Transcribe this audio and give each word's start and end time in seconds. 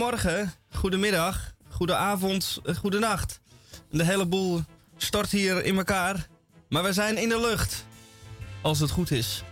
goedemorgen, 0.00 0.52
goedemiddag, 0.70 1.54
goedenavond, 1.68 2.60
eh, 2.64 2.74
goedenacht. 2.74 3.40
De 3.90 4.04
hele 4.04 4.26
boel 4.26 4.64
stort 4.96 5.30
hier 5.30 5.64
in 5.64 5.76
elkaar. 5.76 6.26
Maar 6.68 6.82
we 6.82 6.92
zijn 6.92 7.18
in 7.18 7.28
de 7.28 7.40
lucht. 7.40 7.84
Als 8.60 8.80
het 8.80 8.90
goed 8.90 9.10
is. 9.10 9.44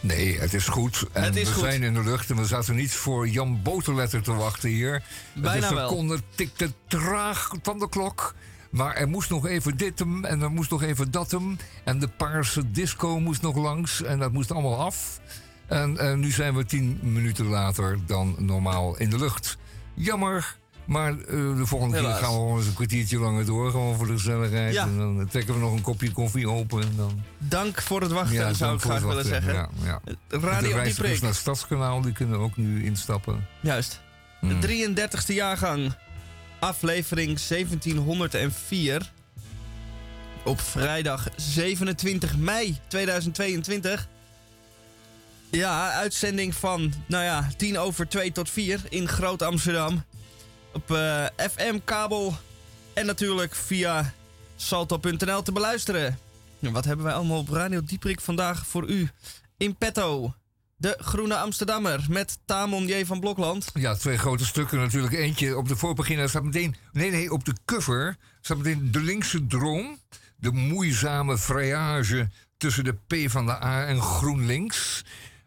Nee, 0.00 0.38
het 0.40 0.54
is 0.54 0.66
goed. 0.68 1.04
En 1.12 1.22
Het 1.22 1.36
is 1.36 1.48
we 1.48 1.54
goed. 1.54 1.62
zijn 1.64 1.82
in 1.82 1.94
de 1.94 2.02
lucht 2.02 2.30
en 2.30 2.36
we 2.36 2.44
zaten 2.44 2.74
niet 2.74 2.92
voor 2.92 3.28
Jan 3.28 3.62
Boterletter 3.62 4.22
te 4.22 4.32
wachten 4.32 4.68
hier. 4.68 5.02
Bijna 5.34 5.68
de 5.68 5.76
seconde 5.76 6.18
tikte 6.34 6.72
traag 6.86 7.50
van 7.62 7.78
de 7.78 7.88
klok. 7.88 8.34
Maar 8.70 8.94
er 8.94 9.08
moest 9.08 9.30
nog 9.30 9.46
even 9.46 9.76
dit 9.76 9.98
hem 9.98 10.24
en 10.24 10.40
er 10.42 10.50
moest 10.50 10.70
nog 10.70 10.82
even 10.82 11.10
dat 11.10 11.30
hem. 11.30 11.56
En 11.84 11.98
de 11.98 12.08
paarse 12.08 12.70
disco 12.70 13.20
moest 13.20 13.42
nog 13.42 13.56
langs 13.56 14.02
en 14.02 14.18
dat 14.18 14.32
moest 14.32 14.52
allemaal 14.52 14.80
af. 14.80 15.20
En, 15.66 15.98
eh, 15.98 16.14
nu 16.14 16.30
zijn 16.30 16.54
we 16.54 16.64
tien 16.64 16.98
minuten 17.02 17.46
later 17.46 17.98
dan 18.06 18.36
normaal 18.38 18.96
in 18.98 19.10
de 19.10 19.18
lucht. 19.18 19.56
Jammer, 19.94 20.56
maar 20.84 21.10
eh, 21.10 21.56
de 21.56 21.66
volgende 21.66 21.96
Helaas. 21.96 22.12
keer 22.12 22.24
gaan 22.24 22.34
we 22.34 22.40
gewoon 22.40 22.58
eens 22.58 22.66
een 22.66 22.74
kwartiertje 22.74 23.18
langer 23.18 23.46
door. 23.46 23.70
Gewoon 23.70 23.96
voor 23.96 24.06
de 24.06 24.12
gezelligheid. 24.12 24.74
Ja. 24.74 24.82
En 24.82 24.98
dan 24.98 25.26
trekken 25.30 25.54
we 25.54 25.60
nog 25.60 25.72
een 25.72 25.80
kopje 25.82 26.12
koffie 26.12 26.48
open. 26.48 26.82
En 26.82 26.92
dan... 26.96 27.22
Dank 27.38 27.82
voor 27.82 28.00
het 28.00 28.10
wachten, 28.12 28.36
zou 28.36 28.56
dank 28.56 28.74
ik 28.78 28.84
graag 28.84 29.02
willen 29.02 29.24
zeggen. 29.24 29.54
Ja, 29.54 29.68
ja. 29.84 30.00
de 30.04 30.38
Radio 30.38 30.70
reizigers 30.70 30.96
Dieprik. 30.96 31.20
naar 31.20 31.30
het 31.30 31.38
Stadskanaal 31.38 32.00
die 32.00 32.12
kunnen 32.12 32.38
ook 32.38 32.56
nu 32.56 32.84
instappen. 32.84 33.46
Juist. 33.60 34.00
Hmm. 34.40 34.60
De 34.60 34.88
33ste 34.94 35.34
jaargang. 35.34 35.96
Aflevering 36.58 37.40
1704. 37.40 39.12
Op 40.44 40.60
vrijdag 40.60 41.28
27 41.36 42.36
mei 42.36 42.78
2022. 42.88 44.08
Ja, 45.54 45.92
uitzending 45.92 46.54
van, 46.54 46.92
nou 47.06 47.24
ja, 47.24 47.48
10 47.56 47.78
over 47.78 48.08
2 48.08 48.32
tot 48.32 48.50
4 48.50 48.80
in 48.88 49.08
Groot 49.08 49.42
Amsterdam. 49.42 50.04
Op 50.72 50.90
eh, 50.90 51.24
FM, 51.50 51.78
kabel 51.84 52.36
en 52.94 53.06
natuurlijk 53.06 53.54
via 53.54 54.12
salto.nl 54.56 55.42
te 55.42 55.52
beluisteren. 55.52 56.18
Wat 56.58 56.84
hebben 56.84 57.04
wij 57.04 57.14
allemaal 57.14 57.38
op 57.38 57.48
Radio 57.48 57.82
Dieprik 57.84 58.20
vandaag 58.20 58.66
voor 58.66 58.88
u 58.88 59.10
in 59.56 59.76
petto? 59.76 60.34
De 60.76 60.96
Groene 60.98 61.36
Amsterdammer 61.36 62.06
met 62.08 62.38
Tamon 62.44 62.86
J. 62.86 63.04
van 63.04 63.20
Blokland. 63.20 63.70
Ja, 63.74 63.94
twee 63.94 64.18
grote 64.18 64.44
stukken 64.44 64.78
natuurlijk. 64.78 65.14
Eentje 65.14 65.56
op 65.56 65.68
de 65.68 65.76
voorpagina 65.76 66.26
staat 66.26 66.44
meteen... 66.44 66.76
Nee, 66.92 67.10
nee, 67.10 67.32
op 67.32 67.44
de 67.44 67.54
cover 67.64 68.16
staat 68.40 68.56
meteen 68.56 68.92
de 68.92 69.00
linkse 69.00 69.46
droom. 69.46 69.98
De 70.36 70.52
moeizame 70.52 71.38
vrijage 71.38 72.28
tussen 72.56 72.84
de 72.84 72.94
P 73.06 73.30
van 73.30 73.46
de 73.46 73.62
A 73.64 73.86
en 73.86 74.00
GroenLinks. 74.00 75.04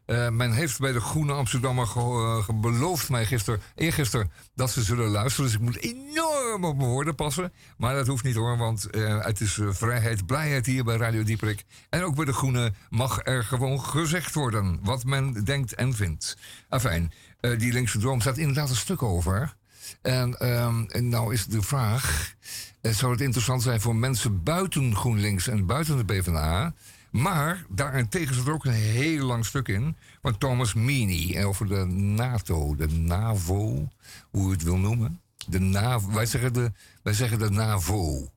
Eh, 0.07 0.29
men 0.29 0.51
heeft 0.53 0.79
bij 0.79 0.91
de 0.91 0.99
Groene 0.99 1.33
Amsterdammer 1.33 1.87
eh, 1.95 2.43
ge- 2.43 2.53
beloofd 2.53 3.09
mij 3.09 3.25
gisteren, 3.25 3.61
eergisteren 3.75 4.31
dat 4.55 4.71
ze 4.71 4.83
zullen 4.83 5.09
luisteren. 5.09 5.45
Dus 5.45 5.55
ik 5.59 5.61
moet 5.65 5.77
enorm 5.79 6.63
op 6.65 6.77
mijn 6.77 6.89
woorden 6.89 7.15
passen. 7.15 7.53
Maar 7.77 7.95
dat 7.95 8.07
hoeft 8.07 8.23
niet 8.23 8.35
hoor, 8.35 8.57
want 8.57 8.85
eh, 8.89 9.23
het 9.25 9.41
is 9.41 9.59
vrijheid, 9.69 10.25
blijheid 10.25 10.65
hier 10.65 10.83
bij 10.83 10.97
Radio 10.97 11.23
Dieprik. 11.23 11.63
En 11.89 12.03
ook 12.03 12.15
bij 12.15 12.25
de 12.25 12.33
Groene 12.33 12.73
mag 12.89 13.19
er 13.23 13.43
gewoon 13.43 13.81
gezegd 13.81 14.33
worden 14.33 14.79
wat 14.83 15.03
men 15.03 15.43
denkt 15.43 15.73
en 15.75 15.93
vindt. 15.93 16.37
Afijn, 16.69 17.11
die 17.57 17.73
linkse 17.73 17.99
droom 17.99 18.21
staat 18.21 18.37
inderdaad 18.37 18.69
een 18.69 18.75
stuk 18.75 19.03
over. 19.03 19.55
En, 20.01 20.39
ehm, 20.39 20.83
en 20.87 21.09
nou 21.09 21.33
is 21.33 21.45
de 21.45 21.61
vraag: 21.61 22.33
zou 22.81 23.11
het 23.11 23.21
interessant 23.21 23.61
zijn 23.61 23.81
voor 23.81 23.95
mensen 23.95 24.43
buiten 24.43 24.95
GroenLinks 24.95 25.47
en 25.47 25.65
buiten 25.65 25.97
de 25.97 26.05
PvdA? 26.05 26.73
Maar 27.11 27.65
daarentegen 27.69 28.35
zit 28.35 28.47
er 28.47 28.53
ook 28.53 28.65
een 28.65 28.71
heel 28.71 29.25
lang 29.25 29.45
stuk 29.45 29.67
in 29.67 29.95
van 30.21 30.37
Thomas 30.37 30.73
Meany 30.73 31.43
over 31.43 31.67
de 31.67 31.85
NATO, 31.85 32.75
de 32.75 32.87
NAVO, 32.87 33.87
hoe 34.29 34.45
je 34.45 34.51
het 34.51 34.63
wil 34.63 34.77
noemen. 34.77 35.21
De 35.47 35.59
NAVO, 35.59 36.11
wij, 36.11 36.25
zeggen 36.25 36.53
de, 36.53 36.71
wij 37.03 37.13
zeggen 37.13 37.39
de 37.39 37.49
NAVO. 37.49 38.31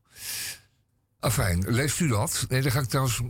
Afijn, 1.20 1.64
leest 1.66 2.00
u 2.00 2.08
dat? 2.08 2.46
Nee, 2.48 2.62
daar 2.62 2.72
ga 2.72 2.80
ik 2.80 2.88
trouwens 2.88 3.20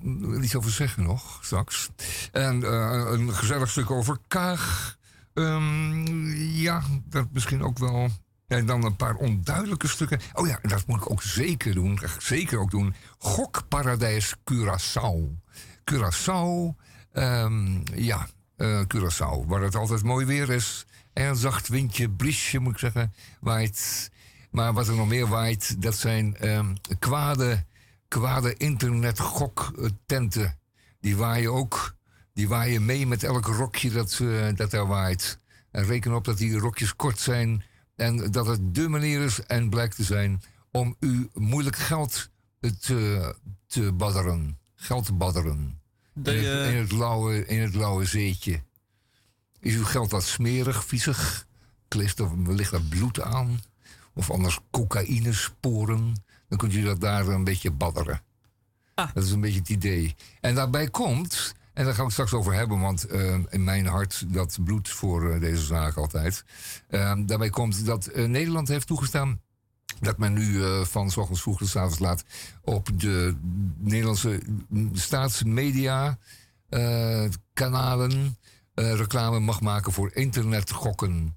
iets 0.42 0.54
over 0.54 0.70
zeggen 0.70 1.02
nog, 1.02 1.38
straks. 1.42 1.90
En 2.32 2.62
eh, 2.62 3.10
een 3.10 3.34
gezellig 3.34 3.70
stuk 3.70 3.90
over 3.90 4.18
Kaag. 4.28 4.96
Ehm, 5.34 6.30
ja, 6.40 6.82
dat 7.04 7.26
misschien 7.32 7.62
ook 7.62 7.78
wel. 7.78 8.10
En 8.50 8.66
dan 8.66 8.84
een 8.84 8.96
paar 8.96 9.14
onduidelijke 9.14 9.88
stukken. 9.88 10.20
Oh 10.32 10.46
ja, 10.46 10.58
dat 10.62 10.86
moet 10.86 11.00
ik 11.00 11.10
ook 11.10 11.22
zeker 11.22 11.74
doen. 11.74 11.94
Dat 11.94 12.10
zeker 12.18 12.58
ook 12.58 12.70
doen. 12.70 12.94
Gokparadijs 13.18 14.34
Curaçao. 14.36 15.38
Curaçao, 15.84 16.74
ehm, 17.12 17.80
ja, 17.94 18.28
eh, 18.56 18.80
Curaçao. 18.80 19.46
Waar 19.46 19.62
het 19.62 19.74
altijd 19.74 20.02
mooi 20.02 20.26
weer 20.26 20.50
is. 20.50 20.86
En 21.12 21.26
een 21.26 21.36
zacht 21.36 21.68
windje, 21.68 22.10
briesje 22.10 22.58
moet 22.58 22.72
ik 22.72 22.78
zeggen, 22.78 23.12
waait. 23.40 24.10
Maar 24.50 24.72
wat 24.72 24.88
er 24.88 24.94
nog 24.94 25.08
meer 25.08 25.26
waait, 25.26 25.82
dat 25.82 25.96
zijn 25.96 26.36
ehm, 26.36 26.74
kwade, 26.98 27.64
kwade 28.08 28.54
internetgoktenten. 28.54 30.58
Die 31.00 31.16
waaien 31.16 31.52
ook. 31.52 31.94
Die 32.34 32.48
waaien 32.48 32.84
mee 32.84 33.06
met 33.06 33.22
elk 33.22 33.46
rokje 33.46 33.90
dat, 33.90 34.18
eh, 34.22 34.48
dat 34.54 34.70
daar 34.70 34.86
waait. 34.86 35.38
En 35.70 35.84
reken 35.84 36.14
op 36.14 36.24
dat 36.24 36.38
die 36.38 36.58
rokjes 36.58 36.96
kort 36.96 37.18
zijn. 37.18 37.64
En 38.00 38.30
dat 38.30 38.46
het 38.46 38.74
de 38.74 38.88
manier 38.88 39.20
is 39.20 39.40
en 39.46 39.70
blijkt 39.70 39.96
te 39.96 40.04
zijn 40.04 40.42
om 40.70 40.96
u 41.00 41.30
moeilijk 41.34 41.76
geld 41.76 42.30
te, 42.80 43.34
te 43.66 43.92
badderen. 43.92 44.58
Geld 44.74 45.04
te 45.04 45.12
badderen. 45.12 45.80
De, 46.12 46.34
in, 46.34 46.44
het, 46.44 46.66
eh, 46.66 46.74
in, 46.74 46.80
het 46.80 46.92
lauwe, 46.92 47.46
in 47.46 47.60
het 47.60 47.74
lauwe 47.74 48.04
zeetje. 48.04 48.62
Is 49.58 49.74
uw 49.74 49.84
geld 49.84 50.10
wat 50.10 50.24
smerig, 50.24 50.84
viezig? 50.84 51.46
Kleeft 51.88 52.18
er 52.18 52.42
wellicht 52.42 52.70
wat 52.70 52.88
bloed 52.88 53.20
aan? 53.20 53.60
Of 54.14 54.30
anders 54.30 54.58
cocaïnesporen? 54.70 56.24
Dan 56.48 56.58
kunt 56.58 56.72
u 56.72 56.82
dat 56.82 57.00
daar 57.00 57.28
een 57.28 57.44
beetje 57.44 57.70
badderen. 57.70 58.22
Ah. 58.94 59.14
Dat 59.14 59.24
is 59.24 59.30
een 59.30 59.40
beetje 59.40 59.58
het 59.58 59.68
idee. 59.68 60.14
En 60.40 60.54
daarbij 60.54 60.88
komt, 60.88 61.54
en 61.80 61.86
daar 61.86 61.94
gaan 61.94 62.06
we 62.06 62.12
het 62.14 62.26
straks 62.26 62.32
over 62.32 62.52
hebben, 62.54 62.80
want 62.80 63.04
eh, 63.06 63.34
in 63.50 63.64
mijn 63.64 63.86
hart 63.86 64.24
dat 64.34 64.58
bloed 64.64 64.88
voor 64.88 65.30
eh, 65.32 65.40
deze 65.40 65.64
zaak 65.64 65.96
altijd. 65.96 66.44
Eh, 66.88 67.12
daarbij 67.26 67.50
komt 67.50 67.86
dat 67.86 68.06
eh, 68.06 68.24
Nederland 68.24 68.68
heeft 68.68 68.86
toegestaan 68.86 69.40
dat 70.00 70.18
men 70.18 70.32
nu 70.32 70.60
van 70.86 71.10
s 71.10 71.16
ochtends 71.16 71.42
vroeg 71.42 71.58
tot 71.58 71.68
s 71.68 71.76
avonds 71.76 71.98
laat 71.98 72.24
op 72.62 73.00
de 73.00 73.34
Nederlandse 73.78 74.40
staatsmedia 74.92 76.18
eh, 76.68 77.24
kanalen 77.52 78.36
reclame 78.74 79.38
mag 79.40 79.60
maken 79.60 79.92
voor 79.92 80.10
internetgokken. 80.14 81.36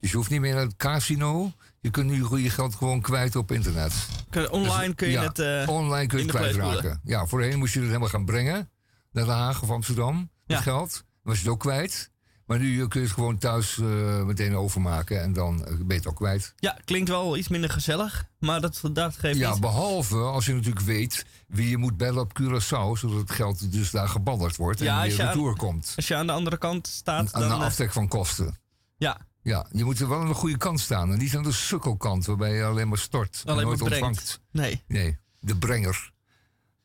Dus 0.00 0.10
je 0.10 0.16
hoeft 0.16 0.30
niet 0.30 0.40
meer 0.40 0.54
naar 0.54 0.64
het 0.64 0.76
casino. 0.76 1.52
Je 1.80 1.90
kunt 1.90 2.10
nu 2.10 2.38
je 2.38 2.50
geld 2.50 2.74
gewoon 2.74 3.00
kwijt 3.00 3.36
op 3.36 3.52
internet. 3.52 3.92
kun- 4.30 4.50
online 4.50 4.94
kun 4.94 5.06
je 5.06 5.12
Ja, 5.12 5.22
het... 5.32 5.68
online 5.68 6.06
kun 6.06 6.18
je 6.18 6.24
het 6.24 6.34
kwijtraken. 6.36 7.00
Ja, 7.04 7.26
voorheen 7.26 7.58
moest 7.58 7.72
je 7.72 7.78
het 7.78 7.88
helemaal 7.88 8.08
gaan 8.08 8.24
brengen 8.24 8.70
naar 9.12 9.24
Den 9.24 9.34
Haag 9.34 9.62
of 9.62 9.70
Amsterdam. 9.70 10.16
Het 10.18 10.30
Ja. 10.56 10.60
geld. 10.60 10.90
Dan 10.92 11.02
was 11.22 11.36
je 11.36 11.42
het 11.42 11.52
ook 11.52 11.60
kwijt. 11.60 12.10
Maar 12.46 12.58
nu 12.58 12.88
kun 12.88 13.00
je 13.00 13.06
het 13.06 13.14
gewoon 13.14 13.38
thuis 13.38 13.78
eh, 13.78 14.22
meteen 14.22 14.54
overmaken 14.56 15.22
en 15.22 15.32
dan 15.32 15.64
eh, 15.64 15.74
ben 15.76 15.86
je 15.88 15.94
het 15.94 16.06
ook 16.06 16.16
kwijt. 16.16 16.52
ja, 16.56 16.78
klinkt 16.84 17.08
wel 17.08 17.36
iets 17.36 17.48
minder 17.48 17.70
gezellig. 17.70 18.24
Maar 18.38 18.60
dat, 18.60 18.80
dat 18.92 19.16
geeft 19.16 19.38
Ja, 19.38 19.58
behalve 19.58 20.16
als 20.16 20.46
je 20.46 20.54
natuurlijk 20.54 20.84
weet 20.84 21.26
wie 21.46 21.68
je 21.68 21.76
moet 21.76 21.96
bellen 21.96 22.20
op 22.22 22.40
Curaçao, 22.40 22.98
zodat 22.98 23.18
het 23.20 23.30
geld 23.30 23.72
dus 23.72 23.90
daar 23.90 24.08
gebadderd 24.08 24.56
wordt 24.56 24.78
Ja, 24.80 24.96
en 25.02 25.08
weer 25.08 25.16
je 25.16 25.22
aan- 25.22 25.28
retour 25.28 25.56
komt. 25.56 25.92
Als 25.96 26.08
je 26.08 26.14
aan 26.16 26.26
de 26.26 26.32
andere 26.32 26.58
kant 26.58 26.86
staat, 26.86 27.32
Aan 27.32 27.40
dan... 27.40 27.50
de 27.50 27.56
eh, 27.56 27.62
aftrek 27.62 27.92
van 27.92 28.08
kosten. 28.08 28.58
ja, 28.96 29.18
Ja, 29.42 29.66
je 29.72 29.84
moet 29.84 30.00
er 30.00 30.08
wel 30.08 30.20
aan 30.20 30.28
de 30.28 30.34
goede 30.34 30.56
kant 30.56 30.80
staan 30.80 31.12
en 31.12 31.18
niet 31.18 31.36
aan 31.36 31.42
de 31.42 31.52
sukkelkant 31.52 32.26
waarbij 32.26 32.54
je 32.54 32.64
alleen 32.64 32.88
maar 32.88 32.98
stort 32.98 33.42
en 33.44 33.52
alleen 33.52 33.66
maar 33.68 33.76
nooit 33.78 33.92
ontvangt. 33.92 34.40
Nee. 34.50 34.82
Nee, 34.86 35.18
de 35.40 35.56
brenger. 35.56 36.11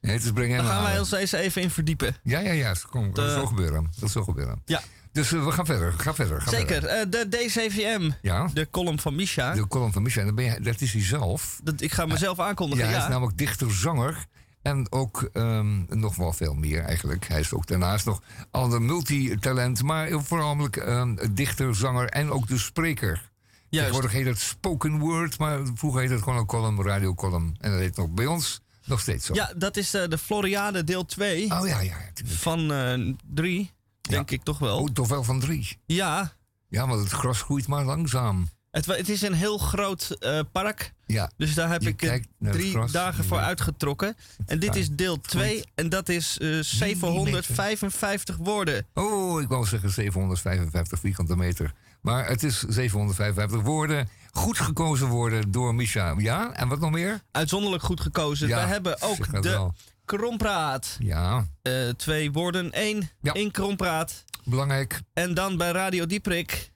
Nee, 0.07 0.47
en 0.49 0.57
Daar 0.57 0.65
gaan 0.65 0.83
wij 0.83 0.99
ons 0.99 1.11
eens 1.11 1.31
even 1.31 1.61
in 1.61 1.69
verdiepen. 1.69 2.15
Ja, 2.23 2.39
ja, 2.39 2.51
ja. 2.51 2.73
Kom, 2.89 3.13
dat 3.13 3.25
De- 3.25 3.31
zal 3.31 3.45
gebeuren. 3.45 3.91
Dat 3.99 4.09
zal 4.11 4.23
gebeuren. 4.23 4.61
Ja. 4.65 4.81
Dus 5.11 5.31
eh, 5.33 5.45
we 5.45 5.51
gaan 5.51 5.65
verder. 5.65 5.93
Ga 5.97 6.13
verder. 6.13 6.41
Ga 6.41 6.49
Zeker. 6.49 6.67
verder. 6.67 6.89
eh, 6.89 7.05
de 7.09 7.27
DCVM, 7.29 8.11
Ja, 8.21 8.49
de 8.53 8.67
column 8.71 8.99
van 8.99 9.15
Misha. 9.15 9.53
de 9.53 9.67
column 9.67 9.93
van 9.93 10.01
Micha. 10.01 10.23
Dat, 10.23 10.35
ben 10.35 10.45
je, 10.45 10.59
dat 10.61 10.81
is 10.81 10.93
hij 10.93 11.03
zelf. 11.03 11.59
Dat, 11.63 11.81
ik 11.81 11.93
ga 11.93 12.05
mezelf 12.05 12.39
aankondigen. 12.39 12.85
Ja, 12.85 12.91
hij 12.91 13.01
is 13.01 13.07
namelijk 13.07 13.37
dichter, 13.37 13.71
zanger. 13.73 14.25
En 14.61 14.91
ook 14.91 15.29
ehm, 15.33 15.99
nog 15.99 16.15
wel 16.15 16.33
veel 16.33 16.53
meer 16.53 16.81
eigenlijk. 16.83 17.27
Hij 17.27 17.39
is 17.39 17.53
ook 17.53 17.67
daarnaast 17.67 18.05
nog 18.05 18.21
ander 18.51 18.81
multitalent. 18.81 19.83
Maar 19.83 20.09
voornamelijk 20.23 20.75
ehm, 20.77 21.15
dichter, 21.31 21.75
zanger 21.75 22.09
en 22.09 22.31
ook 22.31 22.47
de 22.47 22.57
spreker. 22.57 23.29
Juist. 23.69 23.87
Tegenwoordig 23.89 24.11
heet 24.11 24.25
het 24.25 24.39
spoken 24.39 24.99
word. 24.99 25.37
Maar 25.39 25.59
vroeger 25.73 25.99
heette 25.99 26.15
het 26.15 26.23
gewoon 26.23 26.39
een 26.39 26.45
column, 26.45 26.81
radiocolumn. 26.83 27.55
En 27.59 27.71
dat 27.71 27.79
heet 27.79 27.95
nog 27.97 28.09
bij 28.09 28.25
ons 28.25 28.61
nog 28.87 28.99
steeds 28.99 29.25
zo. 29.25 29.33
Ja, 29.33 29.51
dat 29.55 29.77
is 29.77 29.93
eh, 29.93 30.07
de 30.07 30.17
Floriade 30.17 30.83
deel 30.83 31.05
2 31.05 31.43
Oh 31.43 31.49
ja, 31.49 31.57
ja. 31.67 31.79
ja, 31.81 31.95
tuurlijk. 32.13 32.37
van 32.39 33.17
3, 33.33 33.71
denk 34.01 34.31
ik 34.31 34.43
toch 34.43 34.59
wel. 34.59 34.77
Oh, 34.79 34.87
toch 34.89 35.07
wel 35.07 35.23
van 35.23 35.39
drie. 35.39 35.77
Ja, 35.85 36.33
Ja, 36.69 36.87
want 36.87 37.01
het 37.01 37.11
gras 37.11 37.41
groeit 37.41 37.67
maar 37.67 37.85
langzaam. 37.85 38.49
het, 38.71 38.85
het 38.85 39.09
is 39.09 39.21
een 39.21 39.33
heel 39.33 39.57
groot 39.57 40.09
eh, 40.19 40.39
park. 40.51 40.93
Ja, 41.05 41.31
Dus 41.37 41.53
daar 41.53 41.69
heb 41.69 41.81
Je 41.81 41.89
ik 41.89 42.01
eh, 42.01 42.21
drie 42.39 42.71
gras. 42.71 42.91
dagen 42.91 43.23
voor 43.23 43.37
uitgetrokken. 43.39 44.15
En 44.45 44.59
dit 44.59 44.75
is 44.75 44.89
deel 44.89 45.21
2 45.21 45.63
en 45.75 45.89
dat 45.89 46.09
is 46.09 46.37
eh, 46.37 46.59
755 46.61 48.37
woorden. 48.37 48.85
Oh, 48.93 49.41
ik 49.41 49.47
wou 49.47 49.65
zeggen 49.65 49.89
755 49.91 50.99
vierkante 50.99 51.35
meter. 51.35 51.73
Maar 52.01 52.27
het 52.27 52.43
is 52.43 52.59
755 52.59 53.61
woorden. 53.61 54.09
Goed 54.37 54.59
gekozen 54.59 55.07
woorden 55.07 55.51
door 55.51 55.75
Misha. 55.75 56.13
Ja, 56.17 56.51
en 56.53 56.67
wat 56.67 56.79
nog 56.79 56.91
meer? 56.91 57.21
Uitzonderlijk 57.31 57.83
goed 57.83 58.01
gekozen. 58.01 58.47
Ja, 58.47 58.61
We 58.61 58.67
hebben 58.67 59.01
ook 59.01 59.31
de 59.31 59.49
wel. 59.49 59.73
krompraat. 60.05 60.95
Ja, 60.99 61.47
Eh, 61.61 61.73
twee 61.89 62.31
woorden, 62.31 62.71
één. 62.71 63.09
Ja. 63.21 63.33
één 63.33 63.51
krompraat. 63.51 64.23
belangrijk. 64.43 65.01
En 65.13 65.33
dan 65.33 65.57
bij 65.57 65.71
Radio 65.71 66.05
Dieprik. 66.05 66.71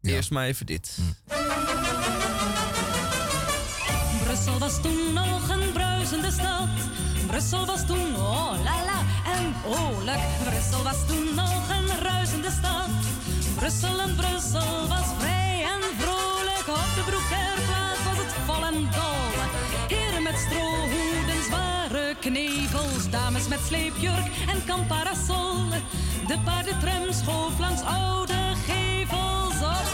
Ja. 0.00 0.12
Eerst 0.12 0.30
maar 0.30 0.46
even 0.46 0.66
dit. 0.66 0.98
Brussel 4.24 4.58
was 4.58 4.80
toen 4.82 5.12
nog 5.12 5.48
een 5.48 5.72
bruisende 5.72 6.30
stad. 6.30 6.68
Brussel 7.26 7.66
was 7.66 7.86
toen, 7.86 8.16
oh 8.16 8.52
la 8.64 8.84
la, 8.84 9.02
en 9.34 9.54
oorlijk. 9.66 10.20
Brussel 10.44 10.82
was 10.82 11.06
toen 11.06 11.34
nog 11.34 11.68
een 11.70 11.98
ruisende 12.02 12.50
stad. 12.50 12.88
Brussel 13.54 14.00
en 14.00 14.14
Brussel 14.14 14.88
was 14.88 15.04
vrij 15.18 15.62
en 15.64 15.98
vrolijk. 15.98 16.25
Op 16.68 16.94
de 16.94 17.02
Broekerplaats 17.06 18.04
was 18.04 18.16
het 18.16 18.32
vol 18.46 18.64
en 18.64 18.74
dol. 18.74 19.32
Heren 19.88 20.22
met 20.22 20.38
strohoeden, 20.38 21.42
zware 21.48 22.16
knevels. 22.20 23.10
Dames 23.10 23.48
met 23.48 23.58
sleepjurk 23.66 24.26
en 24.48 24.64
kamparasol. 24.64 25.68
De 26.26 26.38
paardentram 26.44 27.12
schoof 27.12 27.58
langs 27.58 27.82
oude 27.82 28.54
gevels 28.66 29.60
op. 29.76 29.88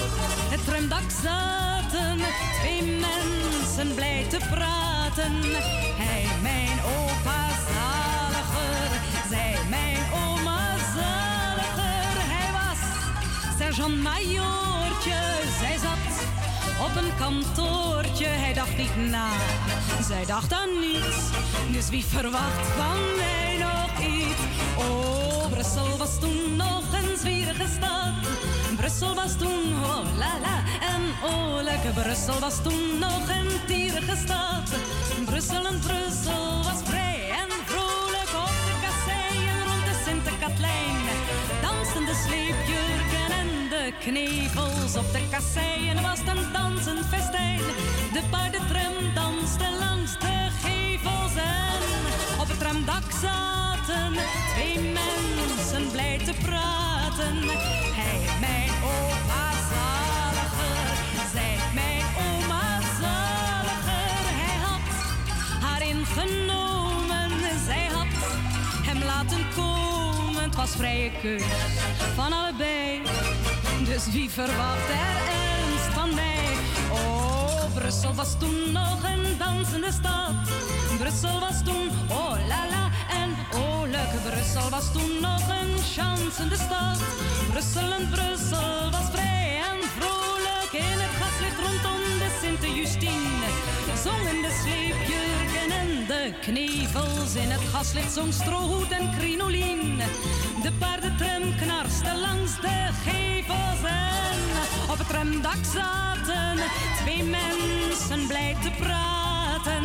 Het 0.51 0.65
tramdak 0.65 1.11
zaten 1.23 2.19
twee 2.61 2.83
mensen 2.83 3.95
blij 3.95 4.27
te 4.29 4.39
praten. 4.51 5.33
Hij, 5.97 6.27
mijn 6.43 6.79
opa 6.97 7.49
zaliger, 7.69 8.91
zij, 9.29 9.57
mijn 9.69 10.03
oma 10.25 10.77
zaliger. 10.95 12.17
Hij 12.33 12.51
was 12.53 12.81
zat 13.59 13.77
op 16.85 16.97
een 16.97 17.17
kantoortje. 17.19 18.27
Hij 18.27 18.53
dacht 18.53 18.77
niet 18.77 18.97
na, 18.97 19.29
zij 20.09 20.25
dacht 20.27 20.53
aan 20.53 20.69
niets. 20.81 21.31
Dus 21.73 21.89
wie 21.89 22.05
verwacht 22.05 22.67
van 22.77 23.01
mij 23.17 23.57
nog 23.59 24.01
iets? 24.01 24.41
Oh, 24.79 25.51
Brussel 25.51 25.97
was 25.97 26.21
toen 26.21 26.57
nog 26.57 26.83
een 26.93 27.17
zwierige 27.19 27.67
stad. 27.77 28.13
Brussel 28.77 29.15
was 29.15 29.37
toen, 29.39 29.85
oh 29.85 30.17
la 30.19 30.33
la, 30.43 30.63
en 30.95 31.31
oorlijk. 31.35 31.95
Brussel 31.95 32.39
was 32.41 32.63
toen 32.63 32.99
nog 32.99 33.29
een 33.29 33.51
tierige 33.67 34.17
stad. 34.17 34.71
Brussel 35.25 35.67
en 35.67 35.79
Brussel 35.79 36.63
was 36.63 36.81
vrij 36.85 37.02
knevels. 44.01 44.97
Op 44.97 45.13
de 45.13 45.23
kasseien 45.31 46.03
was 46.03 46.19
het 46.19 46.29
een 46.29 46.53
dansend 46.53 47.07
festijn. 47.07 47.59
De 48.13 48.23
paardentram 48.31 49.15
danste 49.15 49.65
langs 49.79 50.13
de 50.19 50.49
gevels 50.63 51.35
en 51.35 52.41
op 52.41 52.49
het 52.49 52.59
tramdak 52.59 53.03
zaten 53.21 54.13
twee 54.55 54.79
mensen 54.79 55.91
blij 55.91 56.19
te 56.19 56.33
praten. 56.45 57.37
Hij, 57.99 58.21
mijn 58.41 58.71
opa 58.85 59.51
zaliger, 59.73 60.97
zij, 61.33 61.57
mijn 61.75 62.05
oma 62.27 62.81
zaliger. 63.01 64.23
Hij 64.41 64.57
had 64.67 64.87
haar 65.61 65.83
ingenomen, 65.83 67.31
zij 67.67 67.87
had 67.93 68.07
hem 68.83 69.03
laten 69.03 69.47
komen. 69.57 70.43
Het 70.43 70.55
was 70.55 70.71
vrije 70.71 71.11
keus 71.23 71.43
van 72.15 72.33
allebei. 72.33 73.03
Dus 73.85 74.07
wie 74.13 74.31
verwacht 74.31 74.89
er 74.89 75.17
ernst 75.29 75.95
van 75.95 76.15
mij? 76.15 76.57
Oh, 76.93 77.75
Brussel 77.75 78.15
was 78.15 78.39
toen 78.39 78.73
nog 78.73 79.03
een 79.05 79.39
dansende 79.39 79.93
stad. 79.93 80.35
Brussel 80.99 81.41
was 81.41 81.63
toen, 81.65 81.89
oh 82.09 82.35
la 82.49 82.67
la, 82.71 82.91
en 83.11 83.31
oh 83.55 83.83
leuk. 83.83 84.33
Brussel 84.33 84.71
was 84.71 84.93
toen 84.93 85.21
nog 85.21 85.49
een 85.49 85.79
chansende 85.95 86.55
stad. 86.57 86.99
Brussel 87.51 87.93
en 87.93 88.09
Brussel 88.11 88.91
was 88.91 89.07
vrij 89.13 89.61
en 89.71 89.79
vrolijk 89.97 90.73
in 90.73 90.99
het 91.05 91.15
gaslicht 91.21 91.59
rondom 91.67 92.01
de 92.19 92.29
Sint-Justine. 92.41 93.47
Zongen 94.05 94.43
de 94.43 94.53
sleepjurken 94.63 95.12
en 95.12 95.12
de 96.23 96.33
knevels 96.41 97.35
in 97.35 97.51
het 97.51 97.61
gaslicht 97.61 98.13
zong 98.13 98.33
strohoed 98.33 98.91
en 98.91 99.11
crinolien. 99.19 99.97
De 100.63 100.73
paardentram 100.79 101.57
knarste 101.57 102.17
langs 102.17 102.61
de 102.61 102.89
gevels 103.05 103.83
en 103.85 104.41
op 104.91 104.99
het 104.99 105.09
tramdak 105.09 105.65
zaten 105.75 106.59
twee 107.01 107.25
mensen 107.25 108.27
blij 108.27 108.57
te 108.63 108.71
praten. 108.79 109.85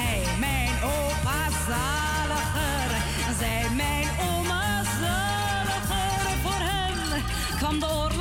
Hij, 0.00 0.38
mijn 0.38 0.74
opa 0.82 1.42
zaliger, 1.68 2.90
zij, 3.38 3.66
mijn 3.76 4.08
oma 4.30 4.82
zaliger. 5.00 6.38
Voor 6.42 6.62
hem 6.70 7.22
kwam 7.58 7.80
de 7.80 7.86
oorlog 7.86 8.15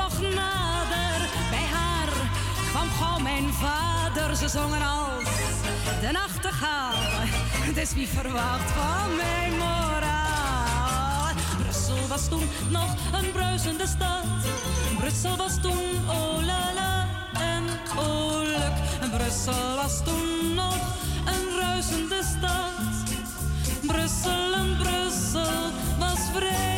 gauw 2.90 3.20
mijn 3.20 3.54
vader. 3.54 4.36
Ze 4.36 4.48
zongen 4.48 4.82
als 4.82 5.24
de 6.02 6.10
nachtegaal, 6.12 6.94
dus 7.74 7.94
wie 7.94 8.08
verwacht 8.08 8.72
van 8.72 9.16
mijn 9.16 9.52
moraal? 9.52 11.34
Brussel 11.58 12.08
was 12.08 12.30
toen 12.30 12.50
nog 12.70 12.96
een 13.14 13.32
bruisende 13.32 13.88
stad. 13.88 14.26
Brussel 14.98 15.36
was 15.36 15.62
toen, 15.62 16.10
oh 16.10 16.46
la 16.46 16.74
la, 16.76 17.08
en 17.34 17.64
oh. 17.98 18.26
Brussel 19.18 19.76
was 19.76 20.04
toen 20.04 20.54
nog 20.54 20.78
een 21.26 21.60
ruisende 21.60 22.22
stad. 22.24 23.16
Brussel 23.82 24.54
en 24.54 24.78
Brussel 24.78 25.72
was 26.00 26.20
vrij 26.34 26.75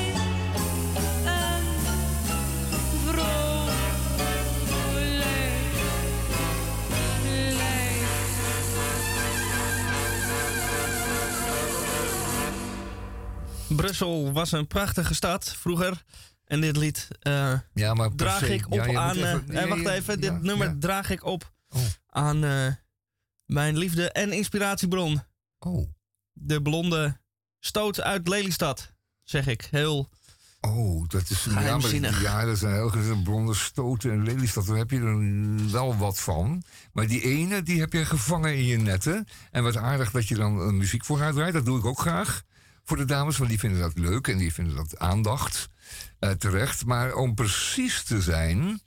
Brussel 13.77 14.31
was 14.31 14.51
een 14.51 14.67
prachtige 14.67 15.13
stad 15.13 15.55
vroeger. 15.59 16.03
En 16.45 16.61
dit 16.61 16.77
lied 16.77 17.07
eh, 17.19 17.53
Ja, 17.73 17.93
maar 17.93 18.07
per 18.07 18.17
draag 18.17 18.39
se- 18.39 18.53
ik 18.53 18.65
op 18.65 18.73
ja, 18.73 18.85
moet 18.85 18.95
aan... 18.95 19.15
eh, 19.17 19.33
eh, 19.33 19.69
wacht 19.69 19.81
ja, 19.81 19.91
even, 19.93 20.21
dit 20.21 20.41
nummer 20.41 20.77
draag 20.79 21.09
ik 21.09 21.23
op 21.25 21.51
Oh. 21.69 21.81
aan 22.07 22.43
eh, 22.43 22.67
mijn 23.45 23.77
liefde 23.77 24.11
en 24.11 24.31
inspiratiebron. 24.31 25.23
Oh. 25.59 25.89
De 26.33 26.61
blonde 26.61 27.19
stoot 27.59 28.01
uit 28.01 28.27
Lelystad, 28.27 28.93
zeg 29.23 29.47
ik. 29.47 29.67
Heel 29.71 30.09
Oh, 30.61 31.07
dat 31.07 31.29
is 31.29 31.37
Geheimzinnig. 31.41 32.21
Ja, 32.21 32.45
dat 32.45 32.57
zijn 32.57 32.73
heel 32.73 32.89
gezegd 32.89 33.23
blonde 33.23 33.53
stoten 33.53 34.11
en 34.11 34.23
Lelystad. 34.23 34.65
Daar 34.65 34.77
heb 34.77 34.91
je 34.91 34.99
er 34.99 35.71
wel 35.71 35.97
wat 35.97 36.19
van. 36.19 36.63
Maar 36.93 37.07
die 37.07 37.21
ene, 37.21 37.63
die 37.63 37.79
heb 37.79 37.93
je 37.93 38.05
gevangen 38.05 38.55
in 38.57 38.65
je 38.65 38.77
netten. 38.77 39.27
En 39.51 39.63
wat 39.63 39.77
aardig 39.77 40.11
dat 40.11 40.27
je 40.27 40.35
dan 40.35 40.61
eh, 40.61 40.67
muziek 40.67 41.05
voor 41.05 41.19
haar 41.19 41.33
draait. 41.33 41.53
Dat 41.53 41.65
doe 41.65 41.79
ik 41.79 41.85
ook 41.85 41.99
graag 41.99 42.43
voor 42.87 42.97
de 42.97 43.05
dames, 43.05 43.37
want 43.37 43.49
die 43.49 43.59
vinden 43.59 43.79
dat 43.79 43.97
leuk 43.97 44.27
en 44.27 44.37
die 44.37 44.53
vinden 44.53 44.75
dat 44.75 44.99
aandacht. 44.99 45.69
eh, 46.19 46.31
terecht. 46.31 46.85
Maar 46.85 47.13
om 47.13 47.33
precies 47.33 48.03
te 48.03 48.21
zijn, 48.21 48.81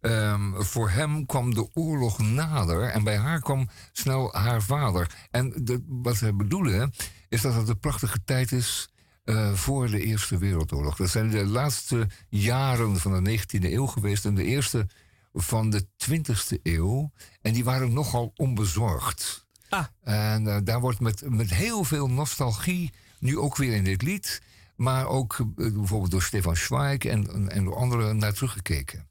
ehm, 0.00 0.62
voor 0.62 0.90
hem 0.90 1.26
kwam 1.26 1.54
de 1.54 1.68
oorlog 1.72 2.18
nader 2.18 2.82
en 2.88 3.04
bij 3.04 3.16
haar 3.16 3.40
kwam 3.40 3.68
snel 3.92 4.32
haar 4.32 4.62
vader. 4.62 5.26
En 5.30 5.52
de, 5.64 5.84
wat 5.88 6.18
we 6.18 6.34
bedoelen 6.34 6.92
is 7.28 7.40
dat 7.40 7.54
het 7.54 7.68
een 7.68 7.78
prachtige 7.78 8.24
tijd 8.24 8.52
is 8.52 8.88
eh, 9.24 9.52
voor 9.52 9.90
de 9.90 10.04
Eerste 10.04 10.38
Wereldoorlog. 10.38 10.96
Dat 10.96 11.10
zijn 11.10 11.30
de 11.30 11.44
laatste 11.46 12.08
jaren 12.28 12.96
van 12.96 13.24
de 13.24 13.38
19e 13.38 13.72
eeuw 13.72 13.86
geweest 13.86 14.24
en 14.24 14.34
de 14.34 14.44
eerste 14.44 14.86
van 15.32 15.70
de 15.70 15.86
20e 15.96 16.60
eeuw. 16.62 17.12
En 17.42 17.52
die 17.52 17.64
waren 17.64 17.92
nogal 17.92 18.32
onbezorgd. 18.36 19.46
Ah. 19.68 19.84
En 20.02 20.46
eh, 20.46 20.56
daar 20.64 20.80
wordt 20.80 21.00
met, 21.00 21.22
met 21.30 21.50
heel 21.54 21.84
veel 21.84 22.08
nostalgie, 22.10 22.92
nu 23.24 23.38
ook 23.38 23.56
weer 23.56 23.74
in 23.74 23.84
dit 23.84 24.02
lied, 24.02 24.42
maar 24.76 25.06
ook 25.06 25.38
eh, 25.38 25.46
bijvoorbeeld 25.72 26.10
door 26.10 26.22
Stefan 26.22 26.56
Zweig 26.56 26.98
en, 26.98 27.50
en, 27.50 27.64
door 27.64 27.76
anderen 27.76 28.16
naar 28.16 28.32
teruggekeken. 28.32 29.08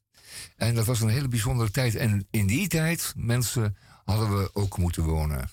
En 0.56 0.76
dat 0.76 0.86
was 0.86 1.02
een 1.02 1.10
hele 1.10 1.28
bijzondere 1.28 1.72
tijd. 1.72 1.96
En 1.96 2.28
in 2.32 2.48
die 2.48 2.68
tijd, 2.68 3.14
mensen, 3.18 3.78
hadden 4.06 4.38
we 4.38 4.50
ook 4.54 4.78
moeten 4.78 5.04
wonen. 5.04 5.50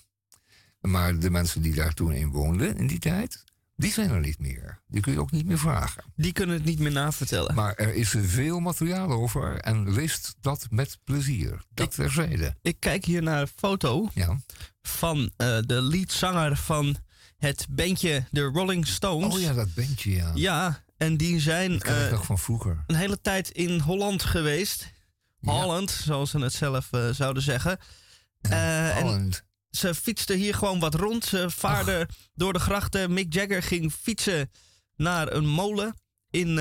Maar 0.81 1.19
de 1.19 1.29
mensen 1.29 1.61
die 1.61 1.73
daar 1.73 1.93
toen 1.93 2.11
in 2.11 2.29
woonden, 2.29 2.77
in 2.77 2.87
die 2.87 2.99
tijd, 2.99 3.43
die 3.75 3.91
zijn 3.91 4.09
er 4.09 4.19
niet 4.19 4.39
meer. 4.39 4.81
Die 4.87 5.01
kun 5.01 5.13
je 5.13 5.19
ook 5.19 5.31
niet 5.31 5.45
meer 5.45 5.59
vragen. 5.59 6.03
Die 6.15 6.31
kunnen 6.31 6.55
het 6.55 6.65
niet 6.65 6.79
meer 6.79 6.91
navertellen. 6.91 7.55
Maar 7.55 7.73
er 7.75 7.93
is 7.93 8.15
veel 8.17 8.59
materiaal 8.59 9.11
over 9.11 9.57
en 9.57 9.93
leest 9.93 10.35
dat 10.41 10.67
met 10.69 10.97
plezier. 11.03 11.61
Dat 11.73 11.95
terzijde. 11.95 12.55
Ik 12.61 12.79
kijk 12.79 13.05
hier 13.05 13.23
naar 13.23 13.41
een 13.41 13.51
foto 13.55 14.09
Ja. 14.13 14.39
van 14.81 15.31
eh, 15.37 15.57
de 15.65 15.81
leadzanger 15.81 16.57
van 16.57 16.97
het 17.41 17.67
bandje 17.69 18.25
The 18.31 18.43
Rolling 18.43 18.87
Stones. 18.87 19.33
Oh 19.33 19.41
ja, 19.41 19.53
dat 19.53 19.73
bandje, 19.73 20.11
ja. 20.11 20.31
Ja, 20.35 20.83
en 20.97 21.17
die 21.17 21.39
zijn 21.39 21.71
ik 21.71 22.11
nog 22.11 22.25
van 22.25 22.39
vroeger. 22.39 22.83
een 22.87 22.95
hele 22.95 23.21
tijd 23.21 23.49
in 23.49 23.79
Holland 23.79 24.23
geweest. 24.23 24.91
Holland, 25.39 25.91
zoals 25.91 26.29
ze 26.29 26.39
het 26.39 26.53
zelf 26.53 26.87
eh, 26.91 27.09
zouden 27.09 27.43
zeggen. 27.43 27.77
Eh, 28.41 28.97
Holland. 28.97 29.43
ze 29.69 29.95
fietste 29.95 30.33
hier 30.33 30.53
gewoon 30.53 30.79
wat 30.79 30.93
rond. 30.93 31.25
Ze 31.25 31.49
vaarde 31.49 32.07
door 32.33 32.53
de 32.53 32.59
grachten. 32.59 33.13
Mick 33.13 33.33
Jagger 33.33 33.63
ging 33.63 33.93
fietsen 33.93 34.51
naar 34.95 35.31
een 35.31 35.47
molen 35.47 35.93
in, 36.29 36.59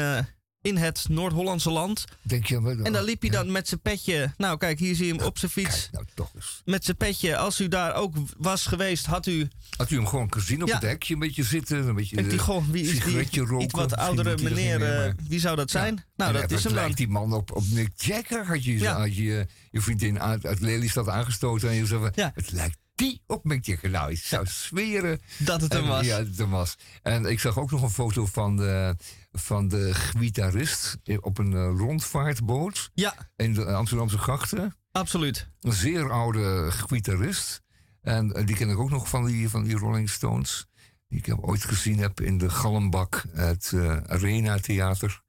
in 0.62 0.76
het 0.76 1.04
Noord-Hollandse 1.08 1.70
land. 1.70 2.04
Denk 2.22 2.46
je, 2.46 2.60
wat- 2.60 2.78
En 2.78 2.92
daar 2.92 3.02
liep 3.02 3.20
hij 3.20 3.30
ja, 3.30 3.36
dan 3.36 3.52
met 3.52 3.68
zijn 3.68 3.80
petje. 3.80 4.32
Nou, 4.36 4.58
kijk, 4.58 4.78
hier 4.78 4.94
zie 4.94 5.06
je 5.06 5.14
hem 5.14 5.22
op 5.26 5.38
zijn 5.38 5.50
fiets. 5.50 5.80
Kijk, 5.80 5.92
nou 5.92 6.04
toch 6.14 6.30
eens. 6.34 6.62
Met 6.64 6.84
zijn 6.84 6.96
petje. 6.96 7.36
Als 7.36 7.60
u 7.60 7.68
daar 7.68 7.94
ook 7.94 8.14
was 8.38 8.66
geweest, 8.66 9.06
had 9.06 9.26
u. 9.26 9.48
Had 9.76 9.90
u 9.90 9.96
hem 9.96 10.06
gewoon 10.06 10.32
gezien 10.32 10.62
op 10.62 10.68
Ja. 10.68 10.74
het 10.74 10.82
hekje, 10.82 11.14
een 11.14 11.20
beetje 11.20 11.44
zitten, 11.44 11.88
een 11.88 11.94
beetje 11.94 12.16
Denkt 12.16 12.32
u, 12.32 12.36
eh, 12.36 12.42
goh, 12.42 12.68
wie 12.70 12.82
is 12.84 12.90
die 13.30 13.40
roken. 13.44 13.60
iets 13.64 13.74
wat 13.74 13.96
oudere 13.96 14.28
dat 14.30 14.42
meneer? 14.42 14.78
meer, 14.78 14.90
eh, 14.92 14.98
maar- 14.98 15.14
wie 15.28 15.40
zou 15.40 15.56
dat 15.56 15.70
zijn? 15.70 16.04
Nou, 16.16 16.32
dat 16.32 16.50
is 16.50 16.64
hem 16.64 16.72
dan. 16.72 16.82
lijkt 16.82 16.96
die 16.96 17.08
man 17.08 17.32
op, 17.32 17.52
op 17.56 17.64
Mick 17.68 17.90
Jagger? 17.96 18.46
Had 18.46 18.64
je, 18.64 18.78
Ja. 18.78 18.98
had 19.00 19.16
je 19.16 19.46
je 19.70 19.80
vriendin 19.80 20.20
uit, 20.20 20.46
uit 20.46 20.60
Lelystad 20.60 21.08
aangestoten 21.08 21.68
en 21.68 21.74
je 21.74 21.86
zei, 21.86 22.00
van, 22.00 22.12
Ja. 22.14 22.30
het 22.34 22.50
lijkt 22.52 22.76
die 22.94 23.20
op 23.26 23.44
Mick 23.44 23.64
Jagger. 23.66 23.90
Nou, 23.90 24.10
ik 24.10 24.18
zou 24.18 24.46
zweren. 24.46 25.20
Dat 25.38 25.60
het 25.60 25.72
hem 25.72 25.86
was. 25.86 26.06
Ja, 26.06 26.16
het 26.18 26.38
hem 26.38 26.50
was. 26.50 26.74
En 27.02 27.24
ik 27.24 27.40
zag 27.40 27.58
ook 27.58 27.70
nog 27.70 27.82
een 27.82 27.90
foto 27.90 28.26
van 28.26 28.56
de, 28.56 28.96
van 29.32 29.68
de 29.68 29.94
gitarist 29.94 30.96
op 31.20 31.38
een 31.38 31.52
eh, 31.52 31.72
rondvaartboot 31.76 32.90
Ja, 32.94 33.14
in 33.36 33.54
de 33.54 33.64
Amsterdamse 33.64 34.18
grachten. 34.18 34.76
absoluut. 34.92 35.48
Een 35.60 35.72
zeer 35.72 36.10
oude 36.10 36.70
gitarist. 36.70 37.62
En 38.02 38.32
eh, 38.32 38.46
die 38.46 38.56
ken 38.56 38.70
ik 38.70 38.78
ook 38.78 38.90
nog 38.90 39.08
van 39.08 39.24
die, 39.26 39.48
van 39.48 39.62
die 39.64 39.76
Rolling 39.76 40.10
Stones. 40.10 40.66
Die 41.08 41.18
ik 41.18 41.26
heb 41.26 41.38
ooit 41.40 41.64
gezien 41.64 41.98
heb 41.98 42.20
in 42.20 42.38
de 42.38 42.50
Gallenbak, 42.50 43.24
het 43.32 43.72
eh, 43.74 43.96
Arena 43.96 44.58
Theater. 44.58 45.22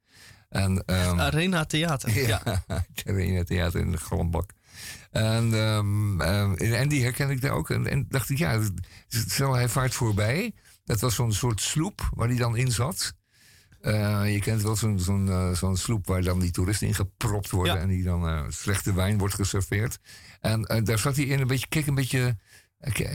En, 0.49 0.83
ehm, 0.85 1.19
Arena 1.29 1.65
Theater. 1.65 2.27
Ja. 2.27 2.41
het 2.67 3.03
Arena 3.07 3.43
Theater 3.43 3.79
in 3.79 3.91
de 3.91 3.97
Gallenbak. 3.97 4.51
En, 5.11 5.53
ehm, 5.53 6.21
ehm, 6.21 6.53
en 6.53 6.89
die 6.89 7.03
herken 7.03 7.29
ik 7.29 7.41
daar 7.41 7.51
ook. 7.51 7.69
En, 7.69 7.87
en 7.87 8.05
dacht 8.09 8.29
ik, 8.29 8.37
ja, 8.37 8.61
stel 9.07 9.53
hij 9.53 9.69
vaart 9.69 9.93
voorbij. 9.93 10.53
Dat 10.83 10.99
was 10.99 11.15
zo'n 11.15 11.33
soort 11.33 11.61
sloep 11.61 12.09
waar 12.15 12.27
hij 12.27 12.37
dan 12.37 12.57
in 12.57 12.71
zat. 12.71 13.13
Eh, 13.81 14.33
je 14.33 14.39
kent 14.39 14.61
wel 14.61 14.75
zo'n 14.75 14.99
zo'n 14.99 15.29
eh, 15.29 15.51
zo'n 15.51 15.77
sloep 15.77 16.07
waar 16.07 16.21
dan 16.21 16.39
die 16.39 16.51
toeristen 16.51 16.87
in 16.87 16.93
gepropt 16.95 17.49
worden. 17.49 17.75
Ja. 17.75 17.81
En 17.81 17.87
die 17.87 18.03
dan 18.03 18.27
eh, 18.27 18.43
slechte 18.49 18.93
wijn 18.93 19.17
wordt 19.17 19.33
geserveerd. 19.35 19.99
En 20.41 20.81
daar 20.83 20.99
zat 20.99 21.15
hij 21.15 21.25
in 21.25 21.39
een 21.39 21.47
beetje, 21.47 21.67
keek 21.67 21.87
een 21.87 21.95
beetje, 21.95 22.37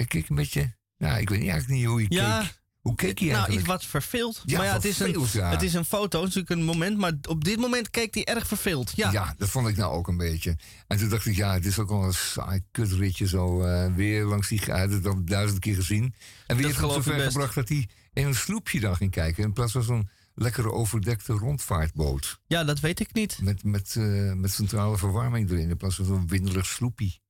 keek 0.06 0.28
een 0.28 0.36
beetje, 0.36 0.76
nou, 0.98 1.20
ik 1.20 1.28
weet 1.28 1.40
niet 1.40 1.50
eigenlijk 1.50 1.80
niet 1.80 1.88
hoe 1.88 1.98
hij 1.98 2.06
Ja, 2.08 2.40
keek. 2.40 2.64
Hoe 2.80 2.94
keek 2.94 3.18
hij 3.18 3.28
nou, 3.28 3.38
eigenlijk? 3.38 3.60
iets 3.60 3.68
wat 3.68 3.84
verveeld. 3.84 4.42
Ja, 4.44 4.56
maar 4.58 4.66
ja, 4.66 4.72
het 4.72 4.84
is, 4.84 4.98
een, 4.98 5.26
ja. 5.32 5.50
het 5.50 5.62
is 5.62 5.74
een 5.74 5.84
foto, 5.84 6.20
het 6.20 6.28
is 6.28 6.34
natuurlijk 6.34 6.60
een 6.60 6.66
moment. 6.66 6.98
Maar 6.98 7.12
op 7.28 7.44
dit 7.44 7.58
moment 7.58 7.90
keek 7.90 8.14
hij 8.14 8.24
erg 8.24 8.46
verveeld. 8.46 8.92
Ja, 8.94 9.10
Ja. 9.12 9.34
dat 9.38 9.48
vond 9.48 9.68
ik 9.68 9.76
nou 9.76 9.92
ook 9.92 10.08
een 10.08 10.16
beetje. 10.16 10.56
En 10.86 10.98
toen 10.98 11.08
dacht 11.08 11.26
ik, 11.26 11.36
ja, 11.36 11.52
het 11.52 11.66
is 11.66 11.78
ook 11.78 11.88
wel 11.88 12.04
een 12.04 12.14
saai 12.14 12.62
kutritje 12.70 13.28
zo. 13.28 13.58
weer 13.94 14.24
langs 14.24 14.48
die... 14.48 14.60
Hij 14.64 14.80
had 14.80 14.90
het 14.90 15.06
al 15.06 15.24
duizend 15.24 15.58
keer 15.58 15.74
gezien. 15.74 16.14
En 16.46 16.56
wie 16.56 16.66
heeft 16.66 16.78
hem 16.78 16.90
zover 16.90 17.20
gebracht 17.20 17.54
dat 17.54 17.68
hij 17.68 17.88
in 18.12 18.26
een 18.26 18.34
sloepje 18.34 18.80
dan 18.80 18.96
ging 18.96 19.10
kijken... 19.10 19.44
in 19.44 19.52
plaats 19.52 19.72
van 19.72 19.82
zo'n 19.82 20.08
lekkere 20.38 20.72
overdekte 20.72 21.32
rondvaartboot. 21.32 22.38
ja, 22.46 22.64
dat 22.64 22.80
weet 22.80 23.00
ik 23.00 23.12
niet. 23.14 23.38
Met, 23.42 23.64
met, 23.64 23.94
eh, 23.98 24.32
met 24.32 24.50
centrale 24.50 24.96
verwarming 24.98 25.50
erin, 25.50 25.68
in 25.70 25.76
plaats 25.76 25.96
van 25.96 26.04
zo'n 26.04 26.26
windelig 26.28 26.66
sloepie. 26.66 27.20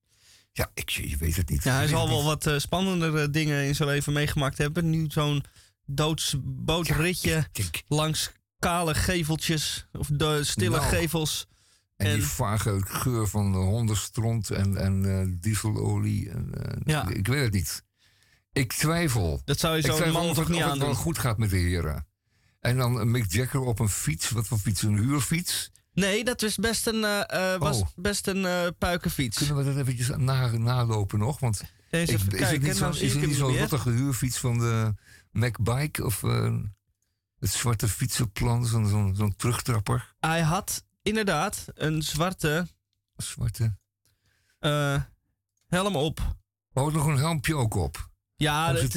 Ja, 0.53 0.71
ik, 0.75 0.91
je 0.91 1.17
weet 1.17 1.37
het 1.37 1.49
niet. 1.49 1.65
Ja, 1.65 1.75
hij 1.75 1.87
zal 1.87 2.09
wel 2.09 2.25
wat 2.25 2.47
eh, 2.47 2.59
spannendere 2.59 3.31
dingen 3.31 3.65
in 3.67 3.75
zijn 3.75 3.89
leven 3.89 4.13
meegemaakt 4.13 4.59
hebben. 4.59 4.91
Nu 4.91 5.05
zo'n 5.09 5.45
doodsbootritje 5.85 7.49
denk, 7.53 7.83
langs 7.89 8.31
kale 8.59 8.95
geveltjes. 8.95 9.87
Of 9.93 10.09
de 10.13 10.45
stille 10.45 10.77
Nou, 10.77 10.89
gevels. 10.89 11.47
en, 11.97 12.07
En- 12.07 12.15
die 12.15 12.25
vage 12.27 12.81
geur 12.85 13.27
van 13.29 13.55
hondenstront 13.55 14.51
en, 14.51 14.77
en 14.77 15.21
eh, 15.21 15.27
dieselolie. 15.41 16.31
En, 16.31 16.51
Ja. 16.85 17.09
ik, 17.09 17.27
weet 17.27 17.45
het 17.45 17.53
niet. 17.53 17.83
Ik 18.53 18.73
twijfel. 18.73 19.41
Dat 19.45 19.59
zou 19.59 19.77
je 19.77 19.83
zo'n 19.83 20.11
man 20.11 20.35
toch 20.35 20.49
niet 20.49 20.65
of 20.65 20.71
het 20.71 20.79
wel 20.79 20.95
goed 20.95 21.19
gaat 21.19 21.39
met 21.39 21.51
de 21.51 21.57
heren. 21.57 22.07
En 22.67 22.77
dan 22.77 22.97
een 23.01 23.11
Mick 23.11 23.33
Jagger 23.33 23.61
op 23.61 23.79
een 23.79 23.89
fiets. 23.89 24.31
Wat 24.31 24.47
voor 24.47 24.59
fiets? 24.59 24.83
Een 24.83 24.97
huurfiets? 24.99 25.71
Nee, 25.93 26.25
dat 26.25 26.43
is 26.43 26.57
best 26.57 26.87
een, 26.87 27.05
eh, 27.05 27.53
eh, 27.55 27.61
was 27.61 27.81
Oh. 27.81 27.87
best 27.97 28.27
een 28.27 28.45
eh 28.45 28.67
puikenfiets. 28.79 29.37
Kunnen 29.37 29.57
we 29.57 29.65
dat 29.65 29.77
eventjes 29.77 30.09
na, 30.17 30.51
nalopen 30.51 31.19
nog? 31.19 31.41
Want 31.41 31.63
Eens 31.91 32.11
ik, 32.11 32.33
is 32.33 32.51
het 32.51 32.63
niet 32.63 32.79
nou 32.79 32.95
zo'n 32.95 33.33
zo'n 33.35 33.53
weer. 33.53 33.61
rottige 33.61 33.91
huurfiets 33.91 34.39
van 34.39 34.59
de 34.59 34.95
MacBike? 35.31 36.05
Of 36.05 36.23
eh, 36.23 36.55
het 37.39 37.51
zwarte 37.51 37.89
fietsenplan? 37.89 38.67
Zo'n 38.67 38.89
zo'n 38.89 39.15
zo'n 39.17 39.37
terugtrapper? 39.37 40.15
Hij 40.21 40.41
had 40.43 40.85
inderdaad 41.03 41.65
een 41.75 42.03
zwarte 42.03 42.69
Zwarte. 43.17 43.77
helm 45.67 45.97
op. 45.97 46.37
Oh, 46.73 46.93
nog 46.93 47.07
een 47.07 47.17
helmpje 47.17 47.57
ook 47.57 47.75
op. 47.75 48.11
Ja, 48.37 48.67
om 48.69 48.73
dat, 48.75 48.83
dat, 48.83 48.93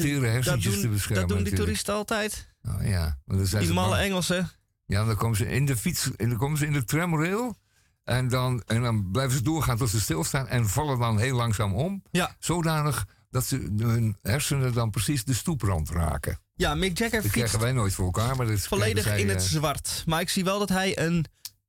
doen, 0.62 0.80
te 0.80 0.88
beschermen. 0.88 1.28
dat 1.28 1.36
doen 1.36 1.44
die 1.44 1.54
toeristen 1.54 1.94
altijd. 1.94 2.49
Nou 2.70 2.88
ja, 2.88 3.18
zijn 3.42 3.62
Die 3.64 3.72
malle. 3.72 3.96
Engelsen. 3.96 4.50
Ja, 4.86 5.04
dan 5.04 5.16
komen 5.16 5.36
ze 5.36 5.46
in 5.48 5.66
de 5.66 5.76
fiets, 5.76 6.10
en 6.16 6.28
dan 6.28 6.38
komen 6.38 6.58
ze 6.58 6.66
in 6.66 6.72
de 6.72 6.84
tramrail. 6.84 7.56
En 8.04 8.28
dan, 8.28 8.62
en 8.66 8.82
dan 8.82 9.10
blijven 9.10 9.36
ze 9.36 9.42
doorgaan 9.42 9.76
tot 9.76 9.88
ze 9.88 10.00
stilstaan 10.00 10.48
en 10.48 10.68
vallen 10.68 10.98
dan 10.98 11.18
heel 11.18 11.36
langzaam 11.36 11.74
om. 11.74 12.02
Ja. 12.10 12.36
Zodanig 12.38 13.06
dat 13.30 13.44
ze 13.44 13.72
hun 13.76 14.16
hersenen 14.22 14.72
dan 14.72 14.90
precies 14.90 15.24
de 15.24 15.34
stoeprand 15.34 15.90
raken. 15.90 16.38
Ja, 16.54 16.74
Mick 16.74 16.98
Jagger 16.98 17.22
Dat 17.22 17.30
krijgen 17.30 17.60
wij 17.60 17.72
nooit 17.72 17.94
voor 17.94 18.04
elkaar, 18.04 18.36
maar 18.36 18.46
dat 18.46 18.54
is 18.54 18.66
volledig 18.66 19.06
in 19.06 19.26
zij, 19.26 19.34
het 19.34 19.42
eh, 19.42 19.48
zwart. 19.48 20.02
Maar 20.06 20.20
ik 20.20 20.28
zie 20.28 20.44
wel 20.44 20.58
dat 20.58 20.68
hij 20.68 20.98
een 20.98 21.24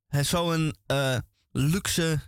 hij 0.08 0.24
zo'n 0.24 0.75
eh, 0.86 1.17
luxe 1.51 2.22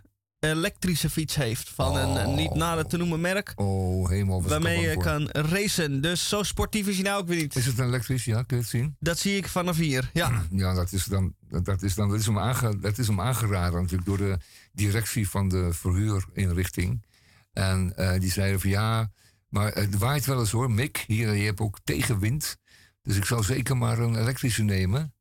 elektrische 0.44 1.10
fiets 1.10 1.34
heeft. 1.34 1.68
Van 1.68 1.96
een, 1.96 2.16
een 2.16 2.34
niet 2.34 2.54
nader 2.54 2.86
te 2.86 2.96
noemen 2.96 3.20
merk. 3.20 3.52
Oh, 3.56 4.12
ik 4.12 4.24
waarmee 4.26 4.80
je 4.80 4.92
voor. 4.92 5.02
kan 5.02 5.28
racen. 5.30 6.00
Dus 6.00 6.28
zo 6.28 6.42
sportief 6.42 6.86
is 6.86 6.94
hij 6.94 7.04
nou 7.04 7.20
ook 7.20 7.28
weer 7.28 7.40
niet. 7.40 7.56
Is 7.56 7.66
het 7.66 7.78
een 7.78 7.86
elektrisch? 7.86 8.24
Ja, 8.24 8.42
kun 8.42 8.56
je 8.56 8.62
het 8.62 8.70
zien? 8.72 8.96
Dat 9.00 9.18
zie 9.18 9.36
ik 9.36 9.48
vanaf 9.48 9.76
hier. 9.76 10.10
Ja, 10.12 10.42
Ja, 10.50 10.74
dat 10.74 10.92
is 10.92 11.04
dan, 11.04 11.34
dat 11.62 11.82
is 11.82 11.94
dan, 11.94 12.08
dat 12.08 12.18
is 12.18 12.26
hem, 12.26 12.38
aange, 12.38 12.78
dat 12.78 12.98
is 12.98 13.06
hem 13.06 13.20
aangeraden 13.20 13.80
natuurlijk 13.80 14.08
door 14.08 14.18
de 14.18 14.38
directie 14.72 15.28
van 15.28 15.48
de 15.48 15.72
verhuurinrichting. 15.72 17.04
En 17.52 17.96
eh, 17.96 18.20
die 18.20 18.30
zeiden 18.30 18.60
van 18.60 18.70
ja, 18.70 19.10
maar 19.48 19.72
het 19.72 19.98
waait 19.98 20.24
wel 20.24 20.38
eens 20.40 20.50
hoor, 20.50 20.70
Mick. 20.70 21.04
Hier, 21.06 21.34
je 21.34 21.44
hebt 21.44 21.60
ook 21.60 21.78
tegenwind. 21.84 22.56
Dus 23.02 23.16
ik 23.16 23.24
zou 23.24 23.42
zeker 23.42 23.76
maar 23.76 23.98
een 23.98 24.16
elektrische 24.16 24.62
nemen. 24.62 25.14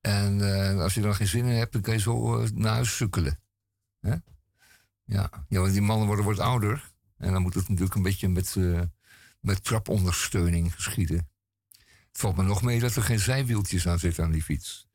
En 0.00 0.54
eh, 0.54 0.80
als 0.80 0.94
je 0.94 1.00
dan 1.00 1.14
geen 1.14 1.26
zin 1.26 1.44
in 1.44 1.56
hebt, 1.56 1.72
dan 1.72 1.82
kan 1.82 1.94
je 1.94 2.00
zo 2.00 2.40
eh, 2.42 2.50
naar 2.54 2.72
huis 2.72 2.96
sukkelen. 2.96 3.38
Hè? 4.00 4.14
Ja. 5.04 5.30
ja, 5.48 5.60
want 5.60 5.72
die 5.72 5.82
mannen 5.82 6.06
worden, 6.06 6.24
worden 6.24 6.44
ouder. 6.44 6.92
En 7.16 7.32
dan 7.32 7.42
moet 7.42 7.54
het 7.54 7.68
natuurlijk 7.68 7.94
een 7.94 8.02
beetje 8.02 8.28
met, 8.28 8.56
eh, 8.56 8.80
met 9.40 9.64
trapondersteuning 9.64 10.74
geschieden. 10.74 11.30
Het 12.08 12.20
valt 12.20 12.36
me 12.36 12.42
nog 12.42 12.62
mee 12.62 12.80
dat 12.80 12.94
er 12.94 13.02
geen 13.02 13.18
zijwieltjes 13.18 13.88
aan 13.88 13.98
zitten 13.98 14.24
aan 14.24 14.30
die 14.30 14.42
fiets. 14.42 14.86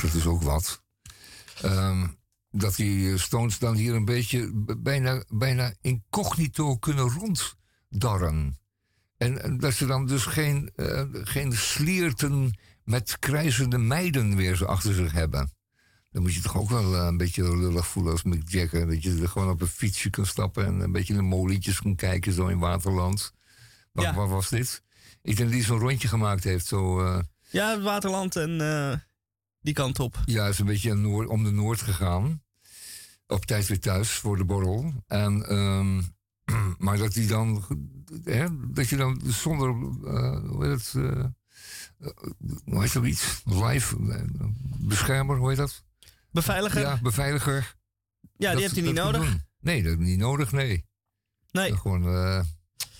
Dat 0.00 0.14
is 0.14 0.26
ook 0.26 0.42
wat. 0.42 0.82
Ehm, 1.62 2.06
dat 2.50 2.76
die 2.76 3.12
eh, 3.12 3.18
Stones 3.18 3.58
dan 3.58 3.74
hier 3.74 3.94
een 3.94 4.04
beetje 4.04 4.50
bijna, 4.78 5.24
bijna 5.28 5.72
incognito 5.80 6.76
kunnen 6.76 7.10
ronddarren. 7.10 8.58
En, 9.16 9.42
en 9.42 9.58
dat 9.58 9.74
ze 9.74 9.86
dan 9.86 10.06
dus 10.06 10.24
geen, 10.24 10.70
eh, 10.76 11.02
geen 11.12 11.52
slierten 11.52 12.58
met 12.84 13.18
krijzende 13.18 13.78
meiden 13.78 14.36
weer 14.36 14.56
zo 14.56 14.64
achter 14.64 14.94
zich 14.94 15.12
hebben. 15.12 15.54
Dan 16.10 16.22
moet 16.22 16.34
je 16.34 16.40
toch 16.40 16.56
ook 16.56 16.68
wel 16.68 16.94
eh, 16.94 17.06
een 17.06 17.16
beetje 17.16 17.56
lullig 17.56 17.86
voelen 17.86 18.12
als 18.12 18.22
Mick 18.22 18.48
Jagger. 18.48 18.86
Dat 18.86 19.02
je 19.02 19.20
er 19.20 19.28
gewoon 19.28 19.50
op 19.50 19.60
een 19.60 19.66
fietsje 19.66 20.10
kan 20.10 20.26
stappen 20.26 20.66
en 20.66 20.80
een 20.80 20.92
beetje 20.92 21.14
naar 21.14 21.24
molentjes 21.24 21.80
kan 21.80 21.96
kijken 21.96 22.32
zo 22.32 22.46
in 22.46 22.58
Waterland. 22.58 23.32
Ja. 23.92 24.14
waar 24.14 24.28
was 24.28 24.48
dit? 24.48 24.82
Ik 25.22 25.36
denk 25.36 25.48
dat 25.48 25.58
hij 25.58 25.66
zo'n 25.66 25.78
rondje 25.78 26.08
gemaakt 26.08 26.44
heeft. 26.44 26.66
Zo, 26.66 27.02
Ja, 27.50 27.80
Waterland 27.80 28.36
en 28.36 28.60
die 29.66 29.74
kant 29.74 29.98
op. 30.00 30.22
ja, 30.24 30.46
is 30.46 30.58
een 30.58 30.66
beetje 30.66 30.94
Noord- 30.94 31.28
om 31.28 31.44
de 31.44 31.50
Noord 31.50 31.80
gegaan. 31.82 32.42
Op 33.26 33.44
tijd 33.44 33.66
weer 33.66 33.80
thuis 33.80 34.10
voor 34.10 34.36
de 34.36 34.44
borrel. 34.44 34.92
En, 35.06 35.48
ehm, 35.48 36.02
maar 36.86 36.98
dat 36.98 37.14
hij 37.14 37.26
dan, 37.26 37.64
hè, 38.24 38.46
dat 38.72 38.88
je 38.88 38.96
dan 38.96 39.20
zonder, 39.26 39.68
eh, 39.68 40.40
hoe 40.50 40.66
heet 40.66 40.92
het, 40.92 41.04
eh, 41.04 41.24
hoe 42.64 42.80
heet 42.80 42.90
zoiets? 42.90 43.42
Live, 43.44 43.96
eh, 44.12 44.22
beschermer, 44.78 45.36
hoe 45.36 45.48
heet 45.48 45.56
dat? 45.58 45.84
Beveiliger? 46.30 46.80
Ja, 46.80 46.90
Ja, 46.90 47.00
beveiliger. 47.02 47.74
die 48.20 48.48
Dat- 48.48 48.58
heeft 48.60 48.74
hij 48.74 48.82
niet 48.82 48.96
dat 48.96 49.12
nodig. 49.12 49.28
doen. 49.30 49.42
Nee, 49.60 49.82
dat 49.82 49.98
niet 49.98 50.18
nodig, 50.18 50.52
nee. 50.52 50.84
Nee, 51.50 51.70
Dat 51.70 51.78
Gewoon, 51.78 52.02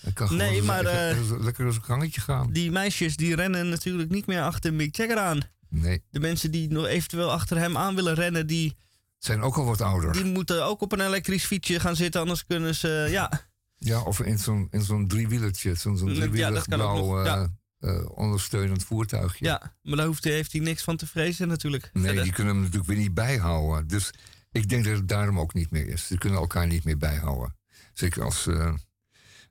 dat 0.03 0.13
kan 0.15 0.37
Nee, 0.37 0.63
maar, 0.63 0.83
lekker, 0.83 1.43
lekker 1.43 1.67
als 1.67 1.77
een 1.77 1.85
gangetje 1.85 2.21
gaan. 2.21 2.53
die 2.53 2.71
meisjes 2.71 3.17
die 3.17 3.35
rennen 3.35 3.69
natuurlijk 3.69 4.11
niet 4.11 4.27
meer 4.27 4.43
achter 4.43 4.75
Mick 4.75 4.97
Jagger 4.97 5.19
aan. 5.19 5.41
Nee, 5.69 6.03
De 6.11 6.21
mensen 6.21 6.51
die 6.51 6.69
nog 6.69 6.87
eventueel 6.87 7.33
achter 7.33 7.57
hem 7.59 7.77
aan 7.77 7.95
willen 7.95 8.15
rennen, 8.15 8.47
die, 8.47 8.77
zijn 9.19 9.43
ook 9.43 9.57
al 9.57 9.65
wat 9.65 9.81
ouder. 9.81 10.13
die 10.13 10.25
moeten 10.25 10.65
ook 10.65 10.81
op 10.81 10.93
een 10.93 11.01
elektrisch 11.01 11.45
fietsje 11.45 11.81
gaan 11.81 11.97
zitten. 11.97 12.21
Anders 12.21 12.47
kunnen 12.47 12.75
ze, 12.75 13.07
ja, 13.11 13.49
Ja, 13.77 14.03
of 14.03 14.21
in 14.21 14.39
zo'n 14.39 14.69
in 14.71 14.83
zo'n 14.83 15.09
driewielertje. 15.09 15.75
Zo'n 15.75 15.97
zo'n 15.97 16.15
driewielig 16.15 16.69
blauw 16.69 17.25
ja. 17.25 17.51
eh, 17.81 17.97
eh, 17.97 18.11
ondersteunend 18.11 18.85
voertuigje. 18.85 19.45
ja. 19.45 19.77
Maar 19.83 19.97
daar 19.97 20.07
hoeft, 20.07 20.25
heeft 20.25 20.53
hij 20.53 20.61
niks 20.61 20.83
van 20.83 20.97
te 20.97 21.07
vrezen 21.07 21.49
natuurlijk. 21.49 21.91
Nee, 21.93 22.05
Verder. 22.05 22.23
die 22.25 22.33
kunnen 22.33 22.53
hem 22.53 22.63
natuurlijk 22.63 22.89
weer 22.89 22.99
niet 22.99 23.15
bijhouden. 23.15 23.89
Dus 23.89 24.11
ik 24.53 24.69
denk 24.69 24.85
dat 24.85 24.97
het 24.97 25.09
daarom 25.09 25.41
ook 25.41 25.55
niet 25.55 25.71
meer 25.71 25.89
is. 25.89 26.07
Ze 26.07 26.19
kunnen 26.19 26.39
elkaar 26.39 26.67
niet 26.67 26.85
meer 26.85 26.99
bijhouden. 26.99 27.57
Zeker 27.93 28.23
als, 28.23 28.47
eh, 28.47 28.75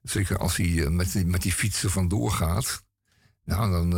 zeker 0.01 0.38
als 0.38 0.58
hij 0.58 0.89
met, 0.89 1.12
die, 1.12 1.25
met 1.25 1.41
die 1.41 1.51
fietsen 1.54 1.89
vandoor 1.89 2.32
gaat. 2.32 2.84
Nou, 3.45 3.71
dan, 3.71 3.89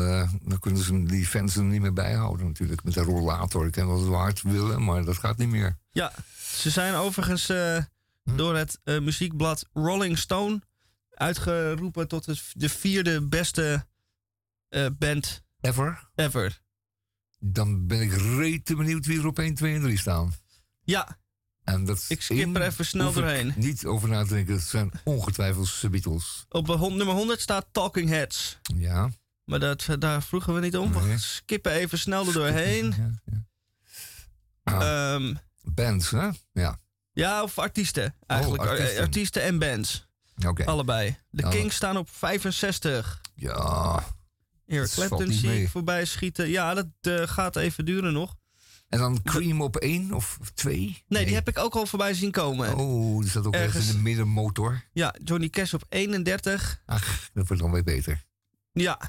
dan 0.44 0.60
kunnen 0.60 0.84
ze 0.84 1.04
die 1.04 1.26
fans 1.26 1.56
hem 1.56 1.68
niet 1.68 1.82
meer 1.82 1.94
bijhouden 1.94 2.46
natuurlijk. 2.48 2.84
Met 2.84 2.96
een 2.96 3.04
rollator. 3.04 3.66
Ik 3.66 3.72
kan 3.72 3.88
wel 3.88 3.98
zo 3.98 4.14
hard 4.14 4.42
willen, 4.42 4.84
maar 4.84 5.06
dat 5.06 5.18
gaat 5.18 5.38
niet 5.38 5.50
meer. 5.50 5.78
Ja, 5.92 6.12
ze 6.54 6.70
zijn 6.70 6.94
overigens 6.94 7.50
eh, 7.50 7.78
Hm. 8.24 8.36
door 8.38 8.56
het 8.56 8.80
eh, 8.84 9.00
muziekblad 9.00 9.70
Rolling 9.74 10.18
Stone 10.18 10.62
uitgeroepen 11.10 12.08
tot 12.08 12.26
het, 12.26 12.44
de 12.54 12.70
vierde 12.70 13.28
beste 13.28 13.86
band 14.98 15.44
Ever? 15.62 16.10
ever. 16.16 16.62
Dan 17.40 17.88
ben 17.88 18.02
ik 18.02 18.12
rete 18.14 18.76
benieuwd 18.76 19.06
wie 19.06 19.20
er 19.20 19.28
op 19.28 19.40
1, 19.40 19.54
2 19.56 19.76
en 19.76 19.82
3 19.82 19.98
staan. 19.98 20.34
Ja, 20.84 21.18
En 21.64 21.86
dat 21.86 22.06
Ik 22.08 22.22
skip 22.22 22.56
er 22.56 22.62
even 22.62 22.86
snel 22.86 23.14
doorheen. 23.14 23.54
Niet 23.56 23.86
over 23.86 24.10
na 24.10 24.24
te 24.24 24.34
denken. 24.34 24.54
Het 24.54 24.64
zijn 24.64 24.92
ongetwijfeld 25.04 25.82
de 25.82 25.90
Beatles. 25.90 26.46
op 26.50 26.68
hond- 26.68 26.96
nummer 26.96 27.16
100 27.16 27.42
staat 27.42 27.68
Talking 27.72 28.10
Heads. 28.10 28.58
Ja. 28.62 29.10
Maar 29.48 29.60
dat, 29.60 29.88
daar 30.00 30.24
vroegen 30.24 30.54
we 30.54 30.60
niet 30.60 30.78
om. 30.78 30.92
Nee. 30.92 31.02
We 31.12 31.18
skippen 31.18 31.72
even 31.72 31.98
snel 31.98 32.28
er 32.28 32.34
doorheen. 32.34 32.86
Ja, 32.98 33.12
ja. 33.26 33.46
Ah, 34.64 35.14
Ehm, 35.14 35.36
bands, 35.64 36.10
hè? 36.12 36.30
Ja. 36.52 36.80
ja, 37.12 37.44
of 37.44 37.60
artiesten. 37.60 38.16
Eigenlijk 38.26 38.64
Oh, 38.64 39.00
artiesten. 39.00 39.42
en 39.42 39.60
bands. 39.60 40.08
Oké. 40.46 40.66
Allebei. 40.66 41.18
De 41.30 41.42
Ja. 41.44 41.50
Kings 41.50 41.76
staan 41.76 41.98
op 41.98 42.10
65. 42.10 43.22
Ja. 43.36 43.54
Valt 44.68 44.94
Clapton 44.94 45.32
zie 45.32 45.62
ik 45.62 45.70
voorbij 45.70 46.06
schieten. 46.06 46.50
Ja, 46.50 46.74
dat 46.74 46.88
eh, 47.02 47.22
gaat 47.28 47.56
even 47.56 47.86
duren 47.86 48.14
nog. 48.14 48.36
En 48.90 49.00
dan 49.00 49.22
Cream 49.24 49.62
op 49.62 49.76
één 49.76 50.14
of 50.14 50.38
twee? 50.54 51.04
Nee, 51.08 51.26
die 51.26 51.34
heb 51.36 51.48
ik 51.48 51.58
ook 51.58 51.76
al 51.76 51.86
voorbij 51.86 52.14
zien 52.14 52.32
komen. 52.32 52.76
Oh, 52.76 53.20
die 53.22 53.30
staat 53.30 53.46
ook 53.46 53.54
ergens 53.54 53.74
Ergens. 53.76 53.90
in 53.92 53.96
de 53.98 54.02
middenmotor. 54.04 54.84
Ja, 54.94 55.16
Johnny 55.24 55.50
Cash 55.50 55.74
op 55.74 55.84
31. 55.90 56.82
Ach, 56.86 57.30
dat 57.34 57.48
wordt 57.48 57.62
dan 57.62 57.72
weer 57.72 57.84
beter. 57.84 58.26
Ja, 58.72 59.00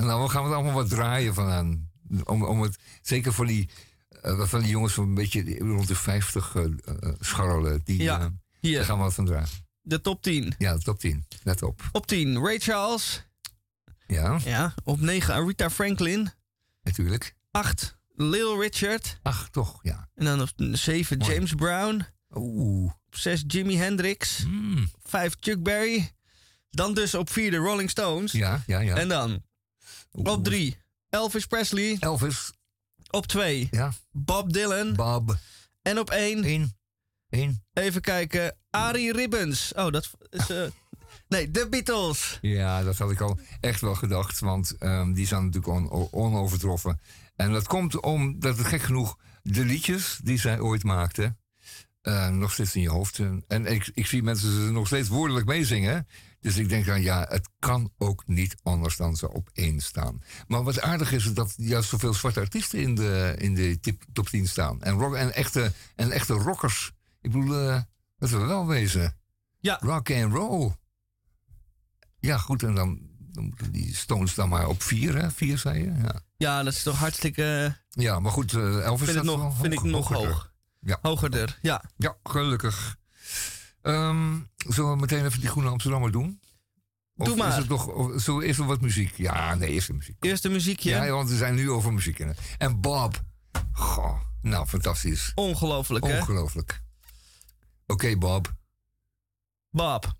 En 0.00 0.06
dan 0.06 0.30
gaan 0.30 0.42
we 0.42 0.48
er 0.48 0.54
allemaal 0.54 0.72
wat 0.74 0.88
draaien 0.88 1.34
van 1.34 1.48
aan. 1.48 1.90
Om, 2.24 2.44
om 2.44 2.60
het, 2.62 2.76
zeker 3.02 3.32
van 3.32 3.46
die, 3.46 3.68
eh, 4.22 4.40
van 4.40 4.60
die 4.60 4.70
jongens 4.70 4.92
van 4.92 5.08
een 5.08 5.14
beetje 5.14 5.58
rond 5.58 5.88
de 5.88 5.94
50 5.94 6.54
eh, 6.54 6.64
eh, 6.64 7.12
scharrelen. 7.20 7.80
Die, 7.84 8.02
Ja, 8.02 8.18
daar 8.18 8.30
hier. 8.60 8.84
gaan 8.84 8.96
we 8.96 9.02
wat 9.02 9.14
van 9.14 9.24
draaien. 9.24 9.48
De 9.80 10.00
top 10.00 10.22
10. 10.22 10.54
Ja, 10.58 10.76
top 10.78 10.98
10. 10.98 11.26
Let 11.42 11.62
op. 11.62 11.88
Op 11.92 12.06
10 12.06 12.38
Ray 12.38 12.58
Charles. 12.58 13.24
Ja, 14.06 14.38
Ja, 14.44 14.74
op 14.84 15.00
9 15.00 15.34
Aretha 15.34 15.70
Franklin. 15.70 16.30
natuurlijk. 16.82 17.34
8 17.50 17.98
Lil 18.14 18.60
Richard. 18.60 19.18
Ach, 19.22 19.48
toch, 19.50 19.78
ja. 19.82 20.08
En 20.14 20.24
dan 20.24 20.40
op 20.40 20.48
7 20.72 21.18
Mooi. 21.18 21.32
James 21.32 21.54
Brown. 21.54 22.04
Oeh. 22.34 22.92
Op 23.06 23.16
6 23.16 23.44
Jimi 23.46 23.76
Hendrix. 23.76 24.44
Mm. 24.46 24.90
5 25.02 25.36
Chuck 25.40 25.62
Berry. 25.62 26.10
Dan 26.70 26.94
dus 26.94 27.14
op 27.14 27.30
4 27.30 27.50
de 27.50 27.56
Rolling 27.56 27.90
Stones. 27.90 28.32
Ja, 28.32 28.62
ja, 28.66 28.78
ja. 28.80 28.96
En 28.96 29.08
dan. 29.08 29.42
Op 30.12 30.44
3 30.44 30.76
Elvis 31.08 31.46
Presley. 31.46 31.96
Elvis, 32.00 32.52
Op 33.10 33.26
2 33.26 33.68
ja. 33.70 33.92
Bob 34.10 34.52
Dylan. 34.52 34.94
Bob. 34.94 35.36
En 35.82 35.98
op 35.98 36.10
1 36.10 36.44
Eén. 36.44 36.76
Eén. 37.28 37.64
even 37.72 38.00
kijken 38.00 38.56
Arie 38.70 39.12
Ribbons. 39.12 39.72
Oh, 39.74 39.92
dat 39.92 40.10
is... 40.30 40.50
eh, 40.50 40.62
nee, 41.28 41.50
de 41.50 41.68
Beatles. 41.68 42.38
Ja, 42.40 42.82
dat 42.82 42.98
had 42.98 43.10
ik 43.10 43.20
al 43.20 43.38
echt 43.60 43.80
wel 43.80 43.94
gedacht. 43.94 44.38
Want 44.40 44.76
ehm, 44.78 45.12
die 45.12 45.26
zijn 45.26 45.44
natuurlijk 45.44 45.72
on- 45.92 46.08
onovertroffen. 46.12 47.00
En 47.36 47.52
dat 47.52 47.66
komt 47.66 48.00
omdat 48.00 48.58
het 48.58 48.66
gek 48.66 48.82
genoeg 48.82 49.16
de 49.42 49.64
liedjes 49.64 50.18
die 50.22 50.38
zij 50.38 50.60
ooit 50.60 50.84
maakten. 50.84 51.38
eh, 52.00 52.28
nog 52.28 52.52
steeds 52.52 52.74
in 52.74 52.82
je 52.82 52.88
hoofd. 52.90 53.18
En, 53.18 53.44
en 53.48 53.66
ik, 53.66 53.90
ik 53.94 54.06
zie 54.06 54.22
mensen 54.22 54.52
ze 54.52 54.70
nog 54.72 54.86
steeds 54.86 55.08
woordelijk 55.08 55.46
meezingen. 55.46 56.06
Dus 56.40 56.56
ik 56.56 56.68
denk 56.68 56.86
dan, 56.86 57.02
ja, 57.02 57.26
het 57.28 57.48
kan 57.58 57.92
ook 57.98 58.22
niet 58.26 58.56
anders 58.62 58.96
dan 58.96 59.16
ze 59.16 59.32
op 59.32 59.50
één 59.52 59.80
staan. 59.80 60.22
Maar 60.46 60.62
wat 60.62 60.80
aardig 60.80 61.12
is, 61.12 61.26
is 61.26 61.34
dat 61.34 61.54
juist 61.56 61.88
zoveel 61.88 62.14
zwarte 62.14 62.40
artiesten 62.40 62.78
in 62.78 62.94
de, 62.94 63.34
in 63.38 63.54
de 63.54 63.80
tip, 63.80 64.02
top 64.12 64.28
10 64.28 64.48
staan. 64.48 64.82
En, 64.82 64.94
rock, 64.94 65.14
en, 65.14 65.34
echte, 65.34 65.72
en 65.96 66.10
echte 66.10 66.32
rockers. 66.32 66.92
Ik 67.20 67.32
bedoel, 67.32 67.68
eh, 67.68 67.82
dat 68.18 68.30
we 68.30 68.36
wel 68.38 68.66
wezen. 68.66 69.16
Ja. 69.60 69.78
Rock 69.82 70.10
and 70.10 70.32
roll. 70.32 70.72
Ja, 72.18 72.38
goed, 72.38 72.62
en 72.62 72.74
dan, 72.74 72.98
dan 73.18 73.44
moeten 73.44 73.72
die 73.72 73.94
Stones 73.96 74.34
dan 74.34 74.48
maar 74.48 74.68
op 74.68 74.82
vier, 74.82 75.16
hè? 75.16 75.30
Vier, 75.30 75.58
zei 75.58 75.78
je? 75.78 75.92
Ja, 76.02 76.22
Ja, 76.36 76.62
dat 76.62 76.72
is 76.72 76.82
toch 76.82 76.98
hartstikke... 76.98 77.76
ja 77.88 78.20
maar 78.20 78.32
goed, 78.32 78.52
eh 78.52 78.84
Elvis 78.84 79.10
vind 79.10 79.24
staat 79.24 79.36
nog, 79.36 79.56
vind 79.56 79.72
ik 79.72 79.82
nog 79.82 80.08
hogerder. 80.08 80.32
hoog. 80.34 80.52
Ja. 80.80 80.98
Hogerder, 81.02 81.58
ja. 81.62 81.84
Ja, 81.96 82.16
gelukkig. 82.22 82.98
Ehm, 83.82 84.38
zullen 84.56 84.90
we 84.90 84.96
meteen 84.96 85.24
even 85.24 85.40
die 85.40 85.48
Groene 85.48 85.68
Amsterdammer 85.68 86.12
doen? 86.12 86.40
Of 87.16 87.26
Doe 87.26 87.36
maar. 87.36 87.48
Is 87.48 87.56
het 87.56 87.68
nog, 87.68 87.86
we 88.26 88.44
eerst 88.44 88.58
nog 88.58 88.68
wat 88.68 88.80
muziek? 88.80 89.14
Ja, 89.16 89.54
nee, 89.54 89.68
eerst 89.70 89.86
de 89.86 89.92
muziek. 89.92 90.16
Eerste 90.24 90.48
muziekje. 90.48 90.90
Ja, 90.90 91.08
want 91.10 91.28
we 91.28 91.36
zijn 91.36 91.54
nu 91.54 91.70
over 91.70 91.92
muziek. 91.92 92.18
En 92.58 92.80
Bob. 92.80 93.22
Goh, 93.72 94.20
nou, 94.42 94.66
fantastisch. 94.66 95.32
Ongelooflijk, 95.34 96.06
hè? 96.06 96.18
Ongelooflijk. 96.18 96.82
Oké, 97.86 98.16
Bob. 98.16 98.54
Bob. 99.70 100.14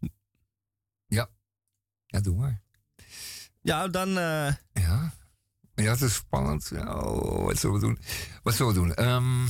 Ja, 2.06 2.20
doe 2.20 2.36
maar. 2.36 2.62
Ja, 3.62 3.88
dan... 3.88 4.08
eh, 4.08 4.52
Ja. 4.72 5.12
Ja, 5.74 5.90
het 5.90 6.00
is 6.00 6.14
spannend. 6.14 6.70
Oh, 6.72 7.44
wat 7.44 7.58
zullen 7.58 7.80
we 7.80 7.86
doen? 7.86 7.98
Wat 8.42 8.54
zullen 8.54 8.72
we 8.72 8.78
doen? 8.78 8.94
Ehm, 8.94 9.46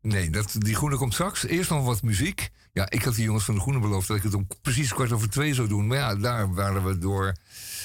nee, 0.00 0.30
dat, 0.30 0.54
die 0.58 0.74
groene 0.74 0.96
komt 0.96 1.12
straks. 1.12 1.44
Eerst 1.44 1.70
nog 1.70 1.84
wat 1.84 2.02
muziek. 2.02 2.48
Ja, 2.78 2.90
ik 2.90 3.02
had 3.02 3.14
die 3.14 3.24
jongens 3.24 3.44
van 3.44 3.54
de 3.54 3.60
groene 3.60 3.80
beloofd 3.80 4.08
dat 4.08 4.16
ik 4.16 4.22
het 4.22 4.34
om 4.34 4.46
precies 4.62 4.94
kwart 4.94 5.12
over 5.12 5.30
twee 5.30 5.54
zou 5.54 5.68
doen. 5.68 5.86
Maar 5.86 5.98
ja, 5.98 6.16
daar 6.16 6.54
waren 6.54 6.84
we 6.84 6.98
door 6.98 7.36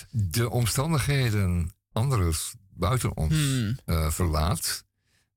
de 0.09 0.49
omstandigheden 0.49 1.73
anders 1.91 2.53
buiten 2.69 3.17
ons 3.17 3.33
hmm. 3.33 3.79
eh, 3.85 4.09
verlaat. 4.09 4.85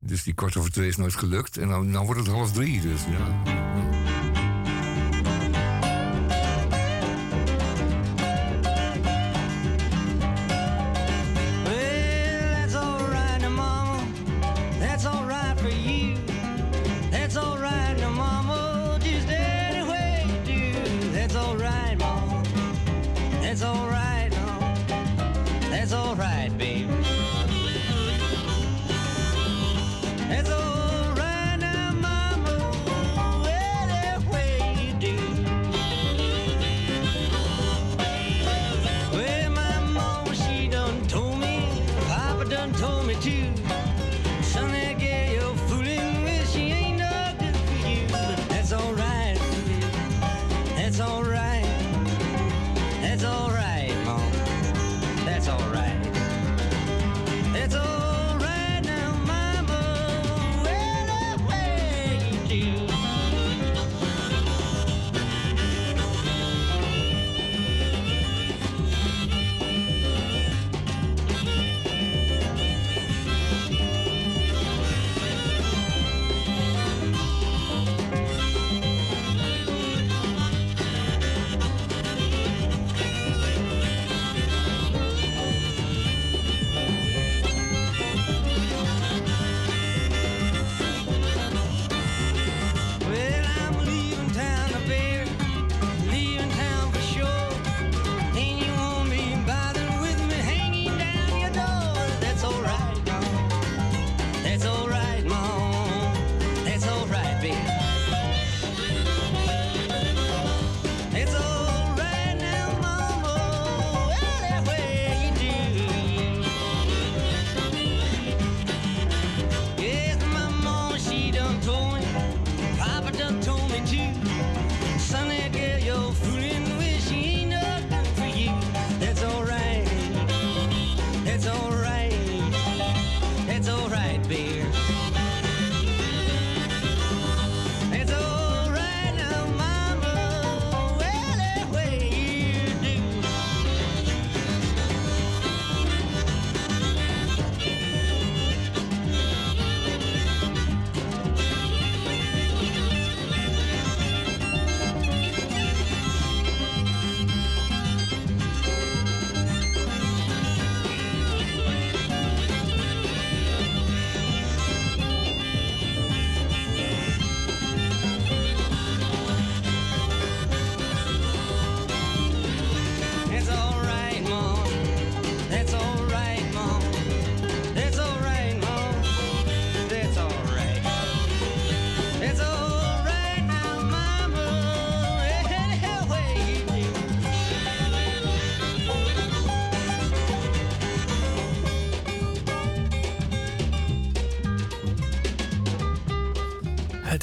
Dus 0.00 0.22
die 0.22 0.34
kwart 0.34 0.56
over 0.56 0.72
twee 0.72 0.88
is 0.88 0.96
nooit 0.96 1.14
gelukt. 1.14 1.56
En 1.56 1.68
dan, 1.68 1.92
dan 1.92 2.04
wordt 2.04 2.20
het 2.20 2.30
half 2.30 2.52
drie. 2.52 2.80
Dus 2.80 3.00
ja. 3.04 3.85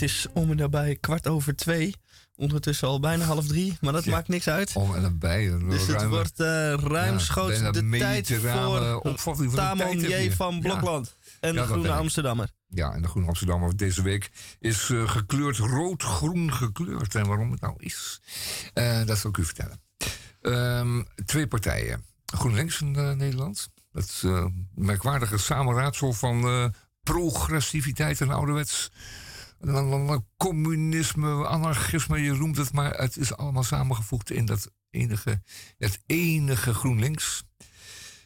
Is 0.04 0.28
om 0.34 0.50
en 0.52 0.58
nabij 0.58 0.98
kwart 1.00 1.28
over 1.28 1.56
twee. 1.56 1.96
Ondertussen 2.36 2.88
al 2.88 3.00
bijna 3.00 3.26
half 3.26 3.48
drie, 3.48 3.78
maar 3.82 3.94
dat 3.94 4.04
Ja. 4.04 4.12
maakt 4.12 4.28
niks 4.28 4.48
uit. 4.48 4.72
Om 4.74 4.96
en 4.96 5.02
nabij. 5.02 5.58
Dus 5.70 5.88
het 5.88 6.08
wordt 6.08 6.40
eh 6.40 6.74
ruimschoots 6.74 7.60
de 7.60 7.90
tijd 7.90 8.34
voor 8.42 8.96
opvatting 9.02 9.52
van 9.52 9.78
de 9.78 9.84
Tamon 9.84 10.00
J. 10.00 10.32
van 10.32 10.54
Ja. 10.56 10.60
Blokland. 10.60 11.16
En 11.40 11.56
de 11.56 11.64
Groene. 11.64 11.92
Amsterdammer. 11.92 12.50
Ja, 12.68 12.94
en 12.94 13.02
de 13.02 13.08
Groene 13.08 13.28
Amsterdammer 13.28 13.78
deze 13.78 14.02
week 14.02 14.32
is 14.60 14.90
eh, 14.90 15.10
gekleurd, 15.10 15.58
rood-groen 15.58 16.54
gekleurd. 16.54 17.16
En 17.16 17.28
waarom 17.28 17.52
het 17.52 17.62
nou 17.62 17.74
is, 17.78 18.22
eh, 18.74 19.06
dat 19.06 19.18
zal 19.18 19.30
ik 19.30 19.38
u 19.38 19.46
vertellen. 19.46 19.82
Ehm, 20.42 21.02
twee 21.26 21.48
partijen. 21.48 22.06
GroenLinks 22.26 22.82
in 22.82 22.92
Nederland. 22.92 23.70
Dat 23.92 24.24
merkwaardige 24.76 25.38
samenraadsel 25.38 26.14
van 26.14 26.74
progressiviteit 27.04 28.22
en 28.22 28.30
ouderwets. 28.32 28.92
Communisme, 30.38 31.48
anarchisme, 31.48 32.22
je 32.22 32.34
noemt 32.34 32.58
het, 32.58 32.74
maar 32.74 32.98
het 32.98 33.18
is 33.18 33.36
allemaal 33.38 33.64
samengevoegd 33.64 34.32
in 34.32 34.46
dat 34.46 34.72
enige, 34.90 35.42
het 35.78 36.00
enige 36.06 36.74
GroenLinks. 36.74 37.44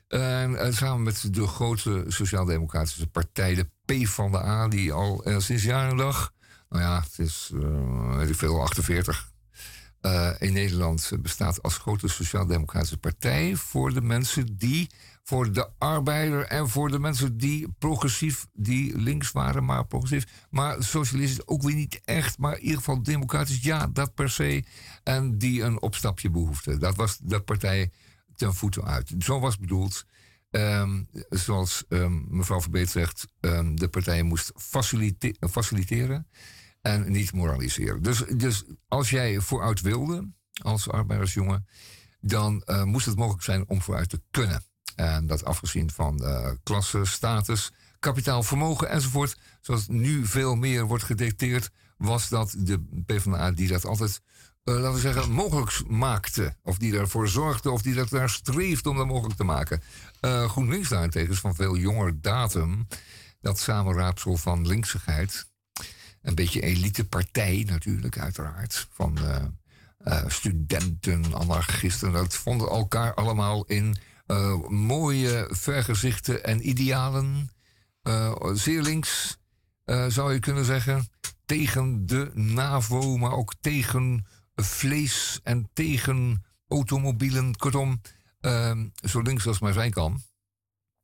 En, 0.08 0.60
eh, 0.60 0.74
samen 0.74 1.04
met 1.04 1.34
de 1.34 1.48
grote 1.48 2.04
sociaal-democratische 2.08 3.08
partij, 3.08 3.56
de 3.56 3.70
PvdA, 3.86 4.68
die 4.68 4.94
al 4.94 5.24
eh, 5.24 5.40
sinds 5.40 5.64
jaren 5.64 5.92
en 5.92 5.98
dag, 5.98 6.34
nou 6.70 6.84
ja, 6.84 7.02
het 7.02 7.20
is 7.20 7.52
eh, 7.54 8.16
weet 8.18 8.30
ik 8.30 8.36
veel, 8.36 8.62
48, 8.62 9.32
eh, 10.02 10.32
in 10.40 10.54
Nederland 10.54 11.12
bestaat 11.20 11.64
als 11.64 11.78
grote 11.78 12.08
sociaal-democratische 12.08 12.98
partij 12.98 13.56
voor 13.56 13.94
de 13.94 14.02
mensen 14.02 14.58
die, 14.58 14.90
voor 15.28 15.52
de 15.54 15.70
arbeider 15.78 16.46
en 16.46 16.70
voor 16.70 16.92
de 16.92 17.00
mensen 17.00 17.38
die 17.38 17.68
progressief, 17.80 18.48
die 18.54 18.98
links 18.98 19.32
waren, 19.32 19.66
maar 19.66 19.86
progressief, 19.86 20.46
maar 20.50 20.84
socialistisch 20.84 21.48
ook 21.48 21.62
weer 21.62 21.76
niet 21.76 22.02
echt, 22.04 22.38
maar 22.38 22.56
in 22.56 22.62
ieder 22.62 22.78
geval 22.78 23.04
democratisch, 23.04 23.64
ja, 23.64 23.88
dat 23.88 24.14
per 24.14 24.30
se, 24.30 24.64
en 25.04 25.38
die 25.38 25.62
een 25.62 25.82
opstapje 25.82 26.30
behoefden. 26.30 26.80
Dat 26.80 26.96
was 26.96 27.18
de 27.18 27.40
partij 27.40 27.92
ten 28.36 28.54
voeten 28.54 28.86
uit. 28.86 29.14
Zo 29.20 29.40
was 29.40 29.58
bedoeld. 29.58 30.06
ehm, 30.50 31.04
zoals 31.30 31.84
ehm, 31.90 32.38
mevrouw 32.38 32.62
Verbeet 32.62 32.90
zegt, 32.90 33.28
ehm, 33.40 33.76
de 33.76 33.88
partij 33.88 34.24
moest 34.24 34.52
facilite- 34.56 35.36
faciliteren 35.50 36.28
en 36.82 37.12
niet 37.12 37.34
moraliseren. 37.34 38.02
Dus, 38.04 38.24
dus 38.38 38.64
als 38.88 39.10
jij 39.10 39.40
vooruit 39.40 39.82
wilde, 39.82 40.32
als 40.62 40.90
arbeidersjongen, 40.90 41.68
dan 42.20 42.62
eh, 42.62 42.84
moest 42.84 43.06
het 43.06 43.16
mogelijk 43.18 43.44
zijn 43.44 43.70
om 43.70 43.82
vooruit 43.82 44.10
te 44.10 44.22
kunnen. 44.32 44.64
En 44.98 45.28
dat 45.28 45.46
afgezien 45.46 45.92
van 45.92 46.24
eh 46.26 46.50
klasse, 46.64 47.06
status, 47.06 47.72
kapitaal, 48.00 48.44
vermogen 48.44 48.90
enzovoort, 48.90 49.38
zoals 49.62 49.88
nu 49.88 50.26
veel 50.26 50.56
meer 50.56 50.86
wordt 50.86 51.04
gedicteerd, 51.04 51.70
was 51.98 52.30
dat 52.30 52.56
de 52.58 52.80
PvdA 53.06 53.52
die 53.52 53.68
dat 53.68 53.86
altijd, 53.86 54.22
eh, 54.64 54.74
laten 54.74 54.94
we 54.94 55.00
zeggen, 55.00 55.32
mogelijk 55.32 55.88
maakte. 55.88 56.56
Of 56.64 56.78
die 56.78 56.98
ervoor 56.98 57.28
zorgde, 57.28 57.72
of 57.72 57.82
die 57.82 57.94
dat 57.94 58.10
daar 58.10 58.30
streeft 58.30 58.86
om 58.86 58.98
dat 58.98 59.08
mogelijk 59.08 59.38
te 59.38 59.44
maken. 59.44 59.82
Eh, 60.20 60.50
GroenLinks 60.50 60.90
daarentegen 60.90 61.34
is 61.34 61.40
van 61.40 61.56
veel 61.56 61.78
jonger 61.78 62.22
datum. 62.22 62.88
Dat 63.42 63.60
samenraapsel 63.60 64.38
van 64.38 64.68
linksigheid. 64.68 65.48
Een 66.22 66.36
beetje 66.36 66.62
elitepartij 66.62 67.64
natuurlijk, 67.68 68.18
uiteraard. 68.18 68.88
Van 68.92 69.18
eh, 69.98 70.24
studenten, 70.28 71.36
anarchisten. 71.36 72.12
Dat 72.12 72.36
vonden 72.36 72.70
elkaar 72.70 73.14
allemaal 73.14 73.66
in 73.66 73.98
eh, 74.28 74.68
mooie 74.68 75.48
vergezichten 75.52 76.44
en 76.44 76.70
idealen. 76.70 77.50
Eh, 78.08 78.36
zeer 78.54 78.82
links, 78.82 79.38
eh, 79.84 80.06
zou 80.08 80.34
je 80.34 80.40
kunnen 80.40 80.66
zeggen. 80.66 81.10
Tegen 81.46 82.06
de 82.06 82.32
NAVO, 82.34 83.18
maar 83.18 83.32
ook 83.32 83.54
tegen 83.60 84.26
vlees 84.56 85.40
en 85.44 85.70
tegen 85.74 86.46
automobielen. 86.68 87.56
Kortom, 87.56 88.02
eh, 88.40 88.80
zo 89.04 89.22
links 89.22 89.48
als 89.48 89.60
maar 89.60 89.74
zijn 89.74 89.92
kan. 89.92 90.22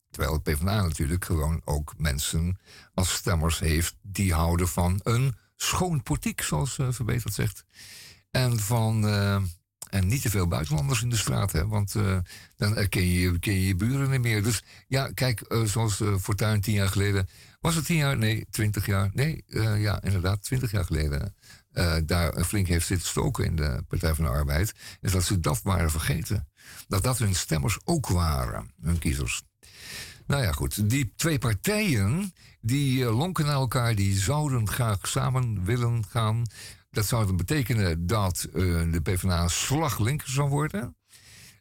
Terwijl 0.10 0.34
het 0.34 0.44
PvdA 0.44 0.82
natuurlijk 0.82 1.26
gewoon 1.26 1.62
ook 1.66 1.94
mensen 1.98 2.60
als 2.94 3.14
stemmers 3.14 3.60
heeft 3.60 3.96
die 4.02 4.34
houden 4.34 4.68
van 4.68 5.00
een 5.04 5.36
schoon 5.56 6.04
politiek, 6.04 6.42
zoals 6.42 6.80
Verbeterd 6.90 7.34
zegt. 7.34 7.66
En 8.32 8.60
van 8.60 9.02
en 9.94 10.08
niet 10.08 10.22
te 10.22 10.30
veel 10.30 10.48
buitenlanders 10.48 11.02
in 11.02 11.10
de 11.10 11.18
straat, 11.18 11.52
hè, 11.52 11.68
want 11.68 11.96
uh, 11.96 12.18
dan 12.56 12.76
herken 12.76 13.08
je, 13.08 13.40
ken 13.40 13.54
je 13.54 13.68
je 13.68 13.76
buren 13.76 14.10
niet 14.10 14.22
meer. 14.22 14.44
Dus 14.44 14.64
ja, 14.88 15.12
kijk, 15.14 15.46
uh, 15.48 15.64
zoals 15.64 16.00
uh, 16.00 16.16
Fortuyn 16.18 16.62
tien 16.62 16.74
jaar 16.74 16.88
geleden. 16.88 17.28
Was 17.62 17.76
het 17.76 17.86
tien 17.86 17.98
jaar? 17.98 18.18
Nee, 18.18 18.46
twintig 18.50 18.86
jaar. 18.86 19.10
Nee, 19.14 19.44
ja, 19.78 20.02
inderdaad, 20.02 20.44
twintig 20.44 20.72
jaar 20.72 20.86
geleden. 20.86 21.36
daar 22.06 22.44
flink 22.44 22.68
heeft 22.68 22.88
zitten 22.88 23.08
stoken 23.08 23.46
in 23.46 23.56
de 23.56 23.84
Partij 23.88 24.14
van 24.14 24.26
de 24.26 24.32
Arbeid. 24.32 24.74
Is 25.02 25.12
dat 25.12 25.24
ze 25.24 25.40
dat 25.40 25.62
waren 25.62 25.92
vergeten. 25.92 26.48
Dat 26.88 27.04
dat 27.04 27.18
hun 27.18 27.36
stemmers 27.36 27.80
ook 27.84 28.08
waren, 28.08 28.74
hun 28.82 29.00
kiezers. 29.00 29.44
Nou 30.28 30.44
ja, 30.44 30.52
goed. 30.52 30.90
Die 30.90 31.14
twee 31.16 31.40
partijen, 31.40 32.34
die 32.62 33.06
lonken 33.06 33.46
naar 33.46 33.54
elkaar, 33.54 33.96
die 33.96 34.18
zouden 34.18 34.70
graag 34.70 35.08
samen 35.08 35.64
willen 35.66 36.06
gaan. 36.10 36.44
Dat 36.94 37.06
zou 37.06 37.34
betekenen 37.34 38.08
dat 38.08 38.48
uh, 38.54 38.92
de 38.92 39.02
PvdA 39.02 39.48
slag 39.48 40.00
linker 40.00 40.30
zou 40.30 40.50
worden. 40.50 40.96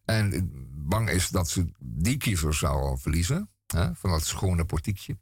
En 0.05 0.51
bang 0.75 1.11
is 1.11 1.29
dat 1.29 1.49
ze 1.49 1.73
die 1.79 2.16
kiezers 2.16 2.59
zou 2.59 2.99
verliezen. 2.99 3.51
Hè, 3.66 3.95
van 3.95 4.11
dat 4.11 4.27
schone 4.27 4.64
politiekje. 4.64 5.18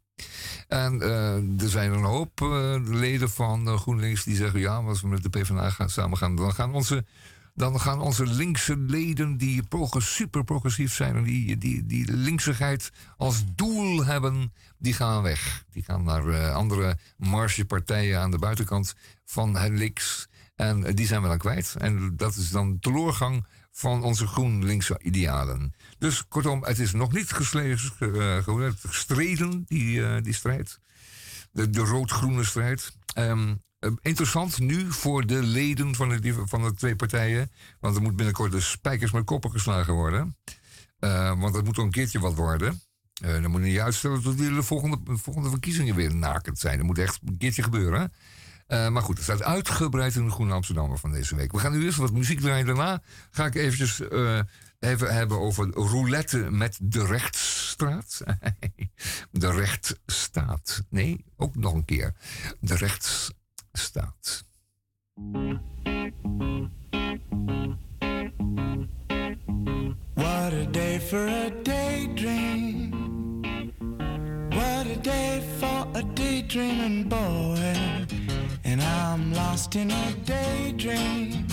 En 0.68 0.94
uh, 0.94 1.62
er 1.62 1.68
zijn 1.68 1.92
een 1.92 2.04
hoop 2.04 2.40
uh, 2.40 2.76
leden 2.84 3.30
van 3.30 3.78
GroenLinks 3.78 4.24
die 4.24 4.36
zeggen... 4.36 4.60
ja, 4.60 4.76
als 4.76 5.00
we 5.00 5.08
met 5.08 5.22
de 5.22 5.28
PvdA 5.28 5.70
gaan, 5.70 5.90
samen 5.90 6.18
gaan... 6.18 6.36
dan 6.36 6.54
gaan 6.54 6.74
onze 6.74 7.04
dan 7.60 7.80
gaan 7.80 8.00
onze 8.00 8.26
linkse 8.26 8.76
leden 8.76 9.36
die 9.36 9.62
super 9.98 10.44
progressief 10.44 10.94
zijn 10.94 11.16
en 11.16 11.22
die, 11.22 11.58
die, 11.58 11.86
die 11.86 12.12
linksigheid 12.12 12.92
als 13.16 13.44
doel 13.54 14.04
hebben, 14.04 14.52
die 14.78 14.92
gaan 14.92 15.22
weg. 15.22 15.64
Die 15.70 15.82
gaan 15.82 16.04
naar 16.04 16.24
uh, 16.24 16.54
andere 16.54 16.98
margepartijen 17.16 18.20
aan 18.20 18.30
de 18.30 18.38
buitenkant 18.38 18.94
van 19.24 19.56
het 19.56 19.72
links. 19.72 20.28
En 20.54 20.80
uh, 20.80 20.94
die 20.94 21.06
zijn 21.06 21.22
we 21.22 21.28
dan 21.28 21.38
kwijt. 21.38 21.74
En 21.78 22.16
dat 22.16 22.34
is 22.34 22.50
dan 22.50 22.78
teleurgang 22.78 23.46
van 23.72 24.02
onze 24.02 24.26
groen-linkse 24.26 24.98
idealen. 25.02 25.74
Dus 25.98 26.28
kortom, 26.28 26.64
het 26.64 26.78
is 26.78 26.92
nog 26.92 27.12
niet 27.12 27.32
uh, 28.00 28.70
gestreden, 28.78 29.64
die, 29.66 30.20
die 30.20 30.34
strijd. 30.34 30.80
De, 31.52 31.70
de 31.70 31.80
rood-groene 31.80 32.44
strijd. 32.44 32.96
Um, 33.18 33.62
interessant 34.00 34.58
nu 34.58 34.92
voor 34.92 35.26
de 35.26 35.42
leden 35.42 35.94
van 35.94 36.08
de, 36.08 36.42
van 36.46 36.62
de 36.62 36.74
twee 36.74 36.96
partijen. 36.96 37.50
Want 37.80 37.96
er 37.96 38.02
moet 38.02 38.16
binnenkort 38.16 38.52
de 38.52 38.60
spijkers 38.60 39.10
met 39.10 39.24
koppen 39.24 39.50
geslagen 39.50 39.94
worden. 39.94 40.36
Uh, 41.00 41.40
want 41.40 41.54
dat 41.54 41.64
moet 41.64 41.74
toch 41.74 41.84
een 41.84 41.90
keertje 41.90 42.20
wat 42.20 42.34
worden. 42.34 42.80
Uh, 43.24 43.32
dan 43.42 43.50
moet 43.50 43.60
je 43.60 43.66
niet 43.66 43.78
uitstellen 43.78 44.22
tot 44.22 44.38
de 44.38 44.62
volgende, 44.62 44.98
volgende 45.04 45.50
verkiezingen 45.50 45.94
weer 45.94 46.14
nakend 46.14 46.58
zijn. 46.58 46.76
Dat 46.76 46.86
moet 46.86 46.98
echt 46.98 47.18
een 47.26 47.36
keertje 47.36 47.62
gebeuren. 47.62 48.12
maar 48.68 49.02
goed, 49.02 49.14
het 49.14 49.24
staat 49.24 49.42
uitgebreid 49.42 50.14
in 50.14 50.24
de 50.24 50.30
Groene 50.30 50.52
Amsterdammer 50.52 50.98
van 50.98 51.12
deze 51.12 51.36
week. 51.36 51.52
We 51.52 51.58
gaan 51.58 51.72
nu 51.72 51.84
eerst 51.84 51.98
wat 51.98 52.12
muziek 52.12 52.40
draaien. 52.40 52.66
Daarna 52.66 53.02
ga 53.30 53.46
ik 53.46 53.54
eventjes 53.54 54.00
even 54.78 55.14
hebben 55.14 55.38
over 55.38 55.70
roulette 55.70 56.50
met 56.50 56.78
de 56.82 57.06
rechtsstraat. 57.06 58.20
de 59.30 59.52
rechtsstaat. 59.52 60.82
Nee, 60.88 61.24
ook 61.36 61.56
nog 61.56 61.72
een 61.72 61.84
keer. 61.84 62.14
De 62.60 62.76
rechtsstaat 62.76 63.38
staat. 63.72 64.44
What 70.14 70.52
a 70.52 70.66
day 70.66 70.98
for 70.98 71.26
a 71.26 71.50
daydream. 71.62 72.90
What 74.50 74.86
a 74.86 74.96
day 74.96 75.42
for 75.58 75.86
a 75.94 76.02
daydreaming 76.14 77.08
boy. 77.08 78.06
And 78.64 78.80
I'm 78.80 79.32
lost 79.32 79.76
in 79.76 79.90
a 79.90 80.12
daydream. 80.24 81.46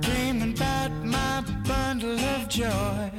Dreaming 0.00 0.52
about 0.52 0.92
my 1.04 1.42
bundle 1.66 2.18
of 2.18 2.48
joy. 2.48 3.10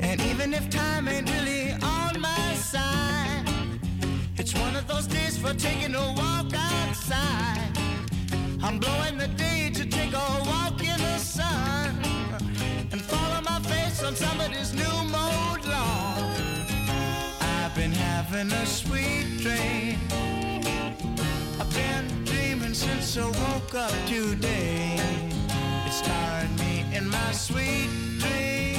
And 0.00 0.20
even 0.20 0.54
if 0.54 0.68
time 0.70 1.08
ain't 1.08 1.28
really 1.30 1.72
on 1.72 2.20
my 2.20 2.54
side. 2.54 3.45
It's 4.56 4.64
one 4.64 4.76
of 4.76 4.88
those 4.88 5.06
days 5.06 5.36
for 5.36 5.52
taking 5.52 5.94
a 5.94 6.14
walk 6.16 6.50
outside. 6.54 7.76
I'm 8.62 8.78
blowing 8.78 9.18
the 9.18 9.28
day 9.28 9.70
to 9.74 9.84
take 9.84 10.14
a 10.14 10.28
walk 10.46 10.80
in 10.82 10.98
the 10.98 11.18
sun 11.18 12.00
and 12.90 13.02
follow 13.02 13.42
my 13.42 13.60
face 13.68 14.02
on 14.02 14.16
somebody's 14.16 14.72
new 14.72 14.96
mode 15.12 15.62
lawn. 15.66 16.32
I've 17.38 17.74
been 17.74 17.92
having 17.92 18.50
a 18.50 18.64
sweet 18.64 19.26
dream. 19.42 19.98
I've 21.60 21.74
been 21.74 22.24
dreaming 22.24 22.72
since 22.72 23.18
I 23.18 23.26
woke 23.26 23.74
up 23.74 23.92
today. 24.06 24.96
It 25.86 25.92
starred 25.92 26.58
me 26.58 26.86
in 26.94 27.10
my 27.10 27.32
sweet 27.32 27.90
dream. 28.20 28.75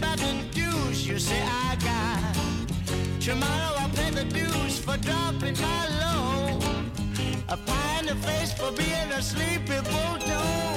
About 0.00 0.18
the 0.18 0.32
dues 0.54 1.06
you 1.06 1.18
say 1.18 1.42
I 1.42 1.76
got. 1.76 3.20
Tomorrow 3.20 3.74
I'll 3.80 3.90
pay 3.90 4.10
the 4.10 4.24
dues 4.24 4.78
for 4.78 4.96
dropping 4.96 5.56
my 5.60 5.82
load. 6.02 6.62
A 7.48 7.56
pie 7.56 7.98
in 8.00 8.06
the 8.06 8.16
face 8.26 8.52
for 8.52 8.72
being 8.72 9.10
a 9.12 9.20
sleepy 9.20 9.80
bulldog. 9.90 10.69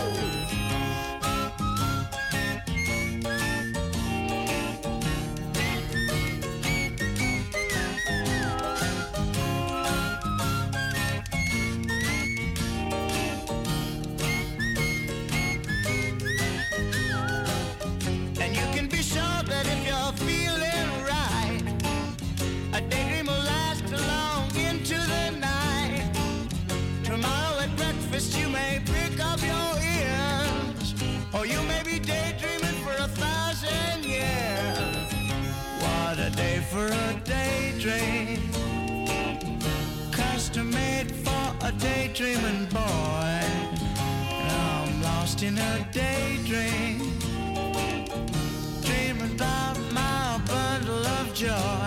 For 36.73 36.87
a 36.87 37.21
daydream, 37.23 38.39
custom 40.11 40.71
made 40.71 41.11
for 41.11 41.45
a 41.61 41.71
daydreaming 41.73 42.65
boy. 42.65 43.41
I'm 44.49 45.01
lost 45.03 45.43
in 45.43 45.55
a 45.55 45.87
daydream 45.91 46.97
dreaming 48.81 49.35
about 49.35 49.77
my 49.91 50.41
bundle 50.47 51.05
of 51.05 51.31
joy. 51.35 51.82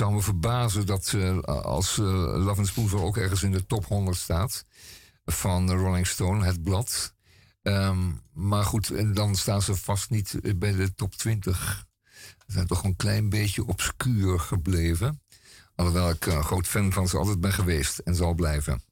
Zou 0.00 0.12
me 0.12 0.22
verbazen 0.22 0.86
dat 0.86 1.12
eh, 1.12 1.38
als 1.44 1.98
uh, 1.98 2.06
Love 2.44 2.60
and 2.60 2.92
ook 2.94 3.16
ergens 3.16 3.42
in 3.42 3.52
de 3.52 3.66
top 3.66 3.84
100 3.84 4.16
staat 4.16 4.64
van 5.24 5.70
Rolling 5.70 6.06
Stone, 6.06 6.44
het 6.44 6.62
blad. 6.62 7.14
Ehm, 7.62 8.10
maar 8.32 8.64
goed, 8.64 8.90
en 8.90 9.14
dan 9.14 9.36
staan 9.36 9.62
ze 9.62 9.76
vast 9.76 10.10
niet 10.10 10.58
bij 10.58 10.72
de 10.72 10.94
top 10.94 11.14
20. 11.14 11.86
Ze 12.46 12.52
zijn 12.52 12.66
toch 12.66 12.84
een 12.84 12.96
klein 12.96 13.28
beetje 13.28 13.66
obscuur 13.66 14.40
gebleven. 14.40 15.22
Alhoewel 15.74 16.10
ik 16.10 16.26
een 16.26 16.44
groot 16.44 16.66
fan 16.66 16.92
van 16.92 17.08
ze 17.08 17.16
altijd 17.16 17.40
ben 17.40 17.52
geweest 17.52 17.98
en 17.98 18.14
zal 18.14 18.34
blijven. 18.34 18.82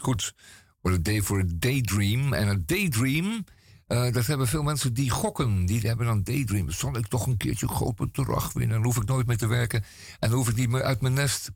Goed, 0.00 0.34
voor 0.82 0.92
een 0.92 1.02
day 1.02 1.22
voor 1.22 1.38
een 1.38 1.58
daydream. 1.58 2.32
En 2.32 2.48
een 2.48 2.62
daydream, 2.66 3.44
eh, 3.88 4.12
dat 4.12 4.26
hebben 4.26 4.46
veel 4.46 4.62
mensen 4.62 4.94
die 4.94 5.10
gokken. 5.10 5.66
Die 5.66 5.80
hebben 5.80 6.06
dan 6.06 6.22
daydream. 6.22 6.70
Zal 6.70 6.96
ik 6.96 7.06
toch 7.06 7.26
een 7.26 7.36
keertje 7.36 7.66
een 7.66 7.74
groot 7.74 7.94
bedrag 7.94 8.52
winnen? 8.52 8.76
Dan 8.76 8.84
hoef 8.84 8.96
ik 8.96 9.08
nooit 9.08 9.26
meer 9.26 9.36
te 9.36 9.46
werken. 9.46 9.84
En 10.18 10.28
dan 10.28 10.38
hoef 10.38 10.48
ik 10.48 10.56
niet 10.56 10.68
meer 10.68 10.82
uit 10.82 11.00
mijn 11.00 11.14
nest 11.14 11.50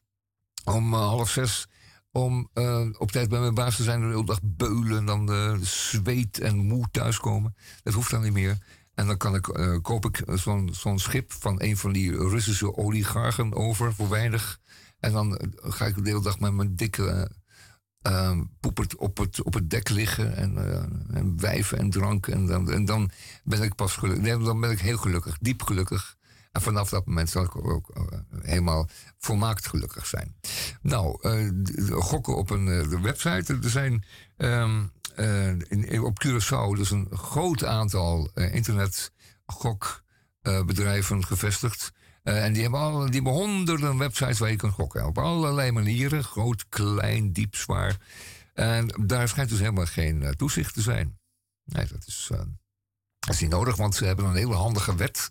om 0.65 0.95
eh, 0.95 0.99
half 1.01 1.31
zes... 1.31 1.69
om 2.11 2.49
eh, 2.53 2.87
op 2.99 3.11
tijd 3.11 3.29
bij 3.29 3.41
mijn 3.41 3.55
baas 3.55 3.77
te 3.77 3.83
zijn. 3.83 4.01
De 4.01 4.07
hele 4.07 4.25
dag 4.25 4.41
beulen, 4.43 5.05
dan 5.05 5.33
uh, 5.33 5.57
zweet 5.61 6.39
en 6.39 6.57
moe 6.57 6.89
thuiskomen. 6.91 7.55
Dat 7.83 7.95
hoeft 7.95 8.11
dan 8.11 8.23
niet 8.23 8.33
meer. 8.33 8.59
En 8.95 9.07
dan 9.07 9.17
kan 9.17 9.35
ik, 9.35 9.47
uh, 9.47 9.79
koop 9.83 10.05
ik 10.05 10.23
zo'n 10.27 10.75
zo'n 10.75 10.99
schip 10.99 11.33
van 11.33 11.63
een 11.63 11.77
van 11.77 11.93
die 11.93 12.17
Russische 12.17 12.77
oligarchen 12.77 13.55
over 13.55 13.95
voor 13.95 14.09
weinig. 14.09 14.61
En 14.99 15.13
dan 15.13 15.41
ga 15.55 15.87
ik 15.87 15.95
de 15.95 16.09
hele 16.11 16.23
dag 16.23 16.41
met 16.41 16.53
mijn 16.53 16.77
dikke 16.77 17.31
uh, 18.07 18.41
poepert 18.61 18.97
op 18.97 19.19
het, 19.19 19.43
op 19.43 19.55
het 19.55 19.71
dek 19.71 19.89
liggen 19.89 20.37
en, 20.37 20.55
uh, 20.55 20.77
en 21.17 21.41
wijven 21.41 21.79
en 21.79 21.91
drank. 21.91 22.27
En 22.27 22.47
dan, 22.47 22.71
en 22.71 22.85
dan 22.85 23.11
ben 23.45 23.63
ik 23.63 23.75
pas 23.75 23.97
gelukkig. 23.97 24.23
Nee, 24.23 24.39
dan 24.39 24.61
ben 24.61 24.71
ik 24.71 24.81
heel 24.81 24.97
gelukkig, 24.97 25.39
diep 25.41 25.63
gelukkig. 25.63 26.17
En 26.53 26.63
vanaf 26.63 26.89
dat 26.89 27.07
moment 27.07 27.31
zal 27.31 27.45
ik 27.45 27.67
ook 27.67 27.91
uh, 27.97 28.03
helemaal 28.43 28.89
volmaakt 29.19 29.67
gelukkig 29.67 30.07
zijn. 30.07 30.35
Nou, 30.83 31.19
gokken 31.91 32.37
op 32.37 32.51
een 32.51 33.03
website. 33.03 33.59
Er 33.63 33.71
zijn 33.71 34.05
um, 34.37 34.93
in, 35.69 36.03
op 36.03 36.27
Curaçao 36.27 36.77
dus 36.77 36.91
een 36.91 37.09
groot 37.11 37.65
aantal 37.65 38.31
internetgokbedrijven 38.35 41.25
gevestigd. 41.25 41.93
Uh, 42.25 42.45
en 42.45 42.53
die 42.53 42.63
hebben, 42.63 42.81
al, 42.81 43.05
die 43.05 43.15
hebben 43.15 43.33
honderden 43.33 43.99
websites 43.99 44.39
waar 44.39 44.51
je 44.51 44.57
kunt 44.57 44.73
gokken. 44.73 45.07
Op 45.07 45.19
allerlei 45.19 45.71
manieren. 45.71 46.25
Groot, 46.25 46.69
klein, 46.69 47.33
diep, 47.33 47.57
zwaar. 47.57 47.97
En 48.55 48.87
daar 49.01 49.29
schijnt 49.29 49.51
dus 49.51 49.59
helemaal 49.59 49.87
geen 49.87 50.23
uh, 50.23 50.29
toezicht 50.29 50.75
te 50.75 50.83
zijn. 50.83 51.19
Nee, 51.65 51.87
dat 51.87 52.07
is, 52.07 52.31
dat 53.19 53.35
is 53.35 53.41
niet 53.41 53.51
nodig, 53.51 53.77
want 53.77 53.95
ze 53.95 54.05
hebben 54.05 54.25
een 54.25 54.35
hele 54.35 54.55
handige 54.55 54.95
wet 54.95 55.31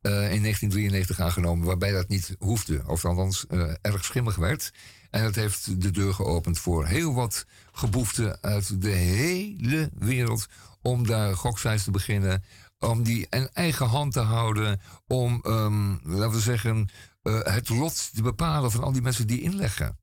in 0.00 0.10
1993 0.12 1.20
aangenomen... 1.20 1.66
waarbij 1.66 1.92
dat 1.92 2.08
niet 2.08 2.34
hoefde, 2.38 2.82
of 2.86 3.04
althans 3.04 3.46
erg 3.80 4.04
schimmig 4.04 4.36
werd. 4.36 4.72
En 5.10 5.22
dat 5.22 5.34
heeft 5.34 5.80
de 5.82 5.90
deur 5.90 6.14
geopend 6.14 6.58
voor 6.58 6.86
heel 6.86 7.14
wat 7.14 7.46
geboeften 7.72 8.38
uit 8.40 8.82
de 8.82 8.88
hele 8.88 9.90
wereld... 9.94 10.46
om 10.82 11.06
daar 11.06 11.36
goksites 11.36 11.84
te 11.84 11.90
beginnen 11.90 12.44
om 12.78 13.02
die 13.02 13.26
in 13.30 13.48
eigen 13.52 13.86
hand 13.86 14.12
te 14.12 14.20
houden, 14.20 14.80
om, 15.06 15.40
um, 15.46 16.00
laten 16.02 16.30
we 16.30 16.40
zeggen, 16.40 16.88
uh, 17.22 17.40
het 17.42 17.68
lot 17.68 18.14
te 18.14 18.22
bepalen 18.22 18.70
van 18.70 18.82
al 18.82 18.92
die 18.92 19.02
mensen 19.02 19.26
die 19.26 19.40
inleggen. 19.40 19.98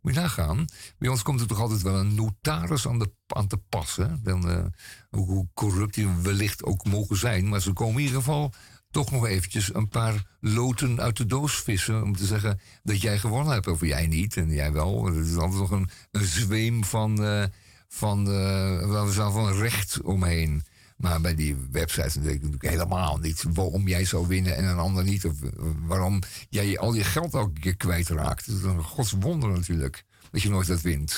Moet 0.00 0.14
je 0.14 0.20
nagaan, 0.20 0.64
bij 0.98 1.08
ons 1.08 1.22
komt 1.22 1.40
er 1.40 1.46
toch 1.46 1.60
altijd 1.60 1.82
wel 1.82 1.98
een 1.98 2.14
notaris 2.14 2.86
aan, 2.86 2.98
de, 2.98 3.12
aan 3.26 3.46
te 3.46 3.56
passen. 3.56 4.20
Dan, 4.22 4.50
uh, 4.50 4.64
hoe 5.10 5.48
corrupt 5.54 5.94
die 5.94 6.08
wellicht 6.22 6.64
ook 6.64 6.84
mogen 6.84 7.16
zijn, 7.16 7.48
maar 7.48 7.60
ze 7.60 7.72
komen 7.72 7.94
in 7.94 8.00
ieder 8.00 8.16
geval 8.16 8.52
toch 8.90 9.10
nog 9.10 9.26
eventjes 9.26 9.74
een 9.74 9.88
paar 9.88 10.26
loten 10.40 11.00
uit 11.00 11.16
de 11.16 11.26
doos 11.26 11.54
vissen. 11.54 12.02
Om 12.02 12.16
te 12.16 12.26
zeggen 12.26 12.60
dat 12.82 13.00
jij 13.00 13.18
gewonnen 13.18 13.52
hebt, 13.52 13.66
of 13.66 13.80
jij 13.80 14.06
niet 14.06 14.36
en 14.36 14.50
jij 14.50 14.72
wel. 14.72 15.06
Er 15.06 15.20
is 15.20 15.36
altijd 15.36 15.60
nog 15.60 15.70
een, 15.70 15.88
een 16.10 16.24
zweem 16.24 16.84
van, 16.84 17.24
uh, 17.24 17.44
van, 17.88 18.26
zeggen, 18.26 19.32
van 19.32 19.52
recht 19.52 20.02
omheen. 20.02 20.62
Maar 20.98 21.20
bij 21.20 21.34
die 21.34 21.56
websites 21.70 22.14
weet 22.14 22.34
ik 22.34 22.42
natuurlijk 22.42 22.70
helemaal 22.70 23.16
niet 23.16 23.44
waarom 23.52 23.88
jij 23.88 24.04
zou 24.04 24.26
winnen 24.26 24.56
en 24.56 24.64
een 24.64 24.78
ander 24.78 25.04
niet. 25.04 25.24
Of 25.24 25.34
waarom 25.80 26.22
jij 26.48 26.78
al 26.78 26.94
je 26.94 27.04
geld 27.04 27.34
elke 27.34 27.60
keer 27.60 27.76
kwijtraakt. 27.76 28.46
Dat 28.46 28.56
is 28.56 28.62
een 28.62 28.82
godswonder 28.82 29.50
natuurlijk. 29.50 30.04
Dat 30.30 30.42
je 30.42 30.50
nooit 30.50 30.66
dat 30.66 30.80
wint. 30.80 31.10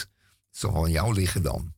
Het 0.50 0.58
zal 0.58 0.72
wel 0.72 0.84
aan 0.84 0.90
jou 0.90 1.14
liggen 1.14 1.42
dan. 1.42 1.72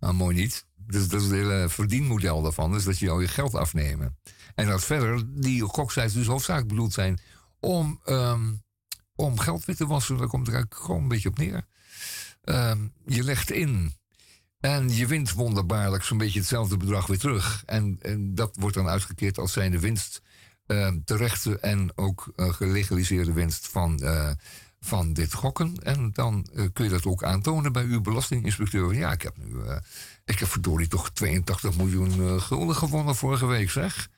Nou, 0.00 0.14
mooi 0.14 0.36
niet. 0.36 0.66
Dus 0.76 1.08
dat 1.08 1.20
is 1.20 1.26
het 1.26 1.36
hele 1.36 1.66
verdienmodel 1.68 2.42
daarvan. 2.42 2.72
Dus 2.72 2.84
dat 2.84 2.98
je 2.98 3.10
al 3.10 3.20
je 3.20 3.28
geld 3.28 3.54
afnemen. 3.54 4.18
En 4.54 4.66
dat 4.66 4.84
verder, 4.84 5.22
die 5.40 5.62
goksites 5.62 6.12
dus 6.12 6.26
hoofdzakelijk 6.26 6.68
bedoeld 6.68 6.92
zijn 6.92 7.20
om, 7.60 8.00
um, 8.06 8.62
om 9.14 9.38
geld 9.38 9.64
weer 9.64 9.76
te 9.76 9.86
wassen. 9.86 10.16
Daar 10.16 10.28
komt 10.28 10.46
het 10.46 10.54
eigenlijk 10.54 10.84
gewoon 10.84 11.02
een 11.02 11.08
beetje 11.08 11.28
op 11.28 11.38
neer. 11.38 11.66
Um, 12.44 12.92
je 13.06 13.24
legt 13.24 13.50
in 13.50 13.97
en 14.60 14.94
je 14.94 15.06
wint 15.06 15.32
wonderbaarlijk 15.32 16.04
zo'n 16.04 16.18
beetje 16.18 16.38
hetzelfde 16.38 16.76
bedrag 16.76 17.06
weer 17.06 17.18
terug. 17.18 17.62
En, 17.66 17.98
en 18.02 18.34
dat 18.34 18.56
wordt 18.60 18.74
dan 18.74 18.88
uitgekeerd 18.88 19.38
als 19.38 19.52
zijnde 19.52 19.78
winst. 19.78 20.22
Uh, 20.66 20.92
terechte 21.04 21.58
en 21.58 21.92
ook 21.94 22.32
uh, 22.36 22.52
gelegaliseerde 22.52 23.32
winst 23.32 23.68
van, 23.68 23.98
uh, 24.02 24.30
van 24.80 25.12
dit 25.12 25.32
gokken. 25.32 25.76
En 25.82 26.10
dan 26.12 26.46
kun 26.72 26.84
je 26.84 26.90
dat 26.90 27.06
ook 27.06 27.24
aantonen 27.24 27.72
bij 27.72 27.84
uw 27.84 28.00
belastinginspecteur. 28.00 28.94
Ja, 28.94 29.12
ik 29.12 29.22
heb 29.22 29.36
nu, 29.36 29.56
ik 30.24 30.38
heb 30.38 30.48
verdorie 30.48 30.88
toch 30.88 31.10
82 31.10 31.76
miljoen 31.76 32.40
gulden 32.40 32.76
gewonnen 32.76 33.16
vorige 33.16 33.46
week, 33.46 33.70
zeg. 33.70 34.08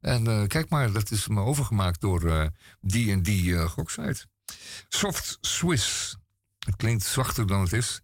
En 0.00 0.46
kijk 0.46 0.68
maar, 0.68 0.92
dat 0.92 1.10
is 1.10 1.28
me 1.28 1.40
overgemaakt 1.40 2.00
door 2.00 2.50
die 2.80 3.12
en 3.12 3.22
die 3.22 3.58
goksite. 3.58 4.26
Soft 4.88 5.38
Swiss. 5.40 6.16
Het 6.58 6.76
klinkt 6.76 7.04
zachter 7.04 7.46
dan 7.46 7.60
het 7.60 7.72
is. 7.72 8.02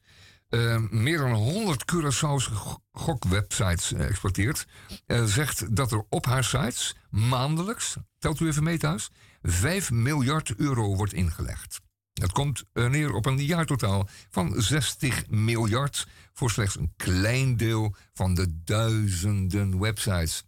Uh, 0.57 0.78
meer 0.90 1.18
dan 1.18 1.32
100 1.32 1.84
Curaçao's 1.92 2.50
gokwebsites 2.92 3.92
uh, 3.92 4.07
exporteert. 4.07 4.66
Uh, 5.07 5.24
zegt 5.24 5.76
dat 5.76 5.92
er 5.92 6.04
op 6.09 6.26
haar 6.26 6.44
sites 6.44 6.96
maandelijks, 7.11 7.96
telt 8.18 8.40
u 8.40 8.46
even 8.46 8.62
mee 8.62 8.78
thuis, 8.78 9.11
5 9.42 9.90
miljard 9.90 10.54
euro 10.54 10.96
wordt 10.96 11.12
ingelegd. 11.12 11.80
Dat 12.12 12.32
komt 12.32 12.64
neer 12.72 13.12
op 13.12 13.26
een 13.26 13.44
jaartotaal 13.44 14.09
van 14.30 14.62
60 14.62 15.28
miljard 15.28 16.07
voor 16.32 16.50
slechts 16.50 16.76
een 16.76 16.92
klein 16.96 17.57
deel 17.57 17.94
van 18.12 18.34
de 18.34 18.62
duizenden 18.64 19.78
websites. 19.78 20.44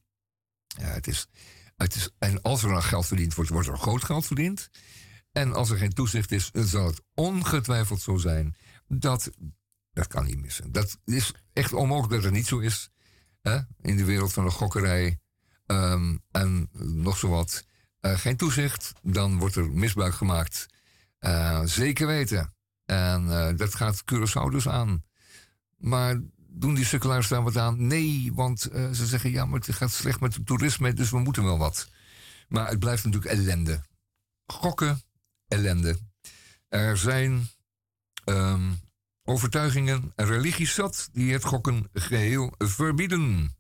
Het 0.80 1.06
is, 1.06 1.26
het 1.76 1.94
is, 1.94 2.10
en 2.18 2.42
als 2.42 2.62
er 2.62 2.68
dan 2.68 2.82
geld 2.82 3.06
verdiend 3.06 3.34
wordt, 3.34 3.50
wordt 3.50 3.68
er 3.68 3.78
groot 3.78 4.04
geld 4.04 4.26
verdiend. 4.26 4.70
En 5.32 5.52
als 5.52 5.70
er 5.70 5.78
geen 5.78 5.92
toezicht 5.92 6.32
is, 6.32 6.50
zal 6.52 6.86
het 6.86 7.00
ongetwijfeld 7.14 8.00
zo 8.00 8.16
zijn 8.16 8.54
dat 8.86 9.30
dat 9.92 10.06
kan 10.06 10.24
niet 10.24 10.40
missen. 10.40 10.72
Dat 10.72 10.98
is 11.04 11.32
echt 11.52 11.72
onmogelijk 11.72 12.12
dat 12.12 12.24
het 12.24 12.32
niet 12.32 12.46
zo 12.46 12.58
is. 12.58 12.90
Hè? 13.42 13.58
In 13.80 13.96
de 13.96 14.04
wereld 14.04 14.32
van 14.32 14.44
de 14.44 14.50
gokkerij. 14.50 15.18
Um, 15.66 16.22
en 16.30 16.68
nog 16.72 17.18
zo 17.18 17.28
wat. 17.28 17.66
Uh, 18.00 18.18
geen 18.18 18.36
toezicht. 18.36 18.92
Dan 19.02 19.38
wordt 19.38 19.56
er 19.56 19.70
misbruik 19.70 20.14
gemaakt 20.14 20.66
Eh, 21.18 21.62
zeker 21.64 22.06
weten. 22.06 22.54
En 22.84 23.30
eh, 23.30 23.56
dat 23.56 23.74
gaat 23.74 24.02
Curaçao 24.12 24.50
dus 24.50 24.68
aan. 24.68 25.04
Maar 25.76 26.20
doen 26.36 26.74
die 26.74 26.84
sukkelaars 26.84 27.28
daar 27.28 27.42
wat 27.42 27.56
aan? 27.56 27.86
Nee, 27.86 28.32
want 28.34 28.64
eh, 28.64 28.90
ze 28.90 29.06
zeggen 29.06 29.30
ja, 29.30 29.44
maar 29.44 29.60
het 29.60 29.74
gaat 29.74 29.90
slecht 29.90 30.20
met 30.20 30.34
het 30.34 30.46
toerisme, 30.46 30.92
dus 30.92 31.10
we 31.10 31.18
moeten 31.18 31.44
wel 31.44 31.58
wat. 31.58 31.88
Maar 32.48 32.68
het 32.68 32.78
blijft 32.78 33.04
natuurlijk 33.04 33.32
ellende. 33.32 33.82
Gokken, 34.46 35.02
ellende. 35.48 35.98
Er 36.68 36.96
zijn 36.96 37.48
ehm, 38.24 38.70
overtuigingen 39.28 40.12
en 40.14 40.26
religies 40.26 40.74
zat 40.74 41.08
die 41.12 41.32
het 41.32 41.44
gokken 41.44 41.88
geheel 41.92 42.54
verbieden. 42.58 43.56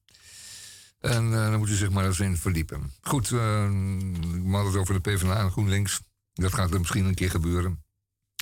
En 0.98 1.24
uh, 1.24 1.50
dan 1.50 1.58
moet 1.58 1.68
u 1.68 1.74
zich 1.74 1.90
maar 1.90 2.04
eens 2.04 2.20
in 2.20 2.36
verdiepen. 2.36 2.92
Goed, 3.00 3.30
uh, 3.30 3.40
we 3.40 4.48
hadden 4.50 4.72
het 4.72 4.76
over 4.76 4.94
de 4.94 5.00
PvdA 5.00 5.40
en 5.40 5.50
GroenLinks. 5.50 6.00
Dat 6.32 6.54
gaat 6.54 6.72
er 6.72 6.78
misschien 6.78 7.04
een 7.04 7.14
keer 7.14 7.30
gebeuren. 7.30 7.84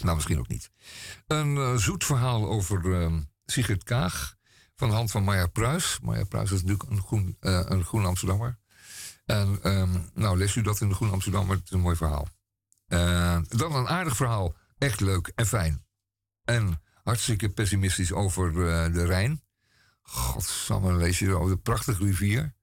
Nou, 0.03 0.15
misschien 0.15 0.39
ook 0.39 0.49
niet. 0.49 0.71
Een 1.27 1.57
uh, 1.57 1.77
zoet 1.77 2.05
verhaal 2.05 2.49
over 2.49 3.03
ehm, 3.03 3.21
Sigrid 3.45 3.85
Kaag. 3.85 4.35
Van 4.75 4.89
de 4.89 4.95
hand 4.95 5.11
van 5.11 5.25
Maya 5.25 5.47
Pruis. 5.47 5.99
Maya 6.03 6.25
Pruis 6.25 6.51
is 6.51 6.63
natuurlijk 6.63 6.91
een 6.91 7.03
groen, 7.03 7.37
een 7.41 8.05
Amsterdammer. 8.05 8.59
En 9.25 9.59
um, 9.63 10.11
nou, 10.15 10.39
lees 10.39 10.55
u 10.55 10.63
dat 10.63 10.81
in 10.81 10.89
de 10.89 10.95
Groen 10.95 11.11
Amsterdammer. 11.11 11.57
Het 11.57 11.65
is 11.65 11.71
een 11.71 11.81
mooi 11.81 11.97
verhaal. 11.97 12.29
dan 13.49 13.75
een 13.75 13.89
aardig 13.89 14.17
verhaal. 14.17 14.55
Echt 14.79 15.01
leuk 15.01 15.33
en 15.35 15.47
fijn. 15.47 15.85
En 16.45 16.81
hartstikke 17.07 17.49
pessimistisch 17.49 18.13
over 18.13 18.53
de 18.93 19.05
Rijn. 19.05 19.43
Godsamme, 20.03 20.95
lees 20.95 21.19
je 21.19 21.35
over 21.35 21.55
de 21.55 21.63
prachtige 21.63 22.05
rivier. 22.05 22.55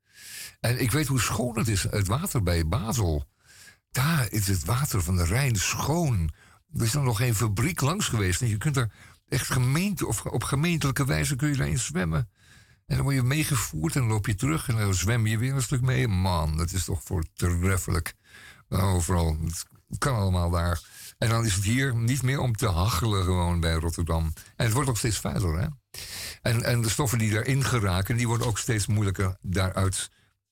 En 0.60 0.82
ik 0.82 0.92
weet 0.92 1.08
hoe 1.08 1.20
schoon 1.20 1.58
het 1.58 1.68
is, 1.68 1.84
het 1.84 2.08
water 2.08 2.44
bij 2.44 2.68
Basel. 2.68 3.30
Daar 3.92 4.32
is 4.32 4.48
het 4.48 4.66
water 4.66 5.02
van 5.02 5.16
de 5.16 5.26
Rijn 5.26 5.56
schoon. 5.56 6.34
Er 6.74 6.84
is 6.84 6.94
er 6.94 7.02
nog 7.02 7.18
geen 7.18 7.36
fabriek 7.36 7.82
langs 7.82 8.08
geweest. 8.08 8.42
En 8.42 8.48
je 8.48 8.58
kunt 8.58 8.78
er 8.78 8.92
echt 9.28 9.52
gemeente, 9.52 10.08
of 10.08 10.26
op 10.26 10.44
gemeentelijke 10.44 11.06
wijze 11.06 11.36
kun 11.36 11.50
je 11.50 11.58
daarin 11.58 11.80
zwemmen. 11.80 12.30
En 12.86 12.96
dan 12.96 13.04
word 13.04 13.16
je 13.16 13.24
meegevoerd 13.24 13.96
en 13.96 14.02
dan 14.02 14.10
loop 14.10 14.26
je 14.26 14.36
terug 14.36 14.68
en 14.68 14.78
dan 14.78 14.94
zwem 14.94 15.28
je 15.28 15.38
weer 15.38 15.54
een 15.54 15.62
stuk 15.62 15.82
mee. 15.82 16.08
Man, 16.08 16.58
dat 16.58 16.72
is 16.72 16.86
toch 16.86 17.04
voortreffelijk. 17.04 18.14
Overal, 18.70 19.38
het 19.90 19.98
kan 19.98 20.16
allemaal 20.16 20.50
daar. 20.50 20.82
En 21.24 21.30
dan 21.30 21.46
is 21.46 21.56
het 21.56 21.64
hier 21.64 21.96
niet 21.96 22.22
meer 22.22 22.40
om 22.40 22.56
te 22.56 22.68
hachelen 22.68 23.24
gewoon 23.24 23.60
bij 23.60 23.74
Rotterdam. 23.74 24.34
En 24.56 24.66
het 24.66 24.74
wordt 24.74 24.90
ook 24.90 24.98
steeds 24.98 25.18
vuiler, 25.18 25.60
hè? 25.60 25.68
En, 26.42 26.64
en 26.64 26.82
de 26.82 26.90
stoffen 26.90 27.18
die 27.18 27.32
daarin 27.32 27.64
geraken, 27.64 28.18
die 28.18 28.28
worden 28.28 28.48
ook 28.48 28.58
steeds 28.58 28.88
moeilijker 28.88 29.38
daaruit 29.42 30.10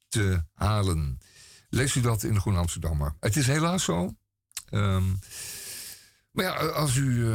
te 0.10 0.44
halen. 0.54 1.20
Lees 1.70 1.96
u 1.96 2.02
dat 2.02 2.24
in 2.24 2.34
de 2.34 2.40
Groen 2.40 2.58
Amsterdammer. 2.58 3.16
Het 3.20 3.36
is 3.36 3.48
helaas 3.48 3.84
zo. 3.84 4.16
Um, 4.70 5.20
maar 6.32 6.46
ja, 6.46 6.54
als 6.54 6.96
u, 6.96 7.28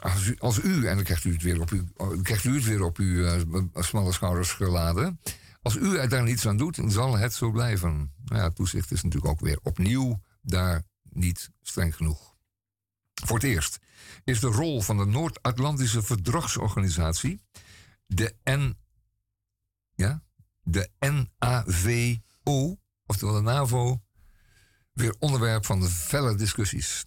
als 0.00 0.26
u, 0.26 0.36
als 0.38 0.58
u, 0.58 0.86
en 0.86 0.94
dan 0.94 1.04
krijgt 1.04 1.24
u 1.24 1.32
het 1.32 1.42
weer 1.42 1.60
op 1.60 1.70
uw, 1.70 1.84
krijgt 2.22 2.44
u 2.44 2.54
het 2.54 2.64
weer 2.64 2.82
op 2.82 2.96
uw 2.96 3.42
uh, 3.44 3.64
smalle 3.74 4.12
schouders 4.12 4.52
geladen. 4.52 5.20
Als 5.62 5.76
u 5.76 6.08
daar 6.08 6.22
niets 6.22 6.46
aan 6.46 6.56
doet, 6.56 6.78
zal 6.86 7.16
het 7.16 7.34
zo 7.34 7.50
blijven. 7.50 8.12
Nou 8.24 8.42
ja, 8.42 8.50
toezicht 8.50 8.90
is 8.90 9.02
natuurlijk 9.02 9.32
ook 9.32 9.40
weer 9.40 9.58
opnieuw 9.62 10.22
daar 10.42 10.82
niet 11.02 11.50
streng 11.62 11.96
genoeg. 11.96 12.31
Voor 13.14 13.36
het 13.36 13.44
eerst 13.44 13.78
is 14.24 14.40
de 14.40 14.46
rol 14.46 14.80
van 14.80 14.96
de 14.96 15.04
Noord-Atlantische 15.04 16.02
Verdragsorganisatie, 16.02 17.40
de, 18.06 18.34
N, 18.50 18.76
ja, 19.94 20.22
de 20.62 20.90
NAVO, 20.98 22.78
oftewel 23.06 23.34
de 23.34 23.40
NAVO, 23.40 24.02
weer 24.92 25.14
onderwerp 25.18 25.66
van 25.66 25.88
felle 25.88 26.34
discussies. 26.34 27.04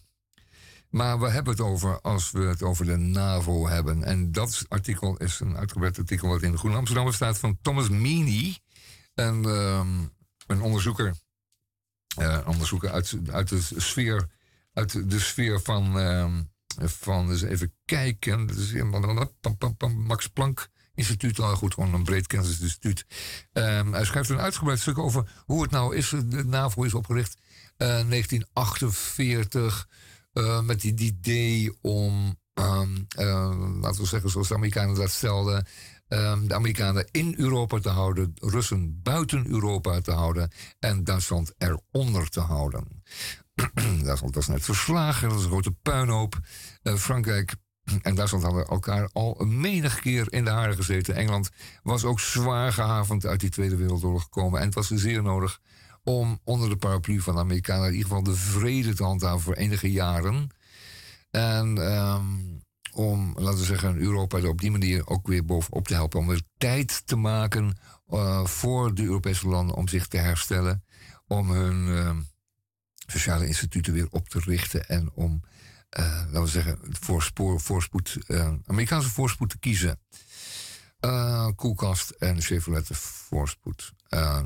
Maar 0.89 1.19
we 1.19 1.29
hebben 1.29 1.53
het 1.53 1.61
over 1.61 2.01
als 2.01 2.31
we 2.31 2.39
het 2.39 2.63
over 2.63 2.85
de 2.85 2.95
NAVO 2.95 3.67
hebben. 3.67 4.03
En 4.03 4.31
dat 4.31 4.65
artikel 4.67 5.17
is 5.17 5.39
een 5.39 5.57
uitgebreid 5.57 5.99
artikel 5.99 6.27
wat 6.27 6.41
in 6.41 6.51
de 6.51 6.57
Groene 6.57 6.77
Amsterdam 6.77 7.11
staat 7.11 7.39
van 7.39 7.57
Thomas 7.61 7.89
Meany. 7.89 8.59
En, 9.13 9.45
um, 9.45 10.11
een 10.47 10.61
onderzoeker, 10.61 11.15
uh, 12.19 12.39
onderzoeker 12.47 12.91
uit, 12.91 13.17
uit 13.31 13.49
de 13.49 13.61
sfeer, 13.77 14.29
uit 14.75 15.09
de 15.09 15.19
sfeer 15.19 15.61
van, 15.61 15.99
uh, 15.99 16.33
van 16.87 17.27
dus 17.27 17.41
even 17.41 17.73
kijken. 17.85 18.49
Max 20.07 20.27
Planck 20.27 20.69
Instituut, 20.95 21.39
al 21.39 21.55
goed, 21.55 21.73
gewoon 21.73 21.93
een 21.93 22.03
breed 22.03 22.27
kennisinstituut. 22.27 23.05
Um, 23.53 23.93
hij 23.93 24.05
schrijft 24.05 24.29
een 24.29 24.39
uitgebreid 24.39 24.79
stuk 24.79 24.97
over 24.97 25.43
hoe 25.45 25.61
het 25.61 25.71
nou 25.71 25.95
is. 25.95 26.09
De 26.09 26.45
NAVO 26.45 26.83
is 26.83 26.93
opgericht 26.93 27.37
uh, 27.77 27.87
1948 27.87 29.87
uh, 30.33 30.61
met 30.61 30.83
het 30.83 31.01
idee 31.01 31.77
om, 31.81 32.39
um, 32.53 33.07
uh, 33.19 33.79
laten 33.81 34.01
we 34.01 34.07
zeggen 34.07 34.29
zoals 34.29 34.47
de 34.47 34.55
Amerikanen 34.55 34.95
dat 34.95 35.11
stelden, 35.11 35.65
de 36.07 36.53
Amerikanen 36.53 37.07
in 37.11 37.33
Europa 37.37 37.79
te 37.79 37.89
houden, 37.89 38.33
Russen 38.35 39.01
buiten 39.01 39.47
Europa 39.47 40.01
te 40.01 40.11
houden 40.11 40.51
en 40.79 41.03
Duitsland 41.03 41.53
eronder 41.57 42.29
te 42.29 42.39
houden. 42.39 43.03
Duitsland 44.03 44.35
was 44.35 44.47
net 44.47 44.63
verslagen, 44.63 45.29
dat 45.29 45.37
is 45.37 45.43
een 45.43 45.49
grote 45.49 45.71
puinhoop. 45.71 46.39
Uh, 46.83 46.95
Frankrijk 46.95 47.55
en 48.01 48.15
Duitsland 48.15 48.43
hadden 48.43 48.65
elkaar 48.65 49.09
al 49.13 49.41
een 49.41 49.59
menig 49.59 49.99
keer 49.99 50.33
in 50.33 50.43
de 50.43 50.49
haren 50.49 50.75
gezeten. 50.75 51.15
Engeland 51.15 51.49
was 51.83 52.03
ook 52.03 52.19
zwaar 52.19 52.73
gehavend 52.73 53.25
uit 53.25 53.39
die 53.39 53.49
Tweede 53.49 53.75
Wereldoorlog 53.75 54.23
gekomen. 54.23 54.59
En 54.59 54.65
het 54.65 54.75
was 54.75 54.87
zeer 54.87 55.21
nodig 55.23 55.59
om 56.03 56.39
onder 56.43 56.69
de 56.69 56.77
paraplu 56.77 57.21
van 57.21 57.33
de 57.33 57.39
Amerikanen 57.39 57.87
in 57.87 57.93
ieder 57.93 58.07
geval 58.07 58.23
de 58.23 58.35
vrede 58.35 58.93
te 58.93 59.03
handhaven 59.03 59.41
voor 59.41 59.53
enige 59.53 59.91
jaren. 59.91 60.49
En 61.31 61.77
um, 61.77 62.63
om, 62.93 63.33
laten 63.37 63.59
we 63.59 63.65
zeggen, 63.65 63.97
Europa 63.97 64.37
er 64.37 64.47
op 64.47 64.61
die 64.61 64.71
manier 64.71 65.07
ook 65.07 65.27
weer 65.27 65.45
bovenop 65.45 65.87
te 65.87 65.93
helpen. 65.93 66.19
Om 66.19 66.27
weer 66.27 66.41
tijd 66.57 67.07
te 67.07 67.15
maken 67.15 67.77
uh, 68.09 68.45
voor 68.45 68.93
de 68.93 69.03
Europese 69.03 69.47
landen 69.47 69.75
om 69.75 69.87
zich 69.87 70.07
te 70.07 70.17
herstellen. 70.17 70.83
Om 71.27 71.49
hun 71.49 71.87
uh, 71.87 72.17
sociale 73.05 73.47
instituten 73.47 73.93
weer 73.93 74.07
op 74.09 74.29
te 74.29 74.39
richten. 74.39 74.87
En 74.87 75.11
om, 75.13 75.41
uh, 75.99 76.05
laten 76.05 76.41
we 76.41 76.47
zeggen, 76.47 76.79
voorspoor, 76.81 77.61
voorspoed, 77.61 78.17
Amerikaanse 78.65 79.09
voorspoed 79.09 79.49
te 79.49 79.59
kiezen. 79.59 79.99
koelkast 81.55 82.09
en 82.09 82.41
Chevrolet 82.41 82.87
voorspoed. 82.97 83.93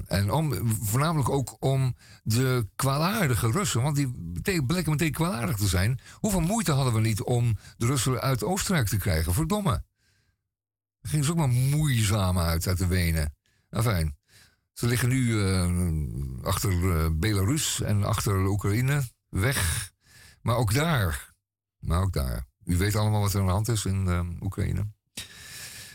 En 0.08 0.32
om, 0.32 0.70
voornamelijk 0.82 1.30
ook 1.30 1.56
om 1.60 1.96
de 2.24 2.68
kwaadaardige 2.76 3.52
Russen, 3.52 3.82
want 3.82 3.96
die 3.96 4.66
bleken 4.66 4.92
meteen 4.92 5.12
kwaadaardig 5.12 5.58
te 5.58 5.68
zijn. 5.68 6.00
Hoeveel 6.14 6.40
moeite 6.42 6.72
hadden 6.72 6.94
we 6.94 7.00
niet 7.00 7.22
om 7.22 7.58
de 7.78 7.86
Russen 7.86 8.22
uit 8.22 8.44
Oostenrijk 8.44 8.88
te 8.88 8.98
krijgen? 8.98 9.34
Verdomme. 9.34 9.84
Ging 11.02 11.26
ze 11.26 11.32
ook 11.32 11.38
maar 11.38 11.50
moeizaam 11.50 12.40
uit, 12.40 12.68
uit 12.68 12.78
de 12.78 12.88
Wenen. 12.88 13.36
Enfin, 13.70 14.18
ze 14.80 14.88
liggen 14.88 15.10
nu 15.10 15.22
uh, 15.26 16.44
achter 16.44 16.72
uh, 16.72 17.08
Belarus 17.12 17.82
en 17.82 18.04
achter 18.04 18.46
Oekraïne 18.46 19.04
weg. 19.30 19.92
Maar 20.42 20.56
ook 20.56 20.74
daar, 20.74 21.34
maar 21.80 22.02
ook 22.02 22.14
daar. 22.14 22.48
U 22.66 22.78
weet 22.78 22.96
allemaal 22.96 23.22
wat 23.22 23.34
er 23.34 23.40
aan 23.40 23.46
de 23.46 23.52
hand 23.52 23.68
is 23.68 23.86
in 23.86 24.38
Oekraïne. 24.42 24.88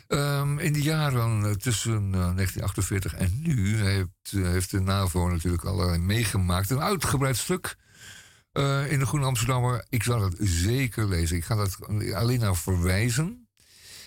Um, 0.09 0.59
in 0.59 0.73
de 0.73 0.83
jaren 0.83 1.59
tussen 1.59 2.05
uh, 2.05 2.11
1948 2.11 3.15
en 3.15 3.41
nu 3.43 3.77
heeft, 3.77 4.31
heeft, 4.31 4.71
de 4.71 4.81
NAVO 4.81 5.29
natuurlijk 5.29 5.65
allerlei 5.65 5.99
meegemaakt. 5.99 6.71
Een 6.71 6.81
uitgebreid 6.81 7.37
stuk 7.37 7.77
in 8.89 8.99
de 8.99 9.07
Groene 9.07 9.27
Amsterdammer. 9.27 9.85
Ik 9.89 10.03
zal 10.03 10.23
het 10.23 10.37
zeker 10.41 11.09
lezen. 11.09 11.37
Ik 11.37 11.45
ga 11.45 11.55
dat 11.55 11.79
alleen 12.15 12.41
naar 12.41 12.57
verwijzen. 12.57 13.44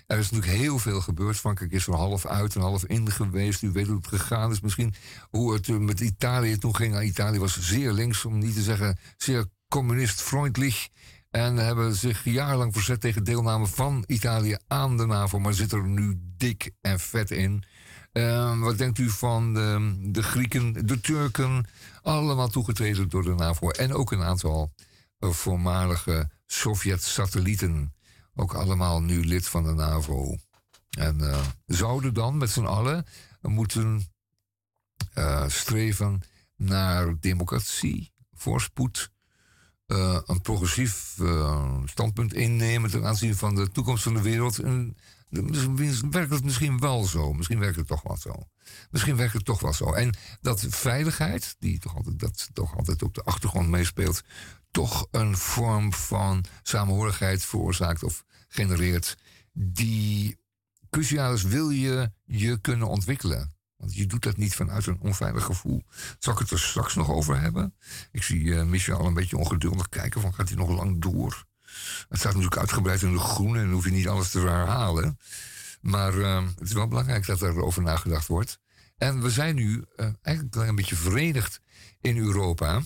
Er 0.07 0.17
is 0.17 0.29
natuurlijk 0.29 0.61
heel 0.61 0.79
veel 0.79 1.01
gebeurd. 1.01 1.37
Frankrijk 1.37 1.71
is 1.71 1.87
er 1.87 1.93
half 1.93 2.25
uit 2.25 2.55
en 2.55 2.61
half 2.61 2.85
in 2.85 3.11
geweest. 3.11 3.61
U 3.61 3.71
weet 3.71 3.87
hoe 3.87 3.95
het 3.95 4.07
gegaan 4.07 4.51
is. 4.51 4.61
Misschien 4.61 4.93
hoe 5.29 5.53
het 5.53 5.67
met 5.67 5.99
Italië 5.99 6.57
toen 6.57 6.75
ging. 6.75 7.01
Italië 7.01 7.39
was 7.39 7.59
zeer 7.59 7.91
links, 7.91 8.25
om 8.25 8.37
niet 8.37 8.53
te 8.53 8.61
zeggen 8.61 8.97
zeer 9.17 9.45
communist-freundlich. 9.67 10.89
En 11.29 11.55
hebben 11.55 11.95
zich 11.95 12.23
jarenlang 12.23 12.73
verzet 12.73 13.01
tegen 13.01 13.23
deelname 13.23 13.67
van 13.67 14.03
Italië 14.07 14.57
aan 14.67 14.97
de 14.97 15.05
NAVO, 15.05 15.39
maar 15.39 15.53
zit 15.53 15.71
er 15.71 15.87
nu 15.87 16.19
dik 16.37 16.71
en 16.81 16.99
vet 16.99 17.31
in. 17.31 17.63
Uh, 18.13 18.59
wat 18.59 18.77
denkt 18.77 18.97
u 18.97 19.09
van 19.09 19.53
de, 19.53 19.95
de, 20.11 20.23
Grieken, 20.23 20.87
de 20.87 20.99
Turken, 20.99 21.65
allemaal 22.01 22.47
toegetreden 22.47 23.09
door 23.09 23.23
de 23.23 23.33
NAVO 23.33 23.69
en 23.69 23.93
ook 23.93 24.11
een 24.11 24.23
aantal 24.23 24.73
uh, 25.19 25.29
voormalige 25.29 26.29
Sovjet-satellieten, 26.45 27.93
ook 28.37 28.53
allemaal 28.53 29.01
nu 29.01 29.25
lid 29.25 29.47
van 29.47 29.63
de 29.63 29.73
NAVO. 29.73 30.37
En 30.89 31.19
uh, 31.19 31.45
zouden 31.65 32.13
dan 32.13 32.37
met 32.37 32.49
z'n 32.49 32.65
allen 32.65 33.05
moeten 33.41 34.11
eh, 35.13 35.47
streven 35.47 36.21
naar 36.55 37.19
democratie, 37.19 38.13
voorspoed, 38.31 39.11
uh, 39.87 40.19
een 40.25 40.41
progressief 40.41 41.19
standpunt 41.85 42.33
innemen 42.33 42.89
ten 42.89 43.05
aanzien 43.05 43.35
van 43.35 43.55
de 43.55 43.71
toekomst 43.71 44.03
van 44.03 44.13
de 44.13 44.21
wereld. 44.21 44.59
En, 44.59 44.97
dus 45.29 46.01
werkt 46.09 46.31
het 46.31 46.43
misschien 46.43 46.79
wel 46.79 47.03
zo. 47.03 47.33
Misschien 47.33 47.59
werkt 47.59 47.75
het 47.75 47.87
toch 47.87 48.01
wel 48.01 48.17
zo. 48.17 48.47
Misschien 48.89 49.15
werkt 49.15 49.33
het 49.33 49.45
toch 49.45 49.59
wel 49.59 49.73
zo. 49.73 49.93
En 49.93 50.15
dat 50.41 50.65
veiligheid, 50.69 51.55
die 51.59 51.79
toch 51.79 51.95
altijd, 51.95 52.19
dat 52.19 52.49
toch 52.53 52.77
altijd 52.77 53.03
op 53.03 53.13
de 53.13 53.23
achtergrond 53.23 53.69
meespeelt, 53.69 54.23
toch 54.71 55.07
een 55.11 55.37
vorm 55.37 55.93
van 55.93 56.45
samenhorigheid 56.63 57.45
veroorzaakt 57.45 58.03
of 58.03 58.23
genereert. 58.47 59.17
Die 59.53 60.37
crucialis 60.89 61.43
wil 61.43 61.69
je 61.69 62.11
je 62.25 62.61
kunnen 62.61 62.87
ontwikkelen. 62.87 63.55
Want 63.77 63.95
je 63.95 64.05
doet 64.05 64.23
dat 64.23 64.37
niet 64.37 64.55
vanuit 64.55 64.85
een 64.85 64.99
onveilig 64.99 65.43
gevoel. 65.43 65.83
Zal 66.19 66.33
ik 66.33 66.39
het 66.39 66.51
er 66.51 66.59
straks 66.59 66.95
nog 66.95 67.09
over 67.09 67.39
hebben? 67.39 67.73
Ik 68.11 68.23
zie 68.23 68.43
uh, 68.43 68.63
Michel 68.63 68.97
al 68.97 69.05
een 69.05 69.13
beetje 69.13 69.37
ongeduldig 69.37 69.89
kijken 69.89 70.21
van 70.21 70.33
gaat 70.33 70.47
hij 70.47 70.57
nog 70.57 70.69
lang 70.69 71.01
door? 71.01 71.45
Het 72.09 72.19
staat 72.19 72.33
natuurlijk 72.33 72.57
uitgebreid 72.57 73.01
in 73.01 73.13
de 73.13 73.19
groene 73.19 73.59
en 73.59 73.71
hoef 73.71 73.85
je 73.85 73.91
niet 73.91 74.07
alles 74.07 74.31
te 74.31 74.39
herhalen. 74.39 75.19
Maar 75.81 76.13
uh, 76.13 76.45
het 76.55 76.67
is 76.67 76.73
wel 76.73 76.87
belangrijk 76.87 77.25
dat 77.25 77.41
er 77.41 77.61
over 77.61 77.81
nagedacht 77.81 78.27
wordt. 78.27 78.59
En 78.97 79.21
we 79.21 79.29
zijn 79.29 79.55
nu 79.55 79.85
uh, 79.95 80.09
eigenlijk 80.21 80.55
een 80.55 80.75
beetje 80.75 80.95
verenigd 80.95 81.61
in 82.01 82.17
Europa. 82.17 82.81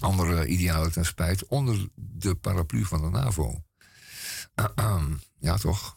Andere 0.00 0.46
idealen 0.46 0.92
ten 0.92 1.04
spijt. 1.04 1.46
Onder 1.46 1.88
de 1.94 2.34
paraplu 2.34 2.84
van 2.84 3.00
de 3.02 3.08
NAVO. 3.08 3.64
ja, 5.38 5.56
toch? 5.56 5.96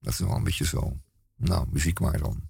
Dat 0.00 0.12
is 0.12 0.18
wel 0.18 0.34
een 0.36 0.44
beetje 0.44 0.66
zo. 0.66 0.96
Nou, 1.36 1.66
muziek 1.70 2.00
maar 2.00 2.18
dan. 2.18 2.48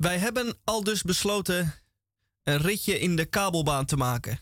Wij 0.00 0.18
hebben 0.18 0.58
al 0.64 0.84
dus 0.84 1.02
besloten 1.02 1.74
een 2.42 2.58
ritje 2.58 2.98
in 2.98 3.16
de 3.16 3.24
kabelbaan 3.24 3.84
te 3.84 3.96
maken. 3.96 4.40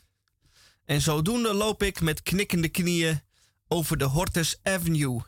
En 0.85 1.01
zodoende 1.01 1.55
loop 1.55 1.83
ik 1.83 2.01
met 2.01 2.23
knikkende 2.23 2.69
knieën 2.69 3.21
over 3.69 3.99
de 3.99 4.05
Hortus 4.05 4.59
Avenue. 4.63 5.21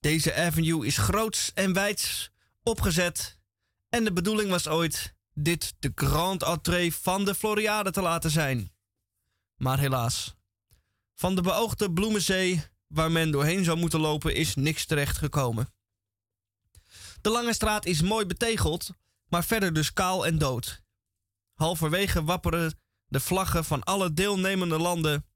Deze 0.00 0.34
avenue 0.34 0.86
is 0.86 0.96
groots 0.96 1.52
en 1.54 1.72
wijds 1.72 2.30
opgezet 2.62 3.38
en 3.88 4.04
de 4.04 4.12
bedoeling 4.12 4.50
was 4.50 4.68
ooit 4.68 5.14
dit 5.34 5.74
de 5.78 5.92
grand 5.94 6.42
entrée 6.42 6.94
van 6.94 7.24
de 7.24 7.34
Floriade 7.34 7.90
te 7.90 8.02
laten 8.02 8.30
zijn. 8.30 8.72
Maar 9.56 9.78
helaas, 9.78 10.34
van 11.14 11.34
de 11.34 11.42
beoogde 11.42 11.92
bloemenzee 11.92 12.62
waar 12.86 13.12
men 13.12 13.30
doorheen 13.30 13.64
zou 13.64 13.78
moeten 13.78 14.00
lopen 14.00 14.34
is 14.34 14.54
niks 14.54 14.86
terecht 14.86 15.18
gekomen. 15.18 15.72
De 17.28 17.34
lange 17.34 17.52
straat 17.52 17.86
is 17.86 18.02
mooi 18.02 18.26
betegeld, 18.26 18.90
maar 19.28 19.44
verder 19.44 19.72
dus 19.72 19.92
kaal 19.92 20.26
en 20.26 20.38
dood. 20.38 20.82
Halverwege 21.54 22.24
wapperen 22.24 22.78
de 23.06 23.20
vlaggen 23.20 23.64
van 23.64 23.82
alle 23.84 24.12
deelnemende 24.12 24.78
landen, 24.78 25.26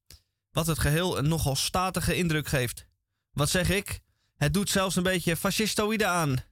wat 0.50 0.66
het 0.66 0.78
geheel 0.78 1.18
een 1.18 1.28
nogal 1.28 1.56
statige 1.56 2.16
indruk 2.16 2.48
geeft. 2.48 2.86
Wat 3.32 3.50
zeg 3.50 3.70
ik? 3.70 4.00
Het 4.36 4.54
doet 4.54 4.70
zelfs 4.70 4.96
een 4.96 5.02
beetje 5.02 5.36
fascistoïde 5.36 6.06
aan. 6.06 6.44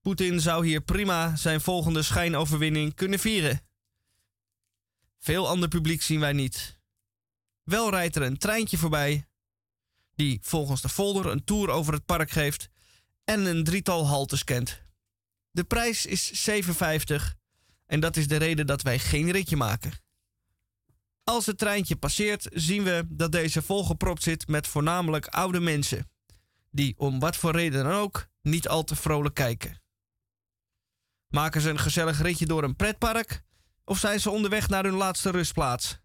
Poetin 0.00 0.40
zou 0.40 0.66
hier 0.66 0.80
prima 0.80 1.36
zijn 1.36 1.60
volgende 1.60 2.02
schijnoverwinning 2.02 2.94
kunnen 2.94 3.18
vieren. 3.18 3.60
Veel 5.18 5.48
ander 5.48 5.68
publiek 5.68 6.02
zien 6.02 6.20
wij 6.20 6.32
niet. 6.32 6.80
Wel 7.62 7.90
rijdt 7.90 8.16
er 8.16 8.22
een 8.22 8.38
treintje 8.38 8.78
voorbij, 8.78 9.28
die 10.14 10.38
volgens 10.42 10.80
de 10.80 10.88
folder 10.88 11.26
een 11.26 11.44
tour 11.44 11.70
over 11.70 11.92
het 11.92 12.04
park 12.04 12.30
geeft 12.30 12.68
en 13.28 13.46
een 13.46 13.64
drietal 13.64 14.06
haltes 14.06 14.44
kent. 14.44 14.82
De 15.50 15.64
prijs 15.64 16.06
is 16.06 16.48
7,50 16.50 16.56
en 17.86 18.00
dat 18.00 18.16
is 18.16 18.28
de 18.28 18.36
reden 18.36 18.66
dat 18.66 18.82
wij 18.82 18.98
geen 18.98 19.30
ritje 19.30 19.56
maken. 19.56 19.92
Als 21.24 21.46
het 21.46 21.58
treintje 21.58 21.96
passeert, 21.96 22.48
zien 22.52 22.82
we 22.82 23.06
dat 23.08 23.32
deze 23.32 23.62
volgepropt 23.62 24.22
zit 24.22 24.48
met 24.48 24.66
voornamelijk 24.66 25.26
oude 25.26 25.60
mensen, 25.60 26.10
die 26.70 26.98
om 26.98 27.18
wat 27.18 27.36
voor 27.36 27.52
reden 27.52 27.84
dan 27.84 27.92
ook 27.92 28.28
niet 28.42 28.68
al 28.68 28.84
te 28.84 28.96
vrolijk 28.96 29.34
kijken. 29.34 29.82
Maken 31.28 31.60
ze 31.60 31.70
een 31.70 31.78
gezellig 31.78 32.22
ritje 32.22 32.46
door 32.46 32.62
een 32.62 32.76
pretpark 32.76 33.42
of 33.84 33.98
zijn 33.98 34.20
ze 34.20 34.30
onderweg 34.30 34.68
naar 34.68 34.84
hun 34.84 34.96
laatste 34.96 35.30
rustplaats? 35.30 35.98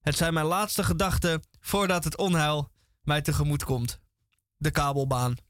Het 0.00 0.16
zijn 0.16 0.34
mijn 0.34 0.46
laatste 0.46 0.84
gedachten 0.84 1.42
voordat 1.60 2.04
het 2.04 2.16
onheil 2.16 2.70
mij 3.02 3.22
tegemoet 3.22 3.64
komt. 3.64 4.00
De 4.56 4.70
kabelbaan. 4.70 5.45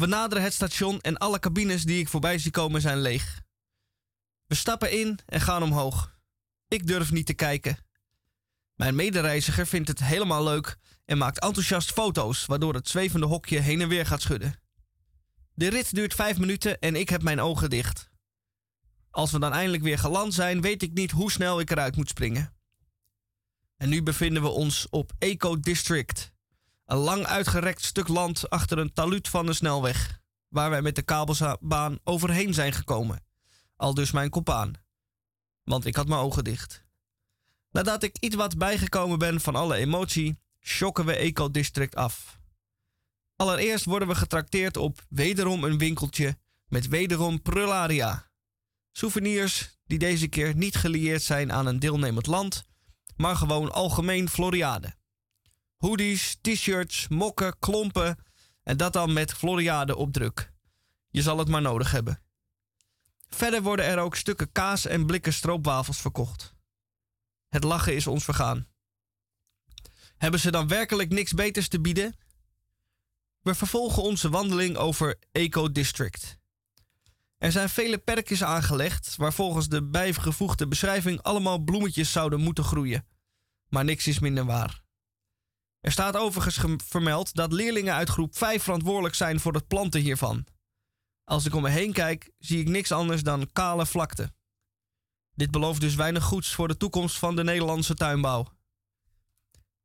We 0.00 0.06
naderen 0.06 0.44
het 0.44 0.52
station 0.52 1.00
en 1.00 1.18
alle 1.18 1.38
cabines 1.38 1.84
die 1.84 1.98
ik 1.98 2.08
voorbij 2.08 2.38
zie 2.38 2.50
komen 2.50 2.80
zijn 2.80 3.00
leeg. 3.00 3.42
We 4.46 4.54
stappen 4.54 4.92
in 5.00 5.18
en 5.26 5.40
gaan 5.40 5.62
omhoog. 5.62 6.16
Ik 6.68 6.86
durf 6.86 7.10
niet 7.10 7.26
te 7.26 7.34
kijken. 7.34 7.78
Mijn 8.74 8.94
medereiziger 8.94 9.66
vindt 9.66 9.88
het 9.88 10.04
helemaal 10.04 10.44
leuk 10.44 10.76
en 11.04 11.18
maakt 11.18 11.40
enthousiast 11.40 11.92
foto's, 11.92 12.46
waardoor 12.46 12.74
het 12.74 12.88
zwevende 12.88 13.26
hokje 13.26 13.58
heen 13.58 13.80
en 13.80 13.88
weer 13.88 14.06
gaat 14.06 14.20
schudden. 14.20 14.60
De 15.54 15.68
rit 15.68 15.94
duurt 15.94 16.14
vijf 16.14 16.38
minuten 16.38 16.78
en 16.78 16.96
ik 16.96 17.08
heb 17.08 17.22
mijn 17.22 17.40
ogen 17.40 17.70
dicht. 17.70 18.10
Als 19.10 19.30
we 19.30 19.38
dan 19.38 19.52
eindelijk 19.52 19.82
weer 19.82 19.98
geland 19.98 20.34
zijn, 20.34 20.60
weet 20.60 20.82
ik 20.82 20.92
niet 20.92 21.10
hoe 21.10 21.30
snel 21.30 21.60
ik 21.60 21.70
eruit 21.70 21.96
moet 21.96 22.08
springen. 22.08 22.54
En 23.76 23.88
nu 23.88 24.02
bevinden 24.02 24.42
we 24.42 24.48
ons 24.48 24.86
op 24.90 25.12
Eco 25.18 25.60
District, 25.60 26.29
een 26.90 26.98
lang 26.98 27.26
uitgerekt 27.26 27.84
stuk 27.84 28.08
land 28.08 28.50
achter 28.50 28.78
een 28.78 28.92
taluut 28.92 29.28
van 29.28 29.46
de 29.46 29.52
snelweg, 29.52 30.20
waar 30.48 30.70
wij 30.70 30.82
met 30.82 30.94
de 30.94 31.02
kabelbaan 31.02 31.98
overheen 32.04 32.54
zijn 32.54 32.72
gekomen. 32.72 33.24
Al 33.76 33.94
dus 33.94 34.10
mijn 34.10 34.30
kopaan. 34.30 34.72
Want 35.64 35.84
ik 35.84 35.96
had 35.96 36.08
mijn 36.08 36.20
ogen 36.20 36.44
dicht. 36.44 36.84
Nadat 37.70 38.02
ik 38.02 38.16
iets 38.18 38.36
wat 38.36 38.58
bijgekomen 38.58 39.18
ben 39.18 39.40
van 39.40 39.54
alle 39.54 39.76
emotie, 39.76 40.38
shocken 40.60 41.04
we 41.04 41.16
Eco 41.16 41.50
District 41.50 41.94
af. 41.94 42.38
Allereerst 43.36 43.84
worden 43.84 44.08
we 44.08 44.14
getrakteerd 44.14 44.76
op 44.76 45.04
wederom 45.08 45.64
een 45.64 45.78
winkeltje 45.78 46.38
met 46.66 46.88
wederom 46.88 47.42
prularia. 47.42 48.30
Souvenirs 48.92 49.78
die 49.84 49.98
deze 49.98 50.28
keer 50.28 50.56
niet 50.56 50.76
gelieerd 50.76 51.22
zijn 51.22 51.52
aan 51.52 51.66
een 51.66 51.78
deelnemend 51.78 52.26
land, 52.26 52.64
maar 53.16 53.36
gewoon 53.36 53.72
algemeen 53.72 54.28
Floriade. 54.28 54.98
Hoodies, 55.80 56.38
t-shirts, 56.40 57.08
mokken, 57.08 57.58
klompen 57.58 58.18
en 58.62 58.76
dat 58.76 58.92
dan 58.92 59.12
met 59.12 59.32
Floriade 59.32 59.96
op 59.96 60.12
druk. 60.12 60.52
Je 61.10 61.22
zal 61.22 61.38
het 61.38 61.48
maar 61.48 61.62
nodig 61.62 61.90
hebben. 61.90 62.22
Verder 63.28 63.62
worden 63.62 63.84
er 63.84 63.98
ook 63.98 64.16
stukken 64.16 64.52
kaas 64.52 64.86
en 64.86 65.06
blikken 65.06 65.32
stroopwafels 65.32 66.00
verkocht. 66.00 66.54
Het 67.48 67.64
lachen 67.64 67.94
is 67.94 68.06
ons 68.06 68.24
vergaan. 68.24 68.66
Hebben 70.16 70.40
ze 70.40 70.50
dan 70.50 70.68
werkelijk 70.68 71.10
niks 71.10 71.32
beters 71.32 71.68
te 71.68 71.80
bieden? 71.80 72.16
We 73.40 73.54
vervolgen 73.54 74.02
onze 74.02 74.30
wandeling 74.30 74.76
over 74.76 75.18
Eco 75.32 75.72
District. 75.72 76.38
Er 77.38 77.52
zijn 77.52 77.68
vele 77.68 77.98
perkjes 77.98 78.42
aangelegd 78.42 79.16
waar 79.16 79.32
volgens 79.32 79.68
de 79.68 79.84
bijgevoegde 79.84 80.68
beschrijving 80.68 81.22
allemaal 81.22 81.58
bloemetjes 81.58 82.12
zouden 82.12 82.40
moeten 82.40 82.64
groeien. 82.64 83.06
Maar 83.68 83.84
niks 83.84 84.06
is 84.06 84.18
minder 84.18 84.44
waar. 84.44 84.88
Er 85.80 85.92
staat 85.92 86.16
overigens 86.16 86.82
vermeld 86.86 87.34
dat 87.34 87.52
leerlingen 87.52 87.94
uit 87.94 88.08
groep 88.08 88.36
5 88.36 88.62
verantwoordelijk 88.62 89.14
zijn 89.14 89.40
voor 89.40 89.54
het 89.54 89.66
planten 89.66 90.00
hiervan. 90.00 90.46
Als 91.24 91.46
ik 91.46 91.54
om 91.54 91.62
me 91.62 91.68
heen 91.68 91.92
kijk, 91.92 92.30
zie 92.38 92.60
ik 92.60 92.68
niks 92.68 92.92
anders 92.92 93.22
dan 93.22 93.50
kale 93.52 93.86
vlakte. 93.86 94.32
Dit 95.34 95.50
belooft 95.50 95.80
dus 95.80 95.94
weinig 95.94 96.24
goeds 96.24 96.54
voor 96.54 96.68
de 96.68 96.76
toekomst 96.76 97.18
van 97.18 97.36
de 97.36 97.44
Nederlandse 97.44 97.94
tuinbouw. 97.94 98.46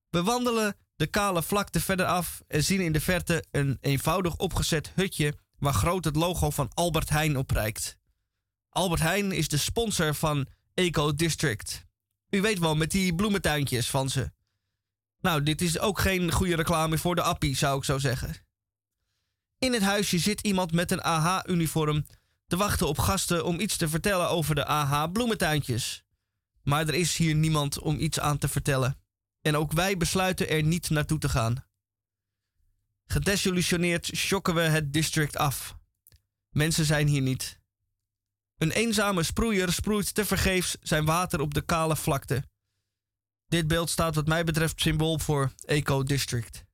We 0.10 0.24
wandelen 0.24 0.76
de 0.96 1.08
kale 1.08 1.44
vlakte 1.44 1.80
verder 1.80 2.06
af 2.06 2.42
en 2.48 2.64
zien 2.64 2.82
in 2.82 2.92
de 2.92 3.02
verte 3.02 3.46
een 3.52 3.78
eenvoudig 3.82 4.38
opgezet 4.38 4.92
hutje 4.96 5.38
waar 5.58 5.74
groot 5.74 6.04
het 6.04 6.16
logo 6.16 6.50
van 6.50 6.72
Albert 6.74 7.10
Heijn 7.10 7.38
op. 7.38 7.74
Albert 8.70 9.02
Heijn 9.02 9.32
is 9.32 9.48
de 9.48 9.58
sponsor 9.58 10.16
van 10.16 10.48
Eco 10.74 11.16
District. 11.16 11.86
U 12.30 12.42
weet 12.42 12.60
wel, 12.60 12.76
met 12.76 12.92
die 12.92 13.16
bloementuintjes 13.16 13.90
van 13.90 14.10
ze. 14.10 14.32
Nou, 15.26 15.44
dit 15.44 15.62
is 15.62 15.80
ook 15.80 16.00
geen 16.00 16.32
goede 16.32 16.56
reclame 16.56 16.98
voor 16.98 17.16
de 17.16 17.22
appie, 17.22 17.56
zou 17.56 17.78
ik 17.78 17.84
zo 17.84 17.98
zeggen. 17.98 18.36
In 19.58 19.74
het 19.74 19.82
huisje 19.82 20.20
zit 20.20 20.42
iemand 20.42 20.72
met 20.72 20.92
een 20.92 21.02
AH-uniform 21.02 22.06
te 22.48 22.58
wachten 22.58 22.88
op 22.88 22.98
gasten 22.98 23.46
om 23.46 23.60
iets 23.60 23.78
te 23.78 23.90
vertellen 23.90 24.30
over 24.30 24.56
de 24.56 24.66
AH-bloementuintjes. 24.66 26.04
Maar 26.64 26.88
er 26.88 26.94
is 26.94 27.18
hier 27.18 27.36
niemand 27.36 27.80
om 27.80 28.00
iets 28.00 28.20
aan 28.20 28.38
te 28.38 28.48
vertellen. 28.48 29.00
En 29.42 29.56
ook 29.56 29.72
wij 29.72 29.98
besluiten 29.98 30.50
er 30.50 30.64
niet 30.64 30.90
naartoe 30.90 31.20
te 31.20 31.30
gaan. 31.30 31.66
Gedesillusioneerd 33.06 34.10
schokken 34.12 34.56
we 34.56 34.62
het 34.62 34.94
district 34.94 35.38
af. 35.38 35.78
Mensen 36.50 36.86
zijn 36.86 37.08
hier 37.08 37.22
niet. 37.22 37.60
Een 38.58 38.72
eenzame 38.72 39.24
sproeier 39.24 39.72
sproeit 39.72 40.14
tevergeefs 40.14 40.78
zijn 40.82 41.06
water 41.06 41.40
op 41.40 41.54
de 41.54 41.62
kale 41.62 41.96
vlakte. 41.96 42.44
Dit 43.48 43.68
beeld 43.68 43.90
staat 43.90 44.16
wat 44.16 44.28
mij 44.28 44.44
betreft 44.44 44.82
symbool 44.82 45.20
voor 45.20 45.52
Eco 45.66 46.04
District. 46.04 46.66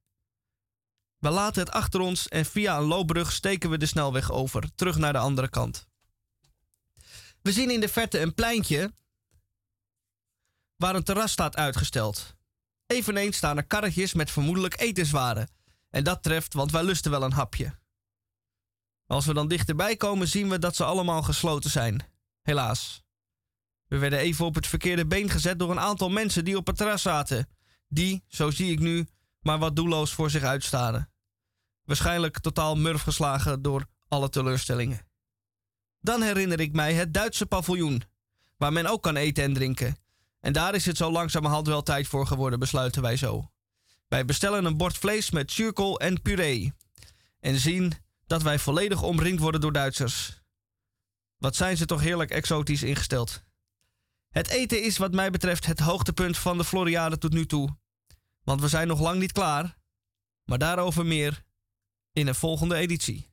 We 1.18 1.30
laten 1.30 1.62
het 1.64 1.72
achter 1.72 2.00
ons 2.00 2.28
en 2.28 2.46
via 2.46 2.78
een 2.78 2.84
loopbrug 2.84 3.32
steken 3.32 3.70
we 3.70 3.78
de 3.78 3.86
snelweg 3.86 4.32
over, 4.32 4.76
terug 4.76 4.98
naar 4.98 5.14
de 5.14 5.20
andere 5.20 5.50
kant. 5.50 5.88
We 7.42 7.52
zien 7.52 7.70
in 7.70 7.80
de 7.80 7.90
verte 7.90 8.20
een 8.20 8.34
pleintje 8.34 8.94
waar 10.76 10.96
een 10.96 11.04
terras 11.04 11.32
staat 11.32 11.56
uitgesteld. 11.56 12.36
Eveneens 12.88 13.38
staan 13.38 13.58
er 13.58 13.66
karretjes 13.66 14.14
met 14.14 14.32
vermoedelijk 14.32 14.80
etenswaren. 14.80 15.50
En 15.90 16.04
dat 16.04 16.24
treft, 16.24 16.54
want 16.54 16.72
wij 16.72 16.84
lusten 16.84 17.12
wel 17.12 17.24
een 17.24 17.32
hapje. 17.32 17.80
Als 19.08 19.26
we 19.26 19.34
dan 19.34 19.48
dichterbij 19.48 19.96
komen, 19.96 20.28
zien 20.28 20.50
we 20.50 20.60
dat 20.60 20.76
ze 20.76 20.84
allemaal 20.84 21.22
gesloten 21.22 21.70
zijn. 21.70 22.06
Helaas. 22.42 23.04
We 23.92 23.98
werden 23.98 24.20
even 24.20 24.46
op 24.46 24.56
het 24.56 24.68
verkeerde 24.68 25.06
been 25.06 25.30
gezet 25.30 25.60
door 25.60 25.72
een 25.72 25.80
aantal 25.80 26.10
mensen 26.10 26.46
die 26.46 26.58
op 26.58 26.68
het 26.68 26.78
terras 26.78 27.02
zaten. 27.02 27.50
Die, 27.88 28.24
zo 28.28 28.52
zie 28.52 28.72
ik 28.72 28.80
nu, 28.80 29.08
maar 29.42 29.60
wat 29.60 29.76
doelloos 29.76 30.14
voor 30.14 30.30
zich 30.30 30.44
uitstaren. 30.44 31.12
Waarschijnlijk 31.84 32.40
totaal 32.40 32.76
murf 32.76 33.02
geslagen 33.02 33.62
door 33.62 33.86
alle 34.08 34.30
teleurstellingen. 34.30 35.08
Dan 36.00 36.22
herinner 36.22 36.60
ik 36.60 36.74
mij 36.74 36.94
het 36.94 37.14
Duitse 37.14 37.46
paviljoen, 37.46 38.04
waar 38.58 38.74
men 38.74 38.86
ook 38.86 39.04
kan 39.04 39.16
eten 39.16 39.44
en 39.44 39.54
drinken. 39.54 39.98
En 40.40 40.54
daar 40.54 40.76
is 40.76 40.86
het 40.86 40.98
zo 40.98 41.12
langzamerhand 41.12 41.68
wel 41.68 41.84
tijd 41.84 42.08
voor 42.08 42.28
geworden, 42.28 42.60
besluiten 42.60 43.02
wij 43.02 43.18
zo. 43.18 43.52
Wij 44.08 44.26
bestellen 44.26 44.66
een 44.66 44.78
bord 44.78 44.98
vlees 44.98 45.32
met 45.32 45.52
zuurkool 45.52 46.00
en 46.00 46.22
puree. 46.22 46.74
En 47.40 47.60
zien 47.60 47.94
dat 48.26 48.42
wij 48.42 48.60
volledig 48.60 49.02
omringd 49.02 49.42
worden 49.42 49.62
door 49.62 49.72
Duitsers. 49.74 50.42
Wat 51.38 51.56
zijn 51.56 51.78
ze 51.78 51.86
toch 51.86 52.02
heerlijk 52.02 52.32
exotisch 52.32 52.84
ingesteld. 52.84 53.44
Het 54.32 54.48
eten 54.48 54.84
is 54.84 54.98
wat 54.98 55.14
mij 55.14 55.30
betreft 55.30 55.66
het 55.66 55.80
hoogtepunt 55.80 56.38
van 56.38 56.58
de 56.58 56.64
Floriade 56.64 57.18
tot 57.18 57.34
nu 57.34 57.46
toe. 57.46 57.78
Want 58.44 58.62
we 58.62 58.68
zijn 58.68 58.88
nog 58.88 59.00
lang 59.00 59.20
niet 59.20 59.32
klaar. 59.32 59.78
Maar 60.46 60.58
daarover 60.58 61.06
meer 61.06 61.44
in 62.14 62.28
een 62.28 62.36
volgende 62.36 62.76
editie. 62.76 63.31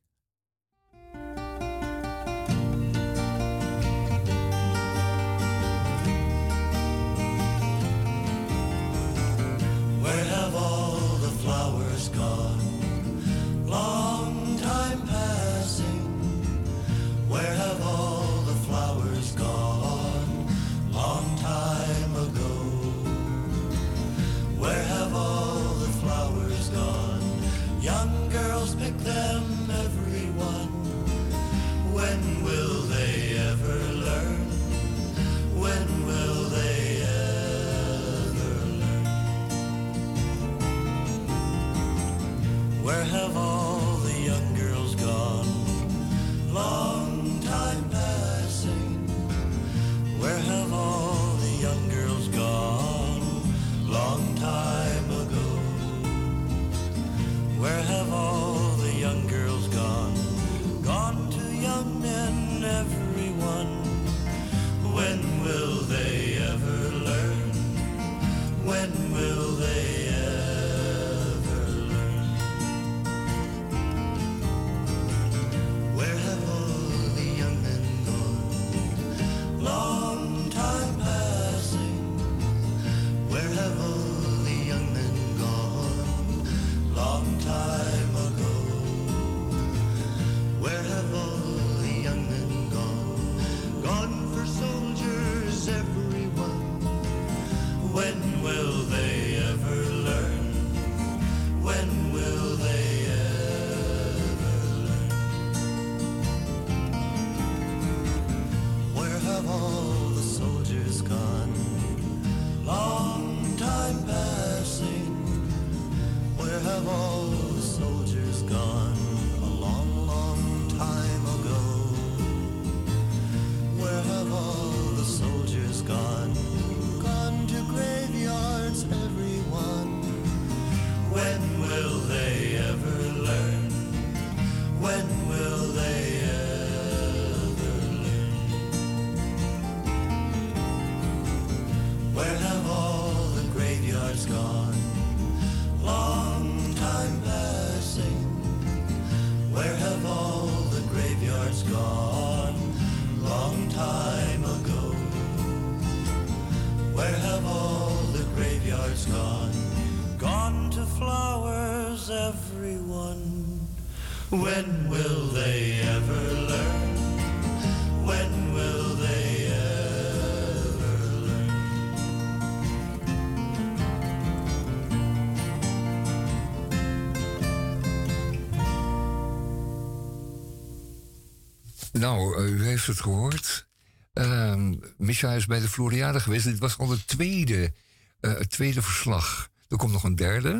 Nou, 181.98 182.38
eh, 182.38 182.52
u 182.52 182.64
heeft 182.64 182.86
het 182.86 183.00
gehoord. 183.00 183.68
Ehm 184.12 184.74
Micha 184.96 185.32
is 185.32 185.46
bij 185.46 185.60
de 185.60 185.68
Floriade 185.68 186.20
geweest. 186.20 186.44
Dit 186.44 186.58
was 186.58 186.78
al 186.78 186.90
het 186.90 187.06
tweede, 187.06 187.72
eh, 188.20 188.38
het 188.38 188.50
tweede 188.50 188.82
verslag. 188.82 189.48
Er 189.68 189.76
komt 189.76 189.92
nog 189.92 190.04
een 190.04 190.16
derde, 190.16 190.50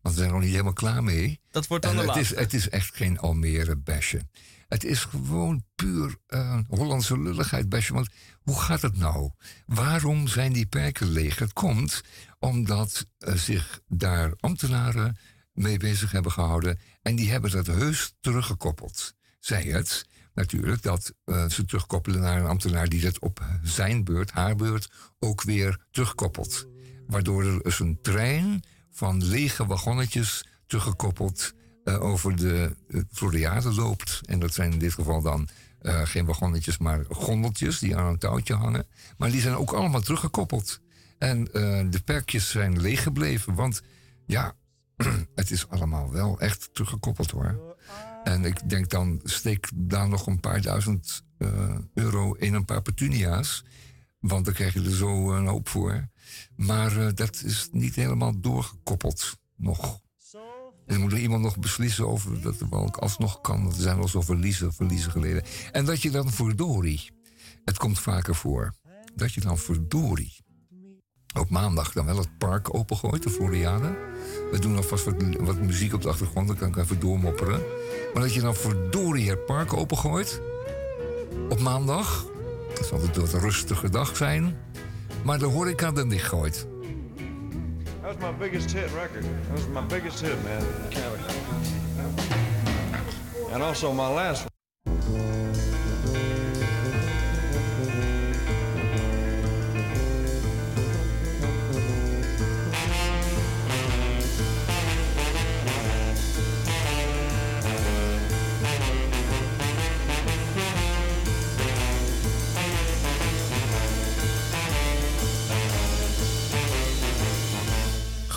want 0.00 0.14
we 0.14 0.20
zijn 0.20 0.30
nog 0.30 0.40
niet 0.40 0.50
helemaal 0.50 0.72
klaar 0.72 1.02
mee. 1.02 1.40
Dat 1.50 1.66
wordt 1.66 1.84
dan 1.84 1.98
En 1.98 2.00
de 2.00 2.12
het, 2.12 2.16
is, 2.20 2.28
laatste. 2.28 2.42
het 2.42 2.54
is 2.54 2.68
echt 2.68 2.96
geen 2.96 3.18
Almere 3.18 3.76
basje. 3.76 4.20
Het 4.68 4.84
is 4.84 5.04
gewoon 5.04 5.64
puur 5.74 6.16
eh, 6.26 6.58
Hollandse 6.68 7.20
lulligheid 7.20 7.68
basje. 7.68 7.92
Want 7.92 8.08
hoe 8.42 8.60
gaat 8.60 8.82
het 8.82 8.96
nou? 8.96 9.30
Waarom 9.66 10.28
zijn 10.28 10.52
die 10.52 10.66
perken 10.66 11.08
leeg? 11.08 11.38
Het 11.38 11.52
komt 11.52 12.00
omdat 12.38 13.06
zich 13.18 13.80
daar 13.88 14.32
ambtenaren 14.40 15.16
mee 15.52 15.78
bezig 15.78 16.10
hebben 16.12 16.32
gehouden. 16.32 16.78
En 17.02 17.16
die 17.16 17.30
hebben 17.30 17.50
dat 17.50 17.66
heus 17.66 18.14
teruggekoppeld. 18.20 19.14
Zij 19.40 19.62
het 19.62 20.06
natuurlijk 20.34 20.82
dat 20.82 21.12
eh, 21.24 21.48
ze 21.48 21.64
terugkoppelen 21.64 22.20
naar 22.20 22.40
een 22.40 22.46
ambtenaar 22.46 22.88
die 22.88 23.00
dat 23.00 23.18
op 23.18 23.44
zijn 23.62 24.04
beurt, 24.04 24.30
haar 24.30 24.56
beurt, 24.56 24.90
ook 25.18 25.42
weer 25.42 25.78
terugkoppelt. 25.90 26.66
Waardoor 27.06 27.44
er 27.44 27.62
dus 27.62 27.78
een 27.78 27.98
trein 28.02 28.62
van 28.90 29.24
lege 29.24 29.66
wagonnetjes 29.66 30.46
teruggekoppeld 30.66 31.54
eh, 31.84 32.02
over 32.02 32.36
de 32.36 32.76
Floriade 33.12 33.74
loopt. 33.74 34.20
En 34.24 34.38
dat 34.38 34.54
zijn 34.54 34.72
in 34.72 34.78
dit 34.78 34.92
geval 34.92 35.22
dan 35.22 35.48
eh, 35.78 36.00
geen 36.04 36.24
wagonnetjes, 36.24 36.78
maar 36.78 37.04
gondeltjes 37.08 37.78
die 37.78 37.96
aan 37.96 38.06
een 38.06 38.18
touwtje 38.18 38.54
hangen. 38.54 38.86
Maar 39.16 39.30
die 39.30 39.40
zijn 39.40 39.54
ook 39.54 39.72
allemaal 39.72 40.00
teruggekoppeld. 40.00 40.80
En 41.18 41.52
eh, 41.52 41.86
de 41.90 42.00
perkjes 42.04 42.50
zijn 42.50 42.80
leeg 42.80 43.02
gebleven, 43.02 43.54
want 43.54 43.82
ja, 44.26 44.54
het 45.34 45.50
is 45.50 45.68
allemaal 45.68 46.12
wel 46.12 46.40
echt 46.40 46.68
teruggekoppeld 46.72 47.30
hoor. 47.30 47.71
En 48.24 48.44
ik 48.44 48.68
denk 48.68 48.90
dan, 48.90 49.20
steek 49.24 49.68
daar 49.74 50.08
nog 50.08 50.26
een 50.26 50.40
paar 50.40 50.60
duizend 50.60 51.24
eh, 51.38 51.76
euro 51.94 52.32
in 52.32 52.54
een 52.54 52.64
paar 52.64 52.82
petunia's. 52.82 53.64
Want 54.20 54.44
dan 54.44 54.54
krijg 54.54 54.74
je 54.74 54.82
er 54.82 54.96
zo 54.96 55.32
een 55.32 55.46
hoop 55.46 55.68
voor. 55.68 56.08
Maar 56.56 56.96
eh, 56.96 57.14
dat 57.14 57.42
is 57.44 57.68
niet 57.72 57.94
helemaal 57.94 58.40
doorgekoppeld 58.40 59.38
nog. 59.56 60.00
En 60.86 60.98
dan 60.98 61.00
moet 61.00 61.12
er 61.12 61.18
iemand 61.18 61.42
nog 61.42 61.58
beslissen 61.58 62.08
over 62.08 62.40
dat 62.40 62.56
wel 62.70 62.94
alsnog 62.94 63.40
kan. 63.40 63.66
Er 63.66 63.74
zijn 63.74 63.96
wel 63.96 64.08
zo 64.08 64.20
verliezen, 64.20 64.72
verliezen 64.72 65.10
geleden. 65.10 65.42
En 65.72 65.84
dat 65.84 66.02
je 66.02 66.10
dan 66.10 66.30
verdorie, 66.30 67.10
het 67.64 67.78
komt 67.78 67.98
vaker 67.98 68.34
voor, 68.34 68.74
dat 69.14 69.32
je 69.32 69.40
dan 69.40 69.58
verdorie 69.58 70.42
op 71.34 71.50
maandag 71.50 71.92
dan 71.92 72.06
wel 72.06 72.16
het 72.16 72.38
park 72.38 72.74
opengooit, 72.74 73.22
de 73.22 73.30
Floriade. 73.30 73.96
We 74.50 74.58
doen 74.58 74.76
alvast 74.76 75.04
wat, 75.04 75.14
wat 75.40 75.60
muziek 75.60 75.94
op 75.94 76.02
de 76.02 76.08
achtergrond, 76.08 76.46
dan 76.46 76.56
kan 76.56 76.68
ik 76.68 76.76
even 76.76 77.00
doormopperen. 77.00 77.60
Maar 78.14 78.22
dat 78.22 78.34
je 78.34 78.40
dan 78.40 78.54
verdorie 78.54 79.30
het 79.30 79.46
park 79.46 79.72
opengooit 79.72 80.40
op 81.48 81.60
maandag. 81.60 82.26
Dat 82.74 82.86
zal 82.86 83.00
het 83.00 83.16
wat 83.16 83.32
rustige 83.32 83.90
dag 83.90 84.16
zijn. 84.16 84.58
Maar 85.24 85.38
de 85.38 85.46
horeca 85.46 85.92
dan 85.92 86.08
dichtgooit. 86.08 86.66
That 88.02 88.16
was 88.20 88.30
my 88.30 88.38
biggest 88.38 88.72
hit 88.72 88.90
record. 88.94 89.24
That 89.48 89.60
was 89.60 89.82
my 89.82 89.86
biggest 89.88 90.20
hit, 90.20 90.36
man. 90.42 90.62
And 93.52 93.62
also 93.62 93.92
my 93.92 94.08
last 94.08 94.40
one. 94.40 94.61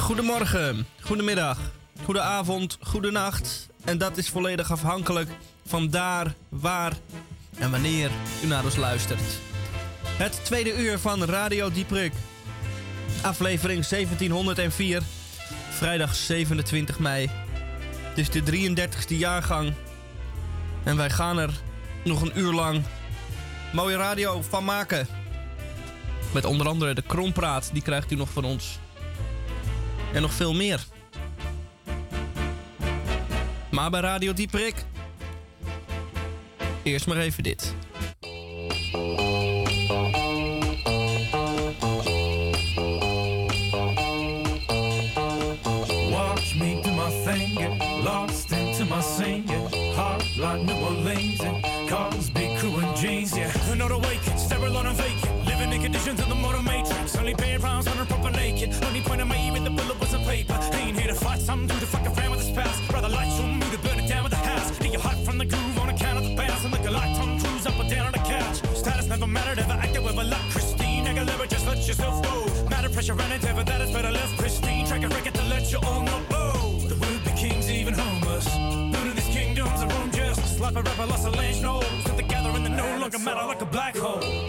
Goedemorgen, 0.06 0.88
goedemiddag, 1.02 1.58
goedenavond, 2.04 2.78
goedenacht. 2.82 3.70
En 3.84 3.98
dat 3.98 4.18
is 4.18 4.30
volledig 4.30 4.72
afhankelijk 4.72 5.30
van 5.66 5.90
daar, 5.90 6.34
waar 6.50 6.94
en 7.58 7.72
wanneer 7.72 8.10
u 8.44 8.48
naar 8.48 8.64
ons 8.64 8.76
luistert. 8.76 9.22
Het 10.06 10.40
tweede 10.44 10.78
uur 10.78 11.00
van 11.00 11.24
Radio 11.24 11.72
Dieprik. 11.72 12.14
Aflevering 13.22 13.86
1704. 13.88 15.02
Vrijdag 15.70 16.16
27 16.16 17.00
mei. 17.00 17.30
Het 18.02 18.18
is 18.18 18.30
de 18.30 18.42
33ste 18.42 19.18
jaargang. 19.18 19.74
En 20.84 20.98
wij 20.98 21.10
gaan 21.10 21.38
er 21.38 21.52
nog 22.04 22.22
een 22.22 22.40
uur 22.40 22.54
lang 22.54 22.84
mooie 23.74 23.98
radio 23.98 24.42
van 24.42 24.64
maken. 24.64 25.08
Met 26.34 26.46
onder 26.46 26.68
andere 26.68 26.94
de 26.94 27.02
Krompraat, 27.02 27.70
die 27.74 27.82
krijgt 27.82 28.12
u 28.12 28.16
nog 28.16 28.30
van 28.30 28.44
ons. 28.44 28.80
En 30.16 30.22
nog 30.22 30.34
veel 30.34 30.54
meer. 30.54 30.86
Maar 33.72 33.90
bij 33.90 34.00
Radio 34.00 34.34
Dieperik. 34.34 34.76
Eerst 36.84 37.08
maar 37.08 37.18
even 37.18 37.44
dit. 37.44 37.74
Never 69.56 69.72
ever 69.72 69.82
acted 69.82 70.04
with 70.04 70.18
a 70.18 70.24
luck. 70.24 70.42
Christine, 70.52 71.06
Aguilera, 71.06 71.48
just 71.48 71.66
let 71.66 71.78
yourself 71.88 72.22
go. 72.24 72.70
Matter 72.70 72.90
pressure 72.90 73.14
running, 73.14 73.44
ever 73.46 73.64
that 73.64 73.80
is 73.82 73.92
better 73.92 74.12
left 74.12 74.38
pristine. 74.38 74.86
Track 74.86 75.04
a 75.04 75.08
record 75.08 75.34
to 75.34 75.44
let 75.44 75.72
you 75.72 75.80
all 75.84 76.04
know. 76.04 76.22
Oh, 76.32 76.78
the 76.90 76.96
would 76.96 77.24
be 77.24 77.32
kings, 77.32 77.70
even 77.72 77.94
homeless. 77.94 78.46
None 78.58 79.08
of 79.08 79.16
these 79.16 79.34
kingdoms 79.34 79.82
are 79.82 79.94
own 79.94 80.12
just. 80.12 80.58
Slap 80.58 80.76
a 80.76 80.82
rapper, 80.82 81.06
lost 81.06 81.28
a 81.28 81.30
lynch 81.30 81.62
nose. 81.62 81.86
Put 82.04 82.18
together 82.18 82.50
in 82.50 82.64
the 82.64 82.70
no 82.70 82.98
longer 83.00 83.20
matter 83.20 83.48
like 83.48 83.62
a 83.62 83.66
black 83.66 83.96
hole. 83.96 84.45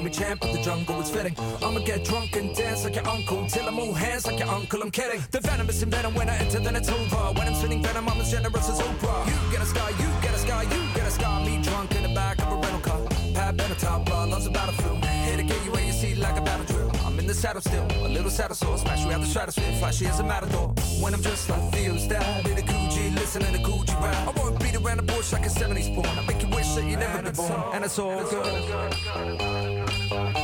Call 0.00 0.08
me 0.08 0.10
champ, 0.10 0.40
but 0.40 0.52
the 0.52 0.62
jungle 0.62 1.00
is 1.00 1.10
fitting. 1.10 1.34
I'ma 1.62 1.80
get 1.80 2.04
drunk 2.04 2.36
and 2.36 2.54
dance 2.56 2.84
like 2.84 2.94
your 2.94 3.06
uncle 3.06 3.46
till 3.46 3.68
I 3.68 3.70
move 3.70 3.96
hands 3.96 4.26
like 4.26 4.38
your 4.38 4.48
uncle. 4.48 4.82
I'm 4.82 4.90
kidding. 4.90 5.20
The 5.30 5.40
venomous 5.40 5.82
and 5.82 5.92
venom 5.92 6.14
when 6.14 6.28
I 6.28 6.36
enter, 6.38 6.60
then 6.60 6.76
it's 6.76 6.88
over. 6.88 7.38
When 7.38 7.46
I'm 7.46 7.54
spitting 7.54 7.82
venom, 7.82 8.08
I'm 8.08 8.20
as 8.20 8.30
generous 8.30 8.68
as 8.68 8.80
Oprah. 8.80 9.26
You 9.26 9.52
get 9.52 9.62
a 9.62 9.66
scar, 9.66 9.90
you 9.90 10.08
get 10.22 10.34
a 10.34 10.38
scar, 10.38 10.64
you 10.64 10.80
get 10.94 11.06
a 11.06 11.10
scar. 11.10 11.44
Me 11.44 11.60
drunk 11.62 11.94
in 11.96 12.02
the 12.02 12.14
back 12.14 12.38
of 12.40 12.52
a 12.52 12.56
rental 12.56 12.80
car. 12.80 13.00
Pat 13.34 13.56
Benatar, 13.56 14.04
blood 14.06 14.30
loves 14.30 14.46
a 14.46 14.50
battlefield. 14.50 15.04
Here 15.04 15.36
to 15.36 15.42
get 15.42 15.64
you 15.64 15.72
where 15.72 15.84
you 15.84 15.92
see 15.92 16.14
like 16.14 16.38
a 16.38 16.42
battle 16.42 16.66
drill. 16.66 16.90
I'm 17.04 17.18
in 17.18 17.26
the 17.26 17.34
saddle 17.34 17.60
still, 17.60 17.86
a 18.06 18.08
little 18.08 18.30
saddle 18.30 18.56
sore. 18.56 18.78
Smash 18.78 19.04
you 19.04 19.12
out 19.12 19.20
the 19.20 19.26
stratosphere, 19.26 19.72
flashy 19.80 20.06
as 20.06 20.20
a 20.20 20.24
matador. 20.24 20.68
When 21.02 21.12
I'm 21.12 21.22
just 21.22 21.48
like 21.50 21.72
Theo's 21.72 22.06
dad, 22.06 22.46
in 22.46 22.56
a 22.56 22.62
Gucci, 22.62 23.14
listening 23.16 23.52
to 23.52 23.58
Gucci 23.58 24.00
rap. 24.00 24.28
I 24.28 24.40
won't 24.40 24.58
beat 24.60 24.76
around 24.76 24.96
the 24.96 25.02
bush 25.02 25.32
like 25.32 25.44
a 25.44 25.50
70s 25.50 25.94
porn. 25.94 26.08
I 26.18 26.24
make 26.26 26.42
you 26.42 26.48
wish 26.48 26.68
that 26.74 26.84
you 26.84 26.96
never 26.96 27.22
been 27.22 27.34
born, 27.34 27.74
and 27.74 27.84
it's 27.84 27.98
all 27.98 28.24
good. 28.24 29.69
Bye. 30.10 30.39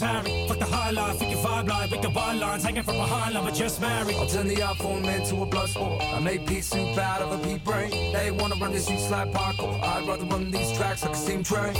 Harry. 0.00 0.46
Fuck 0.48 0.58
the 0.58 0.64
high 0.64 0.90
life, 0.90 1.20
we 1.20 1.26
can 1.26 1.38
vibe 1.38 1.68
life. 1.68 1.90
we 1.90 1.98
can 1.98 2.12
wild 2.12 2.40
lines 2.40 2.64
hanging 2.64 2.82
from 2.82 2.96
behind 2.96 3.34
like 3.34 3.44
we're 3.44 3.50
just 3.50 3.80
married. 3.80 4.16
I'll 4.16 4.26
turn 4.26 4.48
the 4.48 4.56
iPhone 4.56 5.04
into 5.04 5.42
a 5.42 5.46
blood 5.46 5.68
sport. 5.70 6.02
I 6.02 6.20
make 6.20 6.46
pea 6.46 6.60
soup 6.60 6.98
out 6.98 7.22
of 7.22 7.32
a 7.32 7.38
pea 7.42 7.58
brain. 7.58 7.90
They 8.12 8.30
wanna 8.30 8.56
run 8.56 8.72
these 8.72 8.84
streets 8.84 9.10
like 9.10 9.32
parkour. 9.32 9.82
I'd 9.82 10.06
rather 10.06 10.24
run 10.24 10.50
these 10.50 10.72
tracks 10.72 11.02
like 11.02 11.12
a 11.12 11.16
steam 11.16 11.42
train. 11.42 11.74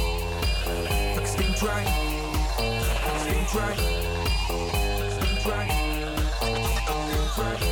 Like 1.15 1.25
a 1.25 1.27
steam 1.27 1.53
train. 1.55 1.85
Like 2.59 3.15
a 3.15 3.21
steam 3.25 3.45
train. 3.53 3.77
Steam 5.17 5.37
train. 5.45 5.71
Steam 6.97 7.27
train. 7.37 7.67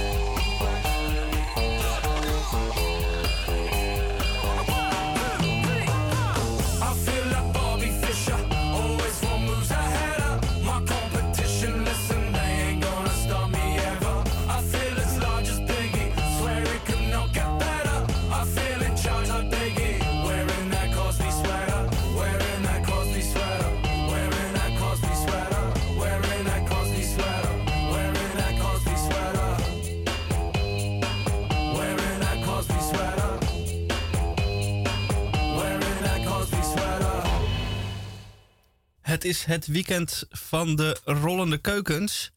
Het 39.18 39.26
is 39.26 39.44
het 39.44 39.66
weekend 39.66 40.24
van 40.30 40.76
de 40.76 41.00
rollende 41.04 41.58
keukens. 41.58 42.30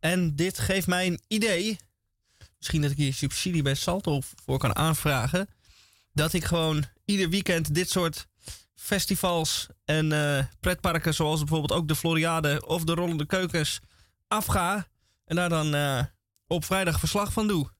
En 0.00 0.36
dit 0.36 0.58
geeft 0.58 0.86
mij 0.86 1.06
een 1.06 1.20
idee. 1.28 1.78
Misschien 2.58 2.82
dat 2.82 2.90
ik 2.90 2.96
hier 2.96 3.14
subsidie 3.14 3.62
bij 3.62 3.74
Salto 3.74 4.20
voor 4.44 4.58
kan 4.58 4.76
aanvragen. 4.76 5.48
Dat 6.12 6.32
ik 6.32 6.44
gewoon 6.44 6.84
ieder 7.04 7.28
weekend 7.28 7.74
dit 7.74 7.90
soort 7.90 8.26
festivals 8.74 9.66
en 9.84 10.12
eh, 10.12 10.44
pretparken, 10.60 11.14
zoals 11.14 11.38
bijvoorbeeld 11.38 11.80
ook 11.80 11.88
de 11.88 11.96
Floriade 11.96 12.66
of 12.66 12.84
de 12.84 12.94
rollende 12.94 13.26
keukens, 13.26 13.80
afga. 14.26 14.86
En 15.24 15.36
daar 15.36 15.48
dan 15.48 15.74
eh, 15.74 16.04
op 16.46 16.64
vrijdag 16.64 16.98
verslag 16.98 17.32
van 17.32 17.46
doe. 17.46 17.70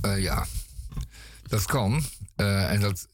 Eh, 0.00 0.22
ja, 0.22 0.46
dat 1.42 1.64
kan. 1.66 2.02
En 2.36 2.80
dat, 2.80 3.08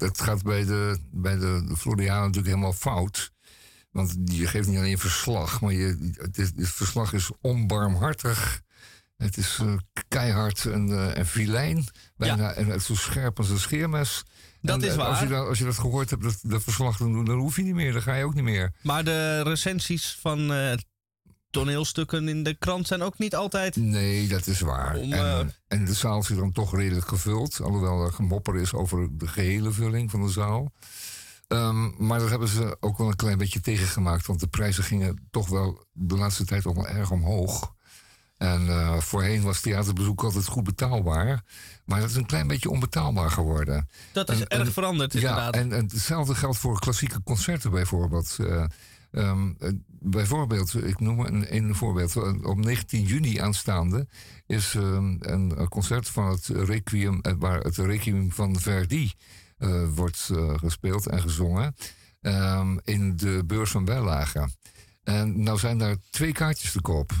dat 0.00 0.20
gaat 0.20 0.42
bij 0.42 0.64
de, 0.64 0.98
bij 1.10 1.36
de, 1.36 1.74
Floriade 1.76 2.20
natuurlijk 2.20 2.46
helemaal 2.46 2.72
fout. 2.72 3.32
Want 3.90 4.16
je 4.24 4.46
geeft 4.46 4.68
niet 4.68 4.78
alleen 4.78 4.98
verslag, 4.98 5.60
maar 5.60 5.72
je, 5.72 6.12
het, 6.12 6.38
is, 6.38 6.52
het 6.56 6.68
verslag 6.68 7.12
is 7.12 7.30
onbarmhartig. 7.40 8.60
Het 9.16 9.36
is 9.36 9.58
eh, 9.60 9.74
keihard 10.08 10.64
en, 10.64 10.88
eh 10.88 11.38
en. 11.58 11.84
Bijna, 12.16 12.52
En 12.52 12.66
het 12.66 12.80
is 12.80 12.86
zo 12.86 12.94
scherp 12.94 13.38
als 13.38 13.48
een 13.48 13.58
scheermes. 13.58 14.22
Dat 14.60 14.82
En, 14.82 14.88
is 14.88 14.94
eh, 14.94 15.06
Als 15.06 15.20
je, 15.20 15.28
waar. 15.28 15.38
dat, 15.38 15.48
als 15.48 15.58
je 15.58 15.64
dat 15.64 15.78
gehoord 15.78 16.10
hebt, 16.10 16.22
dat, 16.22 16.38
dat 16.42 16.62
verslag 16.62 16.96
doen, 16.96 17.24
dan 17.24 17.38
hoef 17.38 17.56
je 17.56 17.62
niet 17.62 17.74
meer. 17.74 17.92
Dan 17.92 18.02
ga 18.02 18.14
je 18.14 18.24
ook 18.24 18.34
niet 18.34 18.44
meer. 18.44 18.74
Maar 18.82 19.04
de 19.04 19.42
recensies 19.42 20.18
van 20.20 20.52
eh, 20.52 20.72
toneelstukken 21.50 22.28
in 22.28 22.42
de 22.42 22.54
krant 22.54 22.86
zijn 22.86 23.02
ook 23.02 23.18
niet 23.18 23.34
altijd. 23.34 23.76
Nee, 23.76 24.28
dat 24.28 24.46
is 24.46 24.60
waar. 24.60 24.96
Om, 24.96 25.12
en, 25.12 25.18
eh, 25.24 25.46
en 25.68 25.84
de 25.84 25.94
zaal 25.94 26.22
zit 26.22 26.36
dan 26.36 26.52
toch 26.52 26.74
redelijk 26.76 27.08
gevuld. 27.08 27.60
Alhoewel 27.60 28.04
er 28.04 28.12
gemopper 28.12 28.56
is 28.56 28.72
over 28.72 29.08
de 29.18 29.26
gehele 29.28 29.70
vulling 29.72 30.10
van 30.10 30.22
de 30.22 30.30
zaal. 30.30 30.72
Ehm, 31.48 32.06
maar 32.06 32.18
dat 32.18 32.30
hebben 32.30 32.48
ze 32.48 32.76
ook 32.80 32.98
wel 32.98 33.08
een 33.08 33.16
klein 33.16 33.38
beetje 33.38 33.60
tegengemaakt. 33.60 34.26
Want 34.26 34.40
de 34.40 34.46
prijzen 34.46 34.84
gingen 34.84 35.28
toch 35.30 35.48
wel 35.48 35.84
de 35.92 36.16
laatste 36.16 36.44
tijd 36.44 36.66
ook 36.66 36.74
wel 36.76 36.88
erg 36.88 37.10
omhoog. 37.10 37.74
En 38.36 38.68
eh, 38.68 38.96
voorheen 39.00 39.42
was 39.42 39.60
theaterbezoek 39.60 40.22
altijd 40.22 40.46
goed 40.46 40.64
betaalbaar. 40.64 41.44
Maar 41.84 42.00
dat 42.00 42.10
is 42.10 42.16
een 42.16 42.26
klein 42.26 42.46
beetje 42.46 42.70
onbetaalbaar 42.70 43.30
geworden. 43.30 43.88
Dat 44.12 44.28
is 44.30 44.40
En- 44.40 44.46
erg 44.48 44.66
en- 44.66 44.72
veranderd, 44.72 45.12
ja, 45.12 45.18
inderdaad. 45.18 45.54
en, 45.54 45.72
en 45.72 45.84
hetzelfde 45.92 46.34
geldt 46.34 46.58
voor 46.58 46.78
klassieke 46.80 47.22
concerten 47.22 47.70
bijvoorbeeld. 47.70 48.36
Eh, 48.40 48.64
ehm, 49.10 49.52
eh, 49.58 49.70
bijvoorbeeld, 50.00 50.74
ik 50.84 51.00
noem 51.00 51.16
maar 51.16 51.28
een, 51.32 51.56
een 51.56 51.74
voorbeeld. 51.74 52.16
Op 52.44 52.56
19 52.56 53.02
juni 53.02 53.38
aanstaande 53.38 54.06
is 54.46 54.74
ehm, 54.74 55.16
een, 55.18 55.68
concert 55.68 56.08
van 56.08 56.30
het 56.30 56.46
Requiem, 56.46 57.20
eh, 57.20 57.32
waar 57.38 57.60
het 57.60 57.76
Requiem 57.76 58.32
van 58.32 58.60
Verdi 58.60 59.12
eh, 59.58 59.84
wordt 59.94 60.28
eh, 60.32 60.58
gespeeld 60.58 61.06
en 61.06 61.20
gezongen. 61.20 61.74
ehm, 62.20 62.78
in 62.84 63.16
de 63.16 63.42
beurs 63.46 63.70
van 63.70 63.84
Bijlage. 63.84 64.48
En 65.02 65.42
nou 65.42 65.58
zijn 65.58 65.78
daar 65.78 65.96
twee 66.10 66.32
kaartjes 66.32 66.72
te 66.72 66.80
koop. 66.80 67.12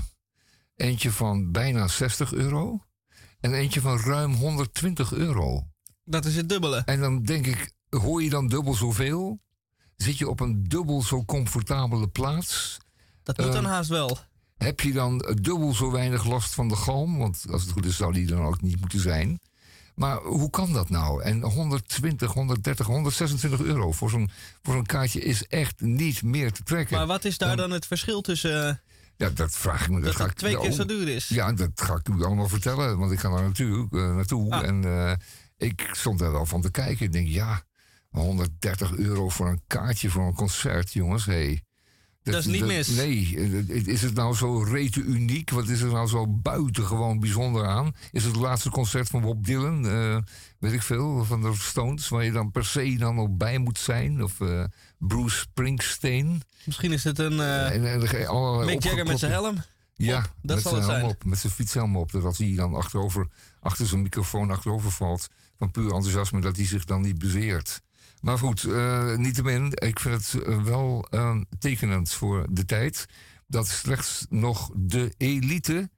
Eentje 0.76 1.12
van 1.12 1.52
bijna 1.52 1.88
60 1.88 2.32
euro. 2.32 2.84
En 3.40 3.52
eentje 3.52 3.80
van 3.80 3.98
ruim 3.98 4.32
120 4.32 5.12
euro. 5.12 5.66
Dat 6.04 6.24
is 6.24 6.36
het 6.36 6.48
dubbele. 6.48 6.82
En 6.84 7.00
dan 7.00 7.22
denk 7.22 7.46
ik, 7.46 7.72
hoor 7.88 8.22
je 8.22 8.30
dan 8.30 8.48
dubbel 8.48 8.74
zoveel? 8.74 9.40
Zit 10.02 10.18
je 10.18 10.28
op 10.28 10.40
een 10.40 10.64
dubbel 10.68 11.02
zo 11.02 11.24
comfortabele 11.24 12.08
plaats? 12.08 12.78
Dat 13.22 13.36
moet 13.38 13.46
Eh, 13.46 13.52
dan 13.52 13.64
haast 13.64 13.88
wel. 13.88 14.18
Heb 14.58 14.80
je 14.80 14.92
dan 14.92 15.18
dubbel 15.40 15.74
zo 15.74 15.90
weinig 15.90 16.24
last 16.24 16.54
van 16.54 16.68
de 16.68 16.76
galm? 16.76 17.18
Want 17.18 17.44
als 17.50 17.62
het 17.62 17.70
goed 17.70 17.86
is, 17.86 17.96
zou 17.96 18.12
die 18.12 18.26
dan 18.26 18.40
ook 18.42 18.62
niet 18.62 18.80
moeten 18.80 19.00
zijn. 19.00 19.40
Maar 19.94 20.16
hoe 20.16 20.50
kan 20.50 20.72
dat 20.72 20.88
nou? 20.90 21.22
En 21.22 21.42
120, 21.42 22.32
130, 22.32 22.86
126 22.86 23.60
euro 23.60 23.92
voor 23.92 24.10
zo'n 24.10 24.30
voor 24.62 24.74
zo'n 24.74 24.86
kaartje 24.86 25.20
is 25.20 25.46
echt 25.46 25.80
niet 25.80 26.22
meer 26.22 26.52
te 26.52 26.62
trekken. 26.62 26.96
Maar 26.96 27.06
wat 27.06 27.24
is 27.24 27.38
daar 27.38 27.48
Dan- 27.48 27.56
dan 27.56 27.70
het 27.70 27.86
verschil 27.86 28.20
tussen 28.20 28.68
eh, 28.68 28.74
Ja, 29.16 29.30
dat 29.30 29.56
vraag 29.56 29.82
ik 29.82 29.88
me. 29.88 29.94
Dat, 29.94 30.04
dat 30.04 30.16
ga 30.16 30.24
ik, 30.24 30.32
twee 30.32 30.58
keer 30.58 30.72
zo 30.72 30.84
duur 30.84 31.08
is? 31.08 31.28
Ja, 31.28 31.52
dat 31.52 31.70
ga 31.74 31.94
ik 31.94 32.08
u 32.08 32.24
allemaal 32.24 32.48
vertellen. 32.48 32.98
Want 32.98 33.12
ik 33.12 33.20
ga 33.20 33.28
daar 33.30 33.42
natuurlijk 33.42 33.92
eh, 33.92 34.14
naartoe. 34.14 34.50
Ah. 34.52 34.62
En 34.66 34.84
eh, 34.84 35.12
ik 35.56 35.88
stond 35.92 36.18
daar 36.18 36.32
wel 36.32 36.46
van 36.46 36.60
te 36.60 36.70
kijken. 36.70 37.06
Ik 37.06 37.12
denk, 37.12 37.28
ja, 37.28 37.62
130 38.10 38.96
euro 38.96 39.28
voor 39.28 39.48
een 39.48 39.62
kaartje 39.66 40.10
voor 40.10 40.26
een 40.26 40.34
concert, 40.34 40.92
jongens. 40.92 41.24
Hey, 41.24 41.62
Dat 42.22 42.34
is 42.34 42.46
niet 42.46 42.64
mis. 42.64 42.88
Nee, 42.88 43.34
eh, 43.68 43.86
is 43.86 44.02
het 44.02 44.14
nou 44.14 44.34
zo 44.34 44.62
rete 44.62 45.00
uniek? 45.00 45.50
Wat 45.50 45.68
is 45.68 45.80
er 45.80 45.92
nou 45.92 46.08
zo 46.08 46.26
buitengewoon 46.26 47.20
bijzonder 47.20 47.66
aan? 47.66 47.92
Is 48.12 48.24
het 48.24 48.32
het 48.32 48.40
laatste 48.42 48.70
concert 48.70 49.08
van 49.08 49.20
Bob 49.20 49.44
Dylan? 49.46 49.86
eh, 49.88 50.16
weet 50.58 50.72
ik 50.72 50.82
veel, 50.82 51.24
van 51.24 51.42
de 51.42 51.54
Stones, 51.54 52.08
waar 52.08 52.24
je 52.24 52.32
dan 52.32 52.50
per 52.50 52.64
se 52.64 52.96
dan 52.98 53.18
ook 53.18 53.36
bij 53.36 53.58
moet 53.58 53.78
zijn? 53.78 54.22
Of 54.24 54.40
eh, 54.40 54.64
Bruce 54.98 55.38
Springsteen? 55.38 56.42
Misschien 56.64 56.92
is 56.92 57.04
het 57.04 57.18
een 57.18 57.40
eh 57.40 57.74
En- 57.74 57.84
en 57.92 58.64
Mick 58.64 58.82
Jagger 58.82 59.06
met 59.06 59.18
zijn 59.18 59.32
helm. 59.32 59.56
ja, 59.94 60.18
Op, 60.18 60.30
dat 60.42 60.54
met 60.56 60.62
zal 60.62 60.70
zijn 60.72 60.74
het 60.82 60.90
helm 60.90 61.00
zijn. 61.00 61.04
op, 61.04 61.24
met 61.24 61.38
zijn 61.38 61.52
fietshelm 61.52 61.96
op. 61.96 62.12
Dat 62.12 62.24
als 62.24 62.38
hij 62.38 62.54
dan 62.56 62.74
achterover, 62.74 63.26
achter 63.60 63.86
zijn 63.86 64.02
microfoon 64.02 64.50
achterover 64.50 64.90
valt, 64.90 65.28
van 65.58 65.70
puur 65.70 65.92
enthousiasme, 65.94 66.40
dat 66.40 66.56
hij 66.56 66.66
zich 66.66 66.84
dan 66.84 67.00
niet 67.00 67.18
bezeert. 67.18 67.80
Maar 68.20 68.38
goed, 68.38 68.64
eh 68.64 69.16
niettemin, 69.16 69.72
ik 69.74 69.98
vind 70.00 70.14
het 70.14 70.42
eh, 70.42 70.62
wel 70.62 71.06
eh, 71.10 71.40
tekenend 71.58 72.12
voor 72.12 72.46
de 72.50 72.64
tijd 72.64 73.06
dat 73.46 73.68
slechts 73.68 74.26
nog 74.28 74.70
de 74.74 75.14
elite, 75.16 75.90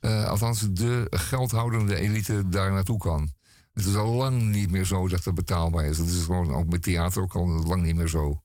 eh, 0.00 0.28
althans 0.28 0.68
de 0.70 1.06
geldhoudende 1.10 1.96
elite, 1.96 2.48
daar 2.48 2.72
naartoe 2.72 2.98
kan. 2.98 3.30
Het 3.72 3.84
is 3.84 3.94
al 3.94 4.12
lang 4.12 4.42
niet 4.42 4.70
meer 4.70 4.84
zo 4.84 5.08
dat 5.08 5.24
dat 5.24 5.34
betaalbaar 5.34 5.84
is. 5.84 5.96
Dat 5.96 6.06
is 6.06 6.24
gewoon 6.24 6.54
ook 6.54 6.68
met 6.68 6.82
theater 6.82 7.22
ook 7.22 7.34
al 7.34 7.46
lang 7.46 7.82
niet 7.82 7.96
meer 7.96 8.08
zo. 8.08 8.42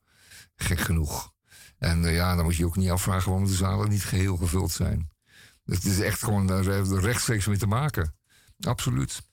Gek 0.56 0.80
genoeg. 0.80 1.32
En 1.78 2.02
ja, 2.04 2.36
dan 2.36 2.44
moet 2.44 2.56
je 2.56 2.66
ook 2.66 2.76
niet 2.76 2.90
afvragen 2.90 3.30
waarom 3.30 3.48
de 3.48 3.54
zalen 3.54 3.90
niet 3.90 4.04
geheel 4.04 4.38
gevuld 4.38 4.72
zijn. 4.72 5.12
Het 5.66 5.86
is 5.86 6.00
echt 6.00 6.24
gewoon 6.24 6.50
er 6.50 7.00
rechtstreeks 7.00 7.46
mee 7.46 7.58
te 7.58 7.68
maken. 7.68 8.16
Absoluut. 8.60 9.31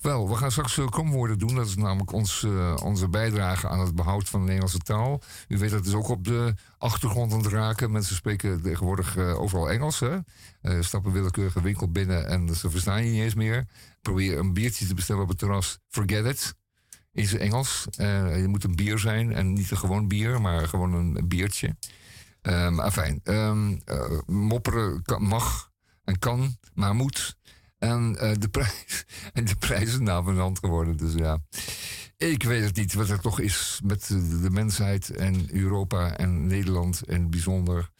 Wel, 0.00 0.28
we 0.28 0.34
gaan 0.34 0.50
straks 0.50 0.76
uh, 0.76 0.86
komwoorden 0.86 1.38
doen. 1.38 1.54
Dat 1.54 1.66
is 1.66 1.76
namelijk 1.76 2.12
ons, 2.12 2.42
eh, 2.42 2.74
onze 2.82 3.08
bijdrage 3.08 3.68
aan 3.68 3.80
het 3.80 3.94
behoud 3.94 4.28
van 4.28 4.40
de 4.40 4.46
Nederlandse 4.46 4.78
taal. 4.78 5.20
U 5.48 5.58
weet 5.58 5.70
dat 5.70 5.86
is 5.86 5.94
ook 5.94 6.08
op 6.08 6.24
de 6.24 6.54
achtergrond 6.78 7.32
aan 7.32 7.38
het 7.38 7.52
raken. 7.52 7.90
Mensen 7.90 8.16
spreken 8.16 8.62
tegenwoordig 8.62 9.16
eh, 9.16 9.40
overal 9.40 9.70
Engels. 9.70 10.00
Hè? 10.00 10.18
Eh, 10.60 10.80
stappen 10.80 11.12
willekeurige 11.12 11.62
winkel 11.62 11.90
binnen 11.90 12.26
en 12.26 12.54
ze 12.54 12.70
verstaan 12.70 13.04
je 13.04 13.10
niet 13.10 13.22
eens 13.22 13.34
meer. 13.34 13.66
Probeer 14.02 14.38
een 14.38 14.52
biertje 14.52 14.86
te 14.86 14.94
bestellen 14.94 15.22
op 15.22 15.28
het 15.28 15.38
terras. 15.38 15.78
Forget 15.88 16.26
it. 16.26 16.54
Zijn 17.12 17.40
Engels. 17.40 17.86
Eh, 17.96 18.40
je 18.40 18.48
moet 18.48 18.64
een 18.64 18.76
bier 18.76 18.98
zijn 18.98 19.32
en 19.32 19.52
niet 19.52 19.70
een 19.70 19.76
gewoon 19.76 20.08
bier, 20.08 20.40
maar 20.40 20.68
gewoon 20.68 20.92
een 20.92 21.28
biertje. 21.28 21.76
Um, 22.42 22.80
afijn, 22.80 23.20
ehm, 23.24 23.78
eh, 23.84 24.18
mopperen 24.26 25.02
mag 25.18 25.70
en 26.04 26.18
kan, 26.18 26.56
maar 26.74 26.94
moet. 26.94 27.36
En, 27.80 28.16
eh, 28.18 28.32
de, 28.38 28.48
prijs, 28.48 29.04
en 29.32 29.44
de 29.44 29.56
prijs 29.56 29.88
is 29.88 29.98
navenant 29.98 30.58
geworden. 30.58 30.96
Dus 30.96 31.14
ja, 31.14 31.38
ik 32.16 32.42
weet 32.42 32.64
het 32.64 32.76
niet 32.76 32.94
wat 32.94 33.08
er 33.08 33.20
toch 33.20 33.40
is 33.40 33.80
met 33.84 34.06
de, 34.42 34.50
mensheid 34.50 35.10
en 35.10 35.54
Europa 35.54 36.16
en 36.16 36.46
Nederland 36.46 37.02
het 37.06 37.30
bijzonder. 37.30 37.90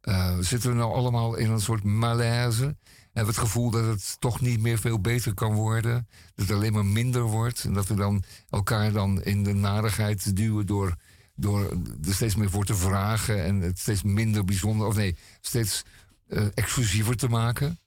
Eh, 0.00 0.38
zitten 0.38 0.70
we 0.70 0.76
nou 0.76 0.94
allemaal 0.94 1.34
in 1.34 1.50
een 1.50 1.60
soort 1.60 1.82
malaise? 1.82 2.76
Hebben 3.12 3.34
we 3.34 3.40
het 3.40 3.48
gevoel 3.48 3.70
dat 3.70 3.84
het 3.84 4.16
toch 4.18 4.40
niet 4.40 4.60
meer 4.60 4.78
veel 4.78 5.00
beter 5.00 5.34
kan 5.34 5.54
worden? 5.54 6.08
Dat 6.34 6.46
het 6.46 6.56
alleen 6.56 6.72
maar 6.72 6.86
minder 6.86 7.22
wordt? 7.22 7.64
En 7.64 7.72
dat 7.72 7.86
we 7.86 7.94
dan 7.94 8.22
elkaar 8.50 8.92
dan 8.92 9.22
in 9.22 9.44
de 9.44 9.54
narigheid 9.54 10.36
duwen 10.36 10.66
door, 10.66 10.96
door 11.34 11.70
er 12.06 12.14
steeds 12.14 12.34
meer 12.34 12.50
voor 12.50 12.64
te 12.64 12.74
vragen 12.74 13.44
en 13.44 13.60
het 13.60 13.78
steeds 13.78 14.02
minder 14.02 14.44
bijzonder, 14.44 14.86
of 14.86 14.96
nee, 14.96 15.16
steeds 15.40 15.82
eh, 16.28 16.46
exclusiever 16.54 17.16
te 17.16 17.28
maken? 17.28 17.78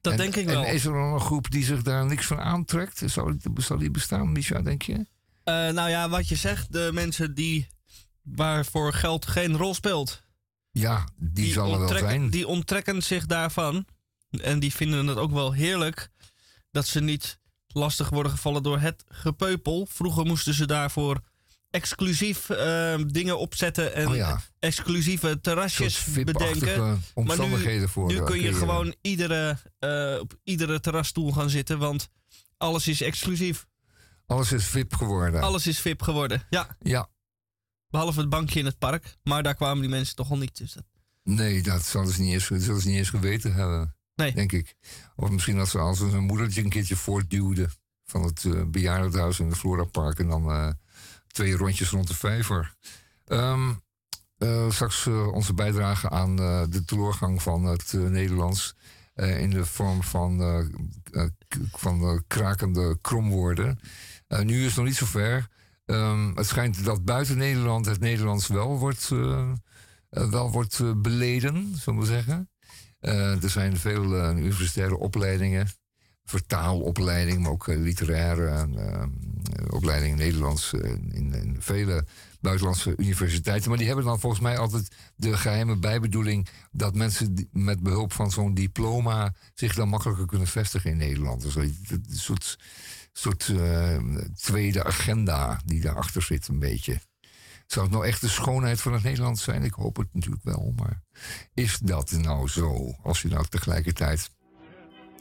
Dat 0.00 0.12
En- 0.12 0.18
denk 0.18 0.36
ik 0.36 0.46
wel. 0.46 0.64
En 0.64 0.74
is 0.74 0.84
er 0.84 0.92
dan 0.92 1.12
een 1.12 1.20
groep 1.20 1.50
die 1.50 1.64
zich 1.64 1.82
daar 1.82 2.06
niks 2.06 2.26
van 2.26 2.40
aantrekt? 2.40 3.02
Zou 3.06 3.38
die, 3.78 3.90
bestaan, 3.90 4.32
Misha, 4.32 4.62
denk 4.62 4.82
je? 4.82 5.06
Eh, 5.44 5.54
nou 5.54 5.90
ja, 5.90 6.08
wat 6.08 6.28
je 6.28 6.36
zegt, 6.36 6.72
de 6.72 6.90
mensen 6.92 7.34
die 7.34 7.68
waarvoor 8.22 8.92
geld 8.92 9.26
geen 9.26 9.56
rol 9.56 9.74
speelt. 9.74 10.22
Ja, 10.70 11.08
die, 11.16 11.52
zal 11.52 11.72
er 11.72 11.78
wel 11.78 11.88
zijn. 11.88 12.30
Die 12.30 12.46
onttrekken 12.46 13.02
zich 13.02 13.26
daarvan. 13.26 13.86
En 14.30 14.58
die 14.58 14.74
vinden 14.74 15.06
het 15.06 15.18
ook 15.18 15.30
wel 15.30 15.52
heerlijk 15.52 16.10
dat 16.70 16.86
ze 16.86 17.00
niet 17.00 17.38
lastig 17.66 18.08
worden 18.08 18.32
gevallen 18.32 18.62
door 18.62 18.78
het 18.78 19.04
gepeupel. 19.08 19.86
Vroeger 19.90 20.26
moesten 20.26 20.54
ze 20.54 20.66
daarvoor 20.66 21.20
exclusief 21.70 22.50
eh, 22.50 22.98
dingen 23.06 23.38
opzetten 23.38 23.94
en 23.94 24.08
Oh 24.08 24.14
ja. 24.16 24.40
exclusieve 24.58 25.40
terrasjes 25.40 26.04
bedenken. 26.04 27.02
omstandigheden 27.14 27.88
voor, 27.88 28.06
nu 28.06 28.16
eh, 28.16 28.24
kun 28.24 28.34
je 28.34 28.40
creëren. 28.40 28.58
gewoon 28.58 28.94
iedere, 29.00 29.58
eh, 29.78 30.16
op 30.20 30.38
iedere 30.44 30.80
terrasstoel 30.80 31.32
gaan 31.32 31.50
zitten, 31.50 31.78
want 31.78 32.08
alles 32.56 32.88
is 32.88 33.00
exclusief. 33.00 33.66
Alles 34.26 34.52
is 34.52 34.64
VIP 34.64 34.94
geworden. 34.94 35.40
Alles 35.40 35.66
is 35.66 35.78
VIP 35.80 36.02
geworden. 36.02 36.42
Ja, 36.50 36.76
Ja, 36.80 37.08
behalve 37.88 38.20
het 38.20 38.28
bankje 38.28 38.58
in 38.58 38.64
het 38.64 38.78
park. 38.78 39.16
Maar 39.22 39.42
daar 39.42 39.54
kwamen 39.54 39.80
die 39.80 39.90
mensen 39.90 40.16
toch 40.16 40.30
al 40.30 40.38
niet. 40.38 40.56
Dus 40.56 40.72
dat... 40.72 40.84
nee, 41.22 41.62
dat 41.62 41.84
zullen 41.84 42.12
ze 42.12 42.20
niet 42.20 42.32
eens, 42.32 42.46
zullen 42.46 42.80
ze 42.80 42.88
niet 42.88 42.96
eens 42.96 43.10
geweten 43.10 43.54
hebben. 43.54 43.96
Nee. 44.14 44.32
Denk 44.32 44.52
ik. 44.52 44.74
Of 45.16 45.30
misschien 45.30 45.58
als 45.58 45.70
ze 45.70 45.78
als 45.78 45.98
hun 45.98 46.24
moedertje 46.24 46.62
een 46.62 46.68
keertje 46.68 46.96
voortduwde 46.96 47.68
van 48.04 48.22
het 48.22 48.44
eh 48.44 48.62
bejaardenhuis 48.66 49.40
in 49.40 49.48
de 49.48 49.56
Florapark 49.56 50.18
en 50.18 50.28
dan 50.28 50.50
eh, 50.50 50.70
twee 51.38 51.56
rondjes 51.56 51.90
rond 51.90 52.08
de 52.08 52.14
vijver. 52.14 52.74
Eh, 54.38 54.70
straks 54.70 55.06
eh, 55.06 55.32
onze 55.32 55.54
bijdrage 55.54 56.10
aan 56.10 56.38
eh, 56.38 56.62
de 56.68 56.84
teleurgang 56.84 57.42
van 57.42 57.64
het 57.64 57.92
Nederlands 57.92 58.74
in 59.14 59.50
de 59.50 59.66
vorm 59.66 60.02
van, 60.02 60.40
van 61.72 62.24
krakende 62.26 62.98
kromwoorden. 63.00 63.80
Nu 64.42 64.58
is 64.58 64.66
het 64.66 64.76
nog 64.76 64.84
niet 64.84 64.96
zover. 64.96 65.48
Ehm, 65.84 66.34
het 66.34 66.46
schijnt 66.46 66.84
dat 66.84 67.04
buiten 67.04 67.38
Nederland 67.38 67.86
het 67.86 68.00
Nederlands 68.00 68.46
wel 68.46 68.78
wordt, 68.78 69.08
wel 70.08 70.50
wordt 70.50 71.02
beleden, 71.02 71.76
zullen 71.76 72.00
we 72.00 72.06
zeggen. 72.06 72.50
Er 73.40 73.50
zijn 73.50 73.76
veel 73.76 74.30
universitaire 74.36 74.96
opleidingen, 74.96 75.68
vertaalopleidingen, 76.28 77.40
maar 77.40 77.50
ook 77.50 77.68
eh, 77.68 77.78
literaire 77.78 78.48
en, 78.48 78.78
eh, 78.78 79.06
opleidingen 79.74 80.16
Nederlands 80.16 80.72
eh, 80.72 80.90
in, 80.90 81.34
in 81.34 81.56
vele 81.58 82.04
buitenlandse 82.40 82.94
universiteiten. 82.96 83.68
Maar 83.68 83.78
die 83.78 83.86
hebben 83.86 84.04
dan 84.04 84.20
volgens 84.20 84.42
mij 84.42 84.58
altijd 84.58 84.88
de 85.16 85.36
geheime 85.36 85.76
bijbedoeling 85.76 86.48
dat 86.70 86.94
mensen 86.94 87.48
met 87.52 87.82
behulp 87.82 88.12
van 88.12 88.30
zo'n 88.30 88.54
diploma 88.54 89.34
zich 89.54 89.74
dan 89.74 89.88
makkelijker 89.88 90.26
kunnen 90.26 90.46
vestigen 90.46 90.90
in 90.90 90.96
Nederland. 90.96 91.42
Dus 91.42 91.54
een 91.54 92.04
soort, 92.08 92.58
soort 93.12 93.52
tweede 94.36 94.84
agenda 94.84 95.60
die 95.64 95.80
daarachter 95.80 96.22
zit, 96.22 96.48
een 96.48 96.58
beetje. 96.58 97.00
Zou 97.66 97.84
het 97.84 97.94
nou 97.94 98.06
echt 98.06 98.20
de 98.20 98.28
schoonheid 98.28 98.80
van 98.80 98.92
het 98.92 99.02
Nederlands 99.02 99.42
zijn? 99.42 99.62
Ik 99.62 99.72
hoop 99.72 99.96
het 99.96 100.08
natuurlijk 100.12 100.44
wel, 100.44 100.72
maar 100.76 101.02
is 101.54 101.78
dat 101.78 102.10
nou 102.10 102.48
zo? 102.48 102.94
Als 103.02 103.22
je 103.22 103.28
nou 103.28 103.46
tegelijkertijd 103.48 104.30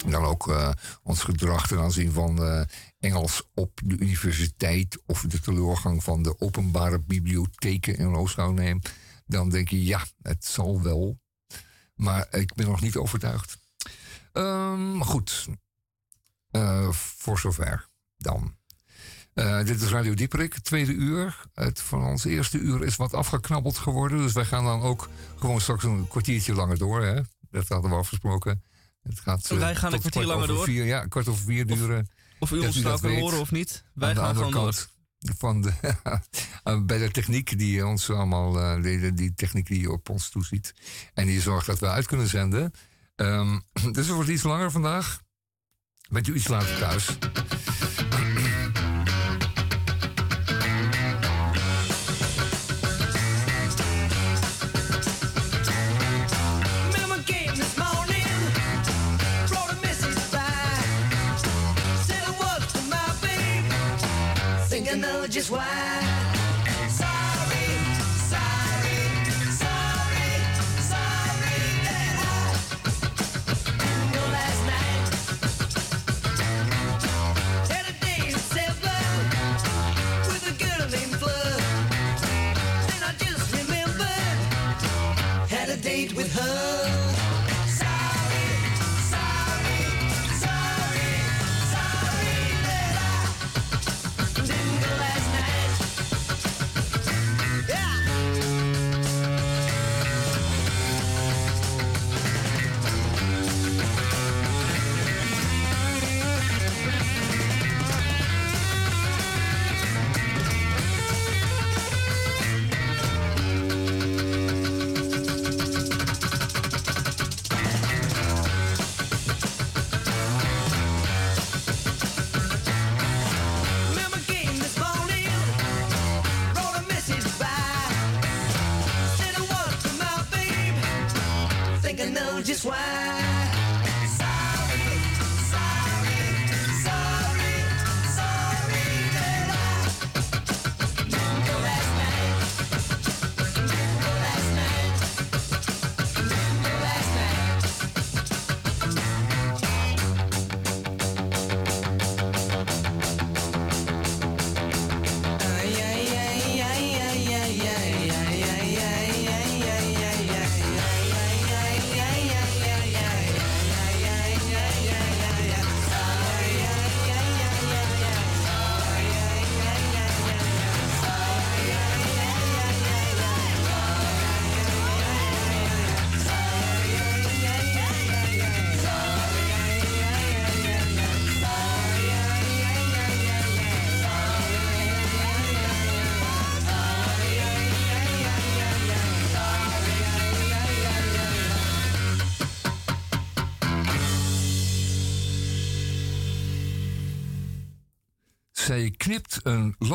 dan 0.06 0.24
ook 0.24 0.48
eh, 0.48 0.72
ons 1.04 1.24
gedrag 1.24 1.68
ten 1.68 1.80
aanzien 1.80 2.12
van 2.12 2.44
eh, 2.44 2.62
Engels 3.00 3.44
op 3.54 3.80
de 3.84 3.98
universiteit 3.98 5.02
of 5.06 5.22
de 5.22 5.40
teleurgang 5.40 6.04
van 6.04 6.24
de 6.24 6.40
openbare 6.40 7.00
bibliotheken 7.00 7.98
in 7.98 8.16
oogschouw 8.16 8.52
neemt, 8.52 8.94
dan 9.26 9.50
denk 9.50 9.70
je 9.70 9.86
ja, 9.86 10.06
het 10.22 10.46
zal 10.46 10.82
wel. 10.82 11.20
Maar 11.96 12.28
ik 12.32 12.54
ben 12.54 12.68
nog 12.68 12.82
niet 12.82 12.96
overtuigd. 12.96 13.58
Ehm, 14.34 15.00
goed, 15.00 15.48
Eh, 16.52 16.92
voor 16.92 17.40
zover 17.40 17.88
dan. 18.18 18.56
Dit 19.66 19.82
is 19.82 19.90
Radio 19.90 20.14
Dieperik, 20.14 20.54
tweede 20.54 20.92
uur. 20.92 21.46
Het 21.54 21.82
van 21.82 22.06
ons 22.06 22.26
eerste 22.26 22.58
uur 22.58 22.84
is 22.84 22.96
wat 22.96 23.14
afgeknabbeld 23.14 23.78
geworden. 23.78 24.18
Dus 24.18 24.34
wij 24.34 24.46
gaan 24.46 24.64
dan 24.64 24.82
ook 24.82 25.10
gewoon 25.36 25.62
straks 25.62 25.84
een 25.84 26.08
kwartiertje 26.08 26.54
langer 26.54 26.78
door. 26.78 27.02
Hè? 27.04 27.22
Dat 27.50 27.68
hadden 27.68 27.92
we 27.92 27.98
afgesproken. 27.98 28.64
Het 29.08 29.20
gaat, 29.20 29.52
eh, 29.52 29.58
Wij 29.58 29.76
gaan 29.76 29.94
een 29.94 30.00
kwartier 30.00 30.22
kwart 30.22 30.38
langer 30.38 30.48
door? 30.56 30.64
Vier, 30.64 30.86
ja, 30.86 31.06
kwart 31.06 31.28
over 31.28 31.44
vier 31.44 31.66
duren. 31.66 32.08
Of 32.40 32.52
u 32.52 32.56
Dat 32.56 32.66
ons 32.66 32.76
nou 32.76 33.00
kan 33.02 33.14
horen 33.20 33.40
of 33.40 33.52
niet. 33.52 33.84
Wij 33.94 34.10
Aan 34.10 34.16
de 34.16 34.20
gaan 34.22 34.30
andere 34.30 34.46
gewoon 34.52 34.64
door. 34.64 34.74
kant 34.74 34.96
van 35.38 35.62
de, 35.62 35.72
eh, 36.64 36.82
bij 36.82 36.98
de 36.98 37.12
techniek 37.12 37.58
die 37.58 37.86
ons 37.86 38.10
allemaal, 38.10 38.60
eh, 38.60 38.84
die, 38.84 39.14
die 39.14 39.34
techniek 39.34 39.68
die 39.68 39.92
op 39.92 40.10
ons 40.10 40.30
toeziet. 40.30 40.74
En 41.14 41.26
die 41.26 41.42
zorgt 41.42 41.66
dat 41.66 41.80
we 41.80 41.88
uit 41.88 42.06
kunnen 42.06 42.28
zenden. 42.28 42.72
Ehm, 43.16 43.60
dus 43.94 44.06
het 44.06 44.16
wordt 44.16 44.30
iets 44.30 44.44
langer 44.44 44.72
vandaag. 44.72 45.22
Bent 46.10 46.28
u 46.28 46.36
iets 46.36 46.48
later 46.48 46.78
thuis? 46.78 47.18
is 65.38 65.52
why. 65.52 66.07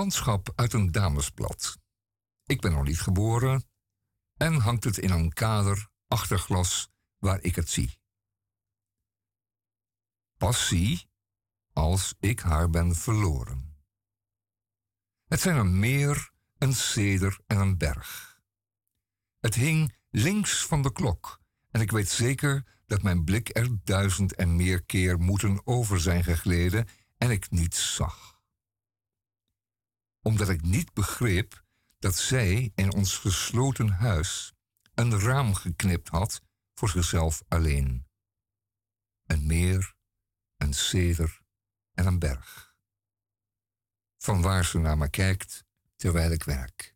Landschap 0.03 0.53
uit 0.55 0.73
een 0.73 0.93
damesblad. 0.93 1.79
Ik 2.45 2.61
ben 2.61 2.73
nog 2.73 2.85
niet 2.85 3.01
geboren 3.01 3.65
en 4.37 4.55
hangt 4.55 4.85
het 4.85 4.99
in 4.99 5.11
een 5.11 5.33
kader 5.33 5.89
achter 6.09 6.39
glas 6.39 6.89
waar 7.19 7.43
ik 7.43 7.55
het 7.55 7.71
zie. 7.71 7.99
Pas 10.37 10.67
zie 10.67 11.11
als 11.73 12.15
ik 12.21 12.41
haar 12.41 12.71
ben 12.71 12.95
verloren. 12.95 13.77
Het 15.25 15.41
zijn 15.41 15.57
een 15.57 15.79
meer, 15.79 16.31
een 16.59 16.75
ceder 16.75 17.39
en 17.47 17.59
een 17.59 17.79
berg. 17.79 18.41
Het 19.41 19.55
hing 19.55 19.97
links 20.11 20.67
van 20.67 20.83
de 20.83 20.93
klok 20.93 21.41
en 21.71 21.81
ik 21.81 21.91
weet 21.91 22.09
zeker 22.09 22.81
dat 22.87 23.03
mijn 23.03 23.25
blik 23.25 23.57
er 23.57 23.79
duizend 23.85 24.35
en 24.35 24.57
meer 24.57 24.83
keer 24.85 25.19
moeten 25.19 25.67
over 25.67 26.01
zijn 26.01 26.25
gegleden 26.25 26.89
en 27.19 27.31
ik 27.31 27.51
niets 27.51 27.95
zag. 27.95 28.32
Omdat 30.23 30.49
ik 30.49 30.63
niet 30.63 30.93
begreep 30.93 31.65
dat 31.99 32.17
zij 32.17 32.73
in 32.75 32.93
ons 32.93 33.17
gesloten 33.17 33.89
huis 33.89 34.53
een 34.95 35.21
raam 35.21 35.55
geknipt 35.55 36.09
had 36.09 36.43
voor 36.75 36.89
zichzelf 36.89 37.43
alleen. 37.49 38.07
Een 39.27 39.47
meer, 39.47 39.95
een 40.57 40.75
ceder 40.75 41.41
en 41.95 42.07
een 42.07 42.19
berg. 42.19 42.75
Van 44.19 44.43
waar 44.43 44.65
ze 44.65 44.79
naar 44.79 44.99
me 44.99 45.11
kijkt 45.11 45.65
terwijl 45.97 46.31
ik 46.31 46.43
werk. 46.43 46.92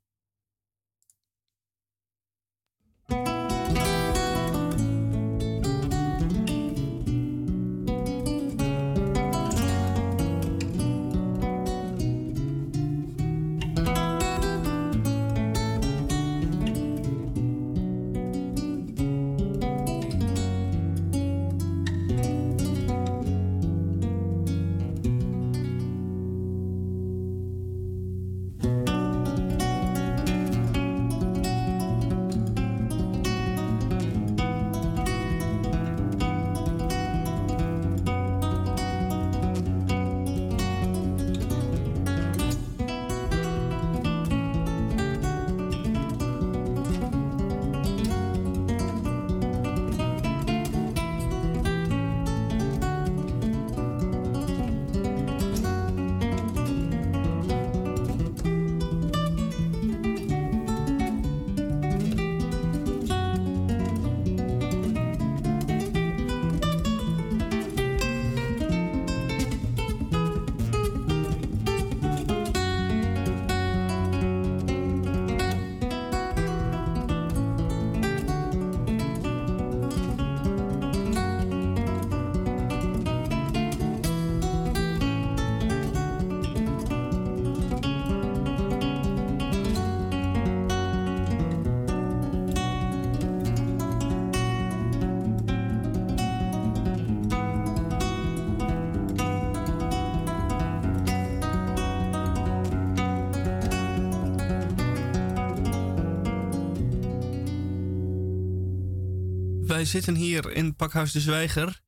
Wij 109.76 109.84
zitten 109.84 110.14
hier 110.14 110.52
in 110.52 110.74
Pakhuis 110.76 111.12
de 111.12 111.20
Zwijger 111.20 111.80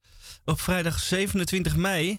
op 0.45 0.61
vrijdag 0.61 1.01
27 1.01 1.77
mei. 1.77 2.19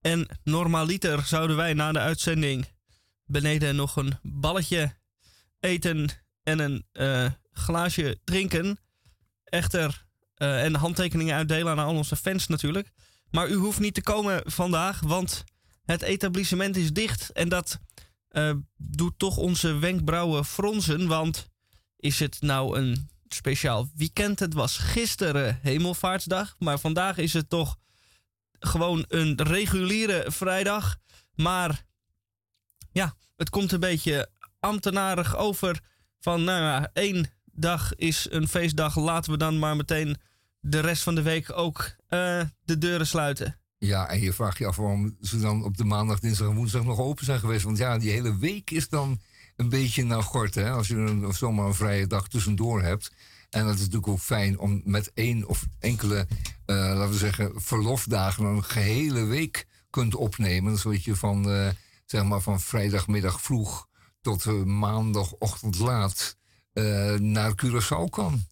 En 0.00 0.28
normaliter 0.44 1.22
zouden 1.24 1.56
wij 1.56 1.74
na 1.74 1.92
de 1.92 1.98
uitzending 1.98 2.66
beneden 3.26 3.76
nog 3.76 3.96
een 3.96 4.18
balletje 4.22 4.94
eten 5.60 6.08
en 6.42 6.58
een 6.58 6.86
eh, 6.92 7.30
glaasje 7.52 8.20
drinken. 8.24 8.78
Echter, 9.44 10.06
eh, 10.34 10.64
en 10.64 10.74
handtekeningen 10.74 11.36
uitdelen 11.36 11.72
aan 11.72 11.86
al 11.86 11.94
onze 11.94 12.16
fans 12.16 12.46
natuurlijk. 12.46 12.90
Maar 13.30 13.48
u 13.48 13.54
hoeft 13.54 13.80
niet 13.80 13.94
te 13.94 14.02
komen 14.02 14.42
vandaag, 14.44 15.00
want 15.00 15.44
het 15.84 16.02
etablissement 16.02 16.76
is 16.76 16.92
dicht. 16.92 17.30
En 17.32 17.48
dat 17.48 17.78
eh, 18.28 18.54
doet 18.76 19.18
toch 19.18 19.36
onze 19.36 19.78
wenkbrauwen 19.78 20.44
fronsen. 20.44 21.06
Want 21.06 21.48
is 21.96 22.18
het 22.18 22.40
nou 22.40 22.78
een 22.78 23.08
speciaal 23.34 23.88
weekend? 23.94 24.38
Het 24.38 24.54
was 24.54 24.78
gisteren 24.78 25.58
Hemelvaartsdag. 25.62 26.54
Maar 26.58 26.78
vandaag 26.78 27.16
is 27.16 27.32
het 27.32 27.48
toch 27.48 27.76
gewoon 28.58 29.04
een 29.08 29.42
reguliere 29.42 30.24
vrijdag. 30.30 30.96
Maar 31.34 31.84
ja, 32.92 33.14
het 33.36 33.50
komt 33.50 33.72
een 33.72 33.80
beetje 33.80 34.30
ambtenarig 34.60 35.36
over. 35.36 35.80
Van 36.20 36.44
nou 36.44 36.62
ja, 36.62 36.90
één 36.92 37.30
dag 37.44 37.94
is 37.94 38.26
een 38.30 38.48
feestdag. 38.48 38.96
Laten 38.96 39.32
we 39.32 39.38
dan 39.38 39.58
maar 39.58 39.76
meteen 39.76 40.16
de 40.60 40.80
rest 40.80 41.02
van 41.02 41.14
de 41.14 41.22
week 41.22 41.52
ook 41.52 41.96
eh, 42.08 42.40
de 42.64 42.78
deuren 42.78 43.06
sluiten. 43.06 43.60
Ja, 43.78 44.08
en 44.08 44.20
je 44.20 44.32
vraagt 44.32 44.58
je 44.58 44.66
af 44.66 44.76
waarom 44.76 45.16
ze 45.20 45.40
dan 45.40 45.64
op 45.64 45.76
de 45.76 45.84
maandag, 45.84 46.20
dinsdag 46.20 46.48
en 46.48 46.54
woensdag 46.54 46.84
nog 46.84 46.98
open 46.98 47.24
zijn 47.24 47.38
geweest. 47.38 47.64
Want 47.64 47.78
ja, 47.78 47.98
die 47.98 48.10
hele 48.10 48.38
week 48.38 48.70
is 48.70 48.88
dan 48.88 49.20
een 49.56 49.68
beetje 49.68 50.04
naar 50.04 50.22
gort, 50.22 50.54
hè. 50.54 50.70
Als 50.70 50.88
je 50.88 50.94
een, 50.94 51.32
zomaar 51.32 51.66
een 51.66 51.74
vrije 51.74 52.06
dag 52.06 52.28
tussendoor 52.28 52.82
hebt. 52.82 53.12
En 53.50 53.64
dat 53.64 53.74
is 53.74 53.80
natuurlijk 53.80 54.08
ook 54.08 54.20
fijn 54.20 54.58
om 54.58 54.80
met 54.84 55.10
één 55.14 55.46
of 55.48 55.66
enkele, 55.78 56.26
eh, 56.64 56.76
laten 56.76 57.10
we 57.10 57.16
zeggen, 57.16 57.52
verlofdagen 57.62 58.44
een 58.44 58.64
gehele 58.64 59.24
week 59.24 59.66
kunt 59.90 60.14
opnemen. 60.14 60.78
Zodat 60.78 61.04
je 61.04 61.16
van, 61.16 61.50
eh, 61.50 61.68
zeg 62.04 62.24
maar, 62.24 62.40
van 62.40 62.60
vrijdagmiddag 62.60 63.40
vroeg 63.42 63.86
tot 64.20 64.46
eh, 64.46 64.62
maandagochtend 64.62 65.78
laat 65.78 66.36
naar 67.18 67.52
Curaçao 67.64 68.10
kan. 68.10 68.46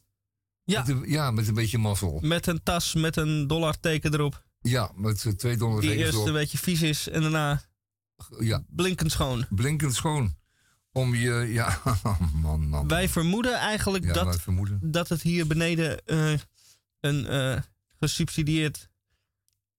Ja. 0.64 0.78
Met 0.78 0.88
een, 0.88 1.02
ja, 1.10 1.30
met 1.30 1.48
een 1.48 1.54
beetje 1.54 1.78
mazzel. 1.78 2.18
Met 2.22 2.46
een 2.46 2.62
tas 2.62 2.94
met 2.94 3.16
een 3.16 3.46
dollarteken 3.46 4.14
erop. 4.14 4.44
Ja, 4.60 4.90
met 4.94 5.34
twee 5.38 5.56
dollar 5.56 5.80
Die 5.80 5.94
eerst 5.96 6.12
erop. 6.12 6.26
een 6.26 6.32
beetje 6.32 6.58
vies 6.58 6.82
is 6.82 7.08
en 7.08 7.22
daarna 7.22 7.62
Ja, 8.38 8.62
blinkend 8.68 9.12
schoon. 9.12 9.46
blinkend 9.50 9.94
schoon. 9.94 10.36
Om 10.96 11.14
je, 11.14 11.32
ja, 11.52 11.80
man, 12.42 12.68
man. 12.68 12.88
Wij 12.88 13.08
vermoeden 13.08 13.54
eigenlijk 13.54 14.04
ja, 14.04 14.12
dat, 14.12 14.40
vermoeden. 14.40 14.78
dat 14.82 15.08
het 15.08 15.22
hier 15.22 15.46
beneden 15.46 16.04
eh, 16.04 16.32
een 17.00 17.26
eh, 17.26 17.60
gesubsidieerd 18.00 18.88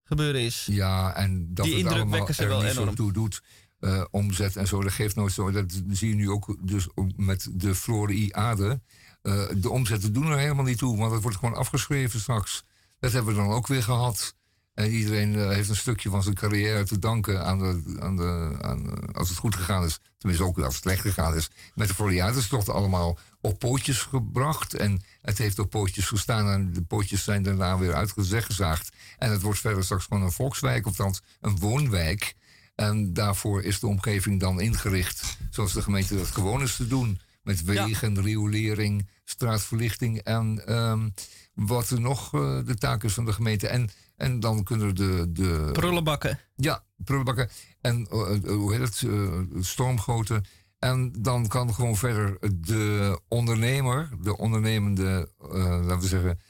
gebeuren 0.04 0.40
is. 0.40 0.66
Ja, 0.70 1.14
en 1.14 1.54
dat 1.54 1.64
Die 1.64 1.74
het 1.74 1.82
indruk 1.82 1.98
allemaal 2.00 2.18
wekken 2.18 2.34
ze 2.34 2.42
er 2.42 2.48
wel 2.48 2.62
niet 2.62 2.72
zo 2.72 2.92
toe 2.92 3.12
doet. 3.12 3.42
eh, 3.80 4.04
omzet 4.10 4.56
en 4.56 4.66
zo, 4.66 4.82
dat 4.82 4.92
geeft 4.92 5.16
nooit 5.16 5.32
zo. 5.32 5.50
Dat 5.50 5.82
zie 5.90 6.08
je 6.08 6.14
nu 6.14 6.30
ook 6.30 6.56
dus 6.68 6.88
met 7.16 7.48
de 7.52 7.74
Flori 7.74 8.32
Ade. 8.32 8.80
Eh, 9.22 9.48
de 9.56 9.70
omzetten 9.70 10.12
doen 10.12 10.26
er 10.30 10.38
helemaal 10.38 10.64
niet 10.64 10.78
toe, 10.78 10.96
want 10.96 11.12
het 11.12 11.22
wordt 11.22 11.36
gewoon 11.36 11.54
afgeschreven 11.54 12.20
straks. 12.20 12.64
Dat 12.98 13.12
hebben 13.12 13.34
we 13.34 13.40
dan 13.40 13.50
ook 13.50 13.66
weer 13.66 13.82
gehad. 13.82 14.36
En 14.78 14.90
iedereen 14.90 15.34
eh, 15.34 15.48
heeft 15.48 15.68
een 15.68 15.76
stukje 15.76 16.10
van 16.10 16.22
zijn 16.22 16.34
carrière 16.34 16.84
te 16.84 16.98
danken 16.98 17.44
aan 17.44 17.58
de, 17.58 17.96
aan 18.00 18.16
de, 18.16 18.56
aan, 18.60 18.86
eh, 18.86 19.14
als 19.14 19.28
het 19.28 19.38
goed 19.38 19.54
gegaan 19.54 19.84
is. 19.84 20.00
Tenminste 20.18 20.46
ook 20.46 20.58
als 20.58 20.74
het 20.74 20.82
slecht 20.82 21.00
gegaan 21.00 21.34
is. 21.34 21.50
Met 21.74 21.88
de 21.88 22.46
toch 22.48 22.68
allemaal 22.68 23.18
op 23.40 23.58
pootjes 23.58 24.02
gebracht. 24.02 24.74
En 24.74 25.02
het 25.20 25.38
heeft 25.38 25.58
op 25.58 25.70
pootjes 25.70 26.06
gestaan 26.06 26.50
en 26.52 26.72
de 26.72 26.82
pootjes 26.82 27.24
zijn 27.24 27.42
daarna 27.42 27.78
weer 27.78 27.94
uitgezaagd. 27.94 28.92
En 29.18 29.30
het 29.30 29.42
wordt 29.42 29.58
verder 29.58 29.84
straks 29.84 30.04
gewoon 30.04 30.22
een 30.22 30.32
volkswijk, 30.32 30.86
of 30.86 30.98
althans 30.98 31.22
een 31.40 31.58
woonwijk. 31.58 32.34
En 32.74 33.12
daarvoor 33.12 33.62
is 33.62 33.80
de 33.80 33.86
omgeving 33.86 34.40
dan 34.40 34.60
ingericht 34.60 35.36
zoals 35.50 35.72
de 35.72 35.82
gemeente 35.82 36.16
dat 36.16 36.26
gewoon 36.26 36.62
is 36.62 36.76
te 36.76 36.86
doen. 36.86 37.20
Met 37.42 37.62
wegen, 37.62 38.22
riolering, 38.22 39.08
straatverlichting 39.24 40.18
en 40.18 40.66
ehm, 40.66 41.08
wat 41.54 41.90
er 41.90 42.00
nog 42.00 42.34
eh, 42.34 42.58
de 42.64 42.74
taak 42.74 43.04
is 43.04 43.12
van 43.12 43.24
de 43.24 43.32
gemeente. 43.32 43.68
En, 43.68 43.90
en 44.18 44.40
dan 44.40 44.62
kunnen 44.64 44.94
de, 44.94 45.26
de, 45.32 45.70
Prullenbakken. 45.72 46.38
ja, 46.56 46.84
prullenbakken 46.96 47.48
en 47.80 48.06
eh, 48.10 48.34
eh, 48.34 48.42
hoe 48.50 48.74
heet 48.74 48.80
het, 49.00 49.02
eh, 49.10 49.62
stormgoten. 49.62 50.44
En 50.78 51.12
dan 51.18 51.46
kan 51.48 51.74
gewoon 51.74 51.96
verder 51.96 52.38
de 52.60 53.20
ondernemer, 53.28 54.10
de 54.22 54.36
ondernemende, 54.36 55.32
laten 55.50 56.00
we 56.00 56.06
zeggen, 56.06 56.40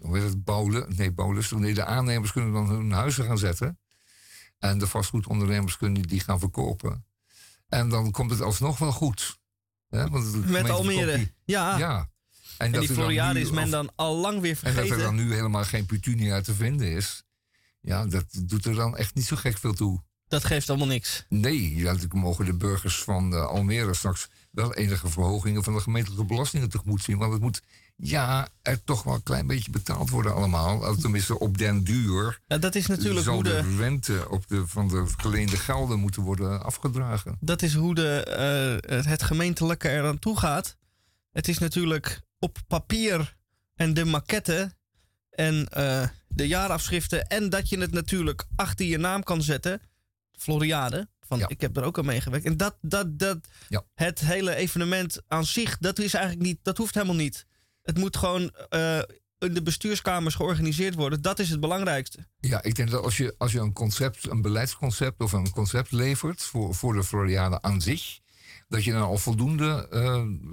hoe 0.00 0.18
heet 0.18 0.22
het, 0.28 0.44
bouwle, 0.44 0.86
nee, 0.96 1.12
bouwlust, 1.12 1.52
nee, 1.54 1.74
de 1.74 1.84
aannemers 1.84 2.32
kunnen 2.32 2.52
dan 2.52 2.68
hun 2.68 2.90
huizen 2.92 3.24
gaan 3.24 3.38
zetten. 3.38 3.78
En 4.58 4.78
de 4.78 4.86
vastgoedondernemers 4.86 5.76
kunnen 5.76 6.02
die 6.02 6.20
gaan 6.20 6.38
verkopen. 6.38 7.06
En 7.68 7.88
dan 7.88 8.10
komt 8.10 8.30
het 8.30 8.40
alsnog 8.40 8.78
wel 8.78 8.92
goed. 8.92 9.38
Hè? 9.88 10.08
Want 10.08 10.46
Met 10.50 10.70
Almere. 10.70 11.16
die- 11.16 11.32
Ja. 11.44 11.78
ja. 11.78 12.10
En, 12.58 12.72
dat 12.72 12.80
die 12.80 12.90
Floriade 12.90 13.40
is 13.40 13.50
men 13.50 13.70
dan 13.70 13.90
al 13.94 14.16
lang 14.16 14.40
weer 14.40 14.58
En 14.62 14.74
dat 14.74 14.82
er 14.82 14.86
vergeten. 14.86 14.98
dan 14.98 15.14
nu 15.14 15.34
helemaal 15.34 15.64
geen 15.64 15.86
petunia 15.86 16.40
te 16.40 16.54
vinden 16.54 16.90
is. 16.90 17.24
Ja, 17.80 18.06
dat 18.06 18.24
doet 18.42 18.64
er 18.64 18.74
dan 18.74 18.96
echt 18.96 19.14
niet 19.14 19.26
zo 19.26 19.36
gek 19.36 19.58
veel 19.58 19.74
toe. 19.74 20.02
Dat 20.28 20.44
geeft 20.44 20.68
allemaal 20.68 20.86
niks. 20.86 21.24
Nee, 21.28 21.82
natuurlijk 21.82 22.14
mogen 22.14 22.44
de 22.44 22.54
burgers 22.54 23.02
van 23.02 23.34
eh, 23.34 23.46
Almere 23.46 23.94
straks 23.94 24.28
wel 24.50 24.74
enige 24.74 25.08
verhogingen 25.08 25.64
van 25.64 25.74
de 25.74 25.80
gemeentelijke 25.80 26.24
belastingen 26.24 26.68
tegemoet 26.68 27.02
zien. 27.02 27.18
Want 27.18 27.32
het 27.32 27.42
moet, 27.42 27.62
ja, 27.96 28.48
er 28.62 28.84
toch 28.84 29.02
wel 29.02 29.14
een 29.14 29.22
klein 29.22 29.46
beetje 29.46 29.70
betaald 29.70 30.10
worden 30.10 30.34
allemaal. 30.34 30.96
Tenminste, 30.96 31.38
op 31.38 31.58
den 31.58 31.84
duur. 31.84 32.40
Ja, 32.46 32.58
dat 32.58 32.74
is 32.74 32.86
natuurlijk 32.86 33.26
hoe 33.26 33.42
de 33.42 33.50
de, 33.50 33.76
rente 33.76 34.26
op 34.30 34.48
de, 34.48 34.66
van 34.66 34.88
de 34.88 35.04
geleende 35.16 35.56
gelden 35.56 35.98
moeten 35.98 36.22
worden 36.22 36.64
afgedragen. 36.64 37.36
dat 37.40 37.62
is 37.62 37.74
hoe 37.74 37.94
de, 37.94 38.24
eh, 38.24 39.04
het 39.10 39.22
gemeentelijke 39.22 39.88
er 39.88 40.06
aan 40.06 40.18
toe 40.18 40.38
gaat. 40.38 40.76
Het 41.32 41.48
is 41.48 41.58
natuurlijk 41.58 42.20
op 42.38 42.58
papier 42.66 43.36
en 43.74 43.94
de 43.94 44.04
maquette 44.04 44.74
en 45.30 45.68
eh, 45.68 46.08
de 46.28 46.46
jaarafschriften. 46.46 47.26
En 47.26 47.50
dat 47.50 47.68
je 47.68 47.78
het 47.78 47.92
natuurlijk 47.92 48.44
achter 48.56 48.86
je 48.86 48.98
naam 48.98 49.22
kan 49.22 49.42
zetten. 49.42 49.80
Floriade. 50.38 51.08
Van, 51.20 51.44
Ik 51.48 51.60
heb 51.60 51.76
er 51.76 51.82
ook 51.84 51.98
aan 51.98 52.04
meegewerkt. 52.06 52.46
En 52.46 52.56
dat, 52.56 52.76
dat, 52.80 53.18
dat 53.18 53.38
Ja. 53.68 53.84
het 53.94 54.20
hele 54.20 54.54
evenement 54.54 55.22
aan 55.28 55.44
zich, 55.44 55.78
dat 55.78 55.98
is 55.98 56.14
eigenlijk 56.14 56.46
niet, 56.46 56.58
dat 56.62 56.76
hoeft 56.76 56.94
helemaal 56.94 57.14
niet. 57.16 57.46
Het 57.82 57.98
moet 57.98 58.16
gewoon 58.16 58.50
eh, 58.68 58.98
in 59.38 59.54
de 59.54 59.62
bestuurskamers 59.62 60.34
georganiseerd 60.34 60.94
worden. 60.94 61.22
Dat 61.22 61.38
is 61.38 61.50
het 61.50 61.60
belangrijkste. 61.60 62.26
Ja, 62.40 62.62
ik 62.62 62.74
denk 62.74 62.90
dat 62.90 63.04
als 63.04 63.16
je, 63.16 63.34
als 63.38 63.52
je 63.52 63.58
een 63.58 63.72
concept, 63.72 64.30
een 64.30 64.42
beleidsconcept 64.42 65.20
of 65.20 65.32
een 65.32 65.50
concept 65.50 65.92
levert 65.92 66.42
voor, 66.42 66.74
voor 66.74 66.94
de 66.94 67.04
Floriade 67.04 67.62
aan 67.62 67.80
zich, 67.82 68.18
dat 68.68 68.84
je 68.84 68.92
dan 68.92 69.02
al 69.02 69.18
voldoende, 69.18 69.88
eh, 69.90 70.02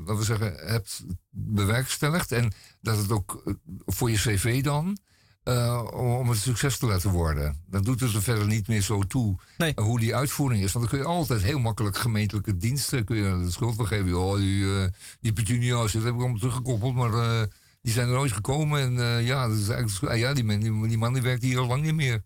laten 0.05 0.17
we 0.17 0.23
zeggen, 0.23 0.53
hebt 0.55 1.03
bewerkstelligd. 1.29 2.31
En 2.31 2.53
dat 2.81 2.97
het 2.97 3.11
ook 3.11 3.41
eh, 3.45 3.53
voor 3.85 4.11
je 4.11 4.17
cv 4.17 4.63
dan, 4.63 4.97
eh, 5.43 5.83
om 5.93 6.29
een 6.29 6.35
succes 6.35 6.77
te 6.77 6.85
laten 6.85 7.11
worden. 7.11 7.63
Dan 7.67 7.83
doet 7.83 7.99
het 7.99 8.13
er 8.13 8.21
verder 8.21 8.47
niet 8.47 8.67
meer 8.67 8.81
zo 8.81 9.01
toe 9.01 9.37
hoe 9.75 9.99
die 9.99 10.15
uitvoering 10.15 10.63
is. 10.63 10.71
Want 10.71 10.89
dan 10.89 10.99
kun 10.99 11.07
je 11.07 11.15
altijd 11.15 11.41
heel 11.41 11.59
makkelijk 11.59 11.97
gemeentelijke 11.97 12.57
diensten 12.57 13.05
kun 13.05 13.15
je 13.15 13.43
de 13.43 13.51
schuld 13.51 13.75
van 13.75 13.87
geven. 13.87 14.19
Oh, 14.19 14.37
die, 14.37 14.89
die 15.21 15.33
petunia's, 15.33 15.91
dat 15.91 16.03
heb 16.03 16.13
ik 16.13 16.19
allemaal 16.19 16.37
teruggekoppeld, 16.37 16.95
maar 16.95 17.47
die 17.81 17.93
zijn 17.93 18.07
er 18.07 18.13
nooit 18.13 18.31
gekomen. 18.31 18.99
En 18.99 19.23
ja, 19.23 19.47
dat 19.47 19.57
is 19.57 19.69
eigenlijk, 19.69 20.13
ah, 20.13 20.19
ja 20.19 20.33
die, 20.33 20.43
man, 20.43 20.59
die, 20.59 20.87
die 20.87 20.97
man 20.97 21.13
die 21.13 21.21
werkt 21.21 21.43
hier 21.43 21.59
al 21.59 21.67
lang 21.67 21.81
niet 21.83 21.95
meer. 21.95 22.23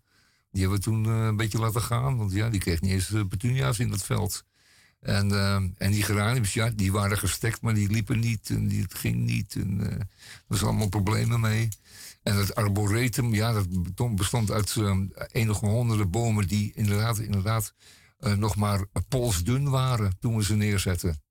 Die 0.50 0.60
hebben 0.60 0.78
we 0.78 0.84
toen 0.84 1.04
een 1.04 1.36
beetje 1.36 1.58
laten 1.58 1.82
gaan, 1.82 2.16
want 2.16 2.32
ja, 2.32 2.48
die 2.48 2.60
kreeg 2.60 2.80
niet 2.80 2.92
eens 2.92 3.12
petunia's 3.28 3.78
in 3.78 3.90
dat 3.90 4.04
veld. 4.04 4.44
En, 5.00 5.30
eh, 5.32 5.54
en 5.54 5.90
die 5.90 6.02
geraniums, 6.02 6.54
ja, 6.54 6.70
die 6.70 6.92
waren 6.92 7.18
gestekt, 7.18 7.60
maar 7.60 7.74
die 7.74 7.90
liepen 7.90 8.18
niet 8.18 8.50
en 8.50 8.68
die, 8.68 8.82
het 8.82 8.94
ging 8.94 9.16
niet. 9.16 9.54
En 9.54 9.80
eh, 9.80 9.92
er 9.92 10.06
was 10.46 10.62
allemaal 10.62 10.88
problemen 10.88 11.40
mee. 11.40 11.68
En 12.22 12.36
het 12.36 12.54
arboretum, 12.54 13.34
ja, 13.34 13.62
dat 13.94 14.14
bestond 14.14 14.50
uit 14.50 14.76
eh, 14.76 15.00
enige 15.32 15.66
honderden 15.66 16.10
bomen 16.10 16.48
die 16.48 16.72
inderdaad, 16.74 17.18
inderdaad 17.18 17.74
eh, 18.18 18.34
nog 18.34 18.56
maar 18.56 18.84
polsdun 19.08 19.70
waren 19.70 20.18
toen 20.20 20.36
we 20.36 20.44
ze 20.44 20.54
neerzetten. 20.54 21.22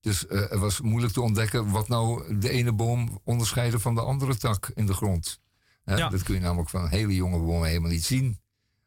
Dus 0.00 0.26
eh, 0.26 0.40
het 0.40 0.58
was 0.58 0.80
moeilijk 0.80 1.12
te 1.12 1.20
ontdekken 1.20 1.70
wat 1.70 1.88
nou 1.88 2.38
de 2.38 2.50
ene 2.50 2.72
boom 2.72 3.20
onderscheidde 3.24 3.78
van 3.78 3.94
de 3.94 4.00
andere 4.00 4.36
tak 4.36 4.70
in 4.74 4.86
de 4.86 4.94
grond. 4.94 5.40
Ja. 5.84 6.08
Dat 6.08 6.22
kun 6.22 6.34
je 6.34 6.40
namelijk 6.40 6.70
van 6.70 6.88
hele 6.88 7.14
jonge 7.14 7.38
bomen 7.38 7.68
helemaal 7.68 7.90
niet 7.90 8.04
zien. 8.04 8.40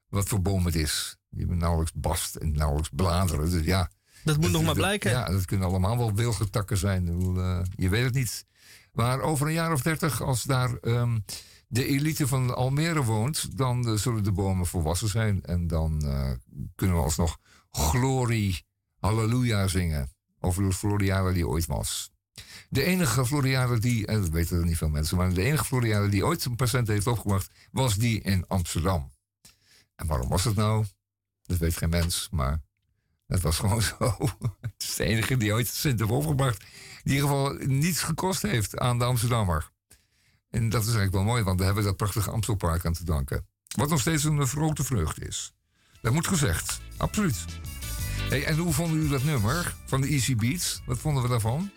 Wat 0.07 0.27
voor 0.27 0.41
boom 0.41 0.65
het 0.65 0.75
is. 0.75 1.17
Die 1.29 1.39
hebben 1.39 1.57
nauwelijks 1.57 1.93
bast 1.95 2.35
en 2.35 2.51
nauwelijks 2.51 2.89
bladeren. 2.95 3.49
Dus 3.49 3.65
ja. 3.65 3.91
Dat 4.23 4.37
moet 4.37 4.51
nog 4.51 4.63
maar 4.63 4.73
blijken. 4.73 5.11
Ja, 5.11 5.25
dat 5.25 5.45
kunnen 5.45 5.67
allemaal 5.67 5.97
wel 5.97 6.13
wilgetakken 6.13 6.77
zijn. 6.77 7.07
Eh, 7.37 7.61
je 7.75 7.89
weet 7.89 8.03
het 8.03 8.13
niet. 8.13 8.45
Maar 8.91 9.21
over 9.21 9.47
een 9.47 9.53
jaar 9.53 9.71
of 9.71 9.81
dertig, 9.81 10.21
als 10.21 10.43
daar 10.43 10.77
ehm, 10.77 11.19
de 11.67 11.85
elite 11.85 12.27
van 12.27 12.55
Almere 12.55 13.03
woont, 13.03 13.57
dan 13.57 13.87
eh, 13.87 13.93
zullen 13.93 14.23
de 14.23 14.31
bomen 14.31 14.65
volwassen 14.65 15.07
zijn. 15.07 15.43
En 15.43 15.67
dan 15.67 16.05
eh, 16.05 16.31
kunnen 16.75 16.97
we 16.97 17.03
alsnog 17.03 17.37
glorie, 17.71 18.65
halleluja 18.99 19.67
zingen. 19.67 20.09
Over 20.39 20.63
de 20.63 20.73
Floriade 20.73 21.33
die 21.33 21.47
ooit 21.47 21.65
was. 21.65 22.11
De 22.69 22.83
enige 22.83 23.25
Floriade 23.25 23.79
die, 23.79 24.07
en 24.07 24.21
dat 24.21 24.29
weten 24.29 24.57
er 24.57 24.65
niet 24.65 24.77
veel 24.77 24.89
mensen, 24.89 25.17
maar 25.17 25.33
de 25.33 25.41
enige 25.41 25.65
Floriade 25.65 26.09
die 26.09 26.25
ooit 26.25 26.45
een 26.45 26.55
patiënt 26.55 26.87
heeft 26.87 27.07
opgebracht, 27.07 27.51
was 27.71 27.95
die 27.95 28.21
in 28.21 28.47
Amsterdam. 28.47 29.11
En 29.95 30.07
waarom 30.07 30.29
was 30.29 30.43
het 30.43 30.55
nou? 30.55 30.85
Dat 31.41 31.57
weet 31.57 31.77
geen 31.77 31.89
mens, 31.89 32.27
maar 32.31 32.61
het 33.31 33.41
was 33.41 33.57
gewoon 33.57 33.81
zo. 33.81 33.95
Het 34.61 34.73
is 34.77 34.95
de 34.95 35.03
enige 35.03 35.37
die 35.37 35.53
ooit 35.53 35.67
cent 35.67 35.99
heeft 35.99 36.11
opgebracht. 36.11 36.59
Die 36.59 36.67
in 37.03 37.11
ieder 37.13 37.27
geval 37.29 37.53
niets 37.65 38.01
gekost 38.01 38.41
heeft 38.41 38.77
aan 38.77 38.99
de 38.99 39.05
Amsterdammer. 39.05 39.69
En 40.49 40.69
dat 40.69 40.81
is 40.81 40.87
eigenlijk 40.87 41.15
wel 41.15 41.23
mooi, 41.23 41.43
want 41.43 41.59
we 41.59 41.65
hebben 41.65 41.83
dat 41.83 41.97
prachtige 41.97 42.31
Amstelpark 42.31 42.85
aan 42.85 42.93
te 42.93 43.03
danken. 43.05 43.45
Wat 43.75 43.89
nog 43.89 43.99
steeds 43.99 44.23
een 44.23 44.47
grote 44.47 44.83
vreugde 44.83 45.25
is. 45.27 45.53
Dat 46.01 46.13
moet 46.13 46.27
gezegd, 46.27 46.79
absoluut. 46.97 47.45
Hey, 48.29 48.45
en 48.45 48.57
hoe 48.57 48.73
vonden 48.73 48.95
jullie 48.95 49.11
dat 49.11 49.23
nummer 49.23 49.75
van 49.85 50.01
de 50.01 50.07
Easy 50.07 50.35
Beats? 50.35 50.81
Wat 50.85 50.99
vonden 50.99 51.23
we 51.23 51.29
daarvan? 51.29 51.71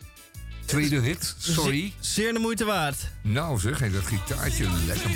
Tweede 0.65 1.01
hit, 1.01 1.35
sorry. 1.39 1.93
Ze- 2.01 2.13
zeer 2.13 2.33
de 2.33 2.39
moeite 2.39 2.65
waard. 2.65 3.11
Nou 3.23 3.59
zeg, 3.59 3.79
hey, 3.79 3.91
dat 3.91 4.05
gitaartje 4.07 4.71
lekker. 4.87 5.11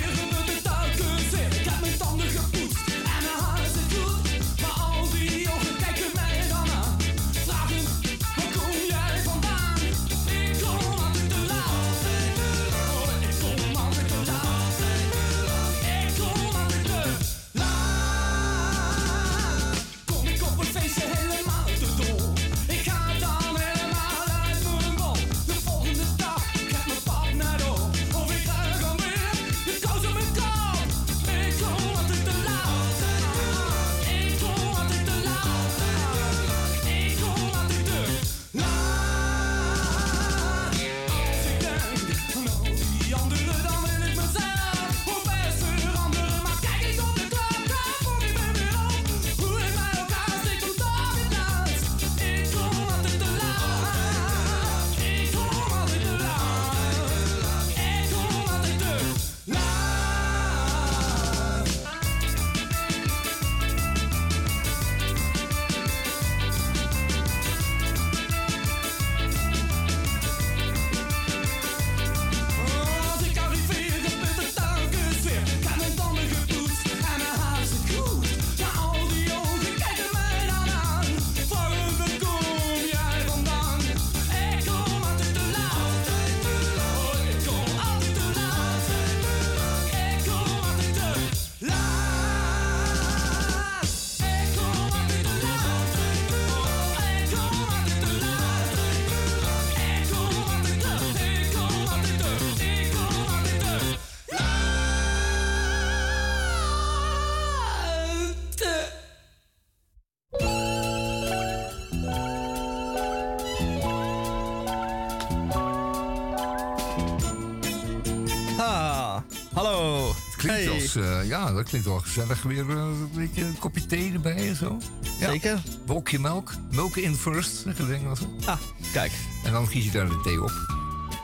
Dus 120.93 121.03
eh, 121.03 121.27
ja, 121.27 121.51
dat 121.51 121.63
klinkt 121.63 121.87
wel 121.87 121.99
gezellig. 121.99 122.41
Weer 122.41 122.69
eh, 122.69 122.75
een 122.75 123.09
beetje 123.13 123.43
een 123.43 123.59
kopje 123.59 123.85
thee 123.85 124.13
erbij 124.13 124.47
en 124.47 124.55
zo. 124.55 124.77
Ja. 125.19 125.29
Zeker. 125.29 125.61
Wolkje 125.85 126.19
melk. 126.19 126.51
Milk 126.71 126.95
in 126.95 127.15
first, 127.15 127.55
zeggen 127.55 127.87
de 127.87 127.93
Engelsen. 127.93 128.29
Ah, 128.45 128.57
kijk. 128.93 129.11
En 129.43 129.51
dan 129.51 129.67
giet 129.67 129.83
je 129.83 129.91
daar 129.91 130.07
de 130.07 130.21
thee 130.23 130.43
op. 130.43 130.51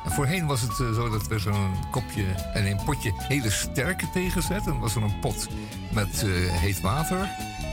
En 0.06 0.12
voorheen 0.12 0.46
was 0.46 0.62
het 0.62 0.72
eh, 0.72 0.94
zo 0.94 1.10
dat 1.10 1.32
er 1.32 1.40
zo'n 1.40 1.74
kopje 1.92 2.24
en 2.54 2.66
een 2.66 2.84
potje 2.86 3.14
hele 3.16 3.50
sterke 3.50 4.10
thee 4.14 4.30
gezet. 4.30 4.60
En 4.60 4.66
dan 4.66 4.80
was 4.80 4.96
er 4.96 5.04
een 5.04 5.20
pot 5.20 5.48
met 5.94 6.26
heet 6.52 6.82
water. 6.82 7.30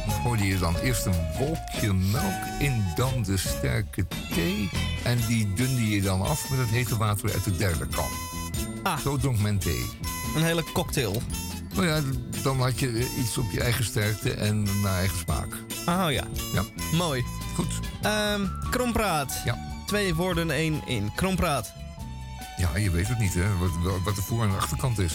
Dan 0.07 0.15
gooide 0.23 0.47
je 0.47 0.59
dan 0.59 0.77
eerst 0.77 1.07
een 1.07 1.27
wolkje 1.39 1.93
melk 1.93 2.45
in, 2.59 2.85
dan 2.95 3.23
de 3.23 3.37
sterke 3.37 4.07
thee. 4.35 4.71
En 5.05 5.19
die 5.27 5.53
dunde 5.55 5.89
je 5.89 6.03
dan 6.03 6.23
af 6.23 6.51
met 6.51 6.59
het 6.59 6.69
hete 6.69 6.97
water 6.97 7.33
uit 7.33 7.45
de 7.45 7.57
derde 7.57 7.87
kan. 7.87 8.09
Ah. 8.83 8.99
Zo 8.99 9.17
dronk 9.17 9.39
men 9.39 9.59
thee. 9.59 9.85
Een 10.37 10.43
hele 10.43 10.65
cocktail. 10.73 11.23
Nou 11.75 11.87
ja, 11.87 12.01
dan 12.43 12.61
had 12.61 12.79
je 12.81 13.15
iets 13.19 13.39
op 13.39 13.51
je 13.51 13.61
eigen 13.61 13.85
sterkte 13.85 14.33
en 14.35 14.63
naar 14.83 14.97
eigen 14.99 15.19
smaak. 15.19 15.55
Oh 15.87 16.07
ja. 16.11 16.25
Ja. 16.53 16.63
Mooi. 16.93 17.25
Goed. 17.55 17.73
Ehm 18.03 18.47
krompraat. 18.71 19.41
Ja. 19.45 19.59
Twee 19.87 20.15
woorden, 20.15 20.51
één 20.51 20.87
in. 20.87 21.11
Krompraat. 21.15 21.73
Ja, 22.57 22.77
je 22.77 22.91
weet 22.91 23.09
het 23.09 23.19
niet, 23.19 23.35
hè, 23.35 23.57
wat, 23.57 23.71
wat 24.05 24.15
de 24.17 24.23
voor- 24.23 24.43
en 24.45 24.51
de 24.51 24.57
achterkant 24.57 24.99
is. 24.99 25.13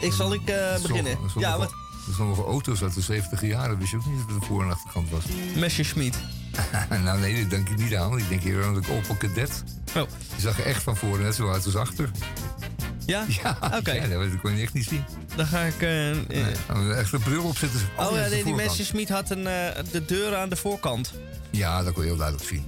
Ik 0.00 0.12
zal 0.12 0.32
ik 0.34 0.48
eh, 0.48 0.80
beginnen. 0.82 1.12
Ja, 1.34 1.40
Ja, 1.40 1.58
wat? 1.58 1.70
Er 2.08 2.14
zijn 2.16 2.28
nog 2.28 2.38
auto's 2.46 2.82
uit 2.82 2.94
de 2.94 3.00
70 3.00 3.40
jaren, 3.42 3.78
wist 3.78 3.90
je 3.90 3.96
ook 3.96 4.06
niet 4.06 4.18
dat 4.18 4.30
het 4.30 4.40
de 4.40 4.46
voor- 4.46 4.62
en 4.62 4.70
achterkant 4.70 5.10
was. 5.10 5.24
Messerschmitt. 5.56 6.16
nou 7.04 7.20
nee, 7.20 7.40
dat 7.40 7.50
denk 7.50 7.68
ik 7.68 7.76
niet 7.76 7.94
aan. 7.96 8.18
Ik 8.18 8.28
denk 8.28 8.42
hier 8.42 8.64
aan 8.64 8.74
de 8.74 8.92
Opel 8.92 9.16
Cadet. 9.16 9.64
Oh. 9.96 10.02
Die 10.30 10.40
zag 10.40 10.58
er 10.58 10.66
echt 10.66 10.82
van 10.82 10.96
voren 10.96 11.22
net 11.22 11.34
zo 11.34 11.50
uit 11.52 11.64
als 11.64 11.76
achter. 11.76 12.10
Ja? 13.06 13.24
Ja, 13.42 13.56
Oké. 13.78 13.92
ja, 13.92 14.06
dat 14.08 14.40
kon 14.42 14.56
je 14.56 14.62
echt 14.62 14.72
niet 14.72 14.84
zien. 14.84 15.04
Dan 15.40 15.48
ga 15.48 15.60
ik... 15.60 15.82
eh, 15.82 16.10
eh, 16.10 16.46
Nou, 16.68 16.92
echt 16.94 17.12
een 17.12 17.20
bril 17.20 17.42
opzetten. 17.44 17.80
Oh 17.96 18.10
ja, 18.10 18.16
nee, 18.16 18.28
die 18.30 18.42
voorkant. 18.42 18.56
Messerschmitt 18.56 19.08
had 19.08 19.30
een, 19.30 19.46
eh, 19.46 19.84
de 19.90 20.04
deur 20.04 20.36
aan 20.36 20.48
de 20.48 20.56
voorkant. 20.56 21.12
Ja, 21.50 21.82
dat 21.82 21.92
kon 21.92 22.02
je 22.02 22.08
heel 22.08 22.18
duidelijk 22.18 22.48
zien. 22.48 22.64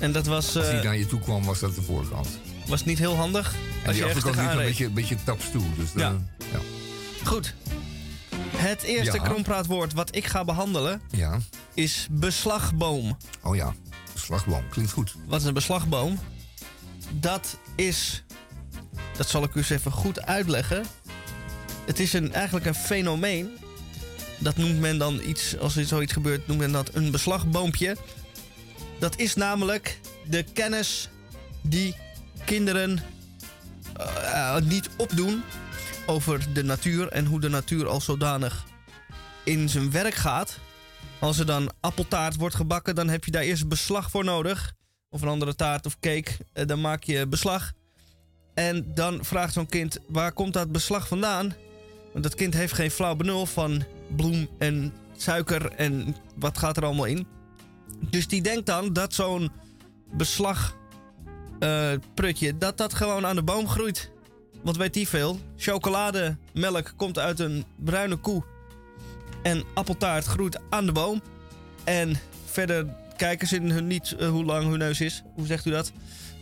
En 0.00 0.12
dat 0.12 0.26
was, 0.26 0.56
Als 0.56 0.66
eh, 0.66 0.70
hij 0.72 0.82
naar 0.82 0.96
je 0.96 1.06
toe 1.06 1.20
kwam, 1.20 1.44
was 1.44 1.58
dat 1.60 1.74
de 1.74 1.82
voorkant. 1.82 2.28
was 2.66 2.84
niet 2.84 2.98
heel 2.98 3.16
handig. 3.16 3.54
En 3.82 3.86
Als 3.86 3.96
die 3.96 4.04
achterkant 4.04 4.36
liep 4.36 4.50
een 4.50 4.56
beetje, 4.56 4.84
een 4.84 4.92
beetje 4.92 5.16
tapstoel. 5.24 5.66
Dus 5.76 5.88
Ja. 5.94 6.08
dan- 6.10 6.28
ja. 6.52 6.58
Goed. 7.24 7.54
Het 8.56 8.82
eerste 8.82 9.16
Ja. 9.16 9.22
krompraatwoord 9.22 9.92
wat 9.92 10.16
ik 10.16 10.26
ga 10.26 10.44
behandelen 10.44 11.00
ja. 11.10 11.38
is 11.74 12.06
beslagboom. 12.10 13.16
Oh 13.42 13.56
ja, 13.56 13.74
slagboom. 14.14 14.68
Klinkt 14.68 14.92
goed. 14.92 15.14
Wat 15.26 15.40
is 15.40 15.46
een 15.46 15.54
beslagboom? 15.54 16.18
Dat 17.12 17.58
is, 17.76 18.24
dat 19.16 19.28
zal 19.28 19.42
ik 19.42 19.54
u 19.54 19.58
eens 19.58 19.70
even 19.70 19.92
goed 19.92 20.26
uitleggen. 20.26 20.84
Het 21.86 22.00
is 22.00 22.12
een, 22.12 22.32
eigenlijk 22.32 22.66
een 22.66 22.74
fenomeen. 22.74 23.58
Dat 24.38 24.56
noemt 24.56 24.80
men 24.80 24.98
dan 24.98 25.20
iets, 25.26 25.58
als 25.58 25.76
er 25.76 25.84
zoiets 25.84 26.12
gebeurt, 26.12 26.46
noemt 26.46 26.60
men 26.60 26.72
dat 26.72 26.94
een 26.94 27.10
beslagboompje. 27.10 27.96
Dat 28.98 29.18
is 29.18 29.34
namelijk 29.34 29.98
de 30.28 30.44
kennis 30.52 31.08
die 31.62 31.96
kinderen 32.44 33.02
eh, 33.96 34.56
eh, 34.56 34.62
niet 34.62 34.88
opdoen 34.96 35.42
over 36.06 36.52
de 36.52 36.64
natuur 36.64 37.08
en 37.08 37.26
hoe 37.26 37.40
de 37.40 37.48
natuur 37.48 37.88
als 37.88 38.04
zodanig 38.04 38.64
in 39.44 39.68
zijn 39.68 39.90
werk 39.90 40.14
gaat. 40.14 40.58
Als 41.18 41.38
er 41.38 41.46
dan 41.46 41.72
appeltaart 41.80 42.36
wordt 42.36 42.54
gebakken, 42.54 42.94
dan 42.94 43.08
heb 43.08 43.24
je 43.24 43.30
daar 43.30 43.42
eerst 43.42 43.68
beslag 43.68 44.10
voor 44.10 44.24
nodig. 44.24 44.72
Of 45.10 45.22
een 45.22 45.28
andere 45.28 45.54
taart 45.54 45.86
of 45.86 45.98
cake, 46.00 46.30
eh, 46.52 46.66
dan 46.66 46.80
maak 46.80 47.02
je 47.02 47.26
beslag. 47.26 47.72
En 48.54 48.94
dan 48.94 49.24
vraagt 49.24 49.52
zo'n 49.52 49.66
kind, 49.66 49.98
waar 50.08 50.32
komt 50.32 50.52
dat 50.52 50.72
beslag 50.72 51.08
vandaan? 51.08 51.54
Want 52.14 52.26
dat 52.26 52.34
kind 52.34 52.54
heeft 52.54 52.72
geen 52.72 52.90
flauw 52.90 53.14
benul 53.14 53.46
van 53.46 53.84
bloem 54.16 54.48
en 54.58 54.92
suiker 55.16 55.72
en 55.72 56.16
wat 56.36 56.58
gaat 56.58 56.76
er 56.76 56.84
allemaal 56.84 57.04
in. 57.04 57.26
Dus 58.10 58.28
die 58.28 58.42
denkt 58.42 58.66
dan 58.66 58.92
dat 58.92 59.14
zo'n 59.14 59.50
beslag 60.12 60.76
eh, 61.58 61.92
prutje, 62.14 62.58
dat 62.58 62.76
dat 62.76 62.94
gewoon 62.94 63.26
aan 63.26 63.36
de 63.36 63.42
boom 63.42 63.68
groeit. 63.68 64.10
Want 64.62 64.76
weet 64.76 64.94
die 64.94 65.08
veel? 65.08 65.38
Chocolademelk 65.56 66.92
komt 66.96 67.18
uit 67.18 67.40
een 67.40 67.64
bruine 67.76 68.16
koe. 68.16 68.42
En 69.42 69.64
appeltaart 69.74 70.24
groeit 70.24 70.58
aan 70.70 70.86
de 70.86 70.92
boom. 70.92 71.22
En 71.84 72.16
verder 72.44 72.86
kijken 73.16 73.46
ze 73.46 73.60
hun 73.60 73.86
niet 73.86 74.12
eh, 74.18 74.28
hoe 74.28 74.44
lang 74.44 74.68
hun 74.68 74.78
neus 74.78 75.00
is. 75.00 75.22
Hoe 75.34 75.46
zegt 75.46 75.64
u 75.64 75.70
dat? 75.70 75.92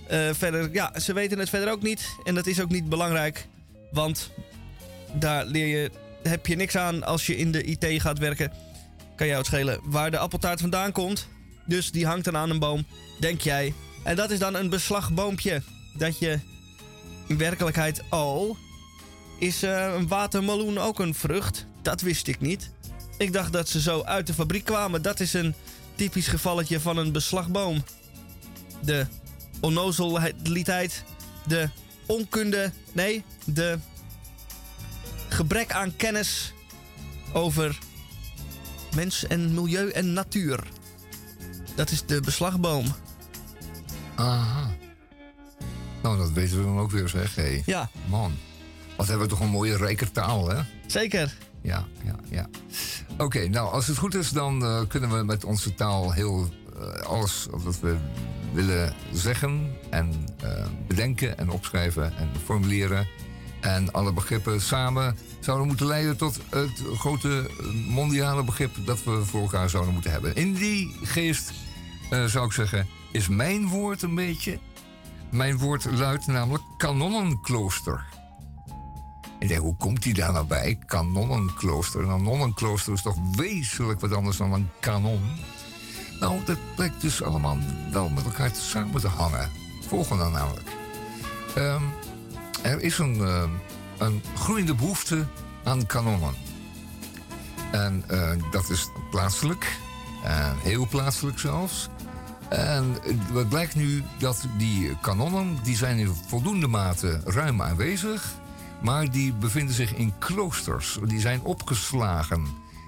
Eh, 0.08 0.30
verder, 0.32 0.72
ja, 0.72 1.00
ze 1.00 1.12
weten 1.12 1.38
het 1.38 1.48
verder 1.48 1.70
ook 1.70 1.82
niet. 1.82 2.16
En 2.24 2.34
dat 2.34 2.46
is 2.46 2.60
ook 2.60 2.70
niet 2.70 2.88
belangrijk. 2.88 3.46
Want 3.90 4.30
daar 5.12 5.46
leer 5.46 5.66
je, 5.66 5.90
heb 6.22 6.46
je 6.46 6.56
niks 6.56 6.76
aan 6.76 7.04
als 7.04 7.26
je 7.26 7.36
in 7.36 7.52
de 7.52 7.62
IT 7.62 8.02
gaat 8.02 8.18
werken. 8.18 8.52
Kan 9.16 9.26
jou 9.26 9.38
het 9.38 9.46
schelen 9.46 9.80
waar 9.82 10.10
de 10.10 10.18
appeltaart 10.18 10.60
vandaan 10.60 10.92
komt. 10.92 11.28
Dus 11.66 11.90
die 11.90 12.06
hangt 12.06 12.24
dan 12.24 12.36
aan 12.36 12.50
een 12.50 12.58
boom, 12.58 12.86
denk 13.20 13.40
jij. 13.40 13.74
En 14.02 14.16
dat 14.16 14.30
is 14.30 14.38
dan 14.38 14.54
een 14.54 14.70
beslagboompje. 14.70 15.62
Dat 15.98 16.18
je 16.18 16.38
in 17.26 17.38
werkelijkheid, 17.38 18.02
oh, 18.10 18.56
is 19.38 19.62
eh, 19.62 19.94
een 19.96 20.08
watermeloen 20.08 20.78
ook 20.78 20.98
een 20.98 21.14
vrucht? 21.14 21.66
Dat 21.82 22.00
wist 22.00 22.26
ik 22.26 22.40
niet. 22.40 22.70
Ik 23.18 23.32
dacht 23.32 23.52
dat 23.52 23.68
ze 23.68 23.80
zo 23.80 24.02
uit 24.02 24.26
de 24.26 24.34
fabriek 24.34 24.64
kwamen. 24.64 25.02
Dat 25.02 25.20
is 25.20 25.32
een 25.32 25.54
typisch 25.94 26.26
gevalletje 26.26 26.80
van 26.80 26.96
een 26.96 27.12
beslagboom. 27.12 27.84
De 28.80 29.06
onnozelheid, 29.60 31.04
de 31.46 31.68
onkunde, 32.06 32.72
nee, 32.92 33.24
de 33.44 33.78
gebrek 35.32 35.72
aan 35.72 35.96
kennis 35.96 36.52
over 37.32 37.78
mens 38.94 39.26
en 39.26 39.54
milieu 39.54 39.90
en 39.90 40.12
natuur. 40.12 40.62
Dat 41.74 41.90
is 41.90 42.06
de 42.06 42.20
beslagboom. 42.20 42.86
Aha. 44.14 44.70
Nou, 46.02 46.16
dat 46.16 46.30
weten 46.30 46.58
we 46.58 46.64
dan 46.64 46.78
ook 46.78 46.90
weer, 46.90 47.08
zeg. 47.08 47.34
Hey. 47.34 47.62
Ja. 47.66 47.90
Man, 48.06 48.32
wat 48.96 49.06
hebben 49.06 49.26
we 49.26 49.32
toch 49.32 49.40
een 49.40 49.48
mooie 49.48 49.76
rijke 49.76 50.10
taal, 50.10 50.48
hè? 50.48 50.62
Zeker. 50.86 51.36
Ja, 51.60 51.84
ja, 52.04 52.16
ja. 52.28 52.48
Oké, 53.18 53.48
nou, 53.48 53.72
als 53.72 53.86
het 53.86 53.96
goed 53.96 54.14
is, 54.14 54.30
dan 54.30 54.64
eh, 54.64 54.80
kunnen 54.88 55.10
we 55.10 55.24
met 55.24 55.44
onze 55.44 55.74
taal 55.74 56.12
heel 56.12 56.48
eh, 56.80 57.02
alles 57.02 57.46
wat 57.50 57.80
we 57.80 57.96
willen 58.52 58.94
zeggen 59.12 59.76
en 59.90 60.26
eh, 60.42 60.66
bedenken 60.86 61.38
en 61.38 61.50
opschrijven 61.50 62.16
en 62.16 62.28
formuleren. 62.44 63.06
En 63.62 63.92
alle 63.92 64.12
begrippen 64.12 64.60
samen 64.60 65.16
zouden 65.40 65.66
moeten 65.66 65.86
leiden 65.86 66.16
tot 66.16 66.38
het 66.50 66.82
grote 66.94 67.50
mondiale 67.88 68.44
begrip 68.44 68.76
dat 68.84 69.04
we 69.04 69.24
voor 69.24 69.40
elkaar 69.40 69.70
zouden 69.70 69.92
moeten 69.92 70.10
hebben. 70.10 70.34
In 70.34 70.54
die 70.54 70.96
geest 71.02 71.52
eh, 72.10 72.24
zou 72.24 72.46
ik 72.46 72.52
zeggen, 72.52 72.86
is 73.12 73.28
mijn 73.28 73.68
woord 73.68 74.02
een 74.02 74.14
beetje. 74.14 74.58
Mijn 75.30 75.58
woord 75.58 75.84
luidt 75.90 76.26
namelijk 76.26 76.64
kanonnenklooster. 76.76 78.04
Ik 79.38 79.48
denk, 79.48 79.60
hoe 79.60 79.76
komt 79.76 80.02
die 80.02 80.14
daar 80.14 80.32
nou 80.32 80.46
bij? 80.46 80.78
Kanonnenklooster. 80.86 82.06
Nou, 82.06 82.22
nonnenklooster 82.22 82.92
is 82.92 83.02
toch 83.02 83.16
wezenlijk 83.36 84.00
wat 84.00 84.12
anders 84.12 84.36
dan 84.36 84.52
een 84.52 84.70
kanon? 84.80 85.20
Nou, 86.20 86.44
dat 86.44 86.58
blijkt 86.74 87.00
dus 87.00 87.22
allemaal 87.22 87.58
wel 87.92 88.08
met 88.08 88.24
elkaar 88.24 88.50
samen 88.54 89.00
te 89.00 89.08
hangen. 89.08 89.50
Volgende 89.88 90.28
namelijk. 90.28 90.68
Ehm, 91.54 91.82
er 92.62 92.80
is 92.80 92.98
een, 92.98 93.20
ehm, 93.20 93.50
een 93.98 94.22
groeiende 94.34 94.74
behoefte 94.74 95.26
aan 95.64 95.86
kanonnen. 95.86 96.34
En 97.72 98.04
eh, 98.06 98.30
dat 98.50 98.70
is 98.70 98.88
plaatselijk. 99.10 99.78
En 100.24 100.56
heel 100.58 100.86
plaatselijk 100.88 101.38
zelfs. 101.38 101.88
En 102.48 102.96
het 103.32 103.48
blijkt 103.48 103.74
nu 103.74 104.02
dat 104.18 104.46
die 104.58 104.96
kanonnen, 105.00 105.58
die 105.62 105.76
zijn 105.76 105.98
in 105.98 106.14
voldoende 106.26 106.66
mate 106.66 107.20
ruim 107.24 107.62
aanwezig. 107.62 108.34
Maar 108.82 109.10
die 109.10 109.32
bevinden 109.32 109.74
zich 109.74 109.94
in 109.94 110.12
kloosters. 110.18 110.98
Die 111.04 111.20
zijn 111.20 111.42
opgeslagen 111.42 112.46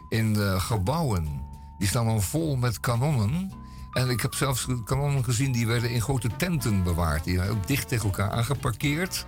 in 0.09 0.37
eh, 0.37 0.61
gebouwen. 0.61 1.43
Die 1.79 1.89
staan 1.89 2.07
dan 2.07 2.23
vol 2.23 2.57
met 2.57 2.81
kanonnen. 2.81 3.53
En 3.93 4.11
ik 4.11 4.21
heb 4.21 4.35
zelfs 4.35 4.67
kanonnen 4.85 5.25
gezien 5.25 5.53
die 5.53 5.67
werden 5.67 5.91
in 5.91 6.01
grote 6.01 6.29
tenten 6.37 6.83
bewaard. 6.83 7.25
Die 7.25 7.37
waren 7.37 7.53
ook 7.53 7.67
dicht 7.67 7.89
tegen 7.89 8.05
elkaar 8.05 8.31
aangeparkeerd. 8.31 9.27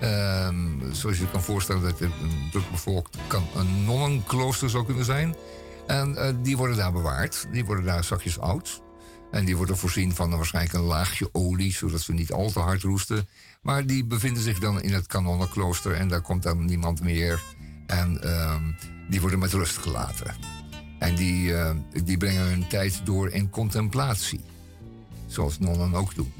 Ehm, 0.00 0.92
zoals 0.92 1.18
je 1.18 1.30
kan 1.30 1.42
voorstellen 1.42 1.82
dat 1.82 1.98
het 1.98 2.10
een 2.20 2.48
druk 2.50 2.70
bevolkt 2.70 3.16
kan 3.26 3.46
een 3.56 3.84
nonnenklooster 3.84 4.70
zou 4.70 4.84
kunnen 4.84 5.04
zijn. 5.04 5.36
En 5.86 6.16
eh, 6.16 6.34
die 6.42 6.56
worden 6.56 6.76
daar 6.76 6.92
bewaard. 6.92 7.46
Die 7.52 7.64
worden 7.64 7.84
daar 7.84 8.04
zakjes 8.04 8.38
oud. 8.38 8.82
En 9.30 9.44
die 9.44 9.56
worden 9.56 9.76
voorzien 9.76 10.14
van 10.14 10.30
waarschijnlijk 10.30 10.74
een 10.74 10.80
laagje 10.80 11.28
olie, 11.32 11.72
zodat 11.72 12.00
ze 12.00 12.12
niet 12.12 12.32
al 12.32 12.50
te 12.50 12.58
hard 12.58 12.82
roesten. 12.82 13.28
Maar 13.62 13.86
die 13.86 14.04
bevinden 14.04 14.42
zich 14.42 14.58
dan 14.58 14.82
in 14.82 14.92
het 14.92 15.06
kanonnenklooster 15.06 15.92
en 15.92 16.08
daar 16.08 16.20
komt 16.20 16.42
dan 16.42 16.64
niemand 16.64 17.00
meer. 17.02 17.42
En 17.86 18.22
ehm, 18.22 18.62
die 19.10 19.20
worden 19.20 19.38
met 19.38 19.52
rust 19.52 19.76
gelaten. 19.76 20.34
En 20.98 21.14
die, 21.14 21.54
eh, 21.54 21.74
die 22.04 22.16
brengen 22.16 22.48
hun 22.48 22.68
tijd 22.68 23.00
door 23.04 23.28
in 23.30 23.50
contemplatie. 23.50 24.40
Zoals 25.26 25.58
nonnen 25.58 25.94
ook 25.94 26.14
doen. 26.14 26.32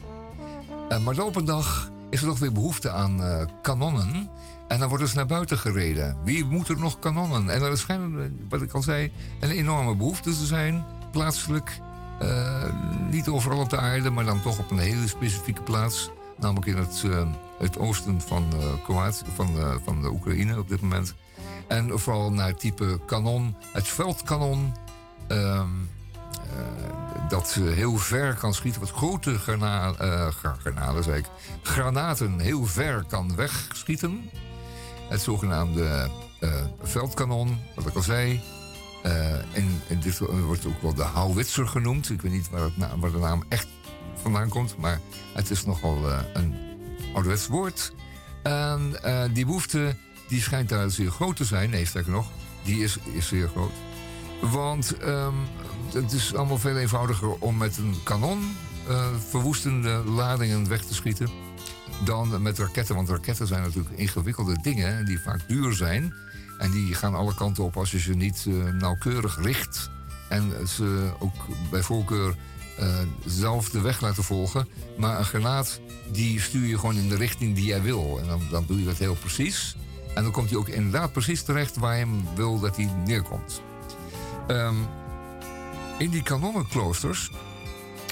Eh, 0.88 1.04
maar 1.04 1.18
op 1.18 1.36
een 1.36 1.44
dag 1.44 1.90
is 2.10 2.20
er 2.20 2.26
toch 2.28 2.38
weer 2.38 2.52
behoefte 2.52 2.90
aan 2.90 3.22
eh, 3.22 3.44
kanonnen. 3.62 4.30
En 4.68 4.78
dan 4.78 4.88
worden 4.88 5.08
ze 5.08 5.16
naar 5.16 5.26
buiten 5.26 5.58
gereden. 5.58 6.16
Wie 6.24 6.44
moet 6.44 6.68
er 6.68 6.78
nog 6.78 6.98
kanonnen? 6.98 7.50
En 7.50 7.62
er 7.62 7.78
schijnt, 7.78 8.14
wat 8.48 8.62
ik 8.62 8.72
al 8.72 8.82
zei, 8.82 9.12
een 9.40 9.50
enorme 9.50 9.96
behoefte 9.96 10.30
te 10.30 10.46
zijn, 10.46 10.84
plaatselijk. 11.10 11.80
Eh, 12.20 12.62
niet 13.10 13.28
overal 13.28 13.58
op 13.58 13.70
de 13.70 13.78
aarde, 13.78 14.10
maar 14.10 14.24
dan 14.24 14.42
toch 14.42 14.58
op 14.58 14.70
een 14.70 14.78
hele 14.78 15.08
specifieke 15.08 15.62
plaats. 15.62 16.10
Namelijk 16.36 16.66
in 16.66 16.76
het, 16.76 17.02
eh, 17.10 17.28
het 17.58 17.78
oosten 17.78 18.20
van, 18.20 18.44
Kroatië, 18.84 19.24
van, 19.34 19.48
van 19.84 20.02
de 20.02 20.10
Oekraïne 20.10 20.58
op 20.58 20.68
dit 20.68 20.80
moment. 20.80 21.14
En 21.68 21.98
vooral 21.98 22.32
naar 22.32 22.54
type 22.54 23.00
kanon, 23.06 23.54
het 23.72 23.88
veldkanon. 23.88 24.74
ehm, 25.28 25.38
eh, 25.38 25.66
dat 27.28 27.56
eh, 27.58 27.72
heel 27.74 27.96
ver 27.96 28.34
kan 28.34 28.54
schieten. 28.54 28.80
Wat 28.80 28.90
grote 28.90 29.38
grana 29.38 29.92
eh, 29.92 30.26
gra- 30.26 30.56
granaten, 30.60 31.04
zei 31.04 31.18
ik. 31.18 31.26
Granaten 31.62 32.38
heel 32.38 32.66
ver 32.66 33.04
kan 33.08 33.34
wegschieten. 33.36 34.30
Het 35.08 35.20
zogenaamde 35.20 36.10
eh, 36.40 36.50
veldkanon, 36.82 37.58
wat 37.74 37.86
ik 37.86 37.94
al 37.94 38.02
zei. 38.02 38.40
En, 39.52 39.82
dit 40.00 40.18
wordt 40.18 40.66
ook 40.66 40.82
wel 40.82 40.94
de 40.94 41.02
houwitser 41.02 41.68
genoemd. 41.68 42.10
Ik 42.10 42.20
weet 42.22 42.32
niet 42.32 42.50
waar, 42.50 42.60
het 42.62 42.76
na- 42.76 42.98
waar 42.98 43.10
de 43.10 43.18
naam 43.18 43.44
echt 43.48 43.66
vandaan 44.22 44.48
komt. 44.48 44.76
Maar 44.76 45.00
het 45.34 45.50
is 45.50 45.64
nogal 45.64 45.98
een 46.34 46.54
ouderwets 47.14 47.46
woord. 47.46 47.92
En 48.42 48.96
die 49.32 49.44
behoefte 49.46 49.96
die 50.28 50.40
schijnt 50.40 50.68
daar 50.68 50.90
zeer 50.90 51.10
groot 51.10 51.36
te 51.36 51.44
zijn. 51.44 51.70
Nee, 51.70 51.84
sterker 51.86 52.12
nog, 52.12 52.26
die 52.62 52.82
is, 52.82 52.98
is 53.12 53.28
zeer 53.28 53.48
groot. 53.48 53.72
Want 54.40 54.96
ehm, 54.98 55.34
het 55.94 56.12
is 56.12 56.34
allemaal 56.34 56.58
veel 56.58 56.76
eenvoudiger 56.76 57.30
om 57.30 57.56
met 57.56 57.76
een 57.76 57.94
kanon 58.02 58.56
eh, 58.88 59.06
verwoestende 59.28 59.90
ladingen 59.90 60.68
weg 60.68 60.84
te 60.84 60.94
schieten. 60.94 61.28
dan 62.04 62.42
met 62.42 62.58
raketten. 62.58 62.94
Want 62.94 63.08
raketten 63.08 63.46
zijn 63.46 63.62
natuurlijk 63.62 63.98
ingewikkelde 63.98 64.58
dingen 64.62 64.98
en 64.98 65.04
die 65.04 65.20
vaak 65.20 65.48
duur 65.48 65.72
zijn. 65.72 66.14
En 66.58 66.70
die 66.70 66.94
gaan 66.94 67.14
alle 67.14 67.34
kanten 67.34 67.64
op 67.64 67.76
als 67.76 67.90
je 67.90 67.98
ze 67.98 68.14
niet 68.14 68.46
eh, 68.48 68.72
nauwkeurig 68.72 69.38
richt. 69.42 69.90
En 70.28 70.68
ze 70.68 71.10
ook 71.18 71.34
bij 71.70 71.82
voorkeur 71.82 72.36
eh, 72.78 72.98
zelf 73.24 73.70
de 73.70 73.80
weg 73.80 74.00
laten 74.00 74.24
volgen. 74.24 74.68
Maar 74.98 75.18
een 75.18 75.24
granaat 75.24 75.80
die 76.12 76.40
stuur 76.40 76.66
je 76.66 76.78
gewoon 76.78 76.96
in 76.96 77.08
de 77.08 77.16
richting 77.16 77.54
die 77.54 77.64
jij 77.64 77.82
wil. 77.82 78.18
En 78.20 78.26
dan, 78.26 78.40
dan 78.50 78.64
doe 78.66 78.78
je 78.78 78.84
dat 78.84 78.98
heel 78.98 79.14
precies. 79.14 79.76
En 80.14 80.22
dan 80.22 80.32
komt 80.32 80.50
hij 80.50 80.58
ook 80.58 80.68
inderdaad 80.68 81.12
precies 81.12 81.42
terecht 81.42 81.76
waar 81.76 81.94
je 81.98 82.04
hem 82.04 82.24
wil 82.34 82.60
dat 82.60 82.76
hij 82.76 82.90
neerkomt. 83.04 83.62
Ehm, 84.46 84.74
in 85.98 86.10
die 86.10 86.22
kanonnenkloosters 86.22 87.30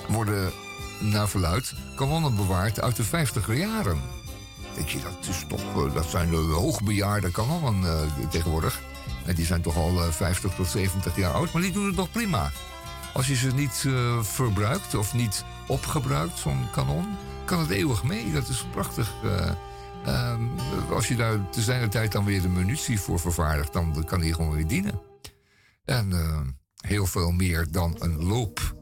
worden 0.08 0.52
naar 1.00 1.28
verluid 1.28 1.74
kanonnen 1.96 2.34
bewaard 2.36 2.80
uit 2.80 2.96
de 2.96 3.04
50er 3.04 3.52
jaren. 3.56 4.00
Denk 4.74 4.88
je, 4.88 4.98
dat, 5.00 5.28
is 5.28 5.44
toch, 5.48 5.86
eh, 5.86 5.94
dat 5.94 6.06
zijn 6.10 6.30
de 6.30 6.36
hoogbejaarde 6.36 7.30
kanonnen 7.30 7.90
eh, 7.90 8.28
tegenwoordig. 8.28 8.80
En 9.24 9.34
die 9.34 9.46
zijn 9.46 9.62
toch 9.62 9.76
al 9.76 10.02
eh, 10.02 10.10
50 10.10 10.54
tot 10.54 10.66
70 10.68 11.16
jaar 11.16 11.32
oud, 11.32 11.52
maar 11.52 11.62
die 11.62 11.72
doen 11.72 11.86
het 11.86 11.96
nog 11.96 12.10
prima. 12.10 12.50
Als 13.12 13.26
je 13.26 13.34
ze 13.36 13.54
niet 13.54 13.84
eh, 13.86 14.22
verbruikt 14.22 14.94
of 14.94 15.14
niet 15.14 15.44
opgebruikt, 15.66 16.38
zo'n 16.38 16.70
kanon, 16.72 17.06
kan 17.44 17.58
het 17.58 17.70
eeuwig 17.70 18.04
mee. 18.04 18.32
Dat 18.32 18.48
is 18.48 18.66
prachtig. 18.72 19.12
eh. 19.24 19.50
Ehm, 20.04 20.42
als 20.90 21.08
je 21.08 21.16
daar 21.16 21.50
te 21.50 21.62
zijner 21.62 21.88
tijd 21.90 22.12
dan 22.12 22.24
weer 22.24 22.42
de 22.42 22.48
munitie 22.48 23.00
voor 23.00 23.20
vervaardigt, 23.20 23.72
dan 23.72 24.04
kan 24.04 24.20
die 24.20 24.34
gewoon 24.34 24.52
weer 24.52 24.66
dienen. 24.66 25.00
En 25.84 26.12
eh, 26.12 26.40
heel 26.77 27.07
veel 27.07 27.31
meer 27.31 27.66
dan 27.70 27.97
een 27.98 28.24
loop 28.24 28.74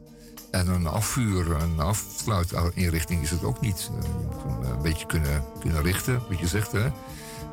en 0.51 0.69
een 0.69 0.87
afvuur, 0.87 1.51
een 1.51 1.81
afsluitinrichting 1.81 3.23
is 3.23 3.31
het 3.31 3.45
ook 3.45 3.61
niet. 3.61 3.91
Eh, 3.99 4.03
je 4.03 4.27
moet 4.27 4.43
hem 4.43 4.73
een 4.73 4.83
beetje 4.83 5.07
kunnen, 5.07 5.45
kunnen 5.61 5.83
richten, 5.83 6.23
wat 6.29 6.39
je 6.39 6.47
zegt, 6.47 6.73
hè. 6.73 6.89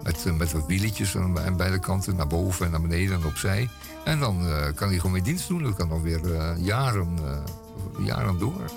Met, 0.04 0.26
eh, 0.26 0.34
met 0.34 0.52
wat 0.52 0.66
wieletjes 0.66 1.18
aan, 1.18 1.40
aan 1.40 1.58
beide 1.58 1.80
kanten, 1.80 2.16
naar 2.16 2.28
boven 2.28 2.66
en 2.66 2.72
naar 2.72 2.82
beneden 2.82 3.16
en 3.16 3.26
opzij. 3.26 3.70
En 4.04 4.20
dan 4.20 4.48
eh, 4.48 4.74
kan 4.76 4.88
hij 4.88 4.98
gewoon 4.98 5.12
weer 5.12 5.24
dienst 5.24 5.48
doen. 5.48 5.64
Dat 5.64 5.76
kan 5.76 5.90
dan 5.90 6.02
weer 6.02 6.36
eh, 6.36 6.66
jaren, 6.66 7.18
eh, 7.24 8.06
jaren 8.06 8.40
door. 8.40 8.72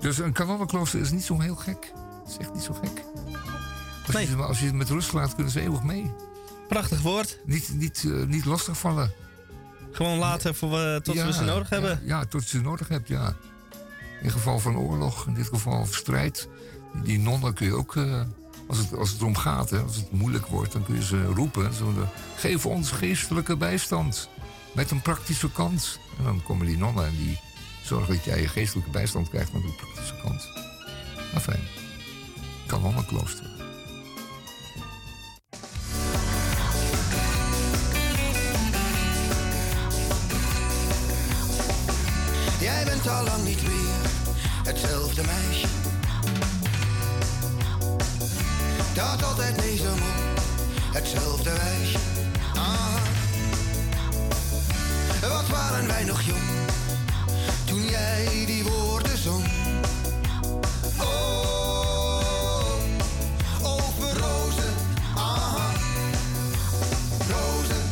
Dus 0.00 0.18
een 0.18 0.32
kanonnenklooster 0.32 1.00
is 1.00 1.10
niet 1.10 1.24
zo 1.24 1.40
heel 1.40 1.56
gek. 1.56 1.92
Het 2.24 2.30
is 2.30 2.36
echt 2.38 2.54
niet 2.54 2.62
zo 2.62 2.72
gek. 2.72 3.04
Als, 4.06 4.22
je, 4.22 4.36
als 4.36 4.58
je 4.58 4.66
het 4.66 4.74
met 4.74 4.88
rust 4.88 5.12
laat, 5.12 5.34
kunnen 5.34 5.52
ze 5.52 5.60
eeuwig 5.60 5.82
mee. 5.82 6.12
Prachtig 6.68 7.02
woord. 7.02 7.38
Niet, 7.44 7.70
niet, 7.74 8.04
eh, 8.06 8.26
niet 8.26 8.44
lastigvallen. 8.44 9.12
Gewoon 9.92 10.18
laten 10.18 10.54
voor 10.54 10.70
we, 10.70 11.00
tot 11.02 11.14
we 11.14 11.32
ze 11.32 11.44
nodig 11.44 11.68
hebben. 11.68 12.00
Ja, 12.04 12.18
ja, 12.18 12.24
tot 12.24 12.42
je 12.42 12.48
ze 12.48 12.60
nodig 12.62 12.88
hebt, 12.88 13.08
ja. 13.08 13.36
In 14.22 14.30
geval 14.30 14.58
van 14.58 14.76
oorlog, 14.76 15.26
in 15.26 15.34
dit 15.34 15.46
geval 15.46 15.86
strijd. 15.86 16.48
Die 17.02 17.18
nonnen 17.18 17.54
kun 17.54 17.66
je 17.66 17.74
ook, 17.74 17.96
eh, 17.96 18.20
als, 18.68 18.78
het, 18.78 18.94
als 18.94 19.10
het 19.10 19.20
erom 19.20 19.36
gaat, 19.36 19.70
hè, 19.70 19.78
als 19.78 19.96
het 19.96 20.12
moeilijk 20.12 20.46
wordt, 20.46 20.72
dan 20.72 20.84
kun 20.84 20.94
je 20.94 21.04
ze 21.04 21.24
roepen. 21.24 21.74
Zo 21.74 21.92
Geef 22.36 22.66
ons 22.66 22.90
geestelijke 22.90 23.56
bijstand. 23.56 24.28
Met 24.74 24.90
een 24.90 25.02
praktische 25.02 25.52
kant. 25.52 25.98
En 26.18 26.24
dan 26.24 26.42
komen 26.42 26.66
die 26.66 26.78
nonnen 26.78 27.06
en 27.06 27.16
die 27.16 27.40
zorgen 27.82 28.14
dat 28.14 28.24
jij 28.24 28.40
je 28.40 28.48
geestelijke 28.48 28.90
bijstand 28.90 29.28
krijgt 29.28 29.52
met 29.52 29.62
een 29.62 29.76
praktische 29.76 30.14
kant. 30.22 30.48
Maar 31.32 31.42
fijn. 31.42 31.62
Kanonnenklooster. 32.66 33.47
Jij 42.68 42.84
bent 42.84 43.08
al 43.08 43.24
lang 43.24 43.44
niet 43.44 43.62
meer 43.62 44.10
hetzelfde 44.64 45.22
meisje. 45.24 45.66
Dat 48.94 49.22
altijd 49.24 49.56
mee 49.56 49.76
zo 49.76 49.84
mooi, 49.84 50.38
hetzelfde 50.92 51.50
wijsje. 51.50 51.98
Ah. 52.54 52.94
Wat 55.20 55.48
waren 55.48 55.86
wij 55.86 56.04
nog 56.04 56.20
jong, 56.22 56.48
toen 57.64 57.84
jij 57.84 58.44
die 58.46 58.64
woorden 58.64 59.18
zong. 59.18 59.44
Oh, 61.00 62.22
over 63.62 64.18
rozen. 64.18 64.74
Rozen. 67.28 67.82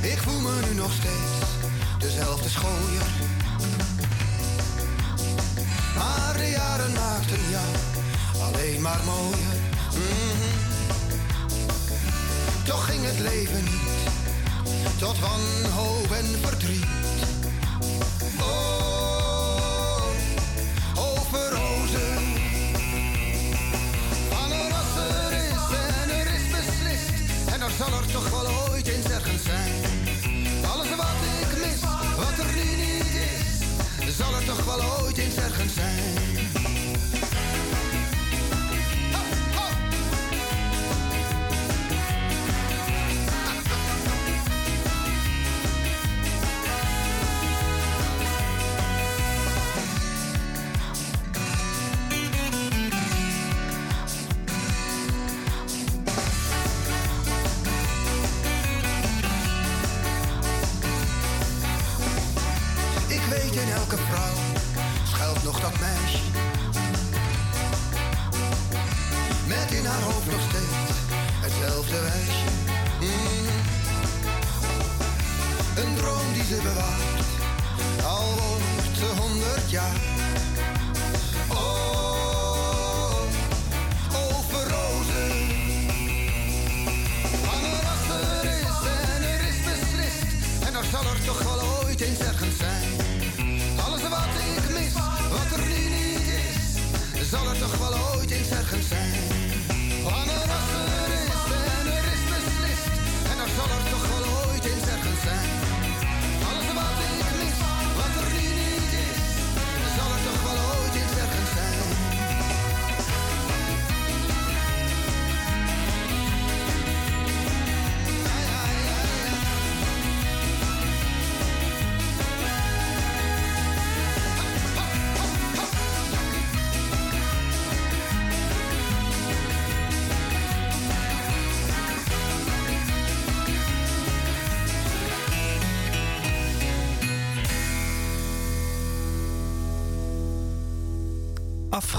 Ik 0.00 0.18
voel 0.22 0.40
me 0.40 0.60
nu 0.68 0.74
nog 0.74 0.92
steeds 0.92 1.23
dezelfde 2.24 2.48
schooier. 2.48 3.06
Maar 5.96 6.34
de 6.36 6.50
jaren 6.50 6.92
maakten 6.92 7.50
jou 7.50 7.74
alleen 8.42 8.80
maar 8.80 9.00
mooier. 9.04 9.56
Mhm. 9.90 10.52
Toch 12.64 12.86
ging 12.86 13.04
het 13.04 13.18
leven 13.18 13.64
niet 13.64 14.98
tot 14.98 15.18
wanhoop 15.18 16.10
en 16.10 16.38
verdriet. 16.42 17.03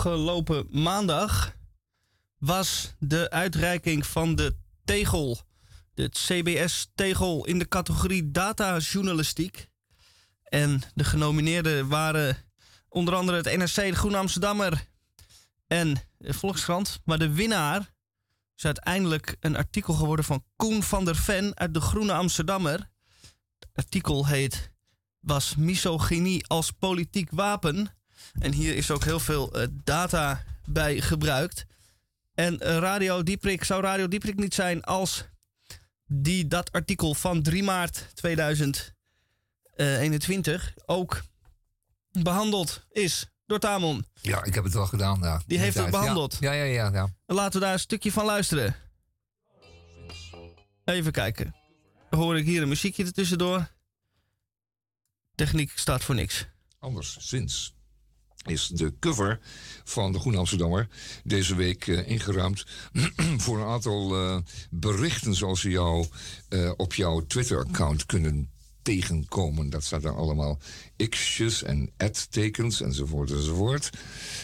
Afgelopen 0.05 0.67
maandag 0.71 1.55
was 2.37 2.95
de 2.99 3.29
uitreiking 3.29 4.05
van 4.05 4.35
de 4.35 4.55
tegel. 4.83 5.39
De 5.93 6.09
CBS-tegel 6.09 7.45
in 7.45 7.59
de 7.59 7.67
categorie 7.67 8.31
datajournalistiek. 8.31 9.67
En 10.43 10.81
de 10.93 11.03
genomineerden 11.03 11.87
waren 11.87 12.37
onder 12.89 13.15
andere 13.15 13.37
het 13.37 13.57
NRC, 13.57 13.75
de 13.75 13.95
Groene 13.95 14.17
Amsterdammer 14.17 14.87
en 15.67 15.95
de 16.17 16.33
Volkskrant. 16.33 16.99
Maar 17.05 17.19
de 17.19 17.33
winnaar 17.33 17.93
is 18.55 18.65
uiteindelijk 18.65 19.35
een 19.39 19.57
artikel 19.57 19.93
geworden 19.93 20.25
van 20.25 20.43
Koen 20.55 20.83
van 20.83 21.05
der 21.05 21.15
Ven 21.15 21.57
uit 21.57 21.73
de 21.73 21.81
Groene 21.81 22.13
Amsterdammer. 22.13 22.91
Het 23.59 23.69
artikel 23.73 24.27
heet 24.27 24.71
Was 25.19 25.55
misogynie 25.55 26.47
als 26.47 26.71
politiek 26.71 27.29
wapen? 27.31 27.89
En 28.39 28.51
hier 28.51 28.75
is 28.75 28.91
ook 28.91 29.03
heel 29.03 29.19
veel 29.19 29.53
eh, 29.53 29.67
data 29.83 30.43
bij 30.65 31.01
gebruikt. 31.01 31.65
En 32.33 32.59
eh, 32.59 32.77
Radio 32.77 33.23
Dieprik 33.23 33.63
zou 33.63 33.81
Radio 33.81 34.07
Dieprik 34.07 34.35
niet 34.35 34.53
zijn 34.53 34.83
als 34.83 35.25
die 36.07 36.47
dat 36.47 36.71
artikel 36.71 37.13
van 37.13 37.41
3 37.41 37.63
maart 37.63 38.07
2021 38.13 40.73
ook 40.85 41.23
behandeld 42.11 42.85
is 42.91 43.27
door 43.45 43.59
Tamon. 43.59 44.05
Ja, 44.21 44.43
ik 44.43 44.53
heb 44.53 44.63
het 44.63 44.73
wel 44.73 44.87
gedaan. 44.87 45.19
Ja. 45.21 45.41
Die 45.47 45.59
heeft 45.59 45.75
het. 45.75 45.85
Ja. 45.85 45.91
behandeld. 45.91 46.37
Ja, 46.39 46.51
ja, 46.51 46.63
ja. 46.63 46.89
ja. 46.93 47.09
Laten 47.25 47.59
we 47.59 47.65
daar 47.65 47.73
een 47.73 47.79
stukje 47.79 48.11
van 48.11 48.25
luisteren. 48.25 48.75
Even 50.83 51.11
kijken. 51.11 51.55
Dan 52.09 52.19
hoor 52.19 52.37
ik 52.37 52.45
hier 52.45 52.61
een 52.61 52.67
muziekje 52.67 53.05
ertussendoor. 53.05 53.67
Techniek 55.35 55.71
staat 55.75 56.03
voor 56.03 56.15
niks. 56.15 56.45
Anders, 56.79 57.17
sinds 57.19 57.74
is 58.45 58.67
de 58.67 58.93
cover 58.99 59.39
van 59.83 60.11
de 60.11 60.19
Groene 60.19 60.37
Amsterdammer 60.37 60.87
deze 61.23 61.55
week 61.55 61.87
eh, 61.87 62.07
ingeruimd 62.09 62.65
voor 63.43 63.59
een 63.59 63.67
aantal 63.67 64.15
eh, 64.15 64.37
berichten 64.69 65.35
zoals 65.35 65.61
ze 65.61 65.69
jou 65.69 66.05
eh, 66.49 66.71
op 66.77 66.93
jouw 66.93 67.25
Twitter-account 67.25 68.05
kunnen 68.05 68.49
tegenkomen. 68.81 69.69
Dat 69.69 69.83
staat 69.83 70.01
dan 70.01 70.15
allemaal 70.15 70.59
x'jes 71.09 71.63
en 71.63 71.91
ad-tekens 71.97 72.81
enzovoort 72.81 73.31
enzovoort. 73.31 73.89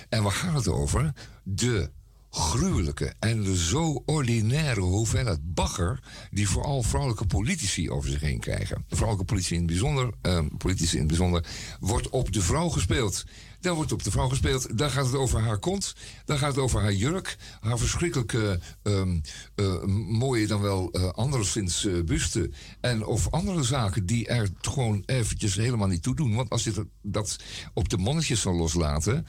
En 0.09 0.23
waar 0.23 0.31
gaat 0.31 0.55
het 0.55 0.67
over? 0.67 1.13
De 1.43 1.91
gruwelijke 2.31 3.13
en 3.19 3.55
zo 3.55 4.03
ordinaire 4.05 4.81
hoeveelheid 4.81 5.39
bagger 5.53 5.99
die 6.31 6.49
vooral 6.49 6.83
vrouwelijke 6.83 7.25
politici 7.25 7.89
over 7.89 8.09
zich 8.09 8.21
heen 8.21 8.39
krijgen. 8.39 8.85
Vrouwelijke 8.89 9.25
politici 9.25 9.53
in 9.53 9.59
het 9.61 9.69
bijzonder, 9.69 10.13
eh, 10.21 10.39
politici 10.57 10.93
in 10.93 10.99
het 10.99 11.07
bijzonder, 11.07 11.45
wordt 11.79 12.09
op 12.09 12.31
de 12.31 12.41
vrouw 12.41 12.69
gespeeld. 12.69 13.23
Daar 13.59 13.73
wordt 13.73 13.91
op 13.91 14.03
de 14.03 14.11
vrouw 14.11 14.29
gespeeld. 14.29 14.77
Daar 14.77 14.89
gaat 14.89 15.05
het 15.05 15.15
over 15.15 15.39
haar 15.39 15.59
kont. 15.59 15.95
Daar 16.25 16.37
gaat 16.37 16.55
het 16.55 16.63
over 16.63 16.81
haar 16.81 16.93
jurk. 16.93 17.37
Haar 17.59 17.77
verschrikkelijke, 17.77 18.59
ehm, 18.83 19.19
eh, 19.55 19.83
mooie 20.07 20.47
dan 20.47 20.61
wel 20.61 20.91
eh 20.91 21.09
anderszins 21.09 21.85
eh, 21.85 22.03
buste. 22.05 22.49
En 22.79 23.05
of 23.05 23.31
andere 23.31 23.63
zaken 23.63 24.05
die 24.05 24.27
er 24.27 24.49
gewoon 24.61 25.03
eventjes 25.05 25.55
helemaal 25.55 25.87
niet 25.87 26.03
toe 26.03 26.15
doen. 26.15 26.35
Want 26.35 26.49
als 26.49 26.63
je 26.63 26.87
dat- 27.01 27.37
op 27.73 27.89
de 27.89 27.97
mannetjes 27.97 28.41
zal 28.41 28.53
loslaten, 28.55 29.25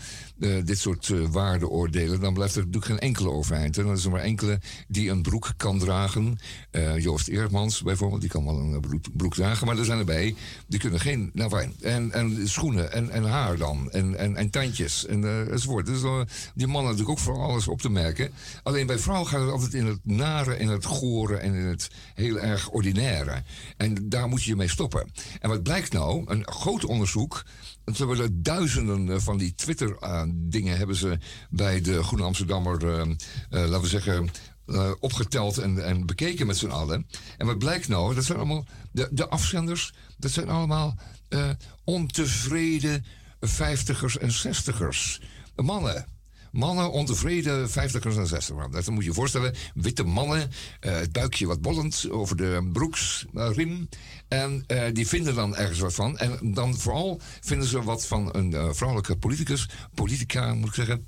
dit 0.65 0.79
soort 0.79 1.09
waardeoordelen, 1.31 2.21
dan 2.21 2.35
blijft 2.35 2.57
er 2.57 2.65
natuurlijk 2.67 2.92
geen 2.93 3.09
enkele 3.09 3.31
overeind. 3.31 3.79
En 3.79 3.85
dan 3.85 3.93
is 3.93 4.09
maar 4.09 4.21
enkele 4.21 4.61
die 4.89 5.11
een 5.11 5.23
broek 5.23 5.53
kan 5.57 5.79
dragen. 5.79 6.39
Eh, 6.71 6.99
Joost 6.99 7.29
Eermans 7.29 7.83
bijvoorbeeld, 7.83 8.21
die 8.21 8.31
kan 8.31 8.45
wel 8.45 8.59
een 8.59 8.75
eh, 8.75 9.01
broek, 9.17 9.35
dragen. 9.35 9.67
Maar 9.67 9.79
er 9.79 9.85
zijn 9.85 9.99
erbij, 9.99 10.35
die 10.67 10.79
kunnen 10.79 11.01
geen, 11.01 11.31
nou 11.33 11.51
fijn. 11.51 11.75
En, 11.81 12.13
en 12.13 12.49
schoenen 12.49 12.93
en, 12.93 13.11
en 13.11 13.25
haar 13.25 13.57
dan. 13.57 13.91
En, 13.91 14.19
en, 14.19 14.37
en 14.37 14.51
tandjes 14.51 15.07
en, 15.07 15.25
eh, 15.25 15.51
enzovoort. 15.51 15.87
Dus 15.87 16.01
die 16.55 16.67
mannen 16.67 16.91
natuurlijk 16.93 17.19
ook 17.19 17.25
voor 17.25 17.43
alles 17.43 17.69
op 17.69 17.81
te 17.81 17.91
merken. 17.91 18.31
Alleen 18.63 18.87
bij 18.87 18.99
vrouwen 18.99 19.29
gaat 19.29 19.41
het 19.41 19.51
altijd 19.51 19.75
in 19.75 19.87
het 19.87 20.01
nare, 20.03 20.59
in 20.59 20.69
het 20.69 20.85
gore 20.85 21.37
en 21.37 21.55
in 21.55 21.65
het 21.67 21.91
heel 22.15 22.41
erg 22.41 22.69
ordinaire. 22.69 23.43
En 23.77 24.09
daar 24.09 24.29
moet 24.29 24.43
je 24.43 24.51
je 24.51 24.57
mee 24.57 24.69
stoppen. 24.69 25.11
En 25.41 25.49
wat 25.49 25.63
blijkt 25.63 25.93
nou? 25.93 26.23
Een 26.27 26.47
groot 26.47 26.85
onderzoek. 26.85 27.45
Ze 27.85 28.07
hebben 28.07 28.43
duizenden 28.43 29.09
eh, 29.09 29.19
van 29.19 29.39
die 29.39 29.55
Twitter-dingen 29.55 30.77
hebben 30.77 30.97
ze 30.97 31.19
bij 31.51 31.81
de 31.81 32.03
Groene 32.03 32.25
Amsterdammer, 32.25 32.89
eh, 32.89 33.01
eh, 33.01 33.17
laten 33.49 33.81
we 33.81 33.87
zeggen, 33.87 34.31
eh, 34.67 34.91
opgeteld 35.01 35.59
en, 35.59 35.85
en 35.85 36.07
bekeken 36.07 36.47
met 36.47 36.57
z'n 36.57 36.67
allen. 36.67 37.07
En 37.37 37.47
wat 37.47 37.59
blijkt 37.59 37.89
nou? 37.89 38.15
Dat 38.15 38.25
zijn 38.25 38.39
allemaal, 38.39 38.67
de, 38.93 39.09
de 39.11 39.29
afzenders, 39.29 39.95
dat 40.19 40.31
zijn 40.31 40.49
allemaal 40.49 40.99
eh, 41.29 41.51
ontevreden 41.85 43.05
vijftigers 43.41 44.19
en 44.19 44.33
zestigers. 44.33 45.21
Mannen. 45.57 46.07
Mannen 46.53 46.91
ontevreden, 46.91 47.71
vijftigers 47.71 48.17
en 48.17 48.27
zestigers. 48.27 48.71
Dat 48.71 48.91
moet 48.91 49.03
je 49.03 49.09
je 49.09 49.15
voorstellen. 49.15 49.55
Witte 49.75 50.03
mannen, 50.03 50.51
eh, 50.81 50.93
het 50.93 51.13
buikje 51.13 51.47
wat 51.47 51.61
bollend 51.61 52.11
over 52.11 52.37
de 52.37 52.69
broeksriem. 52.73 53.89
en 54.29 54.65
eh, 54.67 54.83
die 54.93 55.09
vinden 55.09 55.35
dan 55.35 55.57
ergens 55.57 55.79
wat 55.79 55.95
van. 55.95 56.19
En 56.19 56.53
dan 56.55 56.75
vooral 56.75 57.21
vinden 57.41 57.69
ze 57.69 57.83
wat 57.83 58.07
van 58.07 58.29
een 58.33 58.55
eh, 58.55 58.69
vrouwelijke 58.73 59.17
politicus, 59.17 59.69
politica 59.95 60.55
moet 60.55 60.69
ik 60.69 60.75
zeggen 60.75 61.07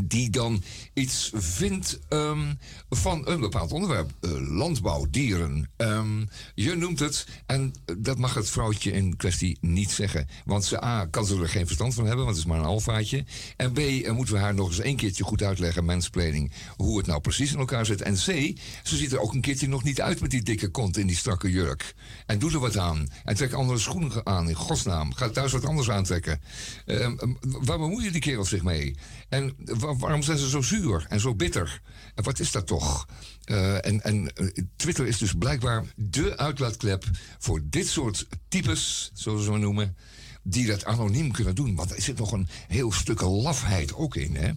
die 0.00 0.30
dan 0.30 0.62
iets 0.94 1.30
vindt 1.34 1.98
ehm, 2.08 2.54
van 2.90 3.28
een 3.28 3.40
bepaald 3.40 3.72
onderwerp. 3.72 4.10
Eh, 4.20 4.30
landbouw, 4.48 5.06
dieren. 5.10 5.70
Ehm, 5.76 6.24
je 6.54 6.74
noemt 6.74 6.98
het. 6.98 7.26
En 7.46 7.72
dat 7.98 8.18
mag 8.18 8.34
het 8.34 8.50
vrouwtje 8.50 8.92
in 8.92 9.16
kwestie 9.16 9.58
niet 9.60 9.90
zeggen. 9.90 10.28
Want 10.44 10.64
ze 10.64 10.84
A, 10.84 11.06
kan 11.06 11.26
ze 11.26 11.40
er 11.40 11.48
geen 11.48 11.66
verstand 11.66 11.94
van 11.94 12.06
hebben, 12.06 12.24
want 12.24 12.36
het 12.36 12.46
is 12.46 12.50
maar 12.52 12.60
een 12.60 12.64
alfaatje. 12.64 13.24
En 13.56 13.72
B, 13.72 13.78
eh, 13.78 14.12
moeten 14.12 14.34
we 14.34 14.40
haar 14.40 14.54
nog 14.54 14.68
eens 14.68 14.84
een 14.84 14.96
keertje 14.96 15.24
goed 15.24 15.42
uitleggen, 15.42 15.84
mensplanning, 15.84 16.52
hoe 16.76 16.98
het 16.98 17.06
nou 17.06 17.20
precies 17.20 17.52
in 17.52 17.58
elkaar 17.58 17.86
zit. 17.86 18.02
En 18.02 18.14
C, 18.14 18.58
ze 18.82 18.96
ziet 18.96 19.12
er 19.12 19.20
ook 19.20 19.34
een 19.34 19.40
keertje 19.40 19.68
nog 19.68 19.82
niet 19.82 20.00
uit 20.00 20.20
met 20.20 20.30
die 20.30 20.42
dikke 20.42 20.68
kont 20.68 20.96
in 20.96 21.06
die 21.06 21.16
strakke 21.16 21.50
jurk. 21.50 21.94
En 22.26 22.38
doe 22.38 22.52
er 22.52 22.58
wat 22.58 22.76
aan. 22.76 23.08
En 23.24 23.34
trek 23.34 23.52
andere 23.52 23.78
schoenen 23.78 24.26
aan, 24.26 24.48
in 24.48 24.54
godsnaam. 24.54 25.14
Ga 25.14 25.28
thuis 25.30 25.52
wat 25.52 25.64
anders 25.64 25.90
aantrekken. 25.90 26.40
Ehm, 26.86 27.16
waar 27.40 27.78
bemoeien 27.78 28.12
die 28.12 28.20
kerels 28.20 28.48
zich 28.48 28.62
mee? 28.62 28.96
En 29.32 29.54
wa- 29.56 29.96
waarom 29.96 30.22
zijn 30.22 30.38
ze 30.38 30.48
zo 30.48 30.62
zuur 30.62 31.06
en 31.08 31.20
zo 31.20 31.34
bitter? 31.34 31.80
En 32.14 32.24
wat 32.24 32.38
is 32.38 32.50
dat 32.50 32.66
toch? 32.66 33.06
Eh, 33.44 33.86
en 33.86 34.02
en 34.02 34.34
eh, 34.34 34.64
Twitter 34.76 35.06
is 35.06 35.18
dus 35.18 35.32
blijkbaar 35.32 35.84
de 35.96 36.36
uitlaatklep 36.36 37.04
voor 37.38 37.60
dit 37.64 37.88
soort 37.88 38.26
types, 38.48 39.10
zoals 39.14 39.46
we 39.46 39.58
noemen, 39.58 39.96
die 40.42 40.66
dat 40.66 40.84
anoniem 40.84 41.30
kunnen 41.32 41.54
doen. 41.54 41.74
Want 41.74 41.90
er 41.94 42.02
zit 42.02 42.18
nog 42.18 42.32
een 42.32 42.48
heel 42.68 42.92
stuk 42.92 43.20
lafheid 43.20 43.94
ook 43.94 44.16
in. 44.16 44.34
Hè? 44.36 44.50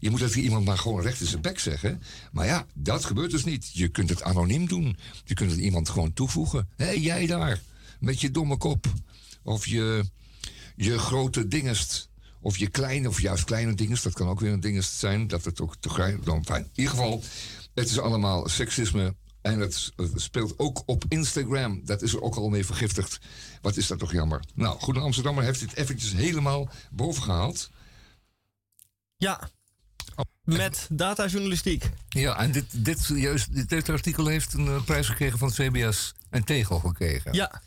Je 0.00 0.10
moet 0.10 0.20
dat 0.20 0.34
iemand 0.34 0.64
maar 0.64 0.78
gewoon 0.78 1.02
recht 1.02 1.20
in 1.20 1.26
zijn 1.26 1.42
bek 1.42 1.58
zeggen. 1.58 2.02
Maar 2.32 2.46
ja, 2.46 2.66
dat 2.74 3.04
gebeurt 3.04 3.30
dus 3.30 3.44
niet. 3.44 3.70
Je 3.72 3.88
kunt 3.88 4.08
het 4.10 4.22
anoniem 4.22 4.68
doen. 4.68 4.96
Je 5.24 5.34
kunt 5.34 5.50
het 5.50 5.60
iemand 5.60 5.88
gewoon 5.88 6.12
toevoegen. 6.12 6.68
Hé, 6.76 6.90
jij 6.90 7.26
daar, 7.26 7.60
met 8.00 8.20
je 8.20 8.30
domme 8.30 8.56
kop. 8.56 8.86
Of 9.42 9.66
je, 9.66 10.04
je 10.76 10.98
grote 10.98 11.48
dingest. 11.48 12.09
Of 12.40 12.56
je 12.56 12.68
kleine, 12.68 13.08
of 13.08 13.20
juist 13.20 13.44
kleine 13.44 13.74
dingest. 13.74 14.02
Dat 14.02 14.12
kan 14.12 14.28
ook 14.28 14.40
weer 14.40 14.52
een 14.52 14.60
dingest 14.60 14.92
zijn. 14.92 15.26
Dat 15.26 15.44
het 15.44 15.60
ook 15.60 15.76
te. 15.76 16.18
Dan 16.24 16.44
fijn. 16.44 16.62
In 16.62 16.70
ieder 16.74 16.90
geval, 16.92 17.22
het 17.74 17.88
is 17.88 17.98
allemaal 17.98 18.48
seksisme. 18.48 19.14
En 19.40 19.58
het 19.58 19.92
speelt 20.14 20.58
ook 20.58 20.82
op 20.86 21.04
Instagram. 21.08 21.80
Dat 21.84 22.02
is 22.02 22.12
er 22.12 22.22
ook 22.22 22.34
al 22.34 22.48
mee 22.48 22.66
vergiftigd. 22.66 23.18
Wat 23.60 23.76
is 23.76 23.86
dat 23.86 23.98
toch 23.98 24.12
jammer. 24.12 24.44
Nou, 24.54 24.78
Goede 24.78 25.00
Amsterdammer 25.00 25.44
heeft 25.44 25.60
dit 25.60 25.76
eventjes 25.76 26.12
helemaal 26.12 26.68
boven 26.90 27.22
gehaald. 27.22 27.70
Ja. 29.16 29.48
Met 30.44 30.86
datajournalistiek. 30.90 31.90
Ja, 32.08 32.38
en 32.38 32.52
dit, 32.52 32.84
dit, 32.84 33.06
juist, 33.06 33.54
dit, 33.54 33.68
dit 33.68 33.88
artikel 33.88 34.26
heeft 34.26 34.52
een 34.52 34.66
eh, 34.66 34.84
prijs 34.84 35.08
gekregen 35.08 35.38
van 35.38 35.48
het 35.48 35.56
CBS. 35.56 36.14
Een 36.30 36.44
tegel 36.44 36.78
gekregen. 36.78 37.32
Ja. 37.32 37.62